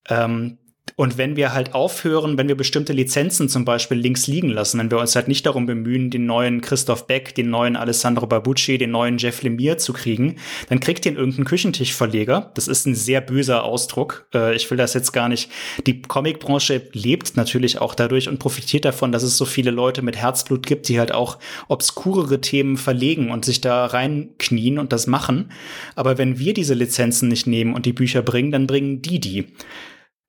Ähm, 0.09 0.57
und 0.97 1.19
wenn 1.19 1.35
wir 1.35 1.53
halt 1.53 1.75
aufhören, 1.75 2.39
wenn 2.39 2.47
wir 2.47 2.57
bestimmte 2.57 2.91
Lizenzen 2.91 3.49
zum 3.49 3.65
Beispiel 3.65 3.99
links 3.99 4.25
liegen 4.25 4.49
lassen, 4.49 4.79
wenn 4.79 4.89
wir 4.89 4.97
uns 4.97 5.15
halt 5.15 5.27
nicht 5.27 5.45
darum 5.45 5.67
bemühen, 5.67 6.09
den 6.09 6.25
neuen 6.25 6.59
Christoph 6.59 7.05
Beck, 7.05 7.35
den 7.35 7.51
neuen 7.51 7.75
Alessandro 7.75 8.25
Babucci, 8.25 8.79
den 8.79 8.89
neuen 8.89 9.19
Jeff 9.19 9.43
Lemire 9.43 9.77
zu 9.77 9.93
kriegen, 9.93 10.37
dann 10.69 10.79
kriegt 10.79 11.05
den 11.05 11.15
irgendein 11.15 11.45
Küchentischverleger. 11.45 12.49
Das 12.55 12.67
ist 12.67 12.87
ein 12.87 12.95
sehr 12.95 13.21
böser 13.21 13.63
Ausdruck. 13.63 14.25
Äh, 14.33 14.55
ich 14.55 14.71
will 14.71 14.77
das 14.79 14.95
jetzt 14.95 15.11
gar 15.11 15.29
nicht. 15.29 15.51
Die 15.85 16.01
Comicbranche 16.01 16.89
lebt 16.93 17.37
natürlich 17.37 17.79
auch 17.79 17.93
dadurch 17.93 18.27
und 18.27 18.39
profitiert 18.39 18.83
davon, 18.83 19.11
dass 19.11 19.21
es 19.21 19.37
so 19.37 19.45
viele 19.45 19.69
Leute 19.69 20.01
mit 20.01 20.17
Herzblut 20.17 20.65
gibt, 20.65 20.89
die 20.89 20.97
halt 20.97 21.13
auch 21.13 21.37
obskurere 21.67 22.41
Themen 22.41 22.75
verlegen 22.75 23.29
und 23.29 23.45
sich 23.45 23.61
da 23.61 23.85
reinknien 23.85 24.79
und 24.79 24.91
das 24.91 25.05
machen. 25.05 25.51
Aber 25.95 26.17
wenn 26.17 26.39
wir 26.39 26.55
diese 26.55 26.73
Lizenzen 26.73 27.29
nicht 27.29 27.45
nehmen 27.45 27.75
und 27.75 27.85
die 27.85 27.93
Bücher 27.93 28.23
bringen, 28.23 28.49
dann 28.51 28.65
bringen 28.65 29.03
die 29.03 29.19
die. 29.19 29.45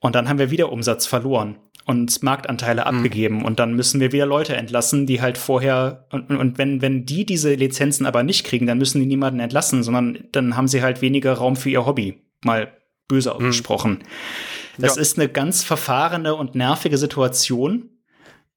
Und 0.00 0.14
dann 0.14 0.28
haben 0.28 0.38
wir 0.38 0.50
wieder 0.50 0.70
Umsatz 0.70 1.06
verloren 1.06 1.58
und 1.88 2.22
Marktanteile 2.22 2.82
mhm. 2.82 2.86
abgegeben 2.86 3.44
und 3.44 3.58
dann 3.58 3.74
müssen 3.74 3.98
wir 3.98 4.12
wieder 4.12 4.26
Leute 4.26 4.54
entlassen, 4.54 5.06
die 5.06 5.22
halt 5.22 5.38
vorher 5.38 6.06
und, 6.12 6.30
und 6.30 6.58
wenn 6.58 6.82
wenn 6.82 7.06
die 7.06 7.24
diese 7.24 7.54
Lizenzen 7.54 8.04
aber 8.04 8.22
nicht 8.22 8.44
kriegen, 8.44 8.66
dann 8.66 8.76
müssen 8.76 9.00
die 9.00 9.06
niemanden 9.06 9.40
entlassen, 9.40 9.82
sondern 9.82 10.18
dann 10.32 10.54
haben 10.54 10.68
sie 10.68 10.82
halt 10.82 11.00
weniger 11.00 11.32
Raum 11.32 11.56
für 11.56 11.70
ihr 11.70 11.86
Hobby, 11.86 12.22
mal 12.44 12.72
böse 13.08 13.30
mhm. 13.30 13.36
ausgesprochen. 13.36 13.92
Mhm. 13.92 14.82
Das 14.82 14.96
ja. 14.96 15.02
ist 15.02 15.18
eine 15.18 15.28
ganz 15.28 15.64
verfahrene 15.64 16.34
und 16.34 16.54
nervige 16.54 16.98
Situation. 16.98 17.88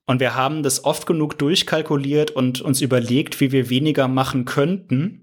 Und 0.05 0.19
wir 0.19 0.35
haben 0.35 0.61
das 0.61 0.83
oft 0.83 1.05
genug 1.05 1.39
durchkalkuliert 1.39 2.31
und 2.31 2.61
uns 2.61 2.81
überlegt, 2.81 3.39
wie 3.39 3.51
wir 3.51 3.69
weniger 3.69 4.07
machen 4.07 4.45
könnten. 4.45 5.20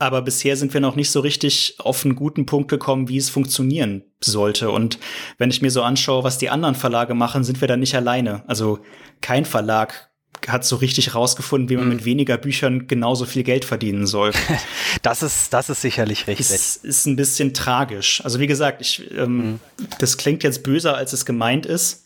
Aber 0.00 0.22
bisher 0.22 0.56
sind 0.56 0.72
wir 0.74 0.80
noch 0.80 0.94
nicht 0.94 1.10
so 1.10 1.20
richtig 1.20 1.74
auf 1.78 2.04
einen 2.04 2.14
guten 2.14 2.46
Punkt 2.46 2.70
gekommen, 2.70 3.08
wie 3.08 3.16
es 3.16 3.30
funktionieren 3.30 4.04
sollte. 4.20 4.70
Und 4.70 4.98
wenn 5.38 5.50
ich 5.50 5.60
mir 5.60 5.72
so 5.72 5.82
anschaue, 5.82 6.22
was 6.22 6.38
die 6.38 6.50
anderen 6.50 6.76
Verlage 6.76 7.14
machen, 7.14 7.42
sind 7.42 7.60
wir 7.60 7.66
da 7.66 7.76
nicht 7.76 7.96
alleine. 7.96 8.44
Also 8.46 8.78
kein 9.20 9.44
Verlag 9.44 10.08
hat 10.46 10.64
so 10.64 10.76
richtig 10.76 11.16
rausgefunden, 11.16 11.68
wie 11.68 11.76
man 11.76 11.86
mm. 11.86 11.90
mit 11.90 12.04
weniger 12.04 12.38
Büchern 12.38 12.86
genauso 12.86 13.24
viel 13.24 13.42
Geld 13.42 13.64
verdienen 13.64 14.06
soll. 14.06 14.30
das 15.02 15.24
ist, 15.24 15.52
das 15.52 15.68
ist 15.68 15.82
sicherlich 15.82 16.28
richtig. 16.28 16.50
Es 16.50 16.76
ist 16.76 17.06
ein 17.06 17.16
bisschen 17.16 17.52
tragisch. 17.54 18.22
Also 18.24 18.38
wie 18.38 18.46
gesagt, 18.46 18.80
ich, 18.80 19.10
ähm, 19.16 19.54
mm. 19.54 19.60
das 19.98 20.16
klingt 20.16 20.44
jetzt 20.44 20.62
böser, 20.62 20.96
als 20.96 21.12
es 21.12 21.26
gemeint 21.26 21.66
ist. 21.66 22.04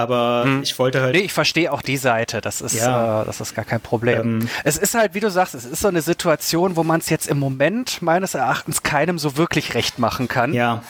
Aber 0.00 0.44
hm. 0.44 0.62
ich 0.62 0.78
wollte 0.78 1.00
halt. 1.00 1.14
Nee, 1.14 1.22
ich 1.22 1.32
verstehe 1.32 1.72
auch 1.72 1.82
die 1.82 1.96
Seite. 1.96 2.40
Das 2.40 2.60
ist, 2.60 2.74
ja. 2.74 3.22
äh, 3.22 3.24
das 3.24 3.40
ist 3.40 3.54
gar 3.54 3.64
kein 3.64 3.80
Problem. 3.80 4.40
Ähm, 4.40 4.48
es 4.64 4.76
ist 4.76 4.94
halt, 4.94 5.14
wie 5.14 5.20
du 5.20 5.30
sagst, 5.30 5.54
es 5.54 5.64
ist 5.64 5.80
so 5.80 5.88
eine 5.88 6.02
Situation, 6.02 6.76
wo 6.76 6.84
man 6.84 7.00
es 7.00 7.10
jetzt 7.10 7.28
im 7.28 7.38
Moment 7.38 8.02
meines 8.02 8.34
Erachtens 8.34 8.82
keinem 8.82 9.18
so 9.18 9.36
wirklich 9.36 9.74
recht 9.74 9.98
machen 9.98 10.28
kann. 10.28 10.52
Ja 10.52 10.82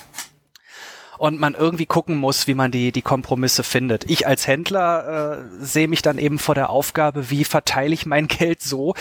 und 1.21 1.39
man 1.39 1.53
irgendwie 1.53 1.85
gucken 1.85 2.17
muss, 2.17 2.47
wie 2.47 2.55
man 2.55 2.71
die, 2.71 2.93
die 2.93 3.03
Kompromisse 3.03 3.63
findet. 3.63 4.09
Ich 4.09 4.27
als 4.27 4.47
Händler 4.47 5.37
äh, 5.37 5.63
sehe 5.63 5.87
mich 5.87 6.01
dann 6.01 6.17
eben 6.17 6.39
vor 6.39 6.55
der 6.55 6.71
Aufgabe, 6.71 7.29
wie 7.29 7.45
verteile 7.45 7.93
ich 7.93 8.07
mein 8.07 8.27
Geld 8.29 8.63
so, 8.63 8.95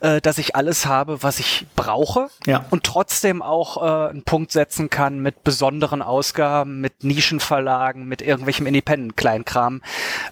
äh, 0.00 0.20
dass 0.20 0.38
ich 0.38 0.56
alles 0.56 0.86
habe, 0.86 1.22
was 1.22 1.38
ich 1.38 1.66
brauche 1.76 2.28
ja. 2.44 2.66
und 2.70 2.82
trotzdem 2.82 3.40
auch 3.40 3.76
äh, 3.76 4.10
einen 4.10 4.24
Punkt 4.24 4.50
setzen 4.50 4.90
kann 4.90 5.20
mit 5.20 5.44
besonderen 5.44 6.02
Ausgaben, 6.02 6.80
mit 6.80 7.04
Nischenverlagen, 7.04 8.04
mit 8.04 8.20
irgendwelchem 8.20 8.66
Independent-Kleinkram, 8.66 9.80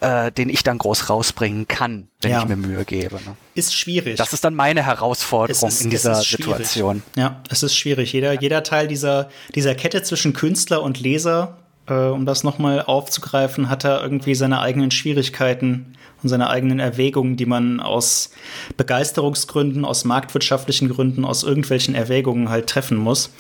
äh, 0.00 0.32
den 0.32 0.48
ich 0.48 0.64
dann 0.64 0.78
groß 0.78 1.08
rausbringen 1.08 1.68
kann, 1.68 2.08
wenn 2.20 2.32
ja. 2.32 2.40
ich 2.40 2.48
mir 2.48 2.56
Mühe 2.56 2.84
gebe. 2.84 3.14
Ne? 3.14 3.36
Ist 3.58 3.74
schwierig. 3.74 4.16
Das 4.16 4.32
ist 4.32 4.44
dann 4.44 4.54
meine 4.54 4.84
Herausforderung 4.86 5.68
ist, 5.68 5.82
in 5.82 5.90
dieser 5.90 6.14
Situation. 6.14 7.02
Ja, 7.16 7.42
es 7.50 7.64
ist 7.64 7.74
schwierig. 7.76 8.12
Jeder, 8.12 8.40
jeder 8.40 8.62
Teil 8.62 8.86
dieser, 8.86 9.30
dieser 9.54 9.74
Kette 9.74 10.02
zwischen 10.04 10.32
Künstler 10.32 10.80
und 10.80 11.00
Leser, 11.00 11.58
äh, 11.88 11.94
um 11.94 12.24
das 12.24 12.44
nochmal 12.44 12.82
aufzugreifen, 12.82 13.68
hat 13.68 13.82
da 13.82 14.00
irgendwie 14.00 14.36
seine 14.36 14.60
eigenen 14.60 14.92
Schwierigkeiten 14.92 15.96
und 16.22 16.28
seine 16.28 16.50
eigenen 16.50 16.78
Erwägungen, 16.78 17.36
die 17.36 17.46
man 17.46 17.80
aus 17.80 18.30
Begeisterungsgründen, 18.76 19.84
aus 19.84 20.04
marktwirtschaftlichen 20.04 20.88
Gründen, 20.88 21.24
aus 21.24 21.42
irgendwelchen 21.42 21.96
Erwägungen 21.96 22.50
halt 22.50 22.68
treffen 22.68 22.96
muss. 22.96 23.30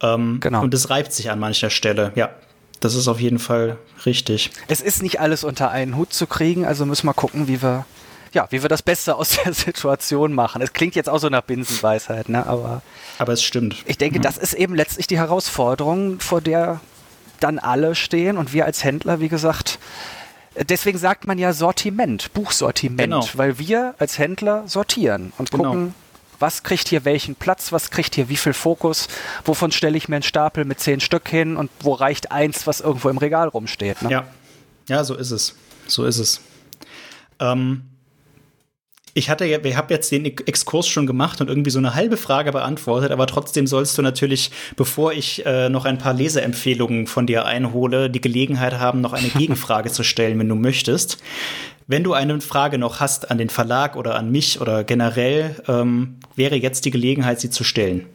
Ähm, 0.00 0.38
genau. 0.40 0.62
Und 0.62 0.72
es 0.72 0.88
reibt 0.88 1.12
sich 1.12 1.30
an 1.30 1.38
mancher 1.38 1.68
Stelle, 1.68 2.12
ja. 2.14 2.30
Das 2.80 2.94
ist 2.94 3.08
auf 3.08 3.20
jeden 3.20 3.38
Fall 3.38 3.76
richtig. 4.06 4.50
Es 4.68 4.80
ist 4.80 5.02
nicht 5.02 5.20
alles 5.20 5.44
unter 5.44 5.70
einen 5.70 5.98
Hut 5.98 6.14
zu 6.14 6.26
kriegen, 6.26 6.64
also 6.64 6.86
müssen 6.86 7.06
wir 7.06 7.12
gucken, 7.12 7.46
wie 7.46 7.60
wir, 7.60 7.84
ja, 8.32 8.46
wie 8.50 8.62
wir 8.62 8.68
das 8.68 8.82
Beste 8.82 9.16
aus 9.16 9.38
der 9.44 9.52
Situation 9.52 10.32
machen. 10.32 10.62
Es 10.62 10.72
klingt 10.72 10.94
jetzt 10.94 11.08
auch 11.08 11.18
so 11.18 11.28
nach 11.28 11.42
Binsenweisheit, 11.42 12.28
ne? 12.28 12.46
Aber, 12.46 12.82
aber 13.18 13.32
es 13.32 13.42
stimmt. 13.42 13.76
Ich 13.86 13.98
denke, 13.98 14.18
mhm. 14.18 14.22
das 14.22 14.38
ist 14.38 14.54
eben 14.54 14.74
letztlich 14.74 15.06
die 15.06 15.18
Herausforderung, 15.18 16.20
vor 16.20 16.40
der 16.40 16.80
dann 17.40 17.58
alle 17.58 17.94
stehen 17.94 18.36
und 18.36 18.52
wir 18.52 18.66
als 18.66 18.84
Händler, 18.84 19.20
wie 19.20 19.28
gesagt, 19.28 19.78
deswegen 20.68 20.98
sagt 20.98 21.26
man 21.26 21.38
ja 21.38 21.52
Sortiment, 21.52 22.32
Buchsortiment, 22.34 23.00
genau. 23.00 23.26
weil 23.34 23.58
wir 23.58 23.94
als 23.98 24.18
Händler 24.18 24.64
sortieren 24.66 25.32
und 25.38 25.50
genau. 25.50 25.64
gucken, 25.64 25.94
was 26.38 26.62
kriegt 26.62 26.88
hier 26.88 27.04
welchen 27.04 27.34
Platz, 27.34 27.72
was 27.72 27.90
kriegt 27.90 28.14
hier 28.14 28.28
wie 28.28 28.36
viel 28.36 28.52
Fokus, 28.52 29.08
wovon 29.44 29.72
stelle 29.72 29.96
ich 29.96 30.08
mir 30.08 30.16
einen 30.16 30.22
Stapel 30.22 30.64
mit 30.64 30.80
zehn 30.80 31.00
Stück 31.00 31.28
hin 31.28 31.56
und 31.56 31.70
wo 31.80 31.92
reicht 31.92 32.32
eins, 32.32 32.66
was 32.66 32.80
irgendwo 32.80 33.08
im 33.08 33.18
Regal 33.18 33.48
rumsteht. 33.48 34.02
Ne? 34.02 34.10
Ja. 34.10 34.24
ja, 34.88 35.04
so 35.04 35.14
ist 35.14 35.30
es. 35.30 35.54
So 35.86 36.04
ist 36.04 36.18
es. 36.18 36.40
Ähm, 37.38 37.89
ich 39.14 39.30
hatte 39.30 39.44
ja, 39.44 39.62
wir 39.64 39.76
haben 39.76 39.88
jetzt 39.90 40.10
den 40.12 40.24
Exkurs 40.24 40.86
schon 40.86 41.06
gemacht 41.06 41.40
und 41.40 41.48
irgendwie 41.48 41.70
so 41.70 41.78
eine 41.78 41.94
halbe 41.94 42.16
Frage 42.16 42.52
beantwortet, 42.52 43.10
aber 43.10 43.26
trotzdem 43.26 43.66
sollst 43.66 43.98
du 43.98 44.02
natürlich, 44.02 44.50
bevor 44.76 45.12
ich 45.12 45.44
äh, 45.46 45.68
noch 45.68 45.84
ein 45.84 45.98
paar 45.98 46.14
Leseempfehlungen 46.14 47.06
von 47.06 47.26
dir 47.26 47.44
einhole, 47.44 48.10
die 48.10 48.20
Gelegenheit 48.20 48.78
haben, 48.78 49.00
noch 49.00 49.12
eine 49.12 49.28
Gegenfrage 49.36 49.90
zu 49.90 50.02
stellen, 50.02 50.38
wenn 50.38 50.48
du 50.48 50.54
möchtest. 50.54 51.18
Wenn 51.86 52.04
du 52.04 52.12
eine 52.12 52.40
Frage 52.40 52.78
noch 52.78 53.00
hast 53.00 53.32
an 53.32 53.38
den 53.38 53.48
Verlag 53.48 53.96
oder 53.96 54.14
an 54.14 54.30
mich 54.30 54.60
oder 54.60 54.84
generell, 54.84 55.56
ähm, 55.66 56.18
wäre 56.36 56.54
jetzt 56.54 56.84
die 56.84 56.92
Gelegenheit, 56.92 57.40
sie 57.40 57.50
zu 57.50 57.64
stellen. 57.64 58.06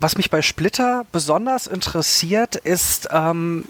Was 0.00 0.16
mich 0.16 0.30
bei 0.30 0.42
Splitter 0.42 1.06
besonders 1.12 1.68
interessiert, 1.68 2.56
ist, 2.56 3.08
ähm, 3.12 3.66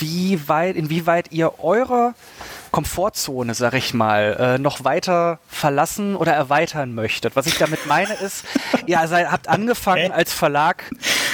wie 0.00 0.48
weit, 0.48 0.74
inwieweit 0.74 1.30
ihr 1.30 1.60
eure 1.62 2.14
Komfortzone, 2.70 3.54
sag 3.54 3.74
ich 3.74 3.94
mal, 3.94 4.36
äh, 4.38 4.58
noch 4.58 4.84
weiter 4.84 5.38
verlassen 5.48 6.16
oder 6.16 6.32
erweitern 6.32 6.94
möchtet. 6.94 7.36
Was 7.36 7.46
ich 7.46 7.58
damit 7.58 7.86
meine 7.86 8.14
ist, 8.14 8.44
ihr 8.86 8.98
seid, 9.06 9.30
habt 9.30 9.48
angefangen 9.48 10.12
als 10.12 10.32
Verlag 10.32 10.90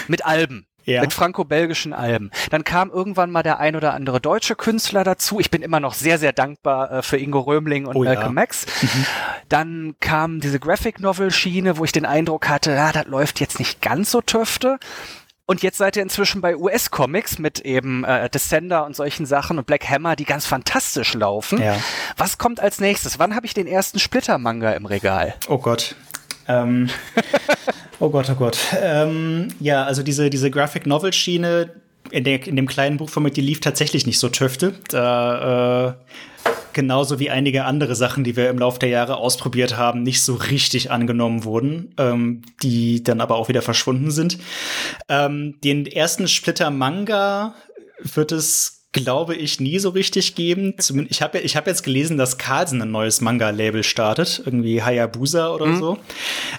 mit 0.09 0.25
Alben. 0.25 0.67
Ja. 0.87 1.01
Mit 1.01 1.13
franco-belgischen 1.13 1.93
Alben. 1.93 2.31
Dann 2.51 2.63
kam 2.63 2.91
irgendwann 2.91 3.33
mal 3.33 3.43
der 3.43 3.59
ein 3.59 3.75
oder 3.75 3.93
andere 3.93 4.21
deutsche 4.21 4.55
Künstler 4.55 5.03
dazu. 5.03 5.41
Ich 5.41 5.51
bin 5.51 5.63
immer 5.63 5.81
noch 5.81 5.95
sehr, 5.95 6.17
sehr 6.19 6.33
dankbar 6.33 6.93
äh, 6.93 7.03
für 7.03 7.17
Ingo 7.17 7.41
Römling 7.41 7.87
und 7.87 7.97
oh, 7.97 8.05
Malcolm 8.05 8.27
ja. 8.29 8.33
Max. 8.33 8.67
Mhm. 8.81 9.07
Dann 9.49 9.95
kam 9.99 10.39
diese 10.39 10.61
Graphic 10.61 11.01
Novel 11.01 11.33
Schiene, 11.33 11.77
wo 11.79 11.85
ich 11.85 11.91
den 11.91 12.07
Eindruck 12.07 12.49
hatte, 12.49 12.71
ja, 12.71 12.93
das 12.93 13.07
läuft 13.07 13.41
jetzt 13.41 13.59
nicht 13.59 13.83
ganz 13.83 14.13
so 14.13 14.21
töfte. 14.21 14.79
Und 15.49 15.63
jetzt 15.63 15.79
seid 15.79 15.95
ihr 15.95 16.03
inzwischen 16.03 16.41
bei 16.41 16.57
US-Comics 16.57 17.39
mit 17.39 17.61
eben 17.61 18.03
äh, 18.03 18.29
Descender 18.29 18.85
und 18.85 18.97
solchen 18.97 19.27
Sachen 19.27 19.59
und 19.59 19.67
Black 19.67 19.89
Hammer, 19.89 20.17
die 20.17 20.25
ganz 20.25 20.45
fantastisch 20.45 21.15
laufen. 21.15 21.63
Ja. 21.63 21.77
Was 22.17 22.37
kommt 22.37 22.59
als 22.59 22.81
nächstes? 22.81 23.21
Wann 23.21 23.37
habe 23.37 23.47
ich 23.47 23.55
den 23.55 23.69
ersten 23.69 24.01
Splitter-Manga 24.01 24.73
im 24.73 24.87
Regal? 24.87 25.35
Oh 25.47 25.59
Gott. 25.59 25.95
Ähm, 26.49 26.91
oh 28.01 28.09
Gott, 28.09 28.29
oh 28.29 28.35
Gott. 28.35 28.59
Ähm, 28.81 29.49
ja, 29.61 29.85
also 29.85 30.03
diese, 30.03 30.31
diese 30.31 30.51
Graphic 30.51 30.85
Novel-Schiene 30.85 31.71
in, 32.11 32.25
in 32.25 32.57
dem 32.57 32.67
kleinen 32.67 32.97
Buchformat, 32.97 33.37
die 33.37 33.41
lief 33.41 33.61
tatsächlich 33.61 34.05
nicht 34.05 34.19
so 34.19 34.29
töfte. 34.29 34.75
Da 34.89 35.89
äh, 35.89 35.95
genauso 36.77 37.19
wie 37.19 37.31
einige 37.31 37.65
andere 37.65 37.97
Sachen, 37.97 38.23
die 38.23 38.37
wir 38.37 38.51
im 38.51 38.59
Laufe 38.59 38.79
der 38.79 38.91
Jahre 38.91 39.17
ausprobiert 39.17 39.79
haben, 39.79 40.03
nicht 40.03 40.23
so 40.23 40.35
richtig 40.35 40.91
angenommen 40.91 41.43
wurden, 41.43 41.95
ähm, 41.99 42.43
die 42.63 43.03
dann 43.03 43.21
aber 43.21 43.37
auch 43.37 43.49
wieder 43.49 43.63
verschwunden 43.63 44.11
sind. 44.11 44.39
Ähm, 45.09 45.59
den 45.65 45.87
ersten 45.87 46.29
Splitter 46.29 46.71
Manga 46.71 47.55
wird 48.03 48.31
es 48.31 48.77
glaube 48.93 49.35
ich, 49.35 49.61
nie 49.61 49.79
so 49.79 49.91
richtig 49.91 50.35
geben. 50.35 50.75
ich 51.11 51.21
habe 51.21 51.39
ich 51.41 51.55
hab 51.55 51.67
jetzt 51.67 51.83
gelesen, 51.83 52.17
dass 52.17 52.39
Carlsen 52.39 52.81
ein 52.81 52.91
neues 52.91 53.21
Manga-Label 53.21 53.83
startet, 53.83 54.41
irgendwie 54.43 54.83
Hayabusa 54.83 55.53
oder 55.53 55.67
mhm. 55.67 55.79
so. 55.79 55.99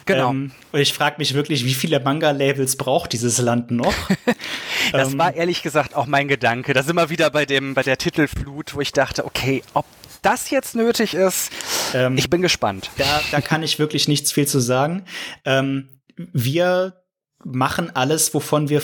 Genau. 0.06 0.30
Ähm, 0.30 0.52
und 0.72 0.80
ich 0.80 0.94
frage 0.94 1.16
mich 1.18 1.34
wirklich, 1.34 1.66
wie 1.66 1.74
viele 1.74 2.00
Manga-Labels 2.00 2.76
braucht 2.76 3.14
dieses 3.14 3.40
Land 3.40 3.72
noch? 3.72 3.96
das 4.92 5.14
ähm, 5.14 5.18
war 5.18 5.34
ehrlich 5.34 5.64
gesagt 5.64 5.96
auch 5.96 6.06
mein 6.06 6.28
Gedanke. 6.28 6.74
Da 6.74 6.84
sind 6.84 6.96
wir 6.96 7.10
wieder 7.10 7.32
bei 7.32 7.48
dem, 7.48 7.74
bei 7.74 7.82
der 7.82 7.98
Titelflut, 7.98 8.76
wo 8.76 8.82
ich 8.82 8.92
dachte, 8.92 9.26
okay, 9.26 9.64
ob 9.74 9.86
das 10.22 10.50
jetzt 10.50 10.76
nötig 10.76 11.14
ist, 11.14 11.52
ähm, 11.94 12.18
ich 12.18 12.30
bin 12.30 12.42
gespannt. 12.42 12.90
Da, 12.98 13.22
da 13.32 13.42
kann 13.42 13.64
ich 13.64 13.80
wirklich 13.80 14.08
nichts 14.08 14.32
viel 14.32 14.48
zu 14.48 14.60
sagen. 14.60 15.06
Ähm, 15.46 15.90
wir 16.16 16.94
machen 17.44 17.92
alles, 17.96 18.34
wovon 18.34 18.70
wir 18.70 18.82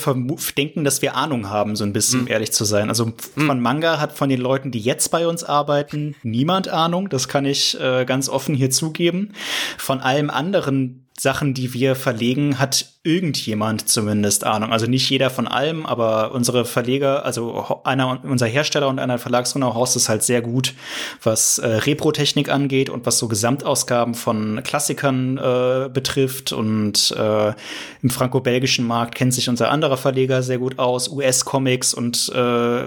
denken, 0.57 0.83
dass 0.83 1.01
wir 1.01 1.15
Ahnung 1.15 1.49
haben, 1.49 1.75
so 1.75 1.83
ein 1.83 1.93
bisschen, 1.93 2.21
um 2.21 2.27
ehrlich 2.27 2.51
zu 2.51 2.65
sein. 2.65 2.89
Also 2.89 3.13
hm. 3.35 3.47
von 3.47 3.59
Manga 3.59 3.99
hat 3.99 4.13
von 4.13 4.29
den 4.29 4.39
Leuten, 4.39 4.71
die 4.71 4.79
jetzt 4.79 5.09
bei 5.09 5.27
uns 5.27 5.43
arbeiten, 5.43 6.15
niemand 6.23 6.69
Ahnung. 6.69 7.09
Das 7.09 7.27
kann 7.27 7.45
ich 7.45 7.79
äh, 7.79 8.05
ganz 8.05 8.29
offen 8.29 8.55
hier 8.55 8.69
zugeben. 8.69 9.33
Von 9.77 9.99
allem 9.99 10.29
anderen 10.29 11.02
Sachen, 11.19 11.53
die 11.53 11.73
wir 11.73 11.95
verlegen, 11.95 12.57
hat 12.59 12.87
irgendjemand 13.03 13.87
zumindest 13.87 14.45
Ahnung. 14.45 14.71
Also 14.71 14.87
nicht 14.87 15.09
jeder 15.09 15.29
von 15.29 15.47
allem, 15.47 15.85
aber 15.85 16.31
unsere 16.31 16.65
Verleger, 16.65 17.23
also 17.23 17.81
einer, 17.83 18.19
unser 18.23 18.47
Hersteller 18.47 18.87
und 18.87 18.97
einer 18.97 19.19
Verlagsgründer 19.19 19.73
Horst 19.75 19.95
ist 19.95 20.09
halt 20.09 20.23
sehr 20.23 20.41
gut, 20.41 20.73
was 21.21 21.59
äh, 21.59 21.67
Repro-Technik 21.67 22.49
angeht 22.49 22.89
und 22.89 23.05
was 23.05 23.19
so 23.19 23.27
Gesamtausgaben 23.27 24.15
von 24.15 24.61
Klassikern 24.63 25.37
äh, 25.37 25.89
betrifft. 25.93 26.51
Und 26.51 27.11
äh, 27.11 27.53
im 28.01 28.09
franco-belgischen 28.09 28.85
Markt 28.85 29.15
kennt 29.15 29.33
sich 29.33 29.49
unser 29.49 29.69
anderer 29.69 29.97
Verleger 29.97 30.41
sehr 30.41 30.57
gut 30.57 30.79
aus, 30.79 31.09
US-Comics 31.09 31.93
und 31.93 32.29
äh, 32.33 32.85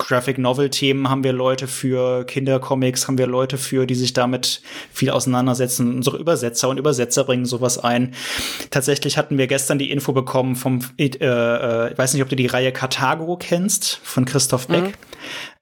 Graphic 0.00 0.38
Novel 0.38 0.70
Themen 0.70 1.08
haben 1.08 1.22
wir 1.22 1.32
Leute 1.32 1.68
für, 1.68 2.24
Kindercomics 2.24 3.06
haben 3.06 3.18
wir 3.18 3.26
Leute 3.26 3.58
für, 3.58 3.86
die 3.86 3.94
sich 3.94 4.12
damit 4.12 4.62
viel 4.92 5.10
auseinandersetzen. 5.10 5.94
Unsere 5.94 6.16
Übersetzer 6.16 6.68
und 6.68 6.78
Übersetzer 6.78 7.24
bringen 7.24 7.44
sowas 7.44 7.78
ein. 7.78 8.14
Tatsächlich 8.70 9.18
hatten 9.18 9.38
wir 9.38 9.46
gestern 9.46 9.78
die 9.78 9.90
Info 9.90 10.12
bekommen 10.12 10.56
vom, 10.56 10.80
äh, 10.98 11.06
äh, 11.06 11.92
ich 11.92 11.98
weiß 11.98 12.14
nicht, 12.14 12.22
ob 12.22 12.28
du 12.28 12.36
die 12.36 12.46
Reihe 12.46 12.72
Carthago 12.72 13.36
kennst, 13.36 14.00
von 14.02 14.24
Christoph 14.24 14.68
Beck. 14.68 14.84
Mhm. 14.84 14.92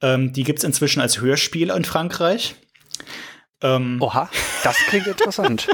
Ähm, 0.01 0.33
die 0.33 0.45
gibt's 0.45 0.65
inzwischen 0.65 1.01
als 1.01 1.21
Hörspiel 1.21 1.71
in 1.71 1.85
Frankreich. 1.85 2.55
Ähm, 3.61 3.99
Oha, 4.01 4.31
das 4.63 4.77
klingt 4.89 5.07
interessant. 5.09 5.69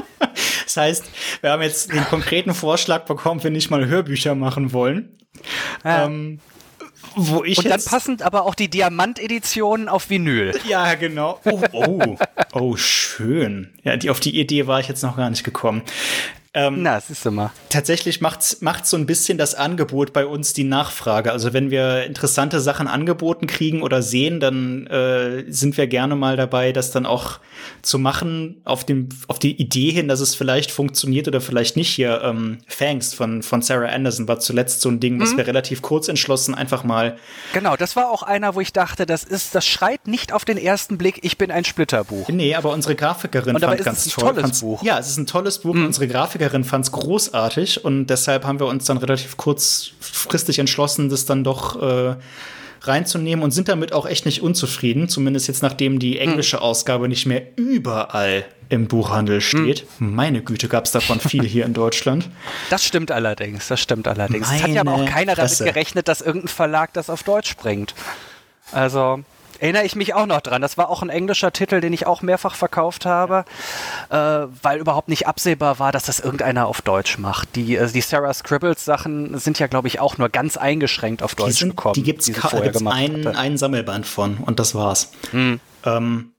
das 0.63 0.75
heißt, 0.75 1.05
wir 1.41 1.51
haben 1.51 1.61
jetzt 1.61 1.93
den 1.93 2.03
konkreten 2.05 2.55
Vorschlag 2.55 3.05
bekommen, 3.05 3.43
wenn 3.43 3.53
nicht 3.53 3.69
mal 3.69 3.85
Hörbücher 3.85 4.33
machen 4.33 4.73
wollen. 4.73 5.19
Ja. 5.83 6.05
Ähm, 6.05 6.39
wo 7.15 7.43
ich 7.43 7.57
Und 7.57 7.69
dann 7.69 7.83
passend 7.83 8.21
aber 8.21 8.43
auch 8.43 8.55
die 8.55 8.69
Diamant-Edition 8.69 9.87
auf 9.87 10.09
Vinyl. 10.09 10.53
Ja, 10.67 10.95
genau. 10.95 11.39
Oh, 11.45 11.61
oh, 11.71 12.17
oh, 12.53 12.75
schön. 12.75 13.73
Ja, 13.83 13.97
die, 13.97 14.09
auf 14.09 14.19
die 14.19 14.39
Idee 14.39 14.67
war 14.67 14.79
ich 14.79 14.87
jetzt 14.87 15.03
noch 15.03 15.17
gar 15.17 15.29
nicht 15.29 15.43
gekommen. 15.43 15.83
Ähm, 16.55 16.81
Na, 16.83 17.01
siehst 17.01 17.25
du 17.25 17.31
mal. 17.31 17.51
Tatsächlich 17.69 18.21
macht 18.21 18.61
macht 18.61 18.87
so 18.87 18.95
ein 18.95 19.05
bisschen 19.05 19.37
das 19.37 19.55
Angebot 19.55 20.13
bei 20.13 20.25
uns 20.25 20.53
die 20.53 20.63
Nachfrage. 20.63 21.33
Also 21.33 21.51
wenn 21.51 21.69
wir 21.69 22.05
interessante 22.05 22.61
Sachen 22.61 22.87
angeboten 22.87 23.45
kriegen 23.45 23.83
oder 23.83 24.01
sehen, 24.01 24.39
dann 24.39 24.87
äh, 24.87 25.43
sind 25.49 25.75
wir 25.75 25.87
gerne 25.87 26.15
mal 26.15 26.37
dabei, 26.37 26.71
das 26.71 26.91
dann 26.91 27.05
auch 27.05 27.39
zu 27.81 27.99
machen 27.99 28.61
auf 28.63 28.85
dem 28.85 29.09
auf 29.27 29.37
die 29.37 29.61
Idee 29.61 29.91
hin, 29.91 30.07
dass 30.07 30.21
es 30.21 30.33
vielleicht 30.33 30.71
funktioniert 30.71 31.27
oder 31.27 31.41
vielleicht 31.41 31.75
nicht. 31.75 31.89
Hier 31.89 32.21
ähm, 32.23 32.59
Fangs 32.67 33.13
von 33.13 33.43
von 33.43 33.61
Sarah 33.61 33.89
Anderson 33.89 34.29
war 34.29 34.39
zuletzt 34.39 34.79
so 34.79 34.87
ein 34.87 35.01
Ding, 35.01 35.19
was 35.19 35.33
mhm. 35.33 35.37
wir 35.37 35.47
relativ 35.47 35.81
kurz 35.81 36.07
entschlossen 36.07 36.55
einfach 36.55 36.85
mal. 36.85 37.17
Genau, 37.51 37.75
das 37.75 37.97
war 37.97 38.09
auch 38.09 38.23
einer, 38.23 38.55
wo 38.55 38.61
ich 38.61 38.71
dachte, 38.71 39.05
das 39.05 39.25
ist 39.25 39.55
das 39.55 39.65
schreit 39.65 40.07
nicht 40.07 40.31
auf 40.31 40.45
den 40.45 40.57
ersten 40.57 40.97
Blick, 40.97 41.19
ich 41.23 41.37
bin 41.37 41.51
ein 41.51 41.65
Splitterbuch. 41.65 42.29
Nee, 42.29 42.55
aber 42.55 42.71
unsere 42.71 42.95
Grafikerin 42.95 43.59
fand 43.59 43.83
ganz 43.83 44.05
toll. 44.05 44.33
Tolles 44.33 44.61
Buch. 44.61 44.83
Ja, 44.83 44.97
es 44.99 45.09
ist 45.09 45.17
ein 45.17 45.27
tolles 45.27 45.59
Buch. 45.59 45.73
Mhm. 45.73 45.87
Unsere 45.87 46.07
Grafikerin 46.07 46.44
Grafikerin 46.45 46.63
fand 46.63 46.85
es 46.85 46.91
großartig 46.91 47.83
und 47.83 48.07
deshalb 48.07 48.45
haben 48.45 48.59
wir 48.59 48.67
uns 48.67 48.85
dann 48.85 48.97
relativ 48.97 49.37
kurzfristig 49.37 50.59
entschlossen, 50.59 51.09
das 51.09 51.25
dann 51.25 51.43
doch 51.43 51.81
äh, 51.81 52.15
reinzunehmen 52.81 53.43
und 53.43 53.51
sind 53.51 53.67
damit 53.67 53.93
auch 53.93 54.05
echt 54.05 54.25
nicht 54.25 54.41
unzufrieden. 54.41 55.09
Zumindest 55.09 55.47
jetzt, 55.47 55.63
nachdem 55.63 55.99
die 55.99 56.19
englische 56.19 56.61
Ausgabe 56.61 57.07
nicht 57.07 57.25
mehr 57.25 57.41
überall 57.55 58.45
im 58.69 58.87
Buchhandel 58.87 59.41
steht. 59.41 59.85
Hm. 59.99 60.15
Meine 60.15 60.41
Güte, 60.41 60.67
gab 60.67 60.85
es 60.85 60.91
davon 60.91 61.19
viel 61.19 61.43
hier 61.43 61.65
in 61.65 61.73
Deutschland. 61.73 62.29
Das 62.69 62.83
stimmt 62.83 63.11
allerdings, 63.11 63.67
das 63.67 63.79
stimmt 63.79 64.07
allerdings. 64.07 64.47
Meine 64.47 64.57
es 64.57 64.63
hat 64.63 64.71
ja 64.71 64.81
aber 64.81 64.93
auch 64.93 65.05
keiner 65.05 65.35
Presse. 65.35 65.63
damit 65.63 65.73
gerechnet, 65.73 66.07
dass 66.07 66.21
irgendein 66.21 66.47
Verlag 66.47 66.93
das 66.93 67.09
auf 67.09 67.23
Deutsch 67.23 67.55
bringt. 67.57 67.93
Also, 68.71 69.23
Erinnere 69.65 69.83
ich 69.83 69.95
mich 69.95 70.13
auch 70.13 70.27
noch 70.27 70.41
dran. 70.41 70.61
Das 70.61 70.77
war 70.77 70.89
auch 70.89 71.01
ein 71.01 71.09
englischer 71.09 71.51
Titel, 71.51 71.81
den 71.81 71.91
ich 71.91 72.05
auch 72.05 72.21
mehrfach 72.21 72.53
verkauft 72.53 73.07
habe, 73.07 73.45
äh, 74.11 74.15
weil 74.15 74.77
überhaupt 74.77 75.09
nicht 75.09 75.25
absehbar 75.25 75.79
war, 75.79 75.91
dass 75.91 76.03
das 76.03 76.19
irgendeiner 76.19 76.67
auf 76.67 76.83
Deutsch 76.83 77.17
macht. 77.17 77.55
Die, 77.55 77.75
äh, 77.75 77.91
die 77.91 78.01
Sarah 78.01 78.31
Scribbles 78.31 78.85
Sachen 78.85 79.39
sind 79.39 79.57
ja, 79.57 79.65
glaube 79.65 79.87
ich, 79.87 79.99
auch 79.99 80.19
nur 80.19 80.29
ganz 80.29 80.55
eingeschränkt 80.55 81.23
auf 81.23 81.33
Deutsch 81.33 81.53
die 81.53 81.53
sind, 81.53 81.69
gekommen. 81.69 81.95
Die 81.95 82.03
gibt 82.03 82.21
es 82.21 82.85
einen, 82.85 83.25
einen 83.25 83.57
Sammelband 83.57 84.05
von 84.05 84.37
und 84.37 84.59
das 84.59 84.75
war's. 84.75 85.11
Hm. 85.31 85.59
Ähm, 85.83 86.33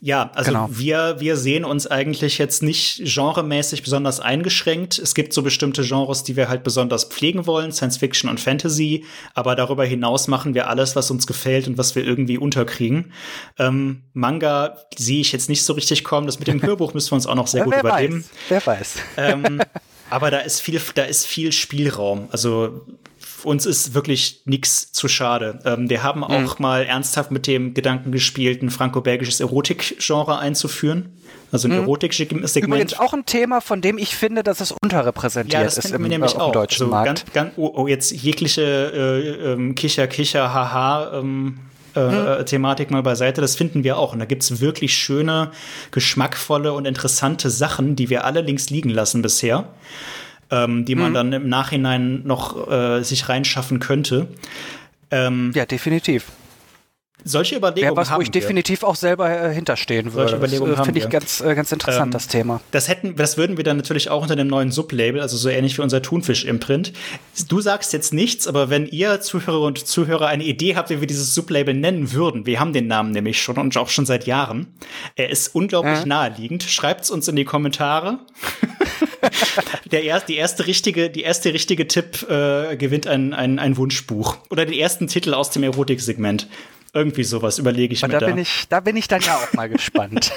ja, 0.00 0.30
also 0.34 0.50
genau. 0.52 0.68
wir, 0.70 1.16
wir 1.18 1.36
sehen 1.36 1.64
uns 1.64 1.86
eigentlich 1.86 2.38
jetzt 2.38 2.62
nicht 2.62 3.02
genremäßig 3.04 3.82
besonders 3.82 4.20
eingeschränkt. 4.20 4.98
Es 4.98 5.14
gibt 5.14 5.32
so 5.32 5.42
bestimmte 5.42 5.82
Genres, 5.82 6.22
die 6.22 6.36
wir 6.36 6.48
halt 6.48 6.62
besonders 6.62 7.04
pflegen 7.04 7.46
wollen, 7.46 7.72
Science 7.72 7.96
Fiction 7.96 8.30
und 8.30 8.38
Fantasy, 8.38 9.04
aber 9.34 9.56
darüber 9.56 9.84
hinaus 9.84 10.28
machen 10.28 10.54
wir 10.54 10.68
alles, 10.68 10.94
was 10.94 11.10
uns 11.10 11.26
gefällt 11.26 11.66
und 11.66 11.78
was 11.78 11.96
wir 11.96 12.04
irgendwie 12.04 12.38
unterkriegen. 12.38 13.12
Ähm, 13.58 14.02
Manga 14.12 14.78
sehe 14.96 15.20
ich 15.20 15.32
jetzt 15.32 15.48
nicht 15.48 15.64
so 15.64 15.72
richtig 15.72 16.04
kommen. 16.04 16.26
Das 16.26 16.38
mit 16.38 16.48
dem 16.48 16.62
Hörbuch 16.68 16.94
müssen 16.94 17.10
wir 17.10 17.16
uns 17.16 17.26
auch 17.26 17.34
noch 17.34 17.48
sehr 17.48 17.64
gut 17.64 17.74
wer 17.74 17.80
überleben. 17.80 18.22
Weiß, 18.22 18.30
wer 18.48 18.66
weiß. 18.66 18.94
Ähm, 19.16 19.60
aber 20.10 20.30
da 20.30 20.38
ist 20.38 20.60
viel, 20.60 20.80
da 20.94 21.04
ist 21.04 21.26
viel 21.26 21.52
Spielraum. 21.52 22.28
Also 22.30 22.86
uns 23.44 23.66
ist 23.66 23.94
wirklich 23.94 24.42
nichts 24.44 24.92
zu 24.92 25.08
schade. 25.08 25.60
Ähm, 25.64 25.88
wir 25.88 26.02
haben 26.02 26.24
auch 26.24 26.58
mhm. 26.58 26.62
mal 26.62 26.84
ernsthaft 26.84 27.30
mit 27.30 27.46
dem 27.46 27.74
Gedanken 27.74 28.12
gespielt, 28.12 28.62
ein 28.62 28.70
franco-belgisches 28.70 29.40
Erotik-Genre 29.40 30.38
einzuführen. 30.38 31.12
Also 31.50 31.68
ein 31.68 31.72
mhm. 31.72 31.82
Erotik-Segment. 31.82 32.56
Übrigens 32.56 32.98
auch 32.98 33.14
ein 33.14 33.24
Thema, 33.24 33.60
von 33.60 33.80
dem 33.80 33.96
ich 33.98 34.14
finde, 34.14 34.42
dass 34.42 34.60
es 34.60 34.72
unterrepräsentiert 34.72 35.60
ja, 35.60 35.64
das 35.64 35.78
ist 35.78 35.92
im, 35.92 36.02
nämlich 36.02 36.34
äh, 36.34 36.38
auch. 36.38 36.52
deutschen 36.52 36.84
also 36.84 36.90
Markt. 36.90 37.06
Ganz, 37.06 37.32
ganz, 37.32 37.52
oh, 37.56 37.72
oh, 37.74 37.86
jetzt 37.86 38.10
jegliche 38.10 38.62
äh, 38.62 39.52
ähm, 39.52 39.74
Kicher, 39.74 40.06
Kicher, 40.06 40.52
Haha. 40.52 41.18
Ähm, 41.18 41.60
äh, 41.96 42.00
mhm. 42.40 42.46
Thematik 42.46 42.90
mal 42.90 43.02
beiseite, 43.02 43.40
das 43.40 43.56
finden 43.56 43.82
wir 43.82 43.96
auch. 43.96 44.12
Und 44.12 44.18
da 44.18 44.26
gibt 44.26 44.42
es 44.42 44.60
wirklich 44.60 44.94
schöne, 44.94 45.50
geschmackvolle 45.90 46.74
und 46.74 46.86
interessante 46.86 47.48
Sachen, 47.48 47.96
die 47.96 48.10
wir 48.10 48.24
alle 48.24 48.42
links 48.42 48.68
liegen 48.68 48.90
lassen 48.90 49.22
bisher 49.22 49.64
ähm, 50.50 50.84
die 50.84 50.94
man 50.94 51.10
mhm. 51.10 51.14
dann 51.14 51.32
im 51.32 51.48
Nachhinein 51.48 52.22
noch 52.24 52.70
äh, 52.70 53.02
sich 53.02 53.28
reinschaffen 53.28 53.80
könnte. 53.80 54.28
Ähm, 55.10 55.52
ja, 55.54 55.66
definitiv. 55.66 56.26
Solche 57.24 57.56
Überlegungen 57.56 57.96
was, 57.96 58.10
haben 58.10 58.18
wo 58.18 58.22
ich 58.22 58.28
wir. 58.28 58.40
definitiv 58.40 58.84
auch 58.84 58.94
selber 58.94 59.28
äh, 59.28 59.52
hinterstehen 59.52 60.14
würde. 60.14 60.30
Solche 60.30 60.36
Überlegungen 60.36 60.72
das 60.72 60.80
äh, 60.80 60.84
finde 60.84 61.00
ich 61.00 61.08
ganz, 61.10 61.40
äh, 61.40 61.54
ganz 61.54 61.72
interessant, 61.72 62.06
ähm, 62.06 62.10
das 62.12 62.28
Thema. 62.28 62.60
Das 62.70 62.86
hätten, 62.86 63.16
das 63.16 63.36
würden 63.36 63.56
wir 63.56 63.64
dann 63.64 63.76
natürlich 63.76 64.08
auch 64.08 64.22
unter 64.22 64.36
dem 64.36 64.46
neuen 64.46 64.70
Sublabel, 64.70 65.20
also 65.20 65.36
so 65.36 65.48
ähnlich 65.48 65.76
wie 65.76 65.82
unser 65.82 66.00
Thunfisch-Imprint. 66.00 66.92
Du 67.48 67.60
sagst 67.60 67.92
jetzt 67.92 68.14
nichts, 68.14 68.46
aber 68.46 68.70
wenn 68.70 68.86
ihr 68.86 69.20
Zuhörer 69.20 69.62
und 69.62 69.84
Zuhörer 69.86 70.28
eine 70.28 70.44
Idee 70.44 70.76
habt, 70.76 70.90
wie 70.90 71.00
wir 71.00 71.08
dieses 71.08 71.34
Sublabel 71.34 71.74
nennen 71.74 72.12
würden, 72.12 72.46
wir 72.46 72.60
haben 72.60 72.72
den 72.72 72.86
Namen 72.86 73.10
nämlich 73.10 73.42
schon 73.42 73.58
und 73.58 73.76
auch 73.76 73.88
schon 73.88 74.06
seit 74.06 74.26
Jahren. 74.26 74.68
Er 75.16 75.28
ist 75.28 75.54
unglaublich 75.54 76.06
naheliegend. 76.06 76.62
Schreibt's 76.62 77.10
uns 77.10 77.26
in 77.26 77.34
die 77.34 77.44
Kommentare. 77.44 78.20
Der 79.90 80.02
erst, 80.02 80.28
die 80.28 80.36
erste 80.36 80.66
richtige, 80.66 81.10
die 81.10 81.22
erste 81.22 81.52
richtige 81.52 81.88
Tipp 81.88 82.28
äh, 82.28 82.76
gewinnt 82.76 83.06
ein, 83.06 83.34
ein, 83.34 83.58
ein 83.58 83.76
Wunschbuch. 83.76 84.38
Oder 84.50 84.66
den 84.66 84.74
ersten 84.74 85.06
Titel 85.06 85.34
aus 85.34 85.50
dem 85.50 85.62
Erotiksegment. 85.62 86.48
Irgendwie 86.94 87.24
sowas 87.24 87.58
überlege 87.58 87.92
ich 87.92 88.02
Aber 88.02 88.14
mir 88.14 88.20
da. 88.20 88.26
Bin 88.26 88.38
ich, 88.38 88.66
da 88.68 88.80
bin 88.80 88.96
ich 88.96 89.08
dann 89.08 89.20
ja 89.20 89.36
auch 89.36 89.52
mal 89.52 89.68
gespannt. 89.68 90.32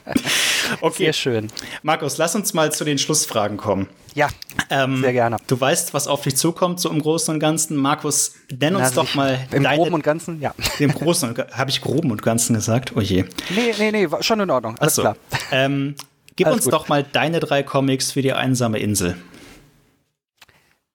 okay. 0.80 1.04
Sehr 1.04 1.12
schön. 1.12 1.48
Markus, 1.82 2.16
lass 2.16 2.34
uns 2.34 2.54
mal 2.54 2.72
zu 2.72 2.84
den 2.84 2.96
Schlussfragen 2.96 3.58
kommen. 3.58 3.88
Ja, 4.14 4.28
ähm, 4.70 5.02
sehr 5.02 5.12
gerne. 5.12 5.36
Du 5.46 5.60
weißt, 5.60 5.92
was 5.92 6.08
auf 6.08 6.22
dich 6.22 6.36
zukommt, 6.36 6.80
so 6.80 6.88
im 6.88 7.02
Großen 7.02 7.34
und 7.34 7.40
Ganzen. 7.40 7.76
Markus, 7.76 8.34
nenn 8.50 8.76
uns 8.76 8.92
Na, 8.94 9.02
doch 9.02 9.14
mal. 9.14 9.46
Im 9.50 9.64
deine, 9.64 9.76
Groben 9.76 9.94
und 9.94 10.04
Ganzen, 10.04 10.40
ja. 10.40 10.54
Im 10.78 10.94
Großen 10.94 11.28
und 11.28 11.38
Habe 11.52 11.70
ich 11.70 11.82
Groben 11.82 12.10
und 12.10 12.22
Ganzen 12.22 12.54
gesagt? 12.54 12.92
Oh 12.96 13.00
je. 13.00 13.24
Nee, 13.50 13.74
nee, 13.78 13.90
nee, 13.90 14.08
schon 14.20 14.40
in 14.40 14.50
Ordnung. 14.50 14.76
Alles 14.78 14.94
so. 14.94 15.02
klar. 15.02 15.16
Ähm, 15.50 15.96
gib 16.36 16.46
Alles 16.46 16.56
uns 16.56 16.64
gut. 16.64 16.72
doch 16.74 16.88
mal 16.88 17.02
deine 17.02 17.40
drei 17.40 17.62
Comics 17.62 18.12
für 18.12 18.22
die 18.22 18.32
einsame 18.32 18.78
Insel. 18.78 19.16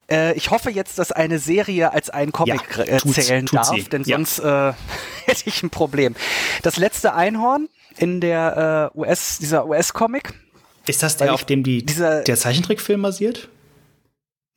Äh, 0.10 0.34
ich 0.34 0.50
hoffe 0.52 0.72
jetzt, 0.72 1.00
dass 1.00 1.12
eine 1.12 1.40
Serie 1.40 1.94
als 1.94 2.10
ein 2.10 2.32
Comic 2.32 2.62
ja, 2.78 2.84
äh, 2.84 2.98
zählen 2.98 3.46
darf, 3.46 3.70
sie. 3.70 3.84
denn 3.84 4.04
ja. 4.04 4.18
sonst 4.18 4.40
äh, 4.40 4.74
hätte 5.26 5.44
ich 5.46 5.62
ein 5.64 5.70
Problem. 5.70 6.16
Das 6.64 6.78
letzte 6.78 7.14
Einhorn 7.14 7.70
in 7.98 8.22
der 8.22 8.92
äh, 8.96 8.98
US, 9.00 9.38
dieser 9.40 9.68
US-Comic. 9.68 10.34
Ist 10.88 11.04
das 11.04 11.18
der, 11.18 11.34
auf 11.34 11.44
dem 11.44 11.64
die, 11.64 11.86
dieser, 11.86 12.24
der 12.24 12.36
Zeichentrickfilm 12.36 13.02
basiert? 13.02 13.50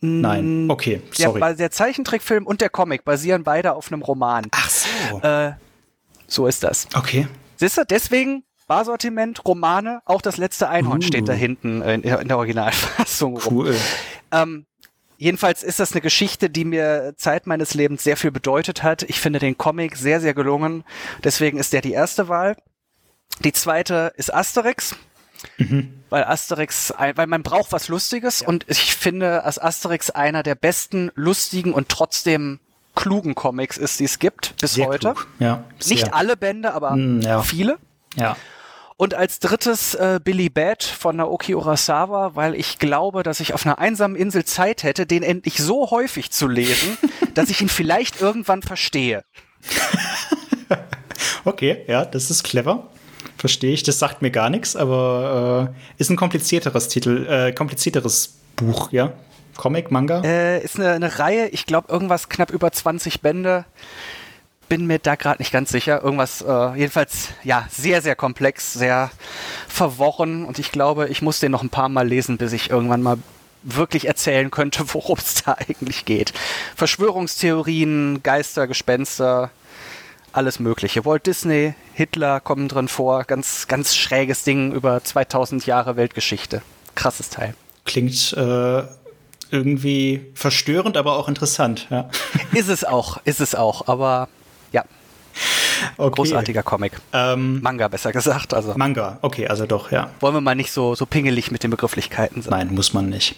Nein, 0.01 0.69
okay, 0.69 1.01
sorry. 1.13 1.39
Der, 1.39 1.55
der 1.55 1.71
Zeichentrickfilm 1.71 2.47
und 2.47 2.61
der 2.61 2.71
Comic 2.71 3.05
basieren 3.05 3.45
beide 3.45 3.75
auf 3.75 3.93
einem 3.93 4.03
Roman. 4.03 4.47
Ach 4.51 4.69
so. 4.69 5.21
Äh, 5.21 5.53
so 6.27 6.47
ist 6.47 6.65
das. 6.65 6.89
Okay. 6.95 7.29
Siehst 7.57 7.77
du, 7.77 7.85
deswegen 7.85 8.43
Barsortiment, 8.73 9.45
Romane, 9.45 10.01
auch 10.07 10.23
das 10.23 10.39
letzte 10.39 10.71
Einhorn 10.71 11.01
uh. 11.01 11.03
steht 11.03 11.29
da 11.29 11.35
hinten 11.35 11.83
in, 11.83 12.03
in 12.03 12.29
der 12.29 12.39
Originalfassung 12.39 13.39
cool. 13.51 13.73
rum. 13.73 13.77
Ähm, 14.31 14.67
Jedenfalls 15.19 15.63
ist 15.63 15.79
das 15.79 15.93
eine 15.93 16.01
Geschichte, 16.01 16.51
die 16.51 16.65
mir 16.65 17.13
Zeit 17.17 17.47
meines 17.47 17.75
Lebens 17.75 18.03
sehr 18.03 18.17
viel 18.17 18.33
bedeutet 18.33 18.83
hat. 18.83 19.03
Ich 19.05 19.21
finde 19.21 19.39
den 19.39 19.57
Comic 19.57 19.95
sehr, 19.97 20.21
sehr 20.21 20.35
gelungen. 20.35 20.83
Deswegen 21.23 21.59
ist 21.59 21.73
der 21.73 21.81
die 21.81 21.93
erste 21.93 22.29
Wahl. 22.29 22.57
Die 23.45 23.53
zweite 23.53 24.15
ist 24.17 24.35
Asterix. 24.35 24.97
Mhm. 25.59 25.93
Weil 26.09 26.25
Asterix, 26.25 26.93
weil 26.99 27.27
man 27.29 27.45
braucht 27.45 27.71
was 27.71 27.87
Lustiges 27.87 28.41
ja. 28.41 28.49
und 28.49 28.65
ich 28.69 28.97
finde, 28.97 29.43
dass 29.45 29.61
Asterix 29.61 30.11
einer 30.11 30.43
der 30.43 30.57
besten, 30.57 31.13
lustigen 31.15 31.73
und 31.73 31.89
trotzdem 31.89 32.59
klugen 32.97 33.35
Comics 33.37 33.77
ist, 33.77 34.01
die 34.01 34.05
es 34.05 34.19
gibt 34.19 34.57
bis 34.61 34.75
sehr 34.75 34.87
heute. 34.87 35.13
Klug. 35.13 35.29
Ja, 35.39 35.63
Nicht 35.87 36.15
alle 36.15 36.37
Bände, 36.37 36.75
aber 36.75 36.97
mm, 36.97 37.21
ja. 37.21 37.43
viele. 37.43 37.79
Ja. 38.17 38.37
Und 39.03 39.15
als 39.15 39.41
drittes 39.41 39.97
äh, 39.97 40.21
Billy 40.23 40.49
Bat 40.49 40.85
von 40.85 41.17
Naoki 41.17 41.57
Urasawa, 41.57 42.37
weil 42.37 42.55
ich 42.55 42.79
glaube, 42.79 43.25
dass 43.25 43.41
ich 43.41 43.53
auf 43.53 43.67
einer 43.67 43.81
einsamen 43.81 44.15
Insel 44.15 44.45
Zeit 44.45 44.85
hätte, 44.85 45.07
den 45.07 45.25
endlich 45.25 45.57
so 45.57 45.91
häufig 45.91 46.31
zu 46.31 46.47
lesen, 46.47 46.97
dass 47.35 47.51
ich 47.51 47.61
ihn 47.61 47.69
vielleicht 47.69 48.21
irgendwann 48.21 48.63
verstehe. 48.63 49.25
okay, 51.45 51.83
ja, 51.89 52.05
das 52.05 52.31
ist 52.31 52.45
clever. 52.45 52.91
Verstehe 53.39 53.73
ich. 53.73 53.83
Das 53.83 53.99
sagt 53.99 54.23
mir 54.23 54.31
gar 54.31 54.51
nichts, 54.51 54.77
aber 54.77 55.73
äh, 55.75 56.01
ist 56.01 56.11
ein 56.11 56.17
komplizierteres 56.17 56.87
Titel, 56.87 57.27
äh, 57.29 57.53
komplizierteres 57.53 58.37
Buch, 58.55 58.93
ja? 58.93 59.15
Comic, 59.57 59.91
Manga? 59.91 60.23
Äh, 60.23 60.63
ist 60.63 60.79
eine, 60.79 60.93
eine 60.93 61.19
Reihe, 61.19 61.49
ich 61.49 61.67
glaube 61.67 61.93
irgendwas 61.93 62.29
knapp 62.29 62.53
über 62.53 62.71
20 62.71 63.21
Bände 63.21 63.65
bin 64.73 64.87
mir 64.87 64.99
da 64.99 65.17
gerade 65.17 65.43
nicht 65.43 65.53
ganz 65.53 65.69
sicher. 65.69 66.03
Irgendwas, 66.03 66.41
äh, 66.41 66.79
jedenfalls, 66.79 67.29
ja, 67.45 67.67
sehr, 67.71 68.01
sehr 68.01 68.17
komplex, 68.17 68.73
sehr 68.73 69.11
verworren 69.69 70.47
und 70.47 70.59
ich 70.59 70.73
glaube, 70.73 71.09
ich 71.09 71.21
muss 71.21 71.41
den 71.41 71.53
noch 71.53 71.63
ein 71.63 71.69
paar 71.69 71.91
Mal 71.91 72.09
lesen, 72.09 72.39
bis 72.39 72.55
ich 72.55 72.71
irgendwann 72.71 73.03
mal 73.03 73.19
wirklich 73.63 74.09
erzählen 74.09 74.51
könnte, 74.51 74.83
worum 74.95 75.19
es 75.19 75.43
da 75.45 75.59
eigentlich 75.59 76.07
geht. 76.07 76.33
Verschwörungstheorien, 76.75 78.23
Geister, 78.23 78.67
Gespenster, 78.67 79.51
alles 80.33 80.59
Mögliche. 80.59 81.05
Walt 81.05 81.27
Disney, 81.27 81.75
Hitler 81.93 82.41
kommen 82.41 82.69
drin 82.69 82.89
vor, 82.89 83.25
ganz, 83.25 83.69
ganz 83.69 83.95
schräges 83.95 84.43
Ding 84.43 84.73
über 84.73 85.05
2000 85.05 85.67
Jahre 85.67 85.97
Weltgeschichte. 85.97 86.63
Krasses 86.95 87.29
Teil. 87.29 87.55
Klingt 87.85 88.33
äh, 88.39 88.85
irgendwie 89.51 90.31
verstörend, 90.33 90.97
aber 90.97 91.19
auch 91.19 91.29
interessant. 91.29 91.89
Ja. 91.91 92.09
Ist 92.55 92.71
es 92.71 92.85
auch, 92.85 93.21
ist 93.27 93.43
es 93.43 93.55
auch, 93.55 93.87
aber 93.87 94.31
ja. 94.73 94.85
Okay. 95.97 96.15
Großartiger 96.15 96.63
Comic. 96.63 96.93
Ähm, 97.13 97.61
Manga, 97.63 97.89
besser 97.89 98.13
gesagt. 98.13 98.55
Also. 98.55 98.75
Manga, 98.77 99.19
okay, 99.23 99.49
also 99.49 99.67
doch, 99.67 99.91
ja. 99.91 100.11
Wollen 100.21 100.35
wir 100.35 100.41
mal 100.41 100.55
nicht 100.55 100.73
so, 100.73 100.95
so 100.95 101.07
pingelig 101.07 101.51
mit 101.51 101.63
den 101.63 101.71
Begrifflichkeiten 101.71 102.43
sein. 102.43 102.51
Nein, 102.51 102.75
muss 102.75 102.93
man 102.93 103.09
nicht. 103.09 103.37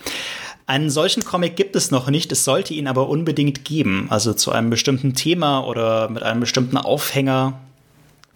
Einen 0.66 0.88
solchen 0.88 1.24
Comic 1.24 1.56
gibt 1.56 1.76
es 1.76 1.90
noch 1.90 2.08
nicht, 2.08 2.32
es 2.32 2.44
sollte 2.44 2.72
ihn 2.72 2.86
aber 2.86 3.08
unbedingt 3.08 3.64
geben. 3.64 4.06
Also 4.10 4.32
zu 4.32 4.50
einem 4.50 4.70
bestimmten 4.70 5.14
Thema 5.14 5.60
oder 5.60 6.08
mit 6.08 6.22
einem 6.22 6.40
bestimmten 6.40 6.76
Aufhänger. 6.76 7.60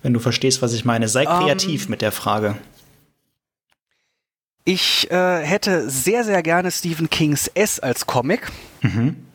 Wenn 0.03 0.13
du 0.13 0.21
verstehst, 0.21 0.63
was 0.63 0.75
ich 0.75 0.85
meine. 0.85 1.09
Sei 1.09 1.23
ähm, 1.23 1.29
kreativ 1.29 1.87
um, 1.87 1.91
mit 1.91 2.03
der 2.03 2.13
Frage. 2.13 2.57
Ich 4.65 5.11
äh, 5.11 5.39
hätte 5.43 5.89
sehr, 5.89 6.25
sehr 6.25 6.43
gerne 6.43 6.71
Stephen 6.71 7.09
Kings 7.09 7.49
S 7.55 7.81
als 7.81 8.07
Comic. 8.07 8.53
Mhm. 8.83 9.28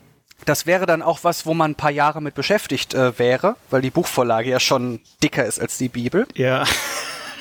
Das 0.45 0.65
wäre 0.65 0.85
dann 0.85 1.01
auch 1.01 1.23
was, 1.23 1.45
wo 1.45 1.53
man 1.53 1.71
ein 1.71 1.75
paar 1.75 1.91
Jahre 1.91 2.21
mit 2.21 2.35
beschäftigt 2.35 2.93
äh, 2.93 3.17
wäre, 3.17 3.55
weil 3.69 3.81
die 3.81 3.91
Buchvorlage 3.91 4.49
ja 4.49 4.59
schon 4.59 4.99
dicker 5.21 5.45
ist 5.45 5.59
als 5.59 5.77
die 5.77 5.89
Bibel. 5.89 6.27
Ja. 6.35 6.65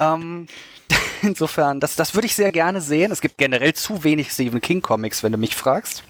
Ähm, 0.01 0.47
insofern, 1.23 1.81
das, 1.81 1.97
das 1.97 2.15
würde 2.15 2.27
ich 2.27 2.35
sehr 2.35 2.53
gerne 2.53 2.81
sehen. 2.81 3.13
Es 3.13 3.21
gibt 3.21 3.39
generell 3.39 3.75
zu 3.75 4.05
wenig 4.05 4.31
Stephen 4.31 4.61
King 4.61 4.83
Comics, 4.83 5.23
wenn 5.23 5.33
du 5.33 5.39
mich 5.39 5.57
fragst. 5.57 6.05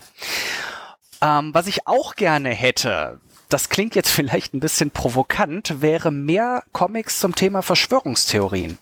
Ähm, 1.20 1.54
was 1.54 1.66
ich 1.66 1.86
auch 1.86 2.16
gerne 2.16 2.50
hätte, 2.50 3.20
das 3.48 3.68
klingt 3.68 3.94
jetzt 3.94 4.10
vielleicht 4.10 4.54
ein 4.54 4.60
bisschen 4.60 4.90
provokant, 4.90 5.80
wäre 5.80 6.10
mehr 6.10 6.64
Comics 6.72 7.20
zum 7.20 7.34
Thema 7.34 7.62
Verschwörungstheorien. 7.62 8.78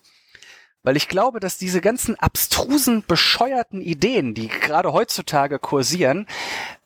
Weil 0.82 0.96
ich 0.96 1.08
glaube, 1.08 1.40
dass 1.40 1.58
diese 1.58 1.82
ganzen 1.82 2.18
abstrusen, 2.18 3.04
bescheuerten 3.06 3.82
Ideen, 3.82 4.32
die 4.32 4.48
gerade 4.48 4.94
heutzutage 4.94 5.58
kursieren, 5.58 6.26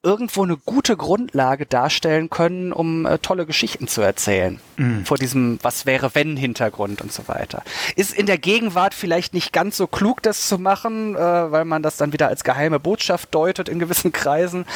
irgendwo 0.04 0.44
eine 0.44 0.56
gute 0.56 0.96
Grundlage 0.96 1.66
darstellen 1.66 2.30
können, 2.30 2.72
um 2.72 3.06
äh, 3.06 3.18
tolle 3.18 3.46
Geschichten 3.46 3.88
zu 3.88 4.02
erzählen. 4.02 4.60
Mhm. 4.76 5.04
Vor 5.04 5.16
diesem 5.16 5.58
Was 5.62 5.86
wäre 5.86 6.14
wenn 6.14 6.36
Hintergrund 6.36 7.00
und 7.00 7.12
so 7.12 7.26
weiter. 7.26 7.62
Ist 7.96 8.12
in 8.12 8.26
der 8.26 8.38
Gegenwart 8.38 8.94
vielleicht 8.94 9.34
nicht 9.34 9.52
ganz 9.52 9.76
so 9.76 9.86
klug, 9.86 10.22
das 10.22 10.46
zu 10.46 10.58
machen, 10.58 11.16
äh, 11.16 11.18
weil 11.18 11.64
man 11.64 11.82
das 11.82 11.96
dann 11.96 12.12
wieder 12.12 12.28
als 12.28 12.44
geheime 12.44 12.78
Botschaft 12.78 13.34
deutet 13.34 13.68
in 13.68 13.78
gewissen 13.78 14.12
Kreisen. 14.12 14.66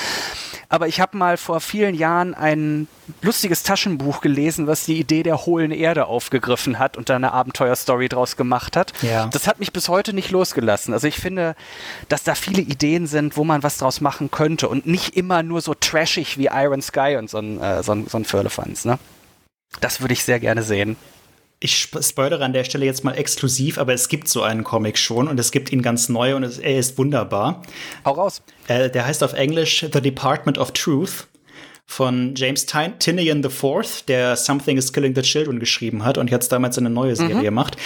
Aber 0.70 0.86
ich 0.86 1.00
habe 1.00 1.16
mal 1.16 1.36
vor 1.36 1.60
vielen 1.60 1.94
Jahren 1.94 2.34
ein 2.34 2.88
lustiges 3.22 3.62
Taschenbuch 3.62 4.20
gelesen, 4.20 4.66
was 4.66 4.84
die 4.84 4.98
Idee 4.98 5.22
der 5.22 5.46
hohlen 5.46 5.70
Erde 5.70 6.06
aufgegriffen 6.06 6.78
hat 6.78 6.98
und 6.98 7.08
da 7.08 7.16
eine 7.16 7.32
Abenteuerstory 7.32 8.08
draus 8.08 8.36
gemacht 8.36 8.76
hat. 8.76 8.92
Ja. 9.00 9.28
Das 9.28 9.46
hat 9.46 9.60
mich 9.60 9.72
bis 9.72 9.88
heute 9.88 10.12
nicht 10.12 10.30
losgelassen. 10.30 10.92
Also 10.92 11.06
ich 11.06 11.16
finde, 11.16 11.56
dass 12.10 12.22
da 12.22 12.34
viele 12.34 12.60
Ideen 12.60 13.06
sind, 13.06 13.38
wo 13.38 13.44
man 13.44 13.62
was 13.62 13.78
draus 13.78 14.02
machen 14.02 14.30
könnte 14.30 14.68
und 14.68 14.86
nicht 14.86 15.16
immer 15.18 15.42
nur 15.42 15.60
so 15.60 15.74
trashig 15.74 16.38
wie 16.38 16.46
Iron 16.46 16.80
Sky 16.80 17.16
und 17.18 17.28
so 17.28 17.38
ein, 17.38 17.60
äh, 17.60 17.82
so 17.82 17.92
ein, 17.92 18.06
so 18.06 18.18
ein 18.18 18.24
Firlefanz, 18.24 18.84
ne? 18.84 18.98
Das 19.80 20.00
würde 20.00 20.14
ich 20.14 20.22
sehr 20.22 20.40
gerne 20.40 20.62
sehen. 20.62 20.96
Ich 21.60 21.76
spoilere 21.76 22.44
an 22.44 22.52
der 22.52 22.62
Stelle 22.62 22.86
jetzt 22.86 23.02
mal 23.02 23.14
exklusiv, 23.14 23.78
aber 23.78 23.92
es 23.92 24.08
gibt 24.08 24.28
so 24.28 24.42
einen 24.42 24.62
Comic 24.62 24.96
schon 24.96 25.26
und 25.26 25.40
es 25.40 25.50
gibt 25.50 25.72
ihn 25.72 25.82
ganz 25.82 26.08
neu 26.08 26.36
und 26.36 26.44
es, 26.44 26.58
er 26.58 26.78
ist 26.78 26.96
wunderbar. 26.98 27.62
Hau 28.04 28.12
raus. 28.12 28.42
Äh, 28.68 28.90
der 28.90 29.06
heißt 29.06 29.24
auf 29.24 29.32
Englisch 29.32 29.84
The 29.92 30.00
Department 30.00 30.56
of 30.56 30.70
Truth 30.72 31.26
von 31.90 32.34
James 32.36 32.66
Tinian 32.66 33.42
IV, 33.42 34.04
der 34.06 34.36
Something 34.36 34.76
is 34.76 34.92
Killing 34.92 35.14
the 35.14 35.22
Children 35.22 35.58
geschrieben 35.58 36.04
hat 36.04 36.18
und 36.18 36.30
jetzt 36.30 36.52
damals 36.52 36.76
eine 36.76 36.90
neue 36.90 37.16
Serie 37.16 37.50
mhm. 37.50 37.54
macht. 37.54 37.76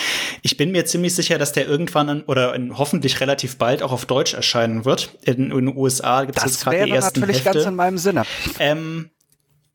Ich 0.43 0.57
bin 0.57 0.73
mir 0.73 0.85
ziemlich 0.85 1.15
sicher, 1.15 1.39
dass 1.39 1.53
der 1.53 1.69
irgendwann 1.69 2.09
an, 2.09 2.23
oder 2.23 2.53
in, 2.55 2.77
hoffentlich 2.77 3.21
relativ 3.21 3.59
bald 3.59 3.81
auch 3.81 3.93
auf 3.93 4.05
Deutsch 4.05 4.35
erscheinen 4.35 4.85
wird. 4.85 5.17
In, 5.23 5.53
in 5.53 5.67
den 5.67 5.77
USA 5.77 6.25
gibt 6.25 6.45
es 6.45 6.61
gerade 6.61 6.85
die 6.85 6.91
ersten 6.91 7.21
natürlich 7.21 7.45
Hefte. 7.45 7.53
ganz 7.61 7.67
in 7.67 7.77
meinem 7.77 7.97
Sinne. 7.97 8.25
Ähm, 8.59 9.11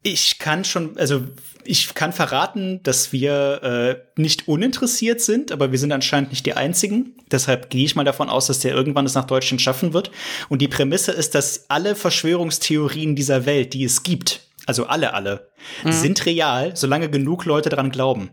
ich 0.08 0.40
kann 0.40 0.64
schon, 0.64 0.98
also 0.98 1.24
ich 1.64 1.94
kann 1.94 2.14
verraten, 2.14 2.82
dass 2.84 3.12
wir 3.12 3.62
äh, 3.64 4.20
nicht 4.20 4.48
uninteressiert 4.48 5.22
sind, 5.22 5.52
aber 5.52 5.72
wir 5.72 5.80
sind 5.80 5.92
anscheinend 5.92 6.32
nicht 6.32 6.46
die 6.46 6.54
Einzigen. 6.54 7.16
Deshalb 7.30 7.70
gehe 7.70 7.84
ich 7.84 7.96
mal 7.96 8.06
davon 8.06 8.30
aus, 8.30 8.48
dass 8.48 8.60
der 8.60 8.74
irgendwann 8.74 9.06
es 9.06 9.16
nach 9.16 9.26
Deutschland 9.26 9.62
schaffen 9.62 9.94
wird. 9.94 10.12
Und 10.50 10.62
die 10.62 10.70
Prämisse 10.70 11.12
ist, 11.12 11.36
dass 11.36 11.70
alle 11.70 11.96
Verschwörungstheorien 11.96 13.16
dieser 13.16 13.46
Welt, 13.46 13.74
die 13.74 13.84
es 13.84 14.04
gibt, 14.04 14.48
also 14.66 14.86
alle, 14.86 15.14
alle, 15.14 15.50
mhm. 15.84 15.92
sind 15.92 16.26
real, 16.26 16.76
solange 16.76 17.10
genug 17.10 17.46
Leute 17.46 17.70
daran 17.70 17.92
glauben. 17.92 18.30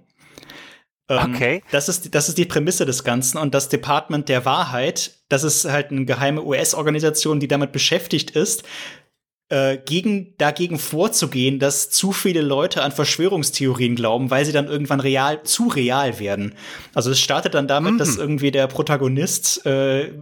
Ähm, 1.09 1.35
okay. 1.35 1.63
Das 1.71 1.89
ist, 1.89 2.15
das 2.15 2.29
ist 2.29 2.39
die 2.39 2.47
Prämisse 2.47 2.87
des 2.87 3.05
Ganzen. 3.05 3.39
Und 3.39 3.53
das 3.53 3.69
Department 3.69 4.29
der 4.29 4.45
Wahrheit, 4.45 5.13
das 5.29 5.43
ist 5.43 5.65
halt 5.65 5.91
eine 5.91 6.05
geheime 6.05 6.45
US-Organisation, 6.45 7.41
die 7.41 7.49
damit 7.49 7.73
beschäftigt 7.73 8.31
ist, 8.31 8.63
äh, 9.51 9.77
gegen, 9.77 10.35
dagegen 10.39 10.79
vorzugehen, 10.79 11.59
dass 11.59 11.91
zu 11.91 12.13
viele 12.13 12.41
Leute 12.41 12.83
an 12.83 12.93
Verschwörungstheorien 12.93 13.95
glauben, 13.95 14.31
weil 14.31 14.45
sie 14.45 14.53
dann 14.53 14.69
irgendwann 14.69 15.01
real, 15.01 15.43
zu 15.43 15.69
real 15.69 16.19
werden. 16.19 16.55
Also 16.95 17.11
es 17.11 17.21
startet 17.21 17.55
dann 17.55 17.69
damit, 17.69 17.95
mhm. 17.95 17.99
dass 17.99 18.17
irgendwie 18.17 18.51
der 18.51 18.67
Protagonist 18.69 19.67
äh, 19.67 20.13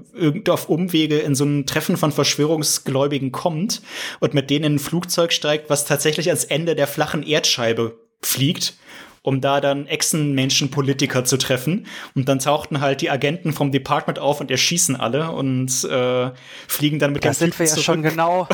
auf 0.49 0.69
Umwege 0.69 1.19
in 1.19 1.35
so 1.35 1.45
ein 1.45 1.67
Treffen 1.67 1.97
von 1.97 2.13
Verschwörungsgläubigen 2.13 3.33
kommt 3.33 3.83
und 4.21 4.35
mit 4.35 4.51
denen 4.51 4.65
in 4.65 4.75
ein 4.75 4.79
Flugzeug 4.79 5.33
steigt, 5.33 5.71
was 5.71 5.85
tatsächlich 5.85 6.29
ans 6.29 6.45
Ende 6.45 6.75
der 6.75 6.87
flachen 6.87 7.23
Erdscheibe 7.23 7.99
fliegt 8.23 8.75
um 9.23 9.41
da 9.41 9.61
dann 9.61 9.87
Echsenmenschen-Politiker 9.87 11.25
zu 11.25 11.37
treffen. 11.37 11.87
Und 12.15 12.29
dann 12.29 12.41
tauchten 12.41 12.81
halt 12.81 13.01
die 13.01 13.11
Agenten 13.11 13.53
vom 13.53 13.71
Department 13.71 14.19
auf 14.19 14.41
und 14.41 14.51
erschießen 14.51 14.97
alle 14.97 15.31
und 15.31 15.85
äh, 15.85 16.31
fliegen 16.67 16.99
dann 16.99 17.13
mit 17.13 17.25
da 17.25 17.31
dem 17.31 17.35
sind 17.35 17.59
wir 17.59 17.67
ja 17.67 17.73
zurück. 17.73 17.85
schon 17.85 18.03
genau, 18.03 18.49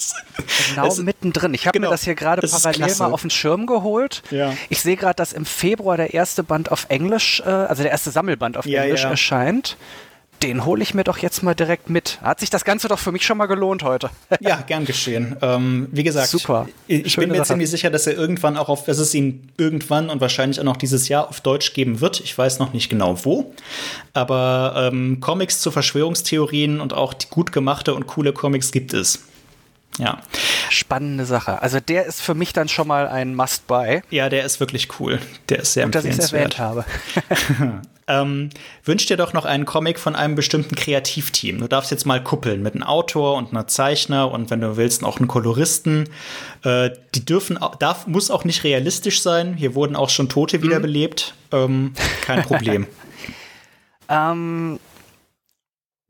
genau 0.74 0.86
es, 0.86 0.98
mittendrin. 0.98 1.54
Ich 1.54 1.66
habe 1.66 1.78
genau, 1.78 1.88
mir 1.88 1.92
das 1.92 2.04
hier 2.04 2.14
gerade 2.14 2.46
parallel 2.46 2.94
mal 2.96 3.12
auf 3.12 3.22
den 3.22 3.30
Schirm 3.30 3.66
geholt. 3.66 4.22
Ja. 4.30 4.54
Ich 4.68 4.80
sehe 4.80 4.96
gerade, 4.96 5.16
dass 5.16 5.32
im 5.32 5.46
Februar 5.46 5.96
der 5.96 6.12
erste 6.12 6.42
Band 6.42 6.70
auf 6.70 6.86
Englisch, 6.90 7.40
äh, 7.40 7.48
also 7.48 7.82
der 7.82 7.92
erste 7.92 8.10
Sammelband 8.10 8.58
auf 8.58 8.66
ja, 8.66 8.82
Englisch 8.82 9.04
ja. 9.04 9.10
erscheint 9.10 9.76
den 10.42 10.64
hole 10.64 10.82
ich 10.82 10.94
mir 10.94 11.04
doch 11.04 11.18
jetzt 11.18 11.42
mal 11.42 11.54
direkt 11.54 11.88
mit. 11.88 12.18
Hat 12.22 12.40
sich 12.40 12.50
das 12.50 12.64
Ganze 12.64 12.88
doch 12.88 12.98
für 12.98 13.12
mich 13.12 13.24
schon 13.24 13.38
mal 13.38 13.46
gelohnt 13.46 13.82
heute. 13.82 14.10
ja, 14.40 14.56
gern 14.66 14.84
geschehen. 14.84 15.36
Ähm, 15.40 15.88
wie 15.92 16.02
gesagt, 16.02 16.28
Super. 16.28 16.68
ich, 16.86 17.06
ich 17.06 17.16
bin 17.16 17.30
mir 17.30 17.38
Sache. 17.38 17.48
ziemlich 17.48 17.70
sicher, 17.70 17.90
dass 17.90 18.06
er 18.06 18.14
irgendwann 18.14 18.56
auch 18.56 18.68
auf, 18.68 18.84
dass 18.84 18.98
es 18.98 19.14
ihn 19.14 19.52
irgendwann 19.56 20.10
und 20.10 20.20
wahrscheinlich 20.20 20.58
auch 20.60 20.64
noch 20.64 20.76
dieses 20.76 21.08
Jahr 21.08 21.28
auf 21.28 21.40
Deutsch 21.40 21.74
geben 21.74 22.00
wird. 22.00 22.20
Ich 22.20 22.36
weiß 22.36 22.58
noch 22.58 22.72
nicht 22.72 22.88
genau 22.88 23.24
wo. 23.24 23.54
Aber 24.14 24.90
ähm, 24.92 25.20
Comics 25.20 25.60
zu 25.60 25.70
Verschwörungstheorien 25.70 26.80
und 26.80 26.92
auch 26.92 27.14
die 27.14 27.28
gut 27.28 27.52
gemachte 27.52 27.94
und 27.94 28.06
coole 28.06 28.32
Comics 28.32 28.72
gibt 28.72 28.92
es. 28.94 29.24
Ja. 29.98 30.20
Spannende 30.70 31.26
Sache. 31.26 31.60
Also 31.60 31.78
der 31.78 32.06
ist 32.06 32.22
für 32.22 32.34
mich 32.34 32.52
dann 32.52 32.68
schon 32.68 32.88
mal 32.88 33.08
ein 33.08 33.34
Must-Buy. 33.34 34.02
Ja, 34.10 34.28
der 34.28 34.44
ist 34.44 34.58
wirklich 34.58 34.88
cool. 34.98 35.20
Der 35.48 35.60
ist 35.60 35.74
sehr 35.74 35.84
Gut, 35.84 35.94
dass 35.94 36.04
ich 36.04 36.18
es 36.18 36.32
erwähnt 36.32 36.58
habe. 36.58 36.84
ähm, 38.08 38.50
wünsch 38.84 39.06
dir 39.06 39.16
doch 39.16 39.32
noch 39.32 39.44
einen 39.44 39.64
Comic 39.64 39.98
von 39.98 40.16
einem 40.16 40.34
bestimmten 40.34 40.74
Kreativteam. 40.74 41.58
Du 41.58 41.68
darfst 41.68 41.90
jetzt 41.90 42.06
mal 42.06 42.22
kuppeln 42.22 42.62
mit 42.62 42.74
einem 42.74 42.82
Autor 42.82 43.36
und 43.36 43.50
einer 43.50 43.66
Zeichner 43.66 44.30
und 44.30 44.50
wenn 44.50 44.60
du 44.60 44.76
willst 44.76 45.04
auch 45.04 45.18
einen 45.18 45.28
Koloristen. 45.28 46.08
Äh, 46.64 46.90
die 47.14 47.24
dürfen, 47.24 47.58
darf, 47.78 48.06
muss 48.06 48.30
auch 48.30 48.44
nicht 48.44 48.64
realistisch 48.64 49.22
sein. 49.22 49.54
Hier 49.54 49.74
wurden 49.74 49.96
auch 49.96 50.10
schon 50.10 50.28
Tote 50.28 50.58
mhm. 50.58 50.62
wiederbelebt. 50.62 51.34
Ähm, 51.52 51.94
kein 52.22 52.42
Problem. 52.46 52.86
ähm, 54.08 54.80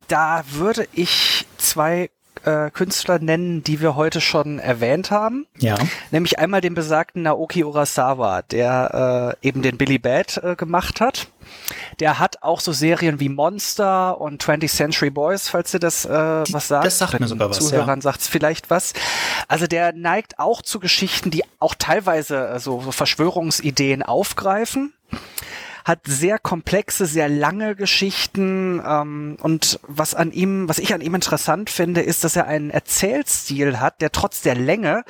da 0.08 0.44
würde 0.50 0.88
ich 0.92 1.46
zwei 1.58 2.10
äh, 2.44 2.70
Künstler 2.70 3.18
nennen, 3.18 3.62
die 3.62 3.80
wir 3.80 3.96
heute 3.96 4.20
schon 4.20 4.58
erwähnt 4.58 5.10
haben. 5.10 5.46
Ja. 5.58 5.78
Nämlich 6.10 6.38
einmal 6.38 6.60
den 6.60 6.74
besagten 6.74 7.22
Naoki 7.22 7.64
Urasawa, 7.64 8.42
der 8.42 9.36
äh, 9.42 9.46
eben 9.46 9.62
den 9.62 9.76
Billy 9.78 9.98
Bad 9.98 10.38
äh, 10.42 10.56
gemacht 10.56 11.00
hat. 11.00 11.28
Der 12.00 12.18
hat 12.18 12.42
auch 12.42 12.60
so 12.60 12.72
Serien 12.72 13.20
wie 13.20 13.28
Monster 13.28 14.20
und 14.20 14.42
20th 14.42 14.74
Century 14.74 15.10
Boys, 15.10 15.48
falls 15.48 15.74
ihr 15.74 15.80
das 15.80 16.04
äh, 16.04 16.10
was 16.10 16.68
sagt. 16.68 16.86
Das 16.86 16.98
sagt 16.98 17.20
mir 17.20 17.28
sogar 17.28 17.50
was. 17.50 17.58
Zuhörern 17.58 17.98
ja. 17.98 18.02
sagt's 18.02 18.28
vielleicht 18.28 18.70
was. 18.70 18.92
Also 19.48 19.66
der 19.66 19.92
neigt 19.92 20.38
auch 20.38 20.62
zu 20.62 20.80
Geschichten, 20.80 21.30
die 21.30 21.44
auch 21.58 21.74
teilweise 21.78 22.48
äh, 22.48 22.58
so, 22.58 22.80
so 22.80 22.92
Verschwörungsideen 22.92 24.02
aufgreifen 24.02 24.92
hat 25.84 26.00
sehr 26.06 26.38
komplexe, 26.38 27.06
sehr 27.06 27.28
lange 27.28 27.74
Geschichten 27.76 28.82
ähm, 28.86 29.36
und 29.40 29.80
was 29.82 30.14
an 30.14 30.32
ihm, 30.32 30.68
was 30.68 30.78
ich 30.78 30.94
an 30.94 31.00
ihm 31.00 31.14
interessant 31.14 31.70
finde, 31.70 32.02
ist, 32.02 32.24
dass 32.24 32.36
er 32.36 32.46
einen 32.46 32.70
Erzählstil 32.70 33.80
hat, 33.80 34.00
der 34.00 34.12
trotz 34.12 34.42
der 34.42 34.54
Länge 34.54 35.04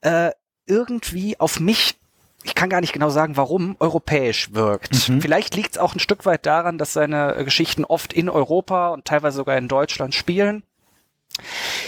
äh, 0.00 0.30
irgendwie 0.66 1.38
auf 1.38 1.60
mich 1.60 1.96
ich 2.44 2.54
kann 2.56 2.70
gar 2.70 2.80
nicht 2.80 2.92
genau 2.92 3.08
sagen, 3.08 3.36
warum, 3.36 3.76
europäisch 3.78 4.52
wirkt. 4.52 5.08
Mhm. 5.08 5.20
Vielleicht 5.20 5.54
liegt 5.54 5.72
es 5.72 5.78
auch 5.78 5.94
ein 5.94 6.00
Stück 6.00 6.26
weit 6.26 6.44
daran, 6.44 6.76
dass 6.76 6.92
seine 6.92 7.36
Geschichten 7.44 7.84
oft 7.84 8.12
in 8.12 8.28
Europa 8.28 8.88
und 8.88 9.04
teilweise 9.04 9.36
sogar 9.36 9.56
in 9.56 9.68
Deutschland 9.68 10.14
spielen. 10.14 10.64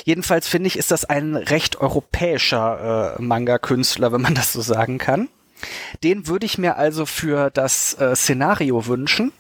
Jedenfalls 0.05 0.49
finde 0.49 0.69
ich, 0.69 0.78
ist 0.78 0.91
das 0.91 1.05
ein 1.05 1.36
recht 1.36 1.81
europäischer 1.81 3.16
äh, 3.19 3.23
Manga-Künstler, 3.23 4.12
wenn 4.12 4.23
man 4.23 4.35
das 4.35 4.53
so 4.53 4.61
sagen 4.61 4.99
kann. 4.99 5.28
Den 6.03 6.27
würde 6.27 6.47
ich 6.47 6.59
mir 6.59 6.77
also 6.77 7.07
für 7.07 7.51
das 7.51 7.95
äh, 7.95 8.15
Szenario 8.16 8.86
wünschen. 8.86 9.32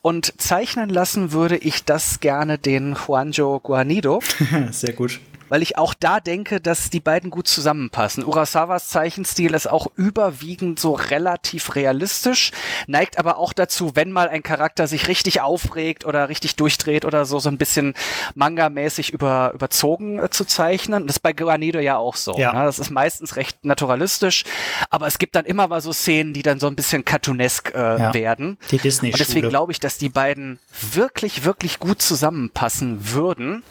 Und 0.00 0.40
zeichnen 0.40 0.88
lassen 0.88 1.32
würde 1.32 1.56
ich 1.56 1.84
das 1.84 2.20
gerne 2.20 2.56
den 2.56 2.94
Juanjo 2.94 3.60
Guanido. 3.60 4.20
Sehr 4.70 4.92
gut 4.92 5.20
weil 5.48 5.62
ich 5.62 5.78
auch 5.78 5.94
da 5.94 6.20
denke, 6.20 6.60
dass 6.60 6.90
die 6.90 7.00
beiden 7.00 7.30
gut 7.30 7.48
zusammenpassen. 7.48 8.24
Urasawas 8.24 8.88
Zeichenstil 8.88 9.54
ist 9.54 9.68
auch 9.68 9.88
überwiegend 9.96 10.78
so 10.78 10.92
relativ 10.92 11.74
realistisch, 11.74 12.52
neigt 12.86 13.18
aber 13.18 13.38
auch 13.38 13.52
dazu, 13.52 13.94
wenn 13.94 14.12
mal 14.12 14.28
ein 14.28 14.42
Charakter 14.42 14.86
sich 14.86 15.08
richtig 15.08 15.40
aufregt 15.40 16.04
oder 16.04 16.28
richtig 16.28 16.56
durchdreht 16.56 17.04
oder 17.04 17.24
so, 17.24 17.38
so 17.38 17.48
ein 17.48 17.58
bisschen 17.58 17.94
manga-mäßig 18.34 19.12
über, 19.12 19.52
überzogen 19.54 20.18
äh, 20.18 20.30
zu 20.30 20.44
zeichnen. 20.44 21.06
Das 21.06 21.16
ist 21.16 21.22
bei 21.22 21.32
Guanido 21.32 21.78
ja 21.78 21.96
auch 21.96 22.16
so. 22.16 22.36
Ja. 22.38 22.52
Ne? 22.52 22.64
Das 22.64 22.78
ist 22.78 22.90
meistens 22.90 23.36
recht 23.36 23.64
naturalistisch, 23.64 24.44
aber 24.90 25.06
es 25.06 25.18
gibt 25.18 25.34
dann 25.34 25.44
immer 25.44 25.68
mal 25.68 25.80
so 25.80 25.92
Szenen, 25.92 26.32
die 26.32 26.42
dann 26.42 26.60
so 26.60 26.66
ein 26.66 26.76
bisschen 26.76 27.04
cartoonesk 27.04 27.74
äh, 27.74 27.78
ja. 27.78 28.14
werden. 28.14 28.58
Die 28.70 28.78
Disney-Schule. 28.78 29.12
Und 29.12 29.20
deswegen 29.20 29.48
glaube 29.48 29.72
ich, 29.72 29.80
dass 29.80 29.98
die 29.98 30.08
beiden 30.08 30.58
wirklich, 30.92 31.44
wirklich 31.44 31.78
gut 31.78 32.02
zusammenpassen 32.02 33.12
würden. 33.12 33.62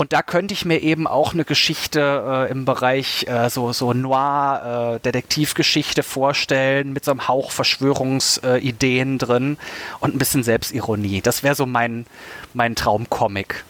Und 0.00 0.14
da 0.14 0.22
könnte 0.22 0.54
ich 0.54 0.64
mir 0.64 0.80
eben 0.80 1.06
auch 1.06 1.34
eine 1.34 1.44
Geschichte 1.44 2.46
äh, 2.48 2.50
im 2.50 2.64
Bereich 2.64 3.26
äh, 3.28 3.50
so, 3.50 3.74
so 3.74 3.92
Noir, 3.92 4.94
äh, 4.96 5.00
Detektivgeschichte 5.00 6.02
vorstellen, 6.02 6.94
mit 6.94 7.04
so 7.04 7.10
einem 7.10 7.28
Hauch 7.28 7.50
Verschwörungsideen 7.50 9.18
drin 9.18 9.58
und 9.98 10.14
ein 10.14 10.18
bisschen 10.18 10.42
Selbstironie. 10.42 11.20
Das 11.20 11.42
wäre 11.42 11.54
so 11.54 11.66
mein, 11.66 12.06
mein 12.54 12.76
Traumcomic. 12.76 13.62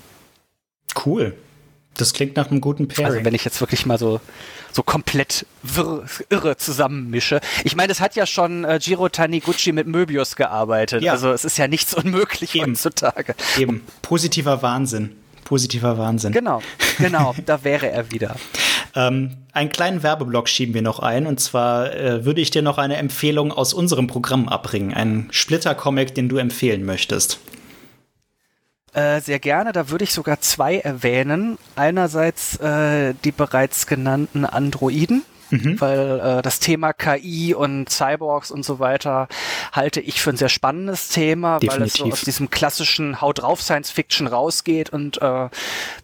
Cool. 1.04 1.34
Das 1.96 2.12
klingt 2.12 2.36
nach 2.36 2.48
einem 2.48 2.60
guten 2.60 2.86
Pairing. 2.86 3.06
Also 3.06 3.24
wenn 3.24 3.34
ich 3.34 3.44
jetzt 3.44 3.60
wirklich 3.60 3.84
mal 3.84 3.98
so, 3.98 4.20
so 4.70 4.84
komplett 4.84 5.46
wirr, 5.64 6.04
irre 6.28 6.56
zusammenmische. 6.56 7.40
Ich 7.64 7.74
meine, 7.74 7.90
es 7.90 7.98
hat 7.98 8.14
ja 8.14 8.24
schon 8.24 8.62
äh, 8.62 8.78
Jiro 8.80 9.08
Taniguchi 9.08 9.72
mit 9.72 9.88
Möbius 9.88 10.36
gearbeitet. 10.36 11.02
Ja. 11.02 11.10
Also 11.10 11.32
es 11.32 11.44
ist 11.44 11.58
ja 11.58 11.66
nichts 11.66 11.92
unmöglich 11.92 12.54
Eben. 12.54 12.70
heutzutage. 12.70 13.34
Eben. 13.58 13.84
Positiver 14.00 14.62
Wahnsinn 14.62 15.16
positiver 15.50 15.98
Wahnsinn. 15.98 16.30
Genau, 16.30 16.62
genau, 16.96 17.34
da 17.44 17.64
wäre 17.64 17.90
er 17.90 18.12
wieder. 18.12 18.36
Ähm, 18.94 19.32
einen 19.52 19.70
kleinen 19.70 20.04
Werbeblock 20.04 20.48
schieben 20.48 20.74
wir 20.74 20.82
noch 20.82 21.00
ein. 21.00 21.26
Und 21.26 21.40
zwar 21.40 21.92
äh, 21.92 22.24
würde 22.24 22.40
ich 22.40 22.52
dir 22.52 22.62
noch 22.62 22.78
eine 22.78 22.98
Empfehlung 22.98 23.50
aus 23.50 23.74
unserem 23.74 24.06
Programm 24.06 24.48
abbringen. 24.48 24.94
Einen 24.94 25.26
Splitter-Comic, 25.32 26.14
den 26.14 26.28
du 26.28 26.36
empfehlen 26.36 26.84
möchtest. 26.84 27.40
Äh, 28.92 29.20
sehr 29.20 29.40
gerne, 29.40 29.72
da 29.72 29.90
würde 29.90 30.04
ich 30.04 30.12
sogar 30.12 30.40
zwei 30.40 30.78
erwähnen. 30.78 31.58
Einerseits 31.74 32.56
äh, 32.58 33.14
die 33.24 33.32
bereits 33.32 33.88
genannten 33.88 34.44
Androiden 34.44 35.24
mhm. 35.50 35.80
weil 35.80 36.20
äh, 36.20 36.42
das 36.42 36.60
Thema 36.60 36.92
KI 36.92 37.54
und 37.54 37.88
Cyborgs 37.88 38.50
und 38.50 38.64
so 38.64 38.78
weiter 38.78 39.28
halte 39.72 40.00
ich 40.00 40.20
für 40.20 40.30
ein 40.30 40.36
sehr 40.36 40.48
spannendes 40.48 41.08
Thema, 41.08 41.58
Definitiv. 41.58 41.80
weil 41.80 41.86
es 41.86 41.94
so 41.94 42.04
aus 42.04 42.20
diesem 42.22 42.50
klassischen 42.50 43.20
Haut 43.20 43.40
drauf 43.40 43.62
Science 43.62 43.90
Fiction 43.90 44.26
rausgeht 44.26 44.90
und 44.90 45.20
äh, 45.22 45.48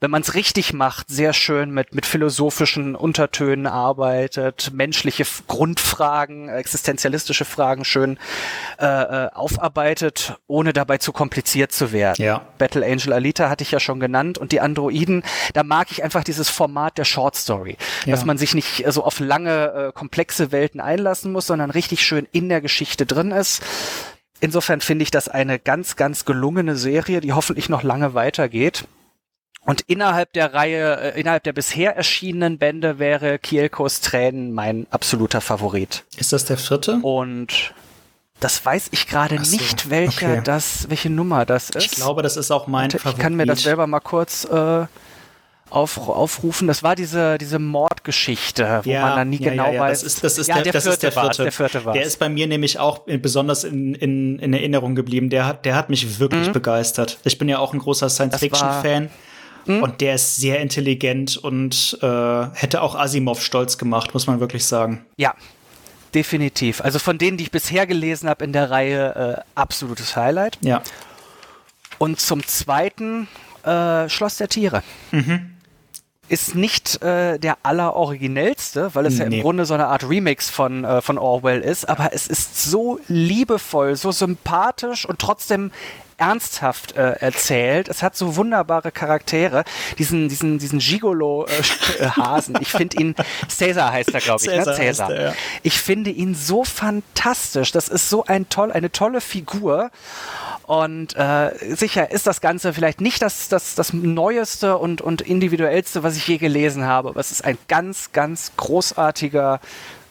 wenn 0.01 0.11
man 0.11 0.23
es 0.23 0.35
richtig 0.35 0.73
macht, 0.73 1.09
sehr 1.09 1.33
schön 1.33 1.71
mit 1.71 1.95
mit 1.95 2.07
philosophischen 2.07 2.95
Untertönen 2.95 3.67
arbeitet, 3.67 4.71
menschliche 4.73 5.25
Grundfragen, 5.47 6.49
existenzialistische 6.49 7.45
Fragen 7.45 7.85
schön 7.85 8.19
äh, 8.79 8.87
äh, 8.87 9.31
aufarbeitet, 9.33 10.37
ohne 10.47 10.73
dabei 10.73 10.99
zu 10.99 11.13
kompliziert 11.13 11.73
zu 11.73 11.93
werden. 11.93 12.23
Ja. 12.23 12.43
Battle 12.59 12.85
Angel 12.85 13.13
Alita 13.13 13.49
hatte 13.49 13.63
ich 13.63 13.71
ja 13.71 13.81
schon 13.81 14.01
genannt 14.01 14.39
und 14.39 14.53
die 14.53 14.61
Androiden, 14.61 15.23
da 15.55 15.63
mag 15.63 15.91
ich 15.91 16.03
einfach 16.03 16.25
dieses 16.25 16.51
Format 16.51 16.99
der 16.99 17.05
Short 17.05 17.37
Story, 17.37 17.77
ja. 18.05 18.13
dass 18.13 18.25
man 18.25 18.39
sich 18.39 18.55
nicht 18.55 18.85
so 18.89 19.05
auf 19.05 19.21
lange, 19.21 19.36
äh, 19.45 19.93
komplexe 19.93 20.53
Welten 20.53 20.81
einlassen 20.81 21.33
muss, 21.33 21.47
sondern 21.47 21.71
richtig 21.71 22.03
schön 22.03 22.27
in 22.33 22.49
der 22.49 22.63
Geschichte 22.63 23.05
drin 23.05 23.33
ist. 23.33 23.63
Insofern 24.41 24.81
finde 24.81 25.03
ich 25.03 25.11
das 25.11 25.29
eine 25.29 25.59
ganz, 25.59 25.97
ganz 25.97 26.25
gelungene 26.25 26.77
Serie, 26.77 27.21
die 27.21 27.33
hoffentlich 27.33 27.69
noch 27.69 27.83
lange 27.83 28.15
weitergeht. 28.15 28.85
Und 29.67 29.83
innerhalb 29.83 30.33
der 30.33 30.55
Reihe, 30.55 31.15
äh, 31.15 31.21
innerhalb 31.21 31.43
der 31.43 31.53
bisher 31.53 31.97
erschienenen 31.97 32.59
Bände 32.59 32.99
wäre 32.99 33.39
Kielkos 33.39 34.01
Tränen 34.01 34.53
mein 34.53 34.87
absoluter 34.91 35.41
Favorit. 35.41 36.05
Ist 36.17 36.33
das 36.33 36.45
der 36.45 36.57
vierte? 36.57 37.01
Und 37.03 37.75
das 38.39 38.65
weiß 38.65 38.89
ich 38.93 39.09
gerade 39.09 39.43
so, 39.43 39.57
nicht, 39.57 39.91
welcher 39.91 40.35
okay. 40.35 40.41
das, 40.45 40.89
welche 40.89 41.11
Nummer 41.11 41.45
das 41.47 41.71
ist. 41.71 41.85
Ich 41.85 41.91
glaube, 41.93 42.23
das 42.23 42.37
ist 42.37 42.51
auch 42.51 42.69
mein 42.69 42.91
Favorit. 42.91 43.17
Ich 43.17 43.23
kann 43.23 43.35
mir 43.35 43.47
das 43.47 43.63
selber 43.63 43.87
mal 43.87 44.01
kurz 44.01 44.45
äh, 44.45 44.87
auf, 45.71 45.99
aufrufen. 45.99 46.69
Das 46.69 46.83
war 46.83 46.95
diese, 46.95 47.39
diese 47.39 47.59
Mordgeschichte, 47.59 48.81
wo 48.85 48.91
ja, 48.91 49.01
man 49.03 49.17
dann 49.17 49.31
nie 49.31 49.41
ja, 49.41 49.51
genau 49.51 49.73
ja, 49.73 49.81
weiß. 49.81 50.01
Das 50.01 50.15
ist, 50.15 50.25
das 50.25 50.39
ist, 50.39 50.47
ja, 50.49 50.55
der, 50.55 50.65
der, 50.65 50.73
das 50.73 50.85
vierte 50.85 51.07
ist 51.09 51.15
der 51.15 51.23
vierte. 51.23 51.43
der 51.43 51.53
vierte 51.53 51.85
war's. 51.85 51.95
Der 51.95 52.05
ist 52.05 52.19
bei 52.19 52.29
mir 52.29 52.47
nämlich 52.47 52.79
auch 52.79 53.01
besonders 53.01 53.65
in, 53.65 53.95
in, 53.95 54.39
in 54.39 54.53
Erinnerung 54.53 54.95
geblieben. 54.95 55.31
Der 55.31 55.47
hat, 55.47 55.65
der 55.65 55.75
hat 55.75 55.91
mich 55.91 56.19
wirklich 56.19 56.49
Mhm. 56.49 56.53
begeistert. 56.53 57.19
Ich 57.25 57.39
bin 57.39 57.49
ja 57.49 57.59
auch 57.59 57.73
ein 57.73 57.79
großer 57.81 58.09
Science-Fiction-Fan. 58.09 59.11
Mhm. 59.67 59.83
Und 59.83 60.01
der 60.01 60.15
ist 60.15 60.37
sehr 60.37 60.61
intelligent 60.61 61.37
und 61.37 61.99
äh, 62.01 62.47
hätte 62.55 62.83
auch 62.83 62.95
Asimov 62.95 63.43
stolz 63.43 63.79
gemacht, 63.79 64.15
muss 64.15 64.29
man 64.29 64.39
wirklich 64.39 64.65
sagen. 64.65 65.05
Ja, 65.17 65.35
definitiv. 66.15 66.81
Also 66.81 67.01
von 67.01 67.19
denen, 67.19 67.37
die 67.37 67.45
ich 67.45 67.51
bisher 67.51 67.87
gelesen 67.87 68.29
habe 68.29 68.45
in 68.45 68.53
der 68.53 68.71
Reihe, 68.71 69.37
äh, 69.39 69.43
absolutes 69.57 70.15
Highlight. 70.15 70.59
Ja. 70.61 70.83
Und 71.99 72.21
zum 72.21 72.47
zweiten 72.47 73.27
äh, 73.65 74.09
Schloss 74.09 74.37
der 74.37 74.49
Tiere. 74.49 74.85
Mhm. 75.11 75.56
Ist 76.29 76.55
nicht 76.55 77.03
äh, 77.03 77.39
der 77.39 77.59
alleroriginellste, 77.63 78.91
weil 78.95 79.07
es 79.07 79.19
ja 79.19 79.29
Nee. 79.29 79.37
im 79.37 79.43
Grunde 79.43 79.65
so 79.65 79.75
eine 79.75 79.87
Art 79.87 80.09
Remix 80.09 80.51
von, 80.51 80.85
äh, 80.85 81.01
von 81.01 81.19
Orwell 81.19 81.61
ist, 81.61 81.89
aber 81.89 82.11
es 82.13 82.27
ist 82.27 82.65
so 82.65 82.99
liebevoll, 83.09 83.95
so 83.97 84.11
sympathisch 84.13 85.07
und 85.09 85.19
trotzdem 85.21 85.71
ernsthaft 86.19 86.97
äh, 86.97 87.13
erzählt. 87.21 87.89
Es 87.89 88.03
hat 88.03 88.17
so 88.17 88.37
wunderbare 88.37 88.91
Charaktere. 88.91 89.65
Diesen, 89.99 90.29
diesen, 90.31 90.59
diesen 90.59 90.79
Gigolo-Hasen. 90.79 92.57
ich 92.61 92.69
finde 92.73 92.97
ihn, 92.99 93.15
Caesar 93.59 93.93
heißt 93.93 94.15
er, 94.15 94.21
glaube 94.21 94.41
ich, 94.43 94.49
Caesar 94.51 94.65
ne? 94.65 94.71
heißt 94.71 94.81
Caesar. 94.81 95.11
er, 95.13 95.27
ja. 95.29 95.35
Ich 95.63 95.79
finde 95.79 96.11
ihn 96.11 96.35
so 96.35 96.65
fantastisch. 96.65 97.71
Das 97.73 97.89
ist 97.89 98.09
so 98.09 98.25
ein 98.25 98.49
toll, 98.49 98.73
eine 98.73 98.91
tolle 98.91 99.21
Figur. 99.21 99.91
Und 100.67 101.15
äh, 101.15 101.53
sicher 101.77 102.11
ist 102.11 102.27
das 102.27 102.41
Ganze 102.41 102.73
vielleicht 102.73 103.01
nicht 103.01 103.23
das, 103.23 103.49
das, 103.49 103.77
das 103.77 103.93
Neueste 103.93 104.77
und, 104.79 105.01
und 105.01 105.23
Individuellste, 105.23 106.03
was 106.03 106.17
ich 106.17 106.27
je 106.27 106.39
gelesen 106.39 106.85
habe, 106.85 107.11
aber 107.11 107.21
es 107.21 107.31
ist 107.31 107.45
ein 107.45 107.57
ganz, 107.69 108.11
ganz 108.13 108.53
großartiger 108.57 109.61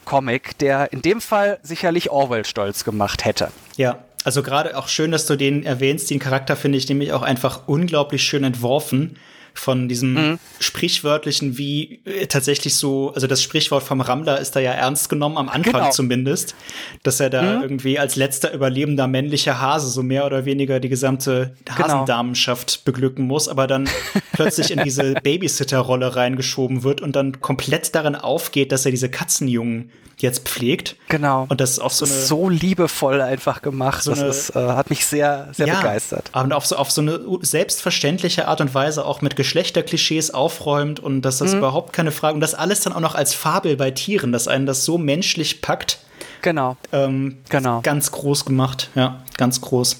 Comic, 0.06 0.57
der 0.60 0.94
in 0.94 1.02
dem 1.02 1.19
Fall 1.19 1.60
sicherlich 1.61 2.10
Orwell 2.10 2.45
stolz 2.45 2.86
gemacht 2.86 3.26
hätte. 3.26 3.52
Ja, 3.76 3.99
also 4.23 4.44
gerade 4.44 4.77
auch 4.77 4.88
schön, 4.88 5.11
dass 5.11 5.26
du 5.26 5.36
den 5.36 5.64
erwähnst. 5.64 6.10
Den 6.10 6.19
Charakter 6.19 6.56
finde 6.56 6.77
ich 6.77 6.88
nämlich 6.88 7.11
auch 7.11 7.22
einfach 7.22 7.68
unglaublich 7.68 8.23
schön 8.23 8.44
entworfen. 8.44 9.18
Von 9.57 9.88
diesem 9.88 10.14
Mhm. 10.14 10.40
sprichwörtlichen, 10.60 11.57
wie 11.57 12.02
äh, 12.06 12.27
tatsächlich 12.27 12.76
so, 12.76 13.14
also 13.14 13.26
das 13.26 13.41
Sprichwort 13.41 13.84
vom 13.84 14.02
Rammler 14.02 14.40
ist 14.40 14.56
da 14.56 14.60
ja 14.60 14.72
ernst 14.73 15.10
genommen, 15.10 15.38
am 15.38 15.48
Anfang 15.49 15.73
Genau. 15.73 15.90
zumindest, 15.91 16.56
dass 17.03 17.19
er 17.22 17.30
da 17.30 17.41
Mhm. 17.41 17.61
irgendwie 17.61 17.98
als 17.98 18.15
letzter 18.18 18.53
überlebender 18.53 19.07
männlicher 19.07 19.60
Hase 19.61 19.88
so 19.90 20.03
mehr 20.03 20.26
oder 20.26 20.45
weniger 20.45 20.80
die 20.80 20.90
gesamte 20.90 21.56
Genau. 21.65 21.77
Hasendamenschaft 21.88 22.84
beglücken 22.86 23.26
muss, 23.26 23.48
aber 23.48 23.65
dann 23.68 23.90
plötzlich 24.34 24.72
in 24.72 24.84
diese 24.84 25.14
Babysitter-Rolle 25.23 26.15
reingeschoben 26.15 26.84
wird 26.84 26.99
und 27.02 27.15
dann 27.15 27.40
komplett 27.41 27.95
darin 27.95 28.15
aufgeht, 28.15 28.72
dass 28.73 28.86
er 28.86 28.91
diese 28.91 29.10
Katzenjungen 29.10 29.90
jetzt 30.17 30.47
pflegt. 30.47 30.95
Genau. 31.09 31.45
Und 31.49 31.59
das 31.61 31.71
ist 31.71 31.79
auch 31.79 31.91
so 31.91 32.05
eine 32.05 32.13
so 32.13 32.49
liebevoll 32.49 33.21
einfach 33.21 33.61
gemacht. 33.61 34.03
So 34.03 34.11
das 34.11 34.19
eine- 34.21 34.29
ist, 34.29 34.49
äh, 34.55 34.59
hat 34.59 34.89
mich 34.89 35.05
sehr, 35.05 35.49
sehr 35.51 35.67
begeistert. 35.67 36.29
Aber 36.31 36.55
auf 36.55 36.65
so, 36.65 36.77
auf 36.77 36.89
so 36.91 37.01
eine 37.01 37.19
selbstverständliche 37.41 38.47
Art 38.47 38.61
und 38.61 38.73
Weise 38.73 39.05
auch 39.05 39.21
mit 39.21 39.35
Geschlechterklischees 39.35 40.31
aufräumt 40.31 40.99
und 40.99 41.21
dass 41.23 41.39
Mhm. 41.41 41.45
das 41.45 41.53
überhaupt 41.55 41.93
keine 41.93 42.11
Frage 42.11 42.35
und 42.35 42.41
das 42.41 42.53
alles 42.53 42.81
dann 42.81 42.93
auch 42.93 42.99
noch 42.99 43.15
als 43.15 43.33
Fabel 43.33 43.75
bei 43.75 43.91
Tieren, 43.91 44.31
dass 44.31 44.47
einen 44.47 44.65
das 44.65 44.85
so 44.85 44.97
menschlich 44.97 45.61
packt. 45.61 45.99
Genau. 46.45 46.77
Ähm, 46.91 47.38
Genau. 47.49 47.81
Ganz 47.81 48.11
groß 48.11 48.45
gemacht, 48.45 48.91
ja, 48.93 49.23
ganz 49.35 49.61
groß. 49.61 49.97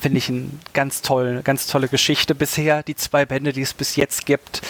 Finde 0.00 0.16
ich 0.16 0.30
eine 0.30 0.46
ganz 0.72 1.02
toll, 1.02 1.42
ganz 1.44 1.66
tolle 1.66 1.88
Geschichte 1.88 2.34
bisher. 2.34 2.82
Die 2.82 2.94
zwei 2.96 3.26
Bände, 3.26 3.52
die 3.52 3.60
es 3.60 3.74
bis 3.74 3.94
jetzt 3.96 4.24
gibt. 4.24 4.62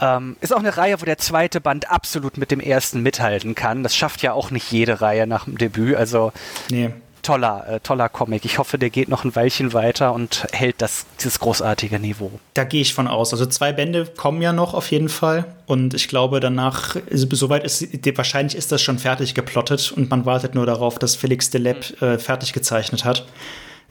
Ähm, 0.00 0.36
ist 0.40 0.54
auch 0.54 0.60
eine 0.60 0.76
Reihe, 0.76 1.00
wo 1.00 1.04
der 1.04 1.18
zweite 1.18 1.60
Band 1.60 1.90
absolut 1.90 2.38
mit 2.38 2.52
dem 2.52 2.60
ersten 2.60 3.02
mithalten 3.02 3.56
kann. 3.56 3.82
Das 3.82 3.96
schafft 3.96 4.22
ja 4.22 4.34
auch 4.34 4.52
nicht 4.52 4.70
jede 4.70 5.00
Reihe 5.00 5.26
nach 5.26 5.46
dem 5.46 5.58
Debüt. 5.58 5.96
Also 5.96 6.32
Nee. 6.70 6.90
Toller, 7.22 7.66
äh, 7.68 7.80
toller 7.80 8.08
Comic. 8.08 8.44
Ich 8.44 8.58
hoffe, 8.58 8.78
der 8.78 8.90
geht 8.90 9.08
noch 9.08 9.24
ein 9.24 9.34
Weilchen 9.34 9.72
weiter 9.72 10.12
und 10.12 10.46
hält 10.52 10.76
das, 10.82 11.06
dieses 11.18 11.38
großartige 11.38 11.98
Niveau. 11.98 12.30
Da 12.54 12.64
gehe 12.64 12.82
ich 12.82 12.94
von 12.94 13.08
aus. 13.08 13.32
Also 13.32 13.46
zwei 13.46 13.72
Bände 13.72 14.06
kommen 14.06 14.42
ja 14.42 14.52
noch 14.52 14.74
auf 14.74 14.90
jeden 14.90 15.08
Fall. 15.08 15.44
Und 15.66 15.94
ich 15.94 16.08
glaube, 16.08 16.40
danach, 16.40 16.96
also 17.10 17.26
soweit 17.32 17.64
ist, 17.64 17.86
wahrscheinlich 18.16 18.56
ist 18.56 18.72
das 18.72 18.82
schon 18.82 18.98
fertig 18.98 19.34
geplottet 19.34 19.92
und 19.92 20.10
man 20.10 20.26
wartet 20.26 20.54
nur 20.54 20.66
darauf, 20.66 20.98
dass 20.98 21.16
Felix 21.16 21.50
Delep 21.50 22.02
äh, 22.02 22.18
fertig 22.18 22.52
gezeichnet 22.52 23.04
hat. 23.04 23.26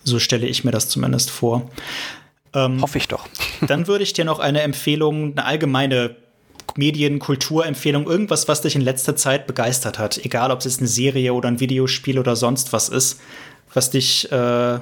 So 0.03 0.19
stelle 0.19 0.47
ich 0.47 0.63
mir 0.63 0.71
das 0.71 0.89
zumindest 0.89 1.29
vor. 1.29 1.69
Hoffe 2.53 2.97
ich 2.97 3.07
doch. 3.07 3.27
Dann 3.61 3.87
würde 3.87 4.03
ich 4.03 4.11
dir 4.11 4.25
noch 4.25 4.39
eine 4.39 4.61
Empfehlung, 4.61 5.31
eine 5.31 5.45
allgemeine 5.45 6.17
Medien-, 6.75 7.19
Kulturempfehlung, 7.19 8.07
irgendwas, 8.07 8.47
was 8.47 8.61
dich 8.61 8.75
in 8.75 8.81
letzter 8.81 9.15
Zeit 9.15 9.47
begeistert 9.47 9.99
hat. 9.99 10.17
Egal, 10.23 10.51
ob 10.51 10.59
es 10.59 10.65
jetzt 10.65 10.79
eine 10.79 10.87
Serie 10.87 11.33
oder 11.33 11.47
ein 11.47 11.59
Videospiel 11.59 12.19
oder 12.19 12.35
sonst 12.35 12.73
was 12.73 12.89
ist, 12.89 13.19
was 13.73 13.89
dich 13.89 14.31
äh, 14.31 14.79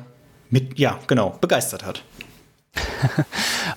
mit, 0.50 0.80
ja, 0.80 1.00
genau, 1.08 1.38
begeistert 1.42 1.86
hat. 1.86 2.04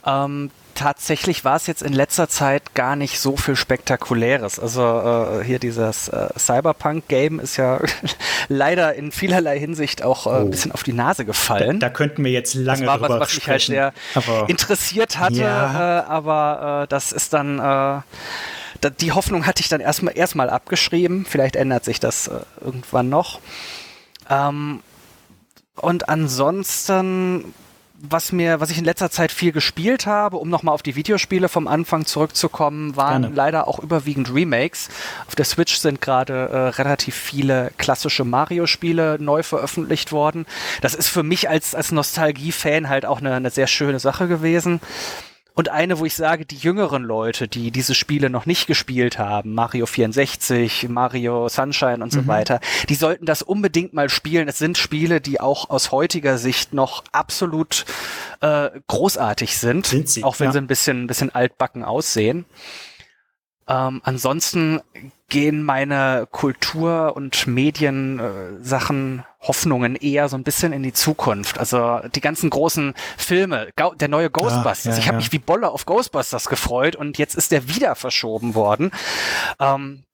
Ähm, 0.04 0.50
tatsächlich 0.74 1.44
war 1.44 1.56
es 1.56 1.66
jetzt 1.66 1.82
in 1.82 1.92
letzter 1.92 2.28
Zeit 2.28 2.74
gar 2.74 2.96
nicht 2.96 3.18
so 3.18 3.36
viel 3.36 3.56
Spektakuläres. 3.56 4.58
Also 4.58 4.82
äh, 5.40 5.44
hier 5.44 5.58
dieses 5.58 6.08
äh, 6.08 6.28
Cyberpunk-Game 6.38 7.40
ist 7.40 7.56
ja 7.56 7.80
leider 8.48 8.94
in 8.94 9.12
vielerlei 9.12 9.58
Hinsicht 9.58 10.02
auch 10.02 10.26
äh, 10.26 10.40
ein 10.40 10.50
bisschen 10.50 10.72
auf 10.72 10.82
die 10.82 10.92
Nase 10.92 11.24
gefallen. 11.24 11.80
Da 11.80 11.90
könnten 11.90 12.24
wir 12.24 12.30
jetzt 12.32 12.54
das 12.54 12.62
lange 12.62 12.86
war 12.86 13.00
was, 13.00 13.08
drüber 13.08 13.20
was 13.20 13.34
mich 13.34 13.46
halt 13.48 13.62
sprechen. 13.62 13.72
sehr 13.72 13.92
aber 14.14 14.48
interessiert 14.48 15.18
hatte, 15.18 15.36
Ja. 15.36 16.00
äh, 16.00 16.04
aber 16.04 16.82
äh, 16.84 16.88
das 16.88 17.12
ist 17.12 17.32
dann 17.32 17.58
äh, 17.58 17.62
da, 17.62 18.90
die 19.00 19.12
Hoffnung 19.12 19.46
hatte 19.46 19.60
ich 19.60 19.68
dann 19.68 19.80
erstmal 19.80 20.16
erstmal 20.16 20.50
abgeschrieben. 20.50 21.24
Vielleicht 21.28 21.56
ändert 21.56 21.84
sich 21.84 22.00
das 22.00 22.30
irgendwann 22.60 23.08
noch. 23.08 23.40
Ähm, 24.28 24.80
und 25.76 26.08
ansonsten, 26.08 27.54
was 28.02 28.32
mir, 28.32 28.60
was 28.60 28.70
ich 28.70 28.78
in 28.78 28.84
letzter 28.84 29.10
Zeit 29.10 29.30
viel 29.30 29.52
gespielt 29.52 30.06
habe, 30.06 30.36
um 30.36 30.50
nochmal 30.50 30.74
auf 30.74 30.82
die 30.82 30.96
Videospiele 30.96 31.48
vom 31.48 31.68
Anfang 31.68 32.04
zurückzukommen, 32.04 32.96
waren 32.96 33.22
Gerne. 33.22 33.36
leider 33.36 33.68
auch 33.68 33.78
überwiegend 33.78 34.34
Remakes. 34.34 34.88
Auf 35.28 35.36
der 35.36 35.44
Switch 35.44 35.76
sind 35.76 36.00
gerade 36.00 36.48
äh, 36.48 36.56
relativ 36.80 37.14
viele 37.14 37.70
klassische 37.78 38.24
Mario-Spiele 38.24 39.18
neu 39.20 39.44
veröffentlicht 39.44 40.10
worden. 40.10 40.46
Das 40.80 40.94
ist 40.94 41.08
für 41.08 41.22
mich 41.22 41.48
als, 41.48 41.76
als 41.76 41.92
Nostalgie-Fan 41.92 42.88
halt 42.88 43.06
auch 43.06 43.20
eine, 43.20 43.34
eine 43.34 43.50
sehr 43.50 43.68
schöne 43.68 44.00
Sache 44.00 44.26
gewesen. 44.26 44.80
Und 45.54 45.68
eine, 45.68 45.98
wo 45.98 46.06
ich 46.06 46.14
sage, 46.14 46.46
die 46.46 46.56
jüngeren 46.56 47.02
Leute, 47.02 47.46
die 47.46 47.70
diese 47.70 47.94
Spiele 47.94 48.30
noch 48.30 48.46
nicht 48.46 48.66
gespielt 48.66 49.18
haben, 49.18 49.54
Mario 49.54 49.84
64, 49.86 50.88
Mario 50.88 51.48
Sunshine 51.48 52.02
und 52.02 52.10
so 52.10 52.26
weiter, 52.26 52.60
die 52.88 52.94
sollten 52.94 53.26
das 53.26 53.42
unbedingt 53.42 53.92
mal 53.92 54.08
spielen. 54.08 54.48
Es 54.48 54.58
sind 54.58 54.78
Spiele, 54.78 55.20
die 55.20 55.40
auch 55.40 55.68
aus 55.68 55.92
heutiger 55.92 56.38
Sicht 56.38 56.72
noch 56.72 57.04
absolut 57.12 57.84
äh, 58.40 58.70
großartig 58.86 59.58
sind, 59.58 59.86
Sind 59.86 60.08
sie, 60.08 60.24
auch 60.24 60.40
wenn 60.40 60.46
ja. 60.46 60.52
sie 60.52 60.58
ein 60.58 60.66
bisschen, 60.66 61.04
ein 61.04 61.06
bisschen 61.06 61.34
altbacken 61.34 61.84
aussehen. 61.84 62.46
Ähm, 63.68 64.00
ansonsten 64.04 64.80
gehen 65.28 65.62
meine 65.62 66.26
Kultur- 66.30 67.14
und 67.14 67.46
Mediensachen, 67.46 69.24
Hoffnungen 69.42 69.96
eher 69.96 70.28
so 70.28 70.36
ein 70.36 70.44
bisschen 70.44 70.72
in 70.72 70.82
die 70.82 70.92
Zukunft. 70.92 71.58
Also 71.58 72.00
die 72.14 72.20
ganzen 72.20 72.48
großen 72.48 72.94
Filme, 73.16 73.68
der 73.96 74.08
neue 74.08 74.30
Ghostbusters. 74.30 74.96
ja, 74.96 74.98
ich 74.98 75.06
habe 75.08 75.16
ja. 75.16 75.18
mich 75.18 75.32
wie 75.32 75.38
Bolle 75.38 75.70
auf 75.70 75.84
Ghostbusters 75.84 76.48
gefreut 76.48 76.94
und 76.96 77.18
jetzt 77.18 77.34
ist 77.34 77.50
der 77.52 77.68
wieder 77.68 77.94
verschoben 77.96 78.54
worden. 78.54 78.92
Ähm, 79.58 80.04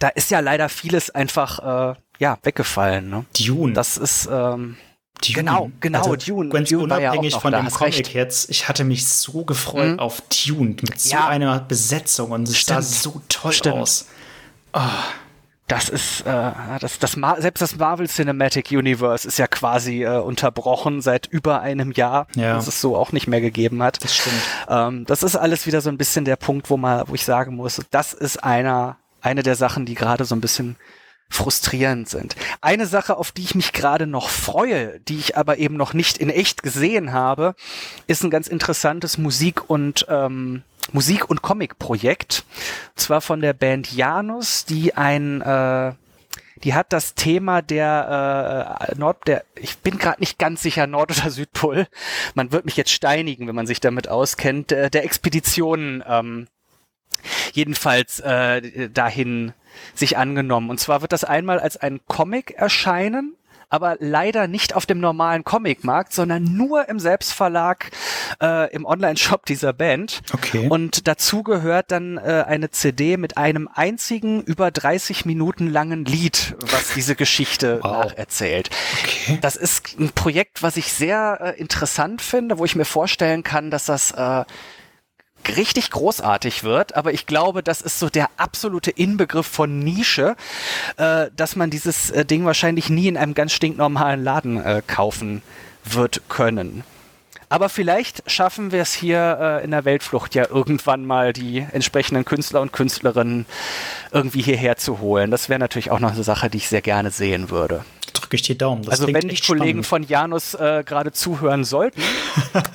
da 0.00 0.08
ist 0.08 0.30
ja 0.30 0.40
leider 0.40 0.68
vieles 0.68 1.10
einfach 1.10 1.92
äh, 1.92 1.94
ja 2.18 2.38
weggefallen. 2.42 3.08
Ne? 3.08 3.24
Dune. 3.38 3.72
Das 3.74 3.96
ist 3.96 4.26
ähm, 4.30 4.76
Dune. 5.22 5.34
genau, 5.34 5.70
genau, 5.80 5.98
also, 6.00 6.16
Dune. 6.16 6.48
Ganz 6.50 6.68
Dune 6.68 6.88
ja 7.00 7.10
unabhängig 7.12 7.34
noch 7.34 7.42
von 7.42 7.52
da, 7.52 7.60
dem 7.62 7.70
Comic 7.70 7.94
recht. 7.98 8.14
jetzt, 8.14 8.50
ich 8.50 8.68
hatte 8.68 8.82
mich 8.82 9.06
so 9.06 9.44
gefreut 9.44 9.92
Mhm. 9.92 10.00
auf 10.00 10.20
Dune 10.22 10.70
mit 10.82 11.00
so 11.00 11.10
Ja. 11.14 11.28
einer 11.28 11.60
Besetzung 11.60 12.32
und 12.32 12.48
es 12.48 12.66
sah 12.66 12.82
so 12.82 13.22
toll 13.28 13.52
Stimmt. 13.52 13.76
aus. 13.76 14.08
Das 15.66 15.88
ist, 15.88 16.20
äh, 16.26 16.52
das, 16.78 16.98
das 16.98 17.16
Mar 17.16 17.40
selbst 17.40 17.62
das 17.62 17.76
Marvel 17.76 18.06
Cinematic 18.06 18.70
Universe 18.70 19.26
ist 19.26 19.38
ja 19.38 19.46
quasi 19.46 20.02
äh, 20.04 20.18
unterbrochen 20.18 21.00
seit 21.00 21.26
über 21.26 21.62
einem 21.62 21.90
Jahr, 21.92 22.26
Ja. 22.34 22.54
dass 22.54 22.66
es 22.66 22.80
so 22.82 22.96
auch 22.96 23.12
nicht 23.12 23.28
mehr 23.28 23.40
gegeben 23.40 23.82
hat. 23.82 24.04
Das 24.04 24.14
stimmt. 24.14 24.42
Ähm, 24.68 25.04
das 25.06 25.22
ist 25.22 25.36
alles 25.36 25.66
wieder 25.66 25.80
so 25.80 25.88
ein 25.88 25.96
bisschen 25.96 26.26
der 26.26 26.36
Punkt, 26.36 26.68
wo 26.68 26.76
man, 26.76 27.08
wo 27.08 27.14
ich 27.14 27.24
sagen 27.24 27.56
muss, 27.56 27.80
das 27.90 28.12
ist 28.12 28.44
einer, 28.44 28.98
eine 29.22 29.42
der 29.42 29.54
Sachen, 29.56 29.86
die 29.86 29.94
gerade 29.94 30.26
so 30.26 30.34
ein 30.34 30.42
bisschen 30.42 30.76
frustrierend 31.30 32.08
sind. 32.10 32.36
Eine 32.60 32.86
Sache, 32.86 33.16
auf 33.16 33.32
die 33.32 33.42
ich 33.42 33.54
mich 33.54 33.72
gerade 33.72 34.06
noch 34.06 34.28
freue, 34.28 35.00
die 35.00 35.18
ich 35.18 35.36
aber 35.36 35.56
eben 35.58 35.76
noch 35.76 35.94
nicht 35.94 36.18
in 36.18 36.28
echt 36.30 36.62
gesehen 36.62 37.12
habe, 37.14 37.54
ist 38.06 38.22
ein 38.22 38.30
ganz 38.30 38.46
interessantes 38.48 39.16
Musik- 39.18 39.68
und 39.68 40.06
ähm, 40.10 40.62
Musik- 40.94 41.28
und 41.28 41.42
Comic-Projekt. 41.42 42.44
Und 42.90 43.00
zwar 43.00 43.20
von 43.20 43.40
der 43.40 43.52
Band 43.52 43.92
Janus, 43.92 44.64
die 44.64 44.94
ein 44.94 45.40
äh, 45.42 45.92
die 46.62 46.72
hat 46.72 46.92
das 46.92 47.14
Thema 47.14 47.60
der 47.62 48.88
äh, 48.88 48.94
Nord, 48.98 49.26
der, 49.26 49.44
ich 49.56 49.78
bin 49.78 49.98
gerade 49.98 50.20
nicht 50.20 50.38
ganz 50.38 50.62
sicher, 50.62 50.86
Nord- 50.86 51.10
oder 51.10 51.30
Südpol. 51.30 51.86
Man 52.34 52.52
wird 52.52 52.64
mich 52.64 52.76
jetzt 52.76 52.92
steinigen, 52.92 53.46
wenn 53.46 53.54
man 53.54 53.66
sich 53.66 53.80
damit 53.80 54.08
auskennt, 54.08 54.72
äh, 54.72 54.88
der 54.88 55.04
Expeditionen 55.04 56.02
ähm, 56.06 56.46
jedenfalls 57.52 58.20
äh, 58.20 58.88
dahin 58.88 59.52
sich 59.94 60.16
angenommen. 60.16 60.70
Und 60.70 60.78
zwar 60.78 61.02
wird 61.02 61.12
das 61.12 61.24
einmal 61.24 61.58
als 61.58 61.76
ein 61.76 62.00
Comic 62.06 62.52
erscheinen 62.52 63.36
aber 63.68 63.96
leider 64.00 64.48
nicht 64.48 64.74
auf 64.74 64.86
dem 64.86 65.00
normalen 65.00 65.44
Comicmarkt, 65.44 66.12
sondern 66.12 66.44
nur 66.44 66.88
im 66.88 66.98
Selbstverlag 66.98 67.90
äh, 68.42 68.72
im 68.72 68.84
Online-Shop 68.84 69.46
dieser 69.46 69.72
Band. 69.72 70.22
Okay. 70.32 70.68
Und 70.68 71.06
dazu 71.06 71.42
gehört 71.42 71.90
dann 71.90 72.18
äh, 72.18 72.44
eine 72.46 72.70
CD 72.70 73.16
mit 73.16 73.36
einem 73.36 73.68
einzigen 73.72 74.42
über 74.42 74.70
30 74.70 75.24
Minuten 75.24 75.70
langen 75.70 76.04
Lied, 76.04 76.56
was 76.60 76.94
diese 76.94 77.14
Geschichte 77.16 77.80
wow. 77.82 78.04
nacherzählt. 78.04 78.70
Okay. 79.02 79.38
Das 79.40 79.56
ist 79.56 79.98
ein 79.98 80.10
Projekt, 80.10 80.62
was 80.62 80.76
ich 80.76 80.92
sehr 80.92 81.38
äh, 81.40 81.60
interessant 81.60 82.22
finde, 82.22 82.58
wo 82.58 82.64
ich 82.64 82.76
mir 82.76 82.84
vorstellen 82.84 83.42
kann, 83.42 83.70
dass 83.70 83.86
das 83.86 84.12
äh, 84.12 84.44
richtig 85.56 85.90
großartig 85.90 86.64
wird, 86.64 86.96
aber 86.96 87.12
ich 87.12 87.26
glaube, 87.26 87.62
das 87.62 87.80
ist 87.80 87.98
so 87.98 88.08
der 88.08 88.28
absolute 88.36 88.90
Inbegriff 88.90 89.46
von 89.46 89.78
Nische, 89.78 90.36
äh, 90.96 91.26
dass 91.36 91.56
man 91.56 91.70
dieses 91.70 92.10
äh, 92.10 92.24
Ding 92.24 92.44
wahrscheinlich 92.44 92.90
nie 92.90 93.08
in 93.08 93.16
einem 93.16 93.34
ganz 93.34 93.52
stinknormalen 93.52 94.22
Laden 94.22 94.62
äh, 94.62 94.82
kaufen 94.86 95.42
wird 95.84 96.22
können. 96.28 96.84
Aber 97.48 97.68
vielleicht 97.68 98.28
schaffen 98.28 98.72
wir 98.72 98.82
es 98.82 98.94
hier 98.94 99.38
äh, 99.40 99.64
in 99.64 99.70
der 99.70 99.84
Weltflucht 99.84 100.34
ja 100.34 100.48
irgendwann 100.48 101.04
mal 101.04 101.32
die 101.32 101.64
entsprechenden 101.72 102.24
Künstler 102.24 102.60
und 102.60 102.72
Künstlerinnen 102.72 103.46
irgendwie 104.10 104.42
hierher 104.42 104.76
zu 104.76 104.98
holen. 104.98 105.30
Das 105.30 105.48
wäre 105.48 105.60
natürlich 105.60 105.90
auch 105.90 106.00
noch 106.00 106.12
eine 106.12 106.24
Sache, 106.24 106.50
die 106.50 106.58
ich 106.58 106.68
sehr 106.68 106.82
gerne 106.82 107.10
sehen 107.10 107.50
würde. 107.50 107.84
Drücke 108.12 108.36
ich 108.36 108.42
die 108.42 108.58
Daumen. 108.58 108.82
Das 108.82 109.00
also 109.00 109.12
wenn 109.12 109.28
die 109.28 109.40
Kollegen 109.40 109.84
spannend. 109.84 109.86
von 109.86 110.02
Janus 110.02 110.54
äh, 110.54 110.82
gerade 110.84 111.12
zuhören 111.12 111.64
sollten, 111.64 112.02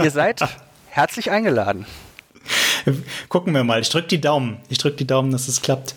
ihr 0.01 0.11
seid 0.11 0.41
herzlich 0.89 1.31
eingeladen. 1.31 1.85
Gucken 3.29 3.53
wir 3.53 3.63
mal. 3.63 3.81
Ich 3.81 3.89
drücke 3.89 4.07
die 4.07 4.21
Daumen. 4.21 4.57
Ich 4.69 4.77
drücke 4.77 4.97
die 4.97 5.07
Daumen, 5.07 5.31
dass 5.31 5.47
es 5.47 5.61
klappt. 5.61 5.95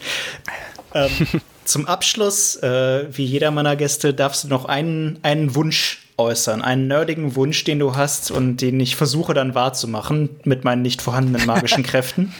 Ähm, 0.95 1.11
zum 1.65 1.87
Abschluss, 1.87 2.57
äh, 2.57 3.07
wie 3.11 3.25
jeder 3.25 3.51
meiner 3.51 3.77
Gäste, 3.77 4.15
darfst 4.15 4.45
du 4.45 4.49
noch 4.49 4.65
einen, 4.65 5.19
einen 5.23 5.55
Wunsch 5.55 6.07
äußern. 6.19 6.63
Einen 6.63 6.87
nerdigen 6.89 7.37
Wunsch, 7.37 7.65
den 7.65 7.79
du 7.79 7.97
hast 7.97 8.31
und 8.31 8.59
den 8.59 8.79
ich 8.81 8.97
versuche 8.97 9.35
dann 9.35 9.55
wahrzumachen 9.55 10.31
mit 10.45 10.65
meinen 10.65 10.83
nicht 10.83 11.03
vorhandenen 11.03 11.47
magischen 11.47 11.83
Kräften. 11.85 12.35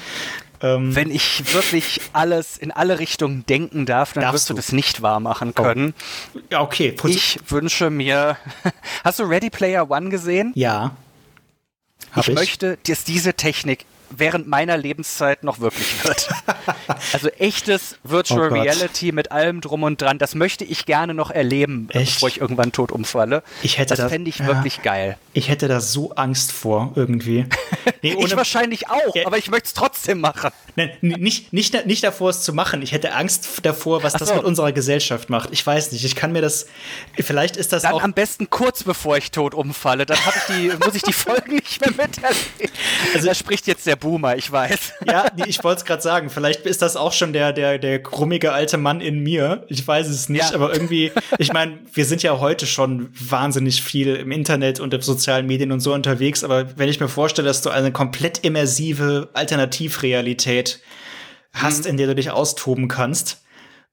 Ähm, 0.63 0.95
Wenn 0.95 1.11
ich 1.11 1.55
wirklich 1.55 2.01
alles 2.13 2.57
in 2.57 2.71
alle 2.71 3.01
Richtungen 3.01 3.45
denken 3.47 3.85
darf, 3.85 4.13
dann 4.13 4.33
wirst 4.33 4.49
du, 4.49 4.55
das 4.55 4.71
nicht 4.71 5.03
wahr 5.03 5.19
machen 5.19 5.55
können. 5.55 5.93
Oh. 6.35 6.39
Ja, 6.51 6.61
okay. 6.61 6.93
Posi 6.93 7.15
ich 7.15 7.39
wünsche 7.49 7.91
mir. 7.91 8.37
Hast 9.03 9.19
du 9.19 9.25
Ready 9.25 9.51
Player 9.51 9.91
One 9.91 10.09
gesehen? 10.09 10.53
Ja. 10.55 10.97
Ich, 12.15 12.29
ich, 12.29 12.35
möchte, 12.35 12.79
dass 12.87 13.05
diese 13.05 13.35
Technik 13.35 13.87
während 14.17 14.47
meiner 14.47 14.77
Lebenszeit 14.77 15.45
noch 15.45 15.61
wirklich 15.61 16.05
wird. 16.05 16.29
also 17.13 17.29
echtes 17.29 17.97
Virtual 18.03 18.51
oh 18.51 18.55
Reality 18.55 19.13
mit 19.13 19.33
allem 19.33 19.61
drum 19.61 19.83
und 19.83 20.01
dran, 20.01 20.19
das 20.19 20.35
möchte 20.35 20.65
ich 20.65 20.87
gerne 20.87 21.15
noch 21.15 21.31
erleben, 21.31 21.89
Echt? 21.93 22.15
bevor 22.15 22.29
ich 22.29 22.41
irgendwann 22.41 22.73
tot 22.73 22.93
umfalle. 22.93 23.43
Ich 23.63 23.79
hätte 23.79 23.91
das, 23.91 23.99
das 23.99 24.11
fände 24.11 24.29
ich 24.29 24.39
ja, 24.39 24.47
wirklich 24.47 24.83
geil. 24.83 25.17
Ich 25.33 25.49
hätte 25.49 25.69
da 25.69 25.81
so 25.81 26.13
Angst 26.13 26.53
vor, 26.53 26.93
irgendwie. 26.95 27.47
Nee, 28.05 28.17
ich 28.19 28.37
wahrscheinlich 28.37 28.89
auch, 28.89 29.15
ja. 29.15 29.27
aber 29.27 29.39
ich 29.39 29.49
möchte 29.49 29.67
es 29.67 29.75
trotzdem 29.75 30.21
machen. 30.21 30.51
Nein, 30.75 30.91
nicht, 31.01 31.53
nicht, 31.53 31.87
nicht 31.87 32.03
davor, 32.03 32.31
es 32.31 32.43
zu 32.43 32.53
machen. 32.53 32.83
Ich 32.83 32.91
hätte 32.91 33.13
Angst 33.15 33.61
davor, 33.63 34.03
was 34.03 34.15
so. 34.15 34.19
das 34.19 34.35
mit 34.35 34.43
unserer 34.43 34.73
Gesellschaft 34.73 35.31
macht. 35.31 35.51
Ich 35.53 35.65
weiß 35.65 35.93
nicht, 35.93 36.05
ich 36.05 36.17
kann 36.17 36.33
mir 36.33 36.43
das, 36.43 36.67
vielleicht 37.17 37.57
ist 37.57 37.73
das 37.73 37.83
dann 37.83 37.93
auch... 37.93 38.03
am 38.03 38.13
besten 38.13 38.51
kurz 38.51 38.83
bevor 38.83 39.19
ich 39.19 39.31
tot 39.31 39.55
umfalle, 39.55 40.05
dann 40.05 40.19
ich 40.19 40.55
die, 40.55 40.85
muss 40.85 40.97
ich 40.97 41.03
die 41.03 41.13
Folgen 41.13 41.55
nicht 41.55 41.81
mehr 41.81 41.91
miterleben. 41.91 42.77
Also 43.15 43.27
da 43.29 43.35
spricht 43.35 43.69
jetzt 43.69 43.87
der 43.87 43.97
Boomer, 44.03 44.37
ich 44.37 44.51
weiß. 44.51 44.95
Ja, 45.07 45.27
ich 45.47 45.63
wollte 45.63 45.81
es 45.81 45.85
gerade 45.85 46.03
sagen. 46.03 46.31
Vielleicht 46.31 46.65
ist 46.65 46.81
das 46.81 46.97
auch 46.97 47.13
schon 47.13 47.33
der, 47.33 47.53
der, 47.53 47.79
der 47.79 48.03
krummige 48.03 48.53
alte 48.53 48.79
Mann 48.79 49.01
in 49.01 49.21
mir. 49.21 49.65
Ich 49.69 49.87
weiß 49.87 50.09
es 50.09 50.29
nicht, 50.29 50.51
ja. 50.51 50.55
aber 50.55 50.73
irgendwie, 50.73 51.13
ich 51.39 51.53
meine, 51.53 51.79
wir 51.93 52.05
sind 52.05 52.23
ja 52.23 52.41
heute 52.41 52.67
schon 52.67 53.11
wahnsinnig 53.13 53.83
viel 53.83 54.17
im 54.17 54.31
Internet 54.31 54.81
und 54.81 54.95
in 54.95 55.01
sozialen 55.01 55.47
Medien 55.47 55.71
und 55.71 55.81
so 55.81 55.93
unterwegs, 55.93 56.45
aber 56.45 56.79
wenn 56.79 56.89
ich 56.89 57.01
mir 57.01 57.09
vorstelle, 57.09 57.47
dass 57.47 57.63
du 57.63 57.71
eine 57.71 57.93
komplett 57.93 58.39
immersive 58.39 59.31
Alternativrealität 59.35 60.81
hast, 61.53 61.85
mhm. 61.85 61.91
in 61.91 61.97
der 61.99 62.07
du 62.09 62.15
dich 62.15 62.31
austoben 62.31 62.89
kannst, 62.89 63.43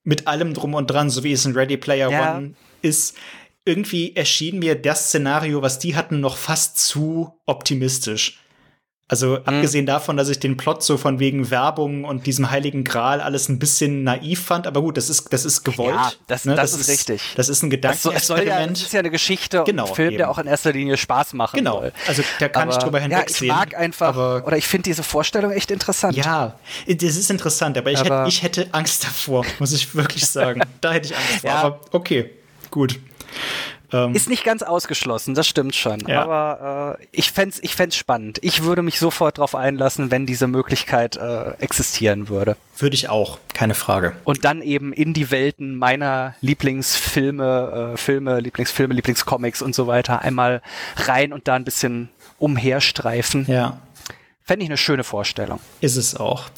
mit 0.04 0.28
allem 0.28 0.54
drum 0.54 0.74
und 0.74 0.88
dran, 0.88 1.10
so 1.10 1.24
wie 1.24 1.34
es 1.34 1.46
in 1.46 1.54
Ready 1.54 1.78
Player 1.78 2.10
ja. 2.10 2.38
One 2.38 2.54
ist, 2.82 3.18
irgendwie 3.66 4.16
erschien 4.16 4.60
mir 4.60 4.76
das 4.76 5.08
Szenario, 5.08 5.62
was 5.62 5.80
die 5.80 5.96
hatten, 5.96 6.20
noch 6.20 6.38
fast 6.38 6.78
zu 6.78 7.34
optimistisch. 7.46 8.40
Also 9.10 9.40
mhm. 9.40 9.42
abgesehen 9.46 9.86
davon, 9.88 10.18
dass 10.18 10.30
ich 10.30 10.40
den 10.40 10.56
Plot 10.56 10.84
so 10.84 10.96
von 10.98 11.20
wegen 11.20 11.50
Werbung 11.50 12.06
und 12.06 12.28
diesem 12.28 12.52
heiligen 12.52 12.84
Gral 12.84 13.22
alles 13.22 13.50
ein 13.50 13.58
bisschen 13.58 14.04
naiv 14.04 14.46
fand, 14.46 14.68
aber 14.68 14.82
gut, 14.82 14.98
das 14.98 15.10
ist 15.10 15.34
das 15.34 15.46
ist 15.46 15.64
gewollt. 15.64 15.96
Ja, 15.96 16.12
das, 16.28 16.46
ne? 16.46 16.54
das, 16.54 16.72
das 16.72 16.82
ist, 16.82 16.90
richtig. 16.90 17.22
Das 17.36 17.50
ist 17.50 17.64
ein 17.64 17.72
Gedankenexperiment. 17.72 18.48
Das, 18.48 18.60
ja, 18.60 18.68
das 18.68 18.82
ist 18.82 18.94
ja 18.94 19.00
eine 19.00 19.10
Geschichte 19.10 19.64
genau, 19.66 19.84
und 19.84 19.90
ein 19.90 19.96
Film, 19.96 20.10
eben. 20.10 20.18
der 20.20 20.30
auch 20.30 20.38
in 20.38 20.46
erster 20.46 20.72
Linie 20.72 20.96
Spaß 20.96 21.34
machen 21.34 21.58
genau. 21.58 21.80
soll. 21.80 21.92
Also 22.08 22.22
da 22.40 22.50
kann 22.50 22.70
aber, 22.70 22.74
ich 22.74 22.78
drüber 22.78 23.00
hinwegsehen. 23.00 23.50
Ja, 23.50 23.64
ich 23.64 23.72
mag 23.72 23.76
einfach 23.76 24.08
aber, 24.10 24.46
oder 24.46 24.58
ich 24.58 24.68
finde 24.68 24.84
diese 24.84 25.02
Vorstellung 25.02 25.52
echt 25.52 25.72
interessant. 25.72 26.16
Ja, 26.16 26.60
das 26.88 27.16
ist 27.16 27.32
interessant, 27.32 27.80
aber 27.80 27.92
ich, 27.92 28.00
aber, 28.00 28.20
hätte, 28.20 28.30
ich 28.30 28.44
hätte 28.44 28.68
Angst 28.74 29.06
davor, 29.06 29.44
muss 29.58 29.74
ich 29.74 29.96
wirklich 29.96 30.28
sagen. 30.28 30.62
da 30.82 30.94
hätte 30.94 31.08
ich 31.08 31.18
Angst 31.18 31.42
vor. 31.42 31.50
Ja. 31.50 31.56
Aber 31.56 31.80
okay, 31.94 32.30
gut. 32.70 33.00
Ähm, 33.92 34.14
ist 34.14 34.30
nicht 34.30 34.44
ganz 34.44 34.62
ausgeschlossen, 34.62 35.34
das 35.36 35.48
stimmt 35.48 35.76
schon. 35.76 36.00
Ja. 36.08 36.24
Aber 36.24 36.98
äh, 37.00 37.06
ich 37.12 37.32
fände 37.32 37.56
ich 37.62 37.76
fänd's 37.76 37.96
spannend. 37.96 38.40
Ich 38.42 38.64
würde 38.64 38.82
mich 38.82 39.00
sofort 39.00 39.38
darauf 39.38 39.56
einlassen, 39.56 40.12
wenn 40.12 40.26
diese 40.26 40.48
Möglichkeit 40.48 41.18
äh, 41.18 41.52
existieren 41.60 42.30
würde. 42.30 42.56
Würde 42.78 42.96
ich 42.96 43.10
auch, 43.10 43.40
keine 43.54 43.76
Frage. 43.76 44.14
Und 44.24 44.46
dann 44.46 44.62
eben 44.62 44.94
in 44.94 45.14
die 45.14 45.32
Welten 45.32 45.76
meiner 45.76 46.36
Lieblingsfilme, 46.42 47.94
äh, 47.94 47.98
Filme, 47.98 48.40
Lieblingsfilme, 48.40 48.94
Lieblingscomics 48.94 49.62
und 49.62 49.76
so 49.76 49.88
weiter 49.88 50.22
einmal 50.22 50.62
rein 50.96 51.34
und 51.34 51.48
da 51.48 51.56
ein 51.56 51.66
bisschen 51.66 52.10
umherstreifen. 52.38 53.46
Ja. 53.48 53.80
Fände 54.44 54.64
ich 54.64 54.70
eine 54.70 54.78
schöne 54.78 55.04
Vorstellung. 55.04 55.60
Ist 55.82 55.96
es 55.96 56.16
auch. 56.16 56.50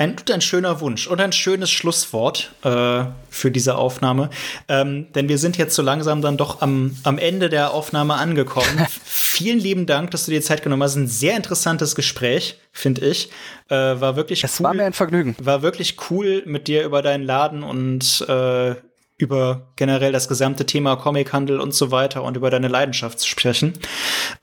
Ein, 0.00 0.16
ein 0.32 0.40
schöner 0.40 0.80
Wunsch 0.80 1.06
und 1.08 1.20
ein 1.20 1.30
schönes 1.30 1.70
Schlusswort 1.70 2.52
äh, 2.62 3.04
für 3.28 3.50
diese 3.50 3.74
Aufnahme. 3.74 4.30
Ähm, 4.66 5.12
denn 5.12 5.28
wir 5.28 5.36
sind 5.36 5.58
jetzt 5.58 5.74
so 5.74 5.82
langsam 5.82 6.22
dann 6.22 6.38
doch 6.38 6.62
am, 6.62 6.96
am 7.02 7.18
Ende 7.18 7.50
der 7.50 7.74
Aufnahme 7.74 8.14
angekommen. 8.14 8.86
Vielen 9.04 9.58
lieben 9.58 9.84
Dank, 9.84 10.10
dass 10.12 10.24
du 10.24 10.30
dir 10.30 10.40
Zeit 10.40 10.62
genommen 10.62 10.82
hast. 10.84 10.96
Ein 10.96 11.06
sehr 11.06 11.36
interessantes 11.36 11.94
Gespräch, 11.94 12.58
finde 12.72 13.02
ich. 13.02 13.28
Äh, 13.68 13.74
war 13.74 14.16
wirklich 14.16 14.42
es 14.42 14.58
cool. 14.58 14.64
war 14.64 14.72
mir 14.72 14.84
ein 14.84 14.94
Vergnügen. 14.94 15.36
War 15.38 15.60
wirklich 15.60 15.98
cool, 16.08 16.44
mit 16.46 16.66
dir 16.66 16.82
über 16.84 17.02
deinen 17.02 17.24
Laden 17.24 17.62
und 17.62 18.24
äh, 18.26 18.76
über 19.18 19.68
generell 19.76 20.12
das 20.12 20.28
gesamte 20.28 20.64
Thema 20.64 20.96
Comichandel 20.96 21.60
und 21.60 21.74
so 21.74 21.90
weiter 21.90 22.22
und 22.22 22.38
über 22.38 22.48
deine 22.48 22.68
Leidenschaft 22.68 23.20
zu 23.20 23.28
sprechen. 23.28 23.74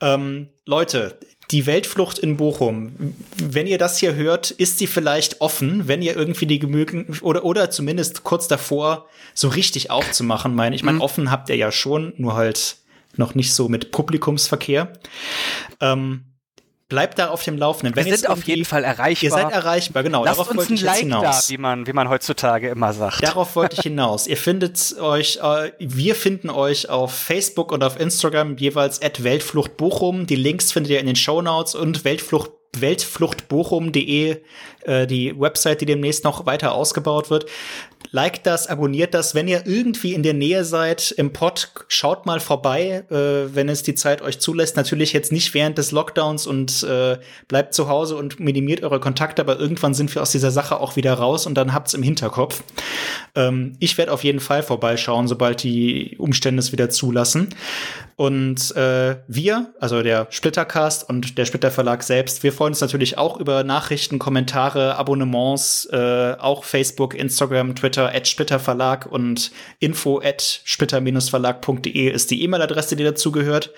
Ähm, 0.00 0.50
Leute, 0.66 1.18
die 1.50 1.64
Weltflucht 1.66 2.18
in 2.18 2.36
Bochum, 2.36 3.14
wenn 3.42 3.66
ihr 3.66 3.78
das 3.78 3.98
hier 3.98 4.14
hört, 4.14 4.50
ist 4.50 4.78
sie 4.78 4.86
vielleicht 4.86 5.40
offen, 5.40 5.88
wenn 5.88 6.02
ihr 6.02 6.14
irgendwie 6.14 6.46
die 6.46 6.58
Gemügen 6.58 7.18
oder, 7.22 7.44
oder 7.44 7.70
zumindest 7.70 8.22
kurz 8.22 8.48
davor 8.48 9.08
so 9.32 9.48
richtig 9.48 9.90
aufzumachen, 9.90 10.54
meine 10.54 10.76
ich. 10.76 10.82
meine, 10.82 10.96
mhm. 10.96 11.02
offen 11.02 11.30
habt 11.30 11.48
ihr 11.48 11.56
ja 11.56 11.72
schon, 11.72 12.12
nur 12.18 12.34
halt 12.34 12.76
noch 13.16 13.34
nicht 13.34 13.54
so 13.54 13.68
mit 13.68 13.90
Publikumsverkehr. 13.90 14.92
Ähm, 15.80 16.24
bleibt 16.88 17.18
da 17.18 17.28
auf 17.28 17.42
dem 17.44 17.58
Laufenden. 17.58 17.94
Wenn 17.96 18.06
Wir 18.06 18.16
sind 18.16 18.28
auf 18.28 18.44
jeden 18.44 18.64
Fall 18.64 18.82
erreichbar. 18.84 19.24
Ihr 19.24 19.30
seid 19.30 19.52
erreichbar, 19.52 20.02
genau. 20.02 20.24
Lasst 20.24 20.38
Darauf 20.38 20.50
uns 20.50 20.70
ein 20.70 20.76
Like 20.78 20.96
hinaus. 20.98 21.46
da, 21.46 21.52
wie 21.52 21.58
man, 21.58 21.86
wie 21.86 21.92
man 21.92 22.08
heutzutage 22.08 22.68
immer 22.68 22.92
sagt. 22.92 23.22
Darauf 23.22 23.56
wollte 23.56 23.76
ich 23.76 23.82
hinaus. 23.82 24.26
ihr 24.26 24.36
findet 24.36 24.96
euch, 24.98 25.38
äh, 25.42 25.72
wir 25.78 26.14
finden 26.14 26.50
euch 26.50 26.88
auf 26.88 27.12
Facebook 27.14 27.72
und 27.72 27.84
auf 27.84 28.00
Instagram 28.00 28.56
jeweils 28.56 29.02
at 29.02 29.22
Weltflucht 29.22 29.76
Bochum. 29.76 30.26
Die 30.26 30.36
Links 30.36 30.72
findet 30.72 30.92
ihr 30.92 31.00
in 31.00 31.06
den 31.06 31.16
Show 31.16 31.42
Notes 31.42 31.74
und 31.74 32.04
Weltflucht 32.04 32.50
weltfluchtbochum.de, 32.80 34.36
äh, 34.82 35.06
die 35.06 35.38
Website, 35.38 35.80
die 35.80 35.86
demnächst 35.86 36.24
noch 36.24 36.46
weiter 36.46 36.72
ausgebaut 36.72 37.30
wird. 37.30 37.46
Liked 38.10 38.46
das, 38.46 38.66
abonniert 38.66 39.12
das. 39.12 39.34
Wenn 39.34 39.48
ihr 39.48 39.66
irgendwie 39.66 40.14
in 40.14 40.22
der 40.22 40.32
Nähe 40.32 40.64
seid 40.64 41.10
im 41.12 41.32
Pod, 41.32 41.70
schaut 41.88 42.24
mal 42.24 42.40
vorbei, 42.40 43.04
äh, 43.10 43.54
wenn 43.54 43.68
es 43.68 43.82
die 43.82 43.94
Zeit 43.94 44.22
euch 44.22 44.38
zulässt. 44.38 44.76
Natürlich 44.76 45.12
jetzt 45.12 45.30
nicht 45.30 45.52
während 45.52 45.76
des 45.76 45.90
Lockdowns 45.90 46.46
und 46.46 46.82
äh, 46.84 47.18
bleibt 47.48 47.74
zu 47.74 47.88
Hause 47.88 48.16
und 48.16 48.40
minimiert 48.40 48.82
eure 48.82 49.00
Kontakte, 49.00 49.42
aber 49.42 49.58
irgendwann 49.58 49.92
sind 49.92 50.14
wir 50.14 50.22
aus 50.22 50.30
dieser 50.30 50.50
Sache 50.50 50.80
auch 50.80 50.96
wieder 50.96 51.14
raus 51.14 51.46
und 51.46 51.54
dann 51.54 51.74
habt's 51.74 51.92
im 51.92 52.02
Hinterkopf. 52.02 52.62
Ähm, 53.34 53.76
ich 53.78 53.98
werde 53.98 54.12
auf 54.12 54.24
jeden 54.24 54.40
Fall 54.40 54.62
vorbeischauen, 54.62 55.28
sobald 55.28 55.62
die 55.62 56.16
Umstände 56.18 56.60
es 56.60 56.72
wieder 56.72 56.88
zulassen. 56.88 57.48
Und 58.16 58.74
äh, 58.74 59.16
wir, 59.28 59.74
also 59.78 60.02
der 60.02 60.26
Splittercast 60.30 61.08
und 61.08 61.38
der 61.38 61.44
Splitter 61.44 61.70
Verlag 61.70 62.02
selbst, 62.02 62.42
wir 62.42 62.52
freuen 62.52 62.67
freuen 62.68 62.74
uns 62.74 62.80
natürlich 62.82 63.16
auch 63.16 63.40
über 63.40 63.64
Nachrichten, 63.64 64.18
Kommentare, 64.18 64.96
Abonnements, 64.96 65.86
äh, 65.90 66.34
auch 66.38 66.64
Facebook, 66.64 67.14
Instagram, 67.14 67.74
Twitter, 67.74 68.14
at 68.14 68.28
Splitter 68.28 68.58
Verlag 68.58 69.06
und 69.06 69.52
info 69.78 70.20
at 70.22 70.60
splitter-verlag.de 70.66 72.10
ist 72.10 72.30
die 72.30 72.42
E-Mail-Adresse, 72.42 72.94
die 72.94 73.04
dazugehört. 73.04 73.72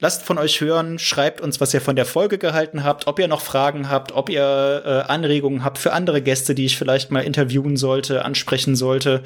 Lasst 0.00 0.24
von 0.24 0.36
euch 0.36 0.60
hören, 0.60 0.98
schreibt 0.98 1.40
uns, 1.40 1.60
was 1.60 1.72
ihr 1.72 1.80
von 1.80 1.94
der 1.94 2.06
Folge 2.06 2.38
gehalten 2.38 2.82
habt, 2.82 3.06
ob 3.06 3.20
ihr 3.20 3.28
noch 3.28 3.40
Fragen 3.40 3.88
habt, 3.88 4.10
ob 4.10 4.30
ihr 4.30 4.82
äh, 4.84 4.88
Anregungen 5.08 5.62
habt 5.62 5.78
für 5.78 5.92
andere 5.92 6.20
Gäste, 6.20 6.56
die 6.56 6.64
ich 6.64 6.76
vielleicht 6.76 7.12
mal 7.12 7.22
interviewen 7.22 7.76
sollte, 7.76 8.24
ansprechen 8.24 8.74
sollte. 8.74 9.22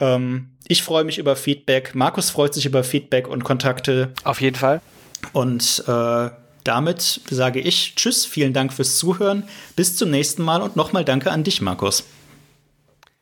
Ähm, 0.00 0.50
ich 0.66 0.82
freue 0.82 1.04
mich 1.04 1.16
über 1.16 1.34
Feedback. 1.34 1.94
Markus 1.94 2.28
freut 2.28 2.52
sich 2.52 2.66
über 2.66 2.84
Feedback 2.84 3.26
und 3.26 3.42
Kontakte. 3.42 4.12
Auf 4.24 4.42
jeden 4.42 4.56
Fall. 4.56 4.82
Und 5.32 5.82
äh, 5.88 6.28
damit 6.68 7.22
sage 7.30 7.60
ich 7.60 7.94
Tschüss, 7.96 8.26
vielen 8.26 8.52
Dank 8.52 8.72
fürs 8.72 8.98
Zuhören. 8.98 9.48
Bis 9.74 9.96
zum 9.96 10.10
nächsten 10.10 10.42
Mal 10.42 10.60
und 10.60 10.76
nochmal 10.76 11.04
danke 11.04 11.30
an 11.30 11.42
dich, 11.42 11.62
Markus. 11.62 12.04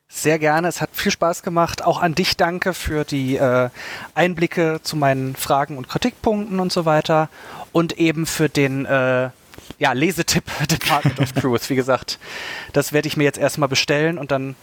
Sehr 0.09 0.39
gerne. 0.39 0.67
Es 0.67 0.81
hat 0.81 0.91
viel 0.93 1.13
Spaß 1.13 1.43
gemacht. 1.43 1.85
Auch 1.85 2.01
an 2.01 2.15
dich 2.15 2.37
danke 2.37 2.75
für 2.75 3.05
die 3.05 3.37
äh, 3.37 3.71
Einblicke 4.15 4.81
zu 4.83 4.97
meinen 4.97 5.37
Fragen 5.37 5.79
und 5.79 5.89
Kritikpunkten 5.89 6.59
und 6.59 6.73
so 6.73 6.85
weiter. 6.87 7.29
Und 7.71 7.99
eben 7.99 8.27
für 8.27 8.49
den 8.49 8.85
äh, 8.87 9.31
ja, 9.79 9.93
Lesetipp 9.93 10.45
Department 10.69 11.21
of 11.21 11.33
Truth. 11.33 11.71
Wie 11.71 11.77
gesagt, 11.77 12.19
das 12.73 12.93
werde 12.93 13.07
ich 13.07 13.17
mir 13.17 13.25
jetzt 13.25 13.39
erstmal 13.39 13.69
bestellen 13.69 14.19
und 14.19 14.31
dann 14.33 14.57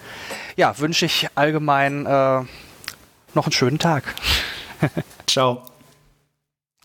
ja, 0.57 0.77
wünsche 0.80 1.05
ich 1.05 1.27
allgemein 1.35 2.05
äh, 2.05 2.41
noch 3.34 3.45
einen 3.45 3.53
schönen 3.53 3.80
Tag. 3.80 4.15
Ciao. 5.27 5.64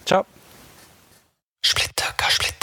Ciao. 0.04 0.24
Splitterkarsplitt. 1.68 2.57